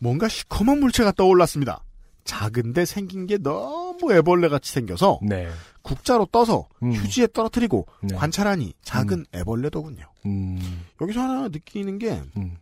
뭔가 0.01 0.29
시커먼 0.29 0.81
물체가 0.81 1.13
떠올랐습니다. 1.13 1.83
작은데 2.25 2.85
생긴 2.85 3.27
게 3.27 3.39
너무 3.39 4.13
애벌레 4.13 4.49
같이 4.49 4.71
생겨서 4.73 5.19
네. 5.23 5.49
국자로 5.83 6.27
떠서 6.27 6.69
음. 6.83 6.93
휴지에 6.93 7.29
떨어뜨리고 7.33 7.87
네. 8.03 8.15
관찰하니 8.15 8.75
작은 8.83 9.27
애벌레더군요. 9.35 10.05
음. 10.27 10.85
여기서 11.01 11.21
하나 11.21 11.49
느끼는 11.49 11.99
게 11.99 12.23
음. 12.37 12.59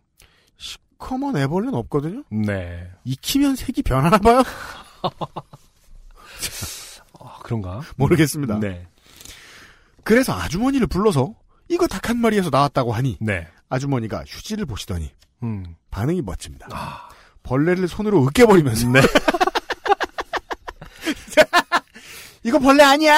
시커먼 0.55 1.37
애벌레는 1.37 1.73
없거든요. 1.75 2.23
네. 2.29 2.89
익히면 3.03 3.55
색이 3.55 3.83
변하나 3.83 4.17
봐요. 4.17 4.41
아, 7.19 7.39
그런가? 7.43 7.81
모르겠습니다. 7.95 8.59
네. 8.59 8.87
그래서 10.03 10.33
아주머니를 10.33 10.87
불러서 10.87 11.33
이거 11.67 11.87
닭 11.87 12.09
한 12.09 12.17
마리에서 12.19 12.49
나왔다고 12.49 12.93
하니 12.93 13.17
네. 13.19 13.47
아주머니가 13.69 14.23
휴지를 14.25 14.65
보시더니 14.65 15.11
음. 15.43 15.75
반응이 15.91 16.21
멋집니다. 16.21 16.67
벌레를 17.43 17.87
손으로 17.87 18.25
으깨버리면서 18.25 18.87
네. 18.89 19.01
이거 22.43 22.59
벌레 22.59 22.83
아니야. 22.83 23.13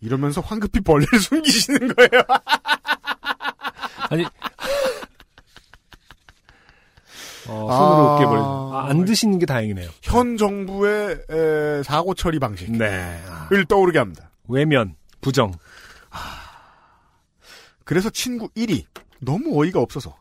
이러면서 0.00 0.40
황급히 0.42 0.80
벌레를 0.80 1.18
숨기시는 1.20 1.94
거예요. 1.94 2.22
아니. 4.10 4.24
어, 7.50 7.68
손으로 7.70 8.08
아. 8.10 8.16
으깨버리는. 8.16 8.44
아, 8.48 8.86
안 8.88 9.04
드시는 9.04 9.38
게 9.38 9.46
다행이네요. 9.46 9.88
현 10.02 10.36
정부의 10.36 11.18
에, 11.30 11.82
사고 11.82 12.14
처리 12.14 12.38
방식을 12.38 12.78
네. 12.78 13.20
떠오르게 13.68 13.98
합니다. 13.98 14.30
외면, 14.48 14.94
부정. 15.20 15.52
그래서 17.84 18.08
친구 18.10 18.48
1이 18.50 18.84
너무 19.20 19.60
어이가 19.60 19.80
없어서 19.80 20.16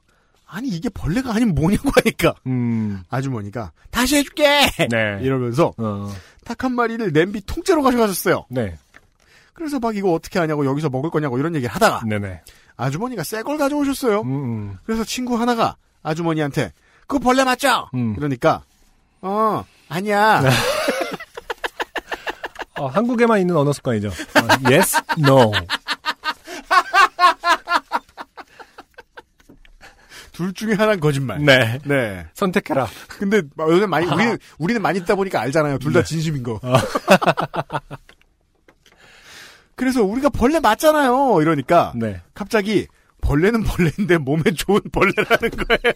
아니 0.47 0.69
이게 0.69 0.89
벌레가 0.89 1.33
아니면 1.35 1.53
뭐냐고 1.53 1.91
하니까 1.93 2.33
음. 2.47 3.03
아주머니가 3.09 3.71
다시 3.91 4.15
해줄게 4.17 4.43
네. 4.89 5.19
이러면서 5.21 5.73
어. 5.77 6.11
닭한 6.45 6.73
마리를 6.73 7.13
냄비 7.13 7.41
통째로 7.45 7.83
가져가셨어요. 7.83 8.45
네. 8.49 8.75
그래서 9.53 9.77
막 9.79 9.95
이거 9.95 10.11
어떻게 10.13 10.39
하냐고 10.39 10.65
여기서 10.65 10.89
먹을 10.89 11.11
거냐고 11.11 11.37
이런 11.37 11.53
얘기를 11.53 11.73
하다가 11.73 12.01
네네. 12.07 12.41
아주머니가 12.77 13.23
새 13.23 13.43
걸 13.43 13.57
가져오셨어요. 13.59 14.21
음, 14.21 14.31
음. 14.31 14.77
그래서 14.85 15.03
친구 15.03 15.39
하나가 15.39 15.75
아주머니한테 16.01 16.71
그거 17.09 17.17
벌레 17.19 17.43
맞죠? 17.43 17.89
음. 17.95 18.15
그러니까 18.15 18.61
어 19.21 19.65
아니야. 19.89 20.43
어, 22.77 22.85
한국에만 22.87 23.39
있는 23.41 23.57
언어 23.57 23.73
습관이죠. 23.73 24.09
어, 24.09 24.11
yes, 24.71 24.95
no. 25.17 25.51
둘 30.31 30.53
중에 30.53 30.75
하나는 30.75 30.99
거짓말. 31.01 31.43
네. 31.43 31.79
네. 31.83 32.27
선택해라. 32.35 32.87
근데 33.07 33.41
요즘 33.57 33.89
많이 33.89 34.05
우리는 34.13 34.37
우리는 34.59 34.79
많이 34.81 34.99
듣다 34.99 35.15
보니까 35.15 35.41
알잖아요. 35.41 35.79
둘다 35.79 36.01
네. 36.01 36.05
진심인 36.05 36.43
거. 36.43 36.61
그래서 39.75 40.03
우리가 40.03 40.29
벌레 40.29 40.59
맞잖아요. 40.59 41.41
이러니까 41.41 41.91
네. 41.95 42.21
갑자기 42.35 42.87
벌레는 43.21 43.63
벌레인데 43.63 44.19
몸에 44.19 44.43
좋은 44.55 44.79
벌레라는 44.91 45.49
거예요. 45.49 45.93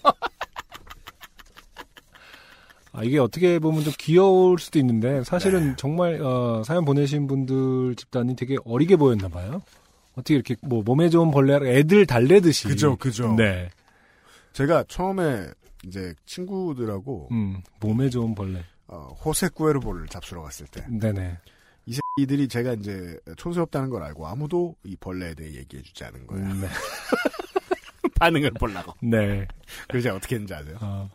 아, 2.94 3.04
이게 3.04 3.18
어떻게 3.18 3.58
보면 3.58 3.84
좀 3.84 3.92
귀여울 3.98 4.60
수도 4.60 4.78
있는데 4.80 5.24
사실은 5.24 5.76
정말 5.78 6.22
어, 6.22 6.62
사연 6.64 6.86
보내신 6.86 7.26
분들 7.26 7.96
집단이 7.96 8.36
되게 8.36 8.56
어리게 8.66 8.96
보였나 8.96 9.30
봐요. 9.30 9.64
어떻게 10.14 10.36
이렇게 10.36 10.56
뭐 10.62 10.84
몸에 10.84 11.10
좋은 11.10 11.32
벌레라 11.32 11.68
애들 11.68 12.06
달래듯이. 12.06 12.68
그죠, 12.68 12.96
그죠. 12.96 13.34
네. 13.36 13.70
제가 14.54 14.84
처음에 14.88 15.48
이제 15.86 16.14
친구들하고 16.28 17.30
음, 17.32 17.62
몸에 17.80 18.10
좋은 18.10 18.36
벌레. 18.36 18.64
어, 18.88 19.16
호세꾸에르볼을 19.26 20.08
잡수러 20.08 20.44
갔을 20.44 20.68
때이 20.68 20.86
네네. 21.00 21.38
새끼들이 22.16 22.48
제가 22.48 22.74
이제 22.74 23.20
촌스럽다는 23.38 23.90
걸 23.90 24.04
알고 24.04 24.28
아무도 24.28 24.76
이 24.84 24.96
벌레에 24.96 25.34
대해 25.34 25.52
얘기해주지 25.56 26.04
않은 26.06 26.28
거예요. 26.28 26.46
음, 26.46 26.62
네. 26.62 26.68
반응을 28.20 28.52
보려고. 28.52 28.94
네. 29.02 29.48
그래서 29.88 30.04
제가 30.04 30.16
어떻게 30.18 30.36
했는지 30.36 30.54
아세요? 30.54 30.78
어, 30.80 31.10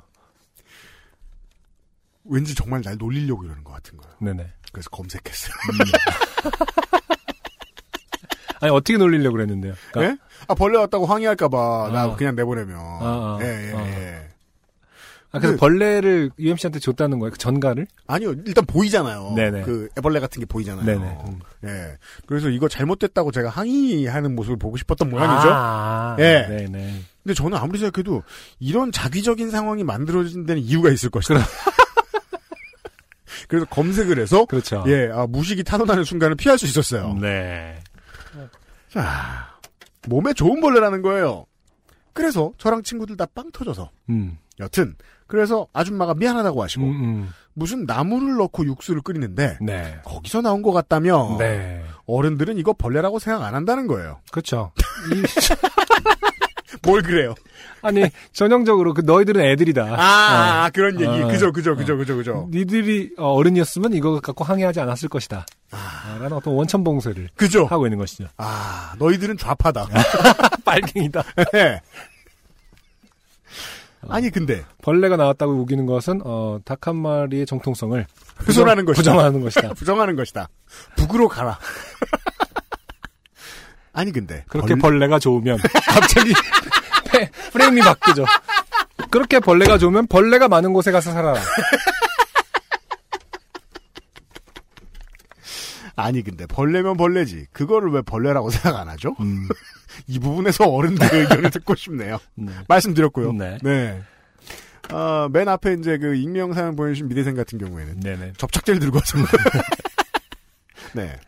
왠지 2.28 2.54
정말 2.54 2.82
날 2.82 2.96
놀리려고 2.98 3.44
이러는 3.44 3.64
것 3.64 3.72
같은 3.72 3.96
거예요. 3.96 4.14
네네. 4.20 4.46
그래서 4.72 4.90
검색했어요. 4.90 5.52
아니 8.60 8.72
어떻게 8.72 8.98
놀리려고 8.98 9.34
그랬는데요? 9.36 9.74
그러니까 9.92 10.12
예? 10.14 10.18
아 10.48 10.54
벌레 10.54 10.78
왔다고 10.78 11.06
항의할까봐 11.06 11.90
나 11.92 12.02
아. 12.02 12.16
그냥 12.16 12.34
내보내면. 12.34 12.76
아, 12.76 12.98
아, 13.00 13.38
예, 13.42 13.70
예, 13.70 13.72
아. 13.76 13.80
예. 13.86 14.28
아, 15.30 15.38
그래서 15.38 15.52
그- 15.54 15.60
벌레를 15.60 16.30
UMC한테 16.38 16.78
줬다는 16.80 17.18
거예요? 17.18 17.32
그 17.32 17.38
전가를? 17.38 17.86
아니요, 18.06 18.32
일단 18.46 18.64
보이잖아요. 18.64 19.34
네네. 19.36 19.62
그 19.62 19.88
애벌레 19.98 20.20
같은 20.20 20.40
게 20.40 20.46
보이잖아요. 20.46 20.86
네네. 20.86 21.18
음. 21.26 21.38
예. 21.64 21.98
그래서 22.26 22.48
이거 22.48 22.66
잘못됐다고 22.66 23.30
제가 23.30 23.50
항의하는 23.50 24.34
모습을 24.34 24.56
보고 24.56 24.76
싶었던 24.78 25.08
모양이죠. 25.10 25.48
아, 25.52 26.16
예. 26.18 26.46
네네. 26.48 27.02
근데 27.22 27.34
저는 27.34 27.58
아무리 27.58 27.78
생각해도 27.78 28.22
이런 28.58 28.90
자기적인 28.90 29.50
상황이 29.50 29.84
만들어진 29.84 30.46
데는 30.46 30.62
이유가 30.62 30.88
있을 30.90 31.10
것이다. 31.10 31.34
그래서 33.46 33.66
검색을 33.66 34.18
해서 34.18 34.44
그렇죠. 34.46 34.84
예, 34.88 35.08
아, 35.12 35.26
무식이 35.28 35.62
탄원하는 35.64 36.04
순간을 36.04 36.36
피할 36.36 36.58
수 36.58 36.66
있었어요. 36.66 37.14
네. 37.20 37.78
자, 38.90 39.48
몸에 40.08 40.32
좋은 40.32 40.60
벌레라는 40.60 41.02
거예요. 41.02 41.44
그래서 42.12 42.52
저랑 42.58 42.82
친구들 42.82 43.16
다 43.16 43.26
빵 43.26 43.50
터져서 43.52 43.90
음. 44.10 44.38
여튼 44.58 44.96
그래서 45.28 45.68
아줌마가 45.72 46.14
미안하다고 46.14 46.62
하시고 46.62 46.84
음, 46.84 46.90
음. 47.04 47.28
무슨 47.54 47.84
나물을 47.84 48.36
넣고 48.36 48.64
육수를 48.64 49.02
끓이는데 49.02 49.58
네. 49.60 50.00
거기서 50.04 50.40
나온 50.40 50.62
것 50.62 50.72
같다며 50.72 51.36
네. 51.38 51.84
어른들은 52.06 52.56
이거 52.58 52.72
벌레라고 52.72 53.18
생각 53.18 53.44
안 53.44 53.54
한다는 53.54 53.86
거예요. 53.86 54.20
그렇죠. 54.32 54.72
이- 55.14 55.22
뭘 56.82 57.02
그래요? 57.02 57.34
아니 57.82 58.04
전형적으로 58.32 58.92
그 58.94 59.02
너희들은 59.02 59.40
애들이다. 59.40 59.82
아, 59.96 60.66
어. 60.66 60.70
그런 60.74 61.00
얘기. 61.00 61.06
어. 61.22 61.28
그죠, 61.28 61.52
그죠, 61.52 61.76
그죠, 61.76 61.96
그죠, 61.96 62.16
그죠. 62.16 62.48
니들이 62.50 63.12
어, 63.18 63.32
어른이었으면 63.34 63.92
이거 63.92 64.20
갖고 64.20 64.44
항의하지 64.44 64.80
않았을 64.80 65.08
것이다. 65.08 65.46
아, 65.70 66.16
라는 66.18 66.32
어떤 66.36 66.54
원천 66.54 66.82
봉쇄를 66.82 67.28
그죠. 67.36 67.66
하고 67.66 67.86
있는 67.86 67.98
것이죠. 67.98 68.26
아, 68.36 68.94
너희들은 68.98 69.36
좌파다. 69.38 69.86
빨갱이다. 70.64 71.22
예. 71.54 71.80
아니 74.08 74.30
근데 74.30 74.64
벌레가 74.82 75.16
나왔다고 75.16 75.52
우기는 75.54 75.84
것은 75.86 76.20
어, 76.24 76.58
닭 76.64 76.86
한 76.88 76.96
마리의 76.96 77.44
정통성을 77.46 78.06
훼손하는 78.46 78.84
것이다. 78.84 79.02
부정하는 79.02 79.40
것이다. 79.40 79.68
부정하는 79.74 80.16
것이다. 80.16 80.48
북으로 80.96 81.28
가라. 81.28 81.58
아니 83.92 84.12
근데 84.12 84.44
그렇게 84.48 84.74
벌- 84.76 84.92
벌레가 84.92 85.18
좋으면 85.18 85.58
갑자기 85.88 86.32
페- 87.26 87.30
프레임이 87.52 87.80
바뀌죠. 87.80 88.24
그렇게 89.10 89.40
벌레가 89.40 89.78
좋으면 89.78 90.06
벌레가 90.06 90.48
많은 90.48 90.72
곳에 90.72 90.90
가서 90.92 91.12
살아라. 91.12 91.40
아니 95.96 96.22
근데 96.22 96.46
벌레면 96.46 96.96
벌레지. 96.96 97.46
그거를 97.52 97.90
왜 97.90 98.02
벌레라고 98.02 98.50
생각 98.50 98.76
안 98.78 98.88
하죠? 98.90 99.16
음. 99.20 99.48
이 100.06 100.18
부분에서 100.18 100.64
어른들의 100.68 101.22
의견을 101.22 101.50
듣고 101.50 101.74
싶네요. 101.74 102.18
네. 102.36 102.52
말씀드렸고요. 102.68 103.32
네. 103.32 103.58
어, 104.92 105.28
맨 105.32 105.48
앞에 105.48 105.74
이제 105.74 105.98
그 105.98 106.14
익명 106.14 106.52
사연 106.54 106.76
보내주신 106.76 107.08
미대생 107.08 107.34
같은 107.34 107.58
경우에는 107.58 108.00
네네. 108.00 108.32
접착제를 108.38 108.78
들고 108.80 108.98
와서. 108.98 109.18
네. 110.94 111.18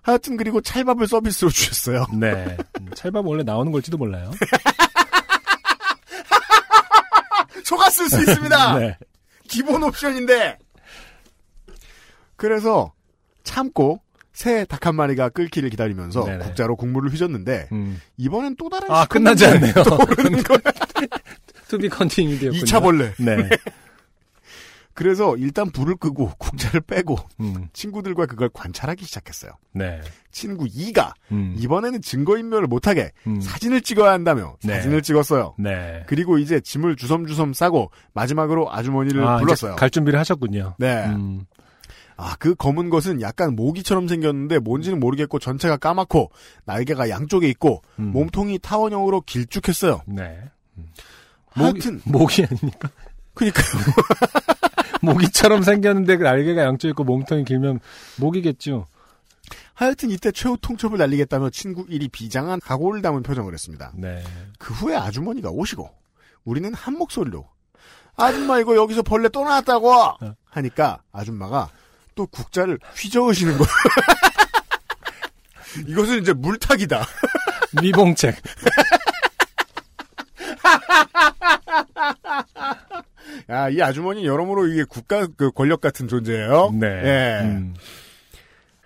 하여튼 0.00 0.36
그리고 0.36 0.60
찰밥을 0.62 1.06
서비스로 1.06 1.50
주셨어요. 1.50 2.06
네. 2.18 2.56
음, 2.80 2.88
찰밥 2.94 3.26
원래 3.26 3.42
나오는 3.42 3.70
걸지도 3.70 3.96
몰라요. 3.98 4.30
속았을 7.64 8.08
수 8.08 8.20
있습니다. 8.20 8.78
네. 8.78 8.96
기본 9.48 9.82
옵션인데. 9.82 10.58
그래서 12.36 12.92
참고 13.42 14.00
새 14.32 14.64
닭 14.64 14.86
한 14.86 14.96
마리가 14.96 15.28
끓기를 15.28 15.70
기다리면서 15.70 16.24
네네. 16.24 16.44
국자로 16.44 16.74
국물을 16.76 17.10
휘졌는데 17.10 17.68
음. 17.72 18.00
이번엔 18.16 18.56
또 18.58 18.68
다른 18.68 18.90
아, 18.90 19.06
끝나지 19.06 19.46
않네요. 19.46 19.72
떠오르는 19.84 20.42
거야. 20.42 20.58
투비 21.68 21.88
컨티뉴드였군요. 21.88 22.64
2차 22.64 22.82
벌레. 22.82 23.12
네. 23.18 23.48
그래서 24.94 25.36
일단 25.36 25.70
불을 25.70 25.96
끄고 25.96 26.30
국자를 26.38 26.80
빼고 26.80 27.16
음. 27.40 27.68
친구들과 27.72 28.26
그걸 28.26 28.48
관찰하기 28.52 29.04
시작했어요. 29.04 29.52
네. 29.72 30.00
친구 30.30 30.64
2가 30.64 31.12
음. 31.32 31.54
이번에는 31.58 32.00
증거인멸을 32.00 32.66
못하게 32.68 33.10
음. 33.26 33.40
사진을 33.40 33.82
찍어야 33.82 34.12
한다며 34.12 34.56
네. 34.62 34.74
사진을 34.76 35.02
찍었어요. 35.02 35.56
네. 35.58 36.04
그리고 36.06 36.38
이제 36.38 36.60
짐을 36.60 36.96
주섬주섬 36.96 37.52
싸고 37.52 37.90
마지막으로 38.14 38.72
아주머니를 38.72 39.24
아, 39.26 39.38
불렀어요. 39.38 39.76
갈 39.76 39.90
준비를 39.90 40.18
하셨군요. 40.18 40.76
네. 40.78 41.04
음. 41.06 41.44
아, 42.16 42.36
그 42.38 42.54
검은 42.54 42.90
것은 42.90 43.20
약간 43.20 43.56
모기처럼 43.56 44.06
생겼는데 44.06 44.60
뭔지는 44.60 45.00
모르겠고 45.00 45.40
전체가 45.40 45.76
까맣고 45.76 46.30
날개가 46.64 47.08
양쪽에 47.08 47.48
있고 47.48 47.82
음. 47.98 48.12
몸통이 48.12 48.60
타원형으로 48.60 49.22
길쭉했어요. 49.22 50.02
네. 50.06 50.38
음. 50.78 50.86
모기, 51.56 51.80
하여튼 51.80 52.00
모기 52.04 52.44
아닙니까? 52.44 52.88
그니까요. 53.34 53.64
모기처럼 55.04 55.62
생겼는데 55.62 56.16
그 56.16 56.22
날개가 56.24 56.62
양쪽 56.62 56.88
있고 56.88 57.04
몸통이 57.04 57.44
길면 57.44 57.80
모기겠죠. 58.18 58.86
하여튼 59.74 60.10
이때 60.10 60.30
최후 60.30 60.56
통첩을 60.60 60.98
날리겠다며 60.98 61.50
친구 61.50 61.84
1이 61.86 62.10
비장한 62.12 62.60
각오를 62.60 63.02
담은 63.02 63.22
표정을 63.22 63.52
했습니다. 63.52 63.92
네. 63.94 64.22
그 64.58 64.72
후에 64.72 64.96
아주머니가 64.96 65.50
오시고 65.50 65.90
우리는 66.44 66.72
한 66.72 66.96
목소리로 66.96 67.46
아줌마 68.16 68.60
이거 68.60 68.76
여기서 68.76 69.02
벌레 69.02 69.28
또 69.28 69.44
나왔다고 69.44 69.92
하니까 70.44 71.02
아줌마가 71.12 71.68
또 72.14 72.26
국자를 72.26 72.78
휘저으시는 72.96 73.58
거예요. 73.58 73.68
이것은 75.88 76.22
이제 76.22 76.32
물타기다. 76.32 77.04
미봉책. 77.82 78.36
야, 83.50 83.68
이 83.68 83.80
아주머니 83.82 84.26
여러모로 84.26 84.68
이게 84.68 84.84
국가 84.84 85.26
그 85.26 85.50
권력 85.50 85.80
같은 85.80 86.08
존재예요. 86.08 86.72
네. 86.78 86.86
예. 86.86 87.40
음. 87.44 87.74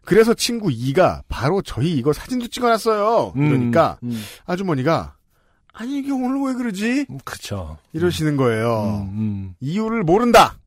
그래서 0.05 0.33
친구 0.33 0.69
2가 0.69 1.23
바로 1.29 1.61
저희 1.61 1.93
이거 1.93 2.13
사진도 2.13 2.47
찍어놨어요. 2.49 3.35
음, 3.37 3.49
그러니까 3.49 3.99
음. 4.03 4.23
아주머니가 4.47 5.17
아니 5.75 5.99
이게 5.99 6.11
오늘 6.11 6.41
왜 6.47 6.55
그러지? 6.55 7.07
그쵸. 7.25 7.77
이러시는 7.93 8.37
거예요. 8.37 9.07
음, 9.13 9.19
음. 9.19 9.55
이유를 9.61 10.03
모른다. 10.03 10.59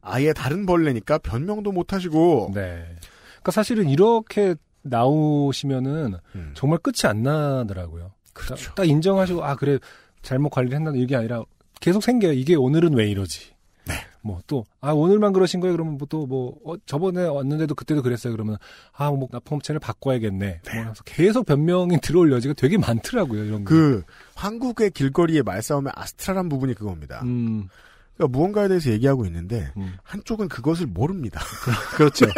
아예 0.00 0.32
다른 0.32 0.66
벌레니까 0.66 1.18
변명도 1.18 1.72
못하시고. 1.72 2.52
네. 2.54 2.84
그러니까 3.28 3.52
사실은 3.52 3.88
이렇게 3.88 4.54
나오시면은 4.82 6.14
음. 6.34 6.50
정말 6.54 6.78
끝이 6.78 7.08
안 7.08 7.22
나더라고요. 7.22 8.12
그렇죠. 8.32 8.66
딱, 8.70 8.74
딱 8.76 8.88
인정하시고 8.88 9.44
아 9.44 9.56
그래 9.56 9.78
잘못 10.22 10.50
관리를 10.50 10.76
했나 10.78 10.92
이게 10.94 11.16
아니라 11.16 11.42
계속 11.80 12.02
생겨요. 12.02 12.32
이게 12.32 12.54
오늘은 12.54 12.94
왜 12.94 13.08
이러지? 13.10 13.52
네. 13.86 13.94
뭐 14.22 14.40
또 14.46 14.64
아 14.80 14.92
오늘만 14.92 15.32
그러신 15.34 15.60
거예요? 15.60 15.74
그러면 15.74 15.98
뭐또뭐 15.98 16.58
어, 16.64 16.74
저번에 16.86 17.24
왔는데도 17.26 17.74
그때도 17.74 18.00
그랬어요. 18.02 18.32
그러면 18.32 18.56
아뭐 18.92 19.28
납품업체를 19.30 19.78
바꿔야겠네. 19.80 20.60
뭐 20.64 20.72
하면서 20.80 21.02
계속 21.04 21.44
변명이 21.46 21.98
들어올 22.00 22.32
여지가 22.32 22.54
되게 22.54 22.78
많더라고요. 22.78 23.44
이런 23.44 23.64
거. 23.64 23.74
그 23.74 24.02
한국의 24.34 24.90
길거리의 24.92 25.42
말싸움의 25.42 25.92
아스트랄한 25.94 26.48
부분이 26.48 26.74
그겁니다. 26.74 27.20
음, 27.24 27.68
그러니까 28.16 28.38
무언가에 28.38 28.68
대해서 28.68 28.90
얘기하고 28.90 29.26
있는데 29.26 29.70
음. 29.76 29.94
한쪽은 30.02 30.48
그것을 30.48 30.86
모릅니다. 30.86 31.40
그렇죠. 31.96 32.26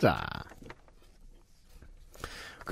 자. 0.00 0.18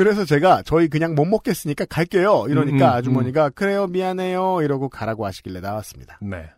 그래서 0.01 0.25
제가 0.25 0.63
저희 0.65 0.89
그냥 0.89 1.15
못 1.15 1.27
먹겠으니까 1.27 1.85
갈게요. 1.85 2.47
이러니까 2.49 2.87
음, 2.87 2.93
음, 2.93 2.97
아주머니가 2.97 3.51
그래요 3.51 3.87
미안해요 3.87 4.63
이러고 4.63 4.89
가라고 4.89 5.27
하시길래 5.27 5.61
나왔습니다. 5.61 6.19
네. 6.23 6.49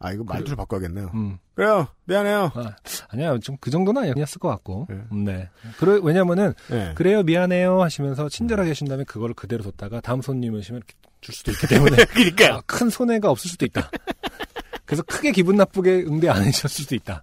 아 0.00 0.10
이거 0.10 0.24
말투를 0.24 0.56
바꿔야겠네요. 0.56 1.12
음. 1.14 1.38
그래요 1.54 1.86
미안해요. 2.06 2.50
아, 2.56 2.74
아니야 3.10 3.38
좀 3.38 3.56
그 3.60 3.70
정도는 3.70 4.10
아니었을 4.10 4.40
것 4.40 4.48
같고. 4.48 4.88
네. 4.90 4.96
음, 5.12 5.22
네. 5.24 5.48
그래 5.78 6.00
왜냐면은 6.02 6.52
네. 6.68 6.94
그래요 6.96 7.22
미안해요 7.22 7.80
하시면서 7.80 8.28
친절하게 8.28 8.70
하신 8.70 8.88
다음에 8.88 9.04
그거를 9.04 9.36
그대로 9.36 9.62
뒀다가 9.62 10.00
다음 10.00 10.20
손님 10.20 10.54
오시면 10.54 10.82
줄 11.20 11.32
수도 11.32 11.52
있기 11.52 11.68
때문에 11.68 11.94
그러니까요. 12.10 12.54
아, 12.54 12.62
큰 12.66 12.90
손해가 12.90 13.30
없을 13.30 13.48
수도 13.52 13.64
있다. 13.66 13.88
그래서 14.84 15.04
크게 15.04 15.30
기분 15.30 15.54
나쁘게 15.54 16.06
응대 16.08 16.28
안 16.28 16.42
해주셨을 16.42 16.82
수도 16.82 16.96
있다. 16.96 17.22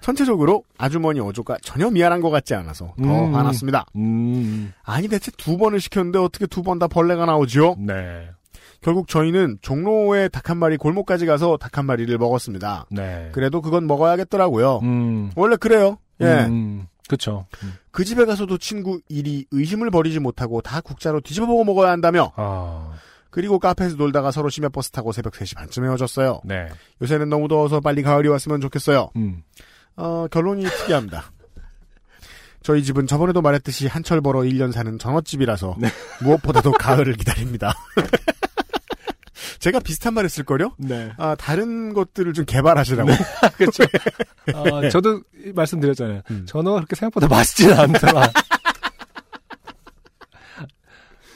전체적으로 0.00 0.64
아주머니 0.78 1.20
어조가 1.20 1.58
전혀 1.62 1.90
미안한 1.90 2.20
것 2.20 2.30
같지 2.30 2.54
않아서 2.54 2.94
더 3.02 3.24
음. 3.24 3.34
화났습니다. 3.34 3.86
음, 3.96 4.72
아니 4.82 5.08
대체 5.08 5.30
두 5.36 5.56
번을 5.56 5.80
시켰는데 5.80 6.18
어떻게 6.18 6.46
두 6.46 6.62
번 6.62 6.78
다 6.78 6.86
벌레가 6.88 7.24
나오죠? 7.26 7.76
네, 7.78 8.28
결국 8.80 9.08
저희는 9.08 9.58
종로에 9.62 10.28
닭 10.28 10.50
한 10.50 10.56
마리 10.58 10.76
골목까지 10.76 11.26
가서 11.26 11.56
닭 11.56 11.78
한 11.78 11.86
마리를 11.86 12.16
먹었습니다. 12.18 12.86
네. 12.90 13.30
그래도 13.32 13.60
그건 13.62 13.86
먹어야겠더라고요. 13.86 14.80
음, 14.82 15.30
원래 15.36 15.56
그래요. 15.56 15.98
예. 16.20 16.26
음. 16.26 16.46
음. 16.50 16.86
그 17.90 18.04
집에 18.04 18.24
가서도 18.24 18.56
친구 18.56 19.00
일이 19.08 19.44
의심을 19.50 19.90
버리지 19.90 20.18
못하고 20.18 20.62
다 20.62 20.80
국자로 20.80 21.20
뒤집어보고 21.20 21.62
먹어야 21.64 21.90
한다며. 21.90 22.32
아, 22.36 22.92
그리고 23.32 23.58
카페에서 23.58 23.96
놀다가 23.96 24.30
서로 24.30 24.50
심야버스 24.50 24.90
타고 24.90 25.10
새벽 25.10 25.32
3시 25.32 25.56
반쯤에 25.56 25.88
헤어졌어요. 25.88 26.42
네. 26.44 26.68
요새는 27.00 27.30
너무 27.30 27.48
더워서 27.48 27.80
빨리 27.80 28.02
가을이 28.02 28.28
왔으면 28.28 28.60
좋겠어요. 28.60 29.10
음, 29.16 29.42
어, 29.96 30.26
결론이 30.30 30.62
특이합니다. 30.64 31.32
저희 32.62 32.84
집은 32.84 33.06
저번에도 33.06 33.40
말했듯이 33.40 33.86
한철 33.88 34.20
벌어 34.20 34.40
1년 34.40 34.70
사는 34.70 34.98
전어집이라서 34.98 35.76
무엇보다도 36.20 36.72
가을을 36.72 37.14
기다립니다. 37.14 37.74
제가 39.58 39.80
비슷한 39.80 40.12
말 40.12 40.26
했을걸요? 40.26 40.74
네. 40.76 41.12
아, 41.16 41.34
다른 41.34 41.94
것들을 41.94 42.34
좀 42.34 42.44
개발하시라고. 42.44 43.10
그쵸. 43.56 43.84
아, 44.54 44.88
저도 44.90 45.22
말씀드렸잖아요. 45.54 46.20
음. 46.30 46.44
전어가 46.46 46.76
그렇게 46.76 46.96
생각보다 46.96 47.28
맛있지는 47.28 47.78
않더라. 47.78 48.30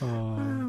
어, 0.03 0.66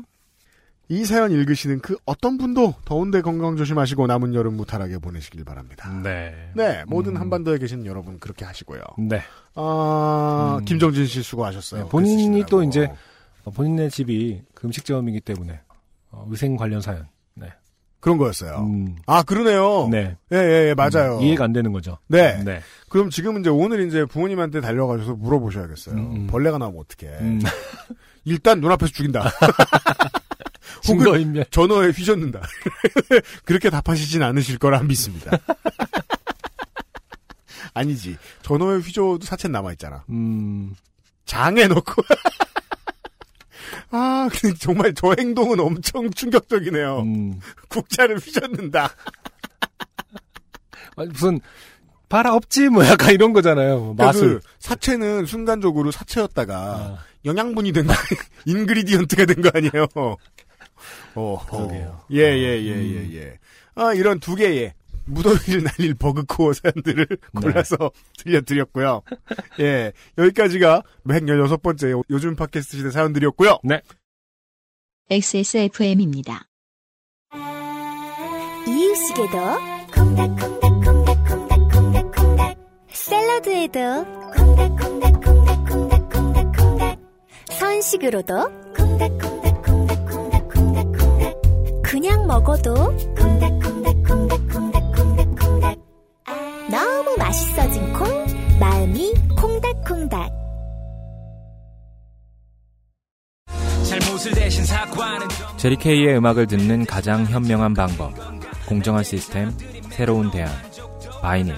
이 0.90 1.04
사연 1.04 1.32
읽으시는 1.32 1.80
그 1.80 1.98
어떤 2.06 2.38
분도 2.38 2.74
더운데 2.86 3.22
건강 3.22 3.58
조심하시고 3.58 4.08
남은 4.08 4.34
여름 4.34 4.56
무탈하게 4.56 5.00
보내시길 5.00 5.44
바랍니다. 5.44 5.90
네. 6.02 6.34
네, 6.56 6.84
모든 6.88 7.16
음. 7.16 7.22
한반도에 7.22 7.58
계신 7.58 7.86
여러분 7.86 8.20
그렇게 8.20 8.46
하시고요. 8.46 8.82
네. 8.98 9.22
아, 9.56 10.58
음. 10.60 10.66
김정진 10.66 11.06
씨 11.06 11.22
수고하셨어요. 11.24 11.84
네, 11.84 11.90
본인이 11.90 12.40
글 12.40 12.46
또. 12.46 12.64
이제 12.64 12.90
어, 13.44 13.52
본인의 13.52 13.90
집이 13.90 14.44
그 14.54 14.68
음식점이기 14.68 15.22
때문에 15.22 15.60
어, 16.12 16.26
위생 16.30 16.56
관련 16.56 16.80
사연. 16.80 17.08
네. 17.34 17.52
그런 18.00 18.18
거였어요. 18.18 18.60
음, 18.60 18.96
아, 19.08 19.24
그러네요. 19.24 19.90
네. 19.90 20.16
예, 20.32 20.38
예, 20.38 20.70
예, 20.70 20.74
맞아요. 20.74 21.18
음, 21.18 21.24
이해가 21.24 21.44
안 21.44 21.52
되는 21.52 21.74
거죠. 21.74 21.98
네. 22.08 22.42
네. 22.44 22.62
그럼 22.88 23.10
지금 23.10 23.40
이제 23.40 23.50
오늘 23.50 23.86
이제 23.88 24.06
부모님한테 24.06 24.62
달려가셔서 24.62 25.16
물어보셔야겠어요. 25.16 25.96
음, 25.96 26.12
음. 26.12 26.28
벌레가 26.28 26.58
나오면 26.58 26.80
어떡해. 26.80 27.14
음, 27.20 27.42
일단 28.24 28.62
눈앞에서 28.62 28.92
죽인다. 28.94 29.30
혹은. 30.88 31.44
전어에 31.52 31.90
휘젓는다. 31.90 32.42
그렇게 33.46 33.70
답하시진 33.70 34.24
않으실 34.24 34.58
거라 34.58 34.82
믿습니다. 34.84 35.32
아니지. 37.74 38.18
전어에 38.42 38.78
휘저어도 38.80 39.26
사채 39.26 39.48
남아있잖아. 39.48 40.04
음, 40.10 40.76
장에 41.26 41.68
넣고. 41.68 42.02
아, 43.92 44.28
정말 44.60 44.94
저 44.94 45.14
행동은 45.18 45.60
엄청 45.60 46.10
충격적이네요. 46.12 47.00
음. 47.02 47.40
국자를 47.70 48.18
휘젓는다. 48.18 48.90
무슨 50.96 51.40
바라 52.10 52.34
없지 52.34 52.70
뭐 52.70 52.86
약간 52.86 53.14
이런 53.14 53.34
거잖아요. 53.34 53.80
그러니까 53.96 54.06
맛을. 54.06 54.40
그 54.40 54.48
사채는 54.60 55.26
순간적으로 55.26 55.92
사채였다가 55.92 56.56
아, 56.56 56.98
영양분이 57.26 57.72
된 57.74 57.86
거, 57.86 57.94
인그리디언트가 58.46 59.26
된 59.26 59.42
거 59.42 59.52
아니에요. 59.54 59.88
어, 61.16 61.44
그러게요. 61.50 62.02
예, 62.12 62.22
예, 62.22 62.62
예, 62.62 62.68
예, 62.68 63.10
예. 63.16 63.40
아, 63.76 63.94
이런 63.94 64.20
두 64.20 64.36
개의 64.36 64.74
무더위를 65.06 65.64
날릴 65.64 65.94
버그코어 65.96 66.52
사연들을 66.54 67.08
골라서 67.36 67.92
들려드렸고요. 68.20 69.02
예, 69.60 69.92
여기까지가 70.18 70.84
116번째 71.06 72.04
요즘 72.10 72.36
팟캐스트 72.36 72.78
시대 72.78 72.92
사연들이었고요. 72.92 73.60
XSFM입니다. 75.10 76.46
이유식에도 78.68 79.38
콩닥콩닥콩닥콩닥콩닥콩닥 79.96 82.58
샐러드에도 82.92 83.80
콩닥콩닥콩닥콩닥콩닥콩닥 84.36 87.00
선식으로도 87.50 88.34
콩닥콩닥콩닥콩닥콩닥콩닥 88.76 89.37
그냥 91.98 92.28
먹어도 92.28 92.76
콩닥콩닥콩닥콩닥콩닥콩닥 93.16 95.80
너무 96.70 97.16
맛있어진 97.18 97.92
콩 97.94 98.08
마음이 98.60 99.16
콩닥콩닥 99.36 100.30
제리케이의 105.58 106.16
음악을 106.18 106.46
듣는 106.46 106.86
가장 106.86 107.26
현명한 107.26 107.74
방법. 107.74 108.14
공정한 108.68 109.04
시스템, 109.04 109.52
새로운 109.90 110.30
대안. 110.30 110.52
바이닐. 111.24 111.56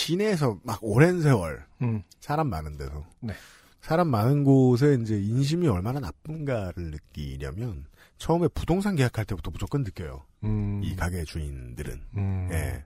시내에서 0.00 0.58
막 0.62 0.78
오랜 0.82 1.20
세월 1.20 1.64
음, 1.82 2.02
사람 2.20 2.48
많은 2.48 2.78
데서 2.78 3.04
네. 3.20 3.34
사람 3.82 4.08
많은 4.08 4.44
곳에 4.44 4.98
이제 5.00 5.20
인심이 5.20 5.68
얼마나 5.68 6.00
나쁜가를 6.00 6.90
느끼려면 6.90 7.84
처음에 8.16 8.48
부동산 8.48 8.96
계약할 8.96 9.26
때부터 9.26 9.50
무조건 9.50 9.82
느껴요. 9.82 10.22
음, 10.44 10.80
이 10.82 10.96
가게 10.96 11.24
주인들은 11.24 12.00
음, 12.16 12.48
예. 12.50 12.84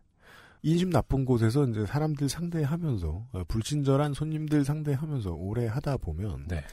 인심 0.62 0.90
나쁜 0.90 1.24
곳에서 1.24 1.66
이제 1.66 1.86
사람들 1.86 2.28
상대하면서 2.28 3.26
어, 3.32 3.44
불친절한 3.46 4.14
손님들 4.14 4.64
상대하면서 4.64 5.32
오래 5.34 5.66
하다 5.66 5.98
보면 5.98 6.46
네. 6.48 6.64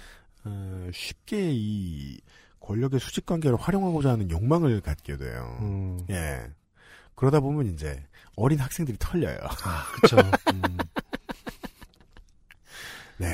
어, 0.45 0.89
쉽게 0.91 1.51
이 1.53 2.19
권력의 2.59 2.99
수직 2.99 3.26
관계를 3.26 3.57
활용하고자 3.57 4.11
하는 4.11 4.31
욕망을 4.31 4.81
갖게 4.81 5.18
돼요. 5.18 5.57
음. 5.61 5.99
예. 6.09 6.49
그러다 7.15 7.39
보면 7.41 7.68
이제 7.73 8.03
어린 8.35 8.59
학생들이 8.59 8.97
털려요. 8.99 9.37
아, 9.63 9.85
그쵸. 10.01 10.17
음. 10.53 10.77
네. 13.17 13.27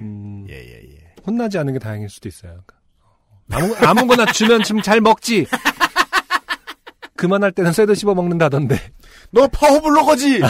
음. 0.00 0.46
예, 0.48 0.54
예, 0.54 0.94
예. 0.94 1.14
혼나지 1.26 1.58
않은 1.58 1.72
게 1.74 1.78
다행일 1.78 2.08
수도 2.08 2.28
있어요. 2.28 2.62
아무, 3.50 3.74
아무거나 3.76 4.26
주면 4.32 4.62
좀잘 4.62 5.00
먹지. 5.00 5.46
그만할 7.16 7.52
때는 7.52 7.72
쇠도 7.72 7.94
씹어 7.94 8.14
먹는다던데. 8.14 8.78
너 9.30 9.48
파워블로거지! 9.48 10.40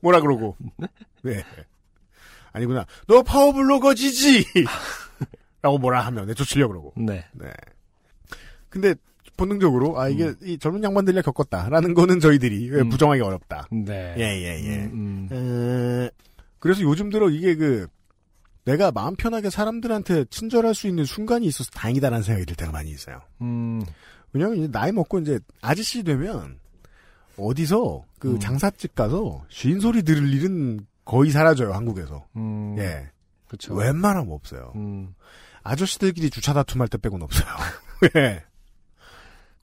뭐라 0.00 0.20
그러고. 0.20 0.56
네. 1.22 1.44
아니구나. 2.52 2.86
너 3.06 3.22
파워블로거지지! 3.22 4.46
라고 5.62 5.78
뭐라 5.78 6.00
하면 6.06 6.26
내 6.26 6.34
쫓으려고 6.34 6.72
그러고. 6.72 6.92
네. 6.96 7.24
네. 7.32 7.52
근데 8.68 8.94
본능적으로 9.36 10.00
아 10.00 10.08
이게 10.08 10.26
음. 10.26 10.36
이 10.42 10.58
젊은 10.58 10.82
양반들이랑 10.82 11.22
겪었다라는 11.22 11.94
거는 11.94 12.20
저희들이 12.20 12.70
왜 12.70 12.80
음. 12.80 12.88
부정하기 12.88 13.20
어렵다. 13.20 13.68
네. 13.70 14.14
예, 14.18 14.22
예, 14.22 14.64
예. 14.64 14.84
음, 14.86 15.28
음. 15.30 16.02
에, 16.06 16.10
그래서 16.58 16.82
요즘 16.82 17.10
들어 17.10 17.28
이게 17.28 17.54
그 17.54 17.86
내가 18.64 18.90
마음 18.90 19.14
편하게 19.14 19.48
사람들한테 19.48 20.24
친절할 20.26 20.74
수 20.74 20.88
있는 20.88 21.04
순간이 21.04 21.46
있어서 21.46 21.70
다행이다라는 21.70 22.22
생각이 22.22 22.46
들 22.46 22.56
때가 22.56 22.72
많이 22.72 22.90
있어요. 22.90 23.20
음. 23.40 23.82
왜냐면 24.32 24.58
이제 24.58 24.68
나이 24.70 24.90
먹고 24.92 25.20
이제 25.20 25.38
아저씨 25.62 26.02
되면 26.02 26.58
어디서 27.38 28.04
그 28.18 28.32
음. 28.32 28.38
장사집 28.40 28.94
가서 28.94 29.44
쉰 29.48 29.80
소리 29.80 30.02
들을 30.02 30.32
일은 30.32 30.80
거의 31.04 31.30
사라져요 31.30 31.72
한국에서. 31.72 32.26
음. 32.36 32.76
예. 32.78 33.08
그쵸. 33.48 33.74
웬만하면 33.74 34.32
없어요. 34.32 34.72
음. 34.74 35.14
아저씨들끼리 35.62 36.30
주차 36.30 36.52
다툼할 36.52 36.88
때 36.88 36.98
빼고는 36.98 37.24
없어요. 37.24 37.48
예. 38.16 38.42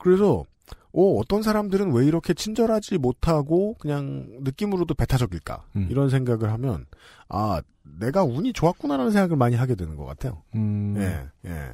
그래서 0.04 0.46
어, 0.92 1.18
어떤 1.18 1.42
사람들은 1.42 1.94
왜 1.94 2.06
이렇게 2.06 2.34
친절하지 2.34 2.98
못하고 2.98 3.76
그냥 3.80 4.28
느낌으로도 4.42 4.96
배타적일까 4.96 5.64
음. 5.78 5.88
이런 5.90 6.10
생각을 6.10 6.52
하면 6.52 6.86
아 7.30 7.62
내가 8.00 8.24
운이 8.24 8.52
좋았구나라는 8.52 9.12
생각을 9.12 9.38
많이 9.38 9.56
하게 9.56 9.76
되는 9.76 9.96
것 9.96 10.04
같아요. 10.04 10.44
음. 10.56 10.96
예, 10.98 11.50
예. 11.50 11.74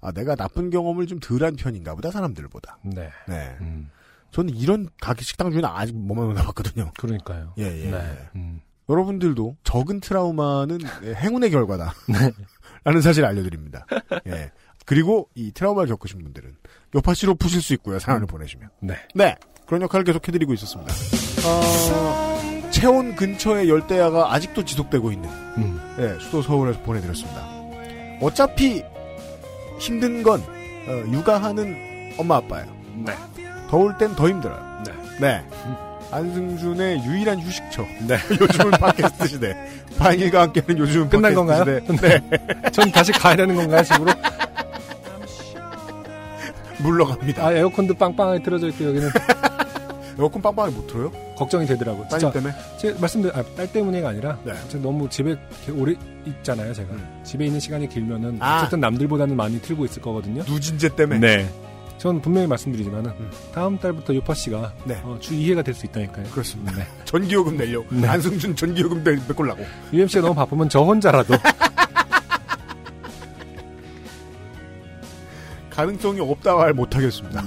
아 0.00 0.10
내가 0.10 0.34
나쁜 0.34 0.70
경험을 0.70 1.06
좀 1.06 1.20
덜한 1.20 1.54
편인가 1.54 1.94
보다 1.94 2.10
사람들보다. 2.10 2.78
네. 2.82 3.08
네. 3.28 3.56
음. 3.60 3.88
저는 4.32 4.52
이런 4.56 4.88
가게 5.00 5.22
식당 5.22 5.52
주인 5.52 5.64
아직 5.64 5.96
못 5.96 6.14
만나봤거든요. 6.14 6.90
그러니까요. 6.98 7.54
예, 7.58 7.64
예. 7.64 7.90
네. 7.90 8.18
음. 8.34 8.60
여러분들도 8.88 9.58
적은 9.62 10.00
트라우마는 10.00 10.80
행운의 11.04 11.50
결과다. 11.50 11.94
라는 12.82 13.00
사실을 13.00 13.28
알려드립니다. 13.28 13.86
예. 14.26 14.50
그리고 14.90 15.28
이 15.36 15.52
트라우마를 15.52 15.88
겪으신 15.90 16.20
분들은 16.20 16.52
요파씨로 16.96 17.36
푸실 17.36 17.62
수 17.62 17.74
있고요. 17.74 18.00
사연을 18.00 18.26
보내시면. 18.26 18.70
네. 18.80 18.96
네. 19.14 19.36
그런 19.64 19.82
역할을 19.82 20.02
계속 20.02 20.26
해드리고 20.26 20.52
있었습니다. 20.54 20.92
어, 21.46 22.70
체온 22.72 23.14
근처의 23.14 23.68
열대야가 23.70 24.34
아직도 24.34 24.64
지속되고 24.64 25.12
있는 25.12 25.28
음. 25.58 25.80
예, 26.00 26.18
수도 26.18 26.42
서울에서 26.42 26.80
보내드렸습니다. 26.80 27.40
어차피 28.20 28.82
힘든 29.78 30.24
건 30.24 30.40
어, 30.40 31.12
육아하는 31.12 32.14
엄마 32.18 32.38
아빠예요. 32.38 32.66
네. 33.06 33.14
더울 33.70 33.96
땐 33.96 34.16
더 34.16 34.28
힘들어요. 34.28 34.82
네. 34.84 34.92
네. 35.20 35.48
안승준의 36.10 37.04
유일한 37.04 37.38
휴식처. 37.38 37.86
네. 38.08 38.16
요즘은 38.40 38.72
팟캐스트 38.72 39.28
시대. 39.28 39.56
바인일과 40.00 40.42
함께하는 40.42 40.78
요즘은 40.78 41.10
끝난 41.10 41.32
건가요? 41.32 41.60
시대. 41.60 41.80
네. 41.96 42.70
전 42.72 42.90
다시 42.90 43.12
가야 43.12 43.36
되는 43.36 43.54
건가요, 43.54 43.84
집으로? 43.84 44.10
물러갑니다. 46.82 47.46
아, 47.46 47.52
에어컨도 47.52 47.94
빵빵하게 47.94 48.42
틀어져 48.42 48.68
있고, 48.68 48.84
여기는. 48.86 49.08
에어컨 50.18 50.42
빵빵하게 50.42 50.74
못 50.76 50.86
틀어요? 50.86 51.10
걱정이 51.36 51.66
되더라고요. 51.66 52.06
진짜. 52.10 52.30
때문에? 52.30 52.52
제 52.78 52.92
말씀드린, 53.00 53.34
아, 53.34 53.42
딸 53.56 53.70
때문에가 53.72 54.10
아니라, 54.10 54.38
네. 54.44 54.52
너무 54.82 55.08
집에 55.08 55.34
오래 55.74 55.94
있잖아요, 56.26 56.74
제가. 56.74 56.88
집에 57.24 57.46
있는 57.46 57.58
시간이 57.58 57.88
길면은, 57.88 58.36
아. 58.40 58.58
어쨌든 58.58 58.80
남들보다는 58.80 59.34
많이 59.36 59.60
틀고 59.62 59.84
있을 59.86 60.02
거거든요. 60.02 60.42
누진제 60.46 60.94
때문에? 60.96 61.20
네. 61.20 61.50
전 61.96 62.20
분명히 62.20 62.46
말씀드리지만은, 62.48 63.12
다음 63.54 63.78
달부터 63.78 64.14
요파 64.14 64.34
씨가, 64.34 64.72
네. 64.84 65.00
어, 65.04 65.16
주 65.20 65.32
2회가 65.34 65.64
될 65.64 65.74
수 65.74 65.86
있다니까요. 65.86 66.26
그렇습니다. 66.32 66.72
네. 66.72 66.86
전기요금 67.06 67.56
내려고. 67.56 67.86
네. 67.90 68.06
안승준 68.06 68.56
전기요금 68.56 69.02
내- 69.04 69.12
메꿀라고. 69.28 69.64
UMC가 69.92 70.20
너무 70.22 70.34
바쁘면 70.34 70.68
저 70.68 70.80
혼자라도. 70.82 71.34
가능성이 75.80 76.20
없다 76.20 76.56
말 76.56 76.74
못하겠습니다. 76.74 77.42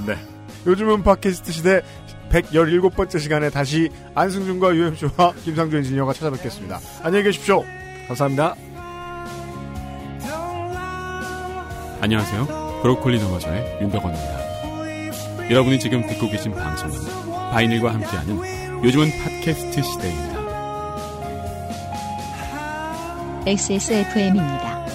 요즘은 0.65 1.03
팟캐스트 1.03 1.51
시대 1.51 1.84
117번째 2.31 3.19
시간에 3.19 3.51
다시 3.51 3.89
안승준과 4.15 4.76
UMC와 4.76 5.34
김상조 5.43 5.77
엔지니어가 5.77 6.14
찾아뵙겠습니다. 6.14 6.80
안녕히 7.03 7.26
계십시오. 7.26 7.64
감사합니다. 8.07 8.55
안녕하세요. 12.01 12.80
브로콜리 12.81 13.19
너머저의 13.22 13.77
윤덕원입니다. 13.81 15.51
여러분이 15.51 15.80
지금 15.80 16.01
듣고 16.07 16.27
계신 16.31 16.53
방송은 16.53 17.51
바이닐과 17.51 17.93
함께하는 17.93 18.84
요즘은 18.84 19.11
팟캐스트 19.23 19.84
시대입니다. 19.84 20.34
XSFM입니다. 23.45 24.85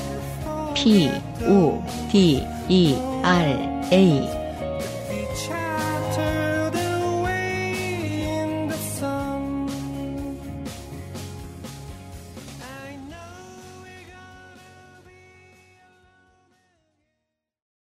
P, 0.75 1.09
O, 1.47 1.85
D, 2.11 2.45
E, 2.69 2.95
R, 3.23 3.59
A. 3.91 4.38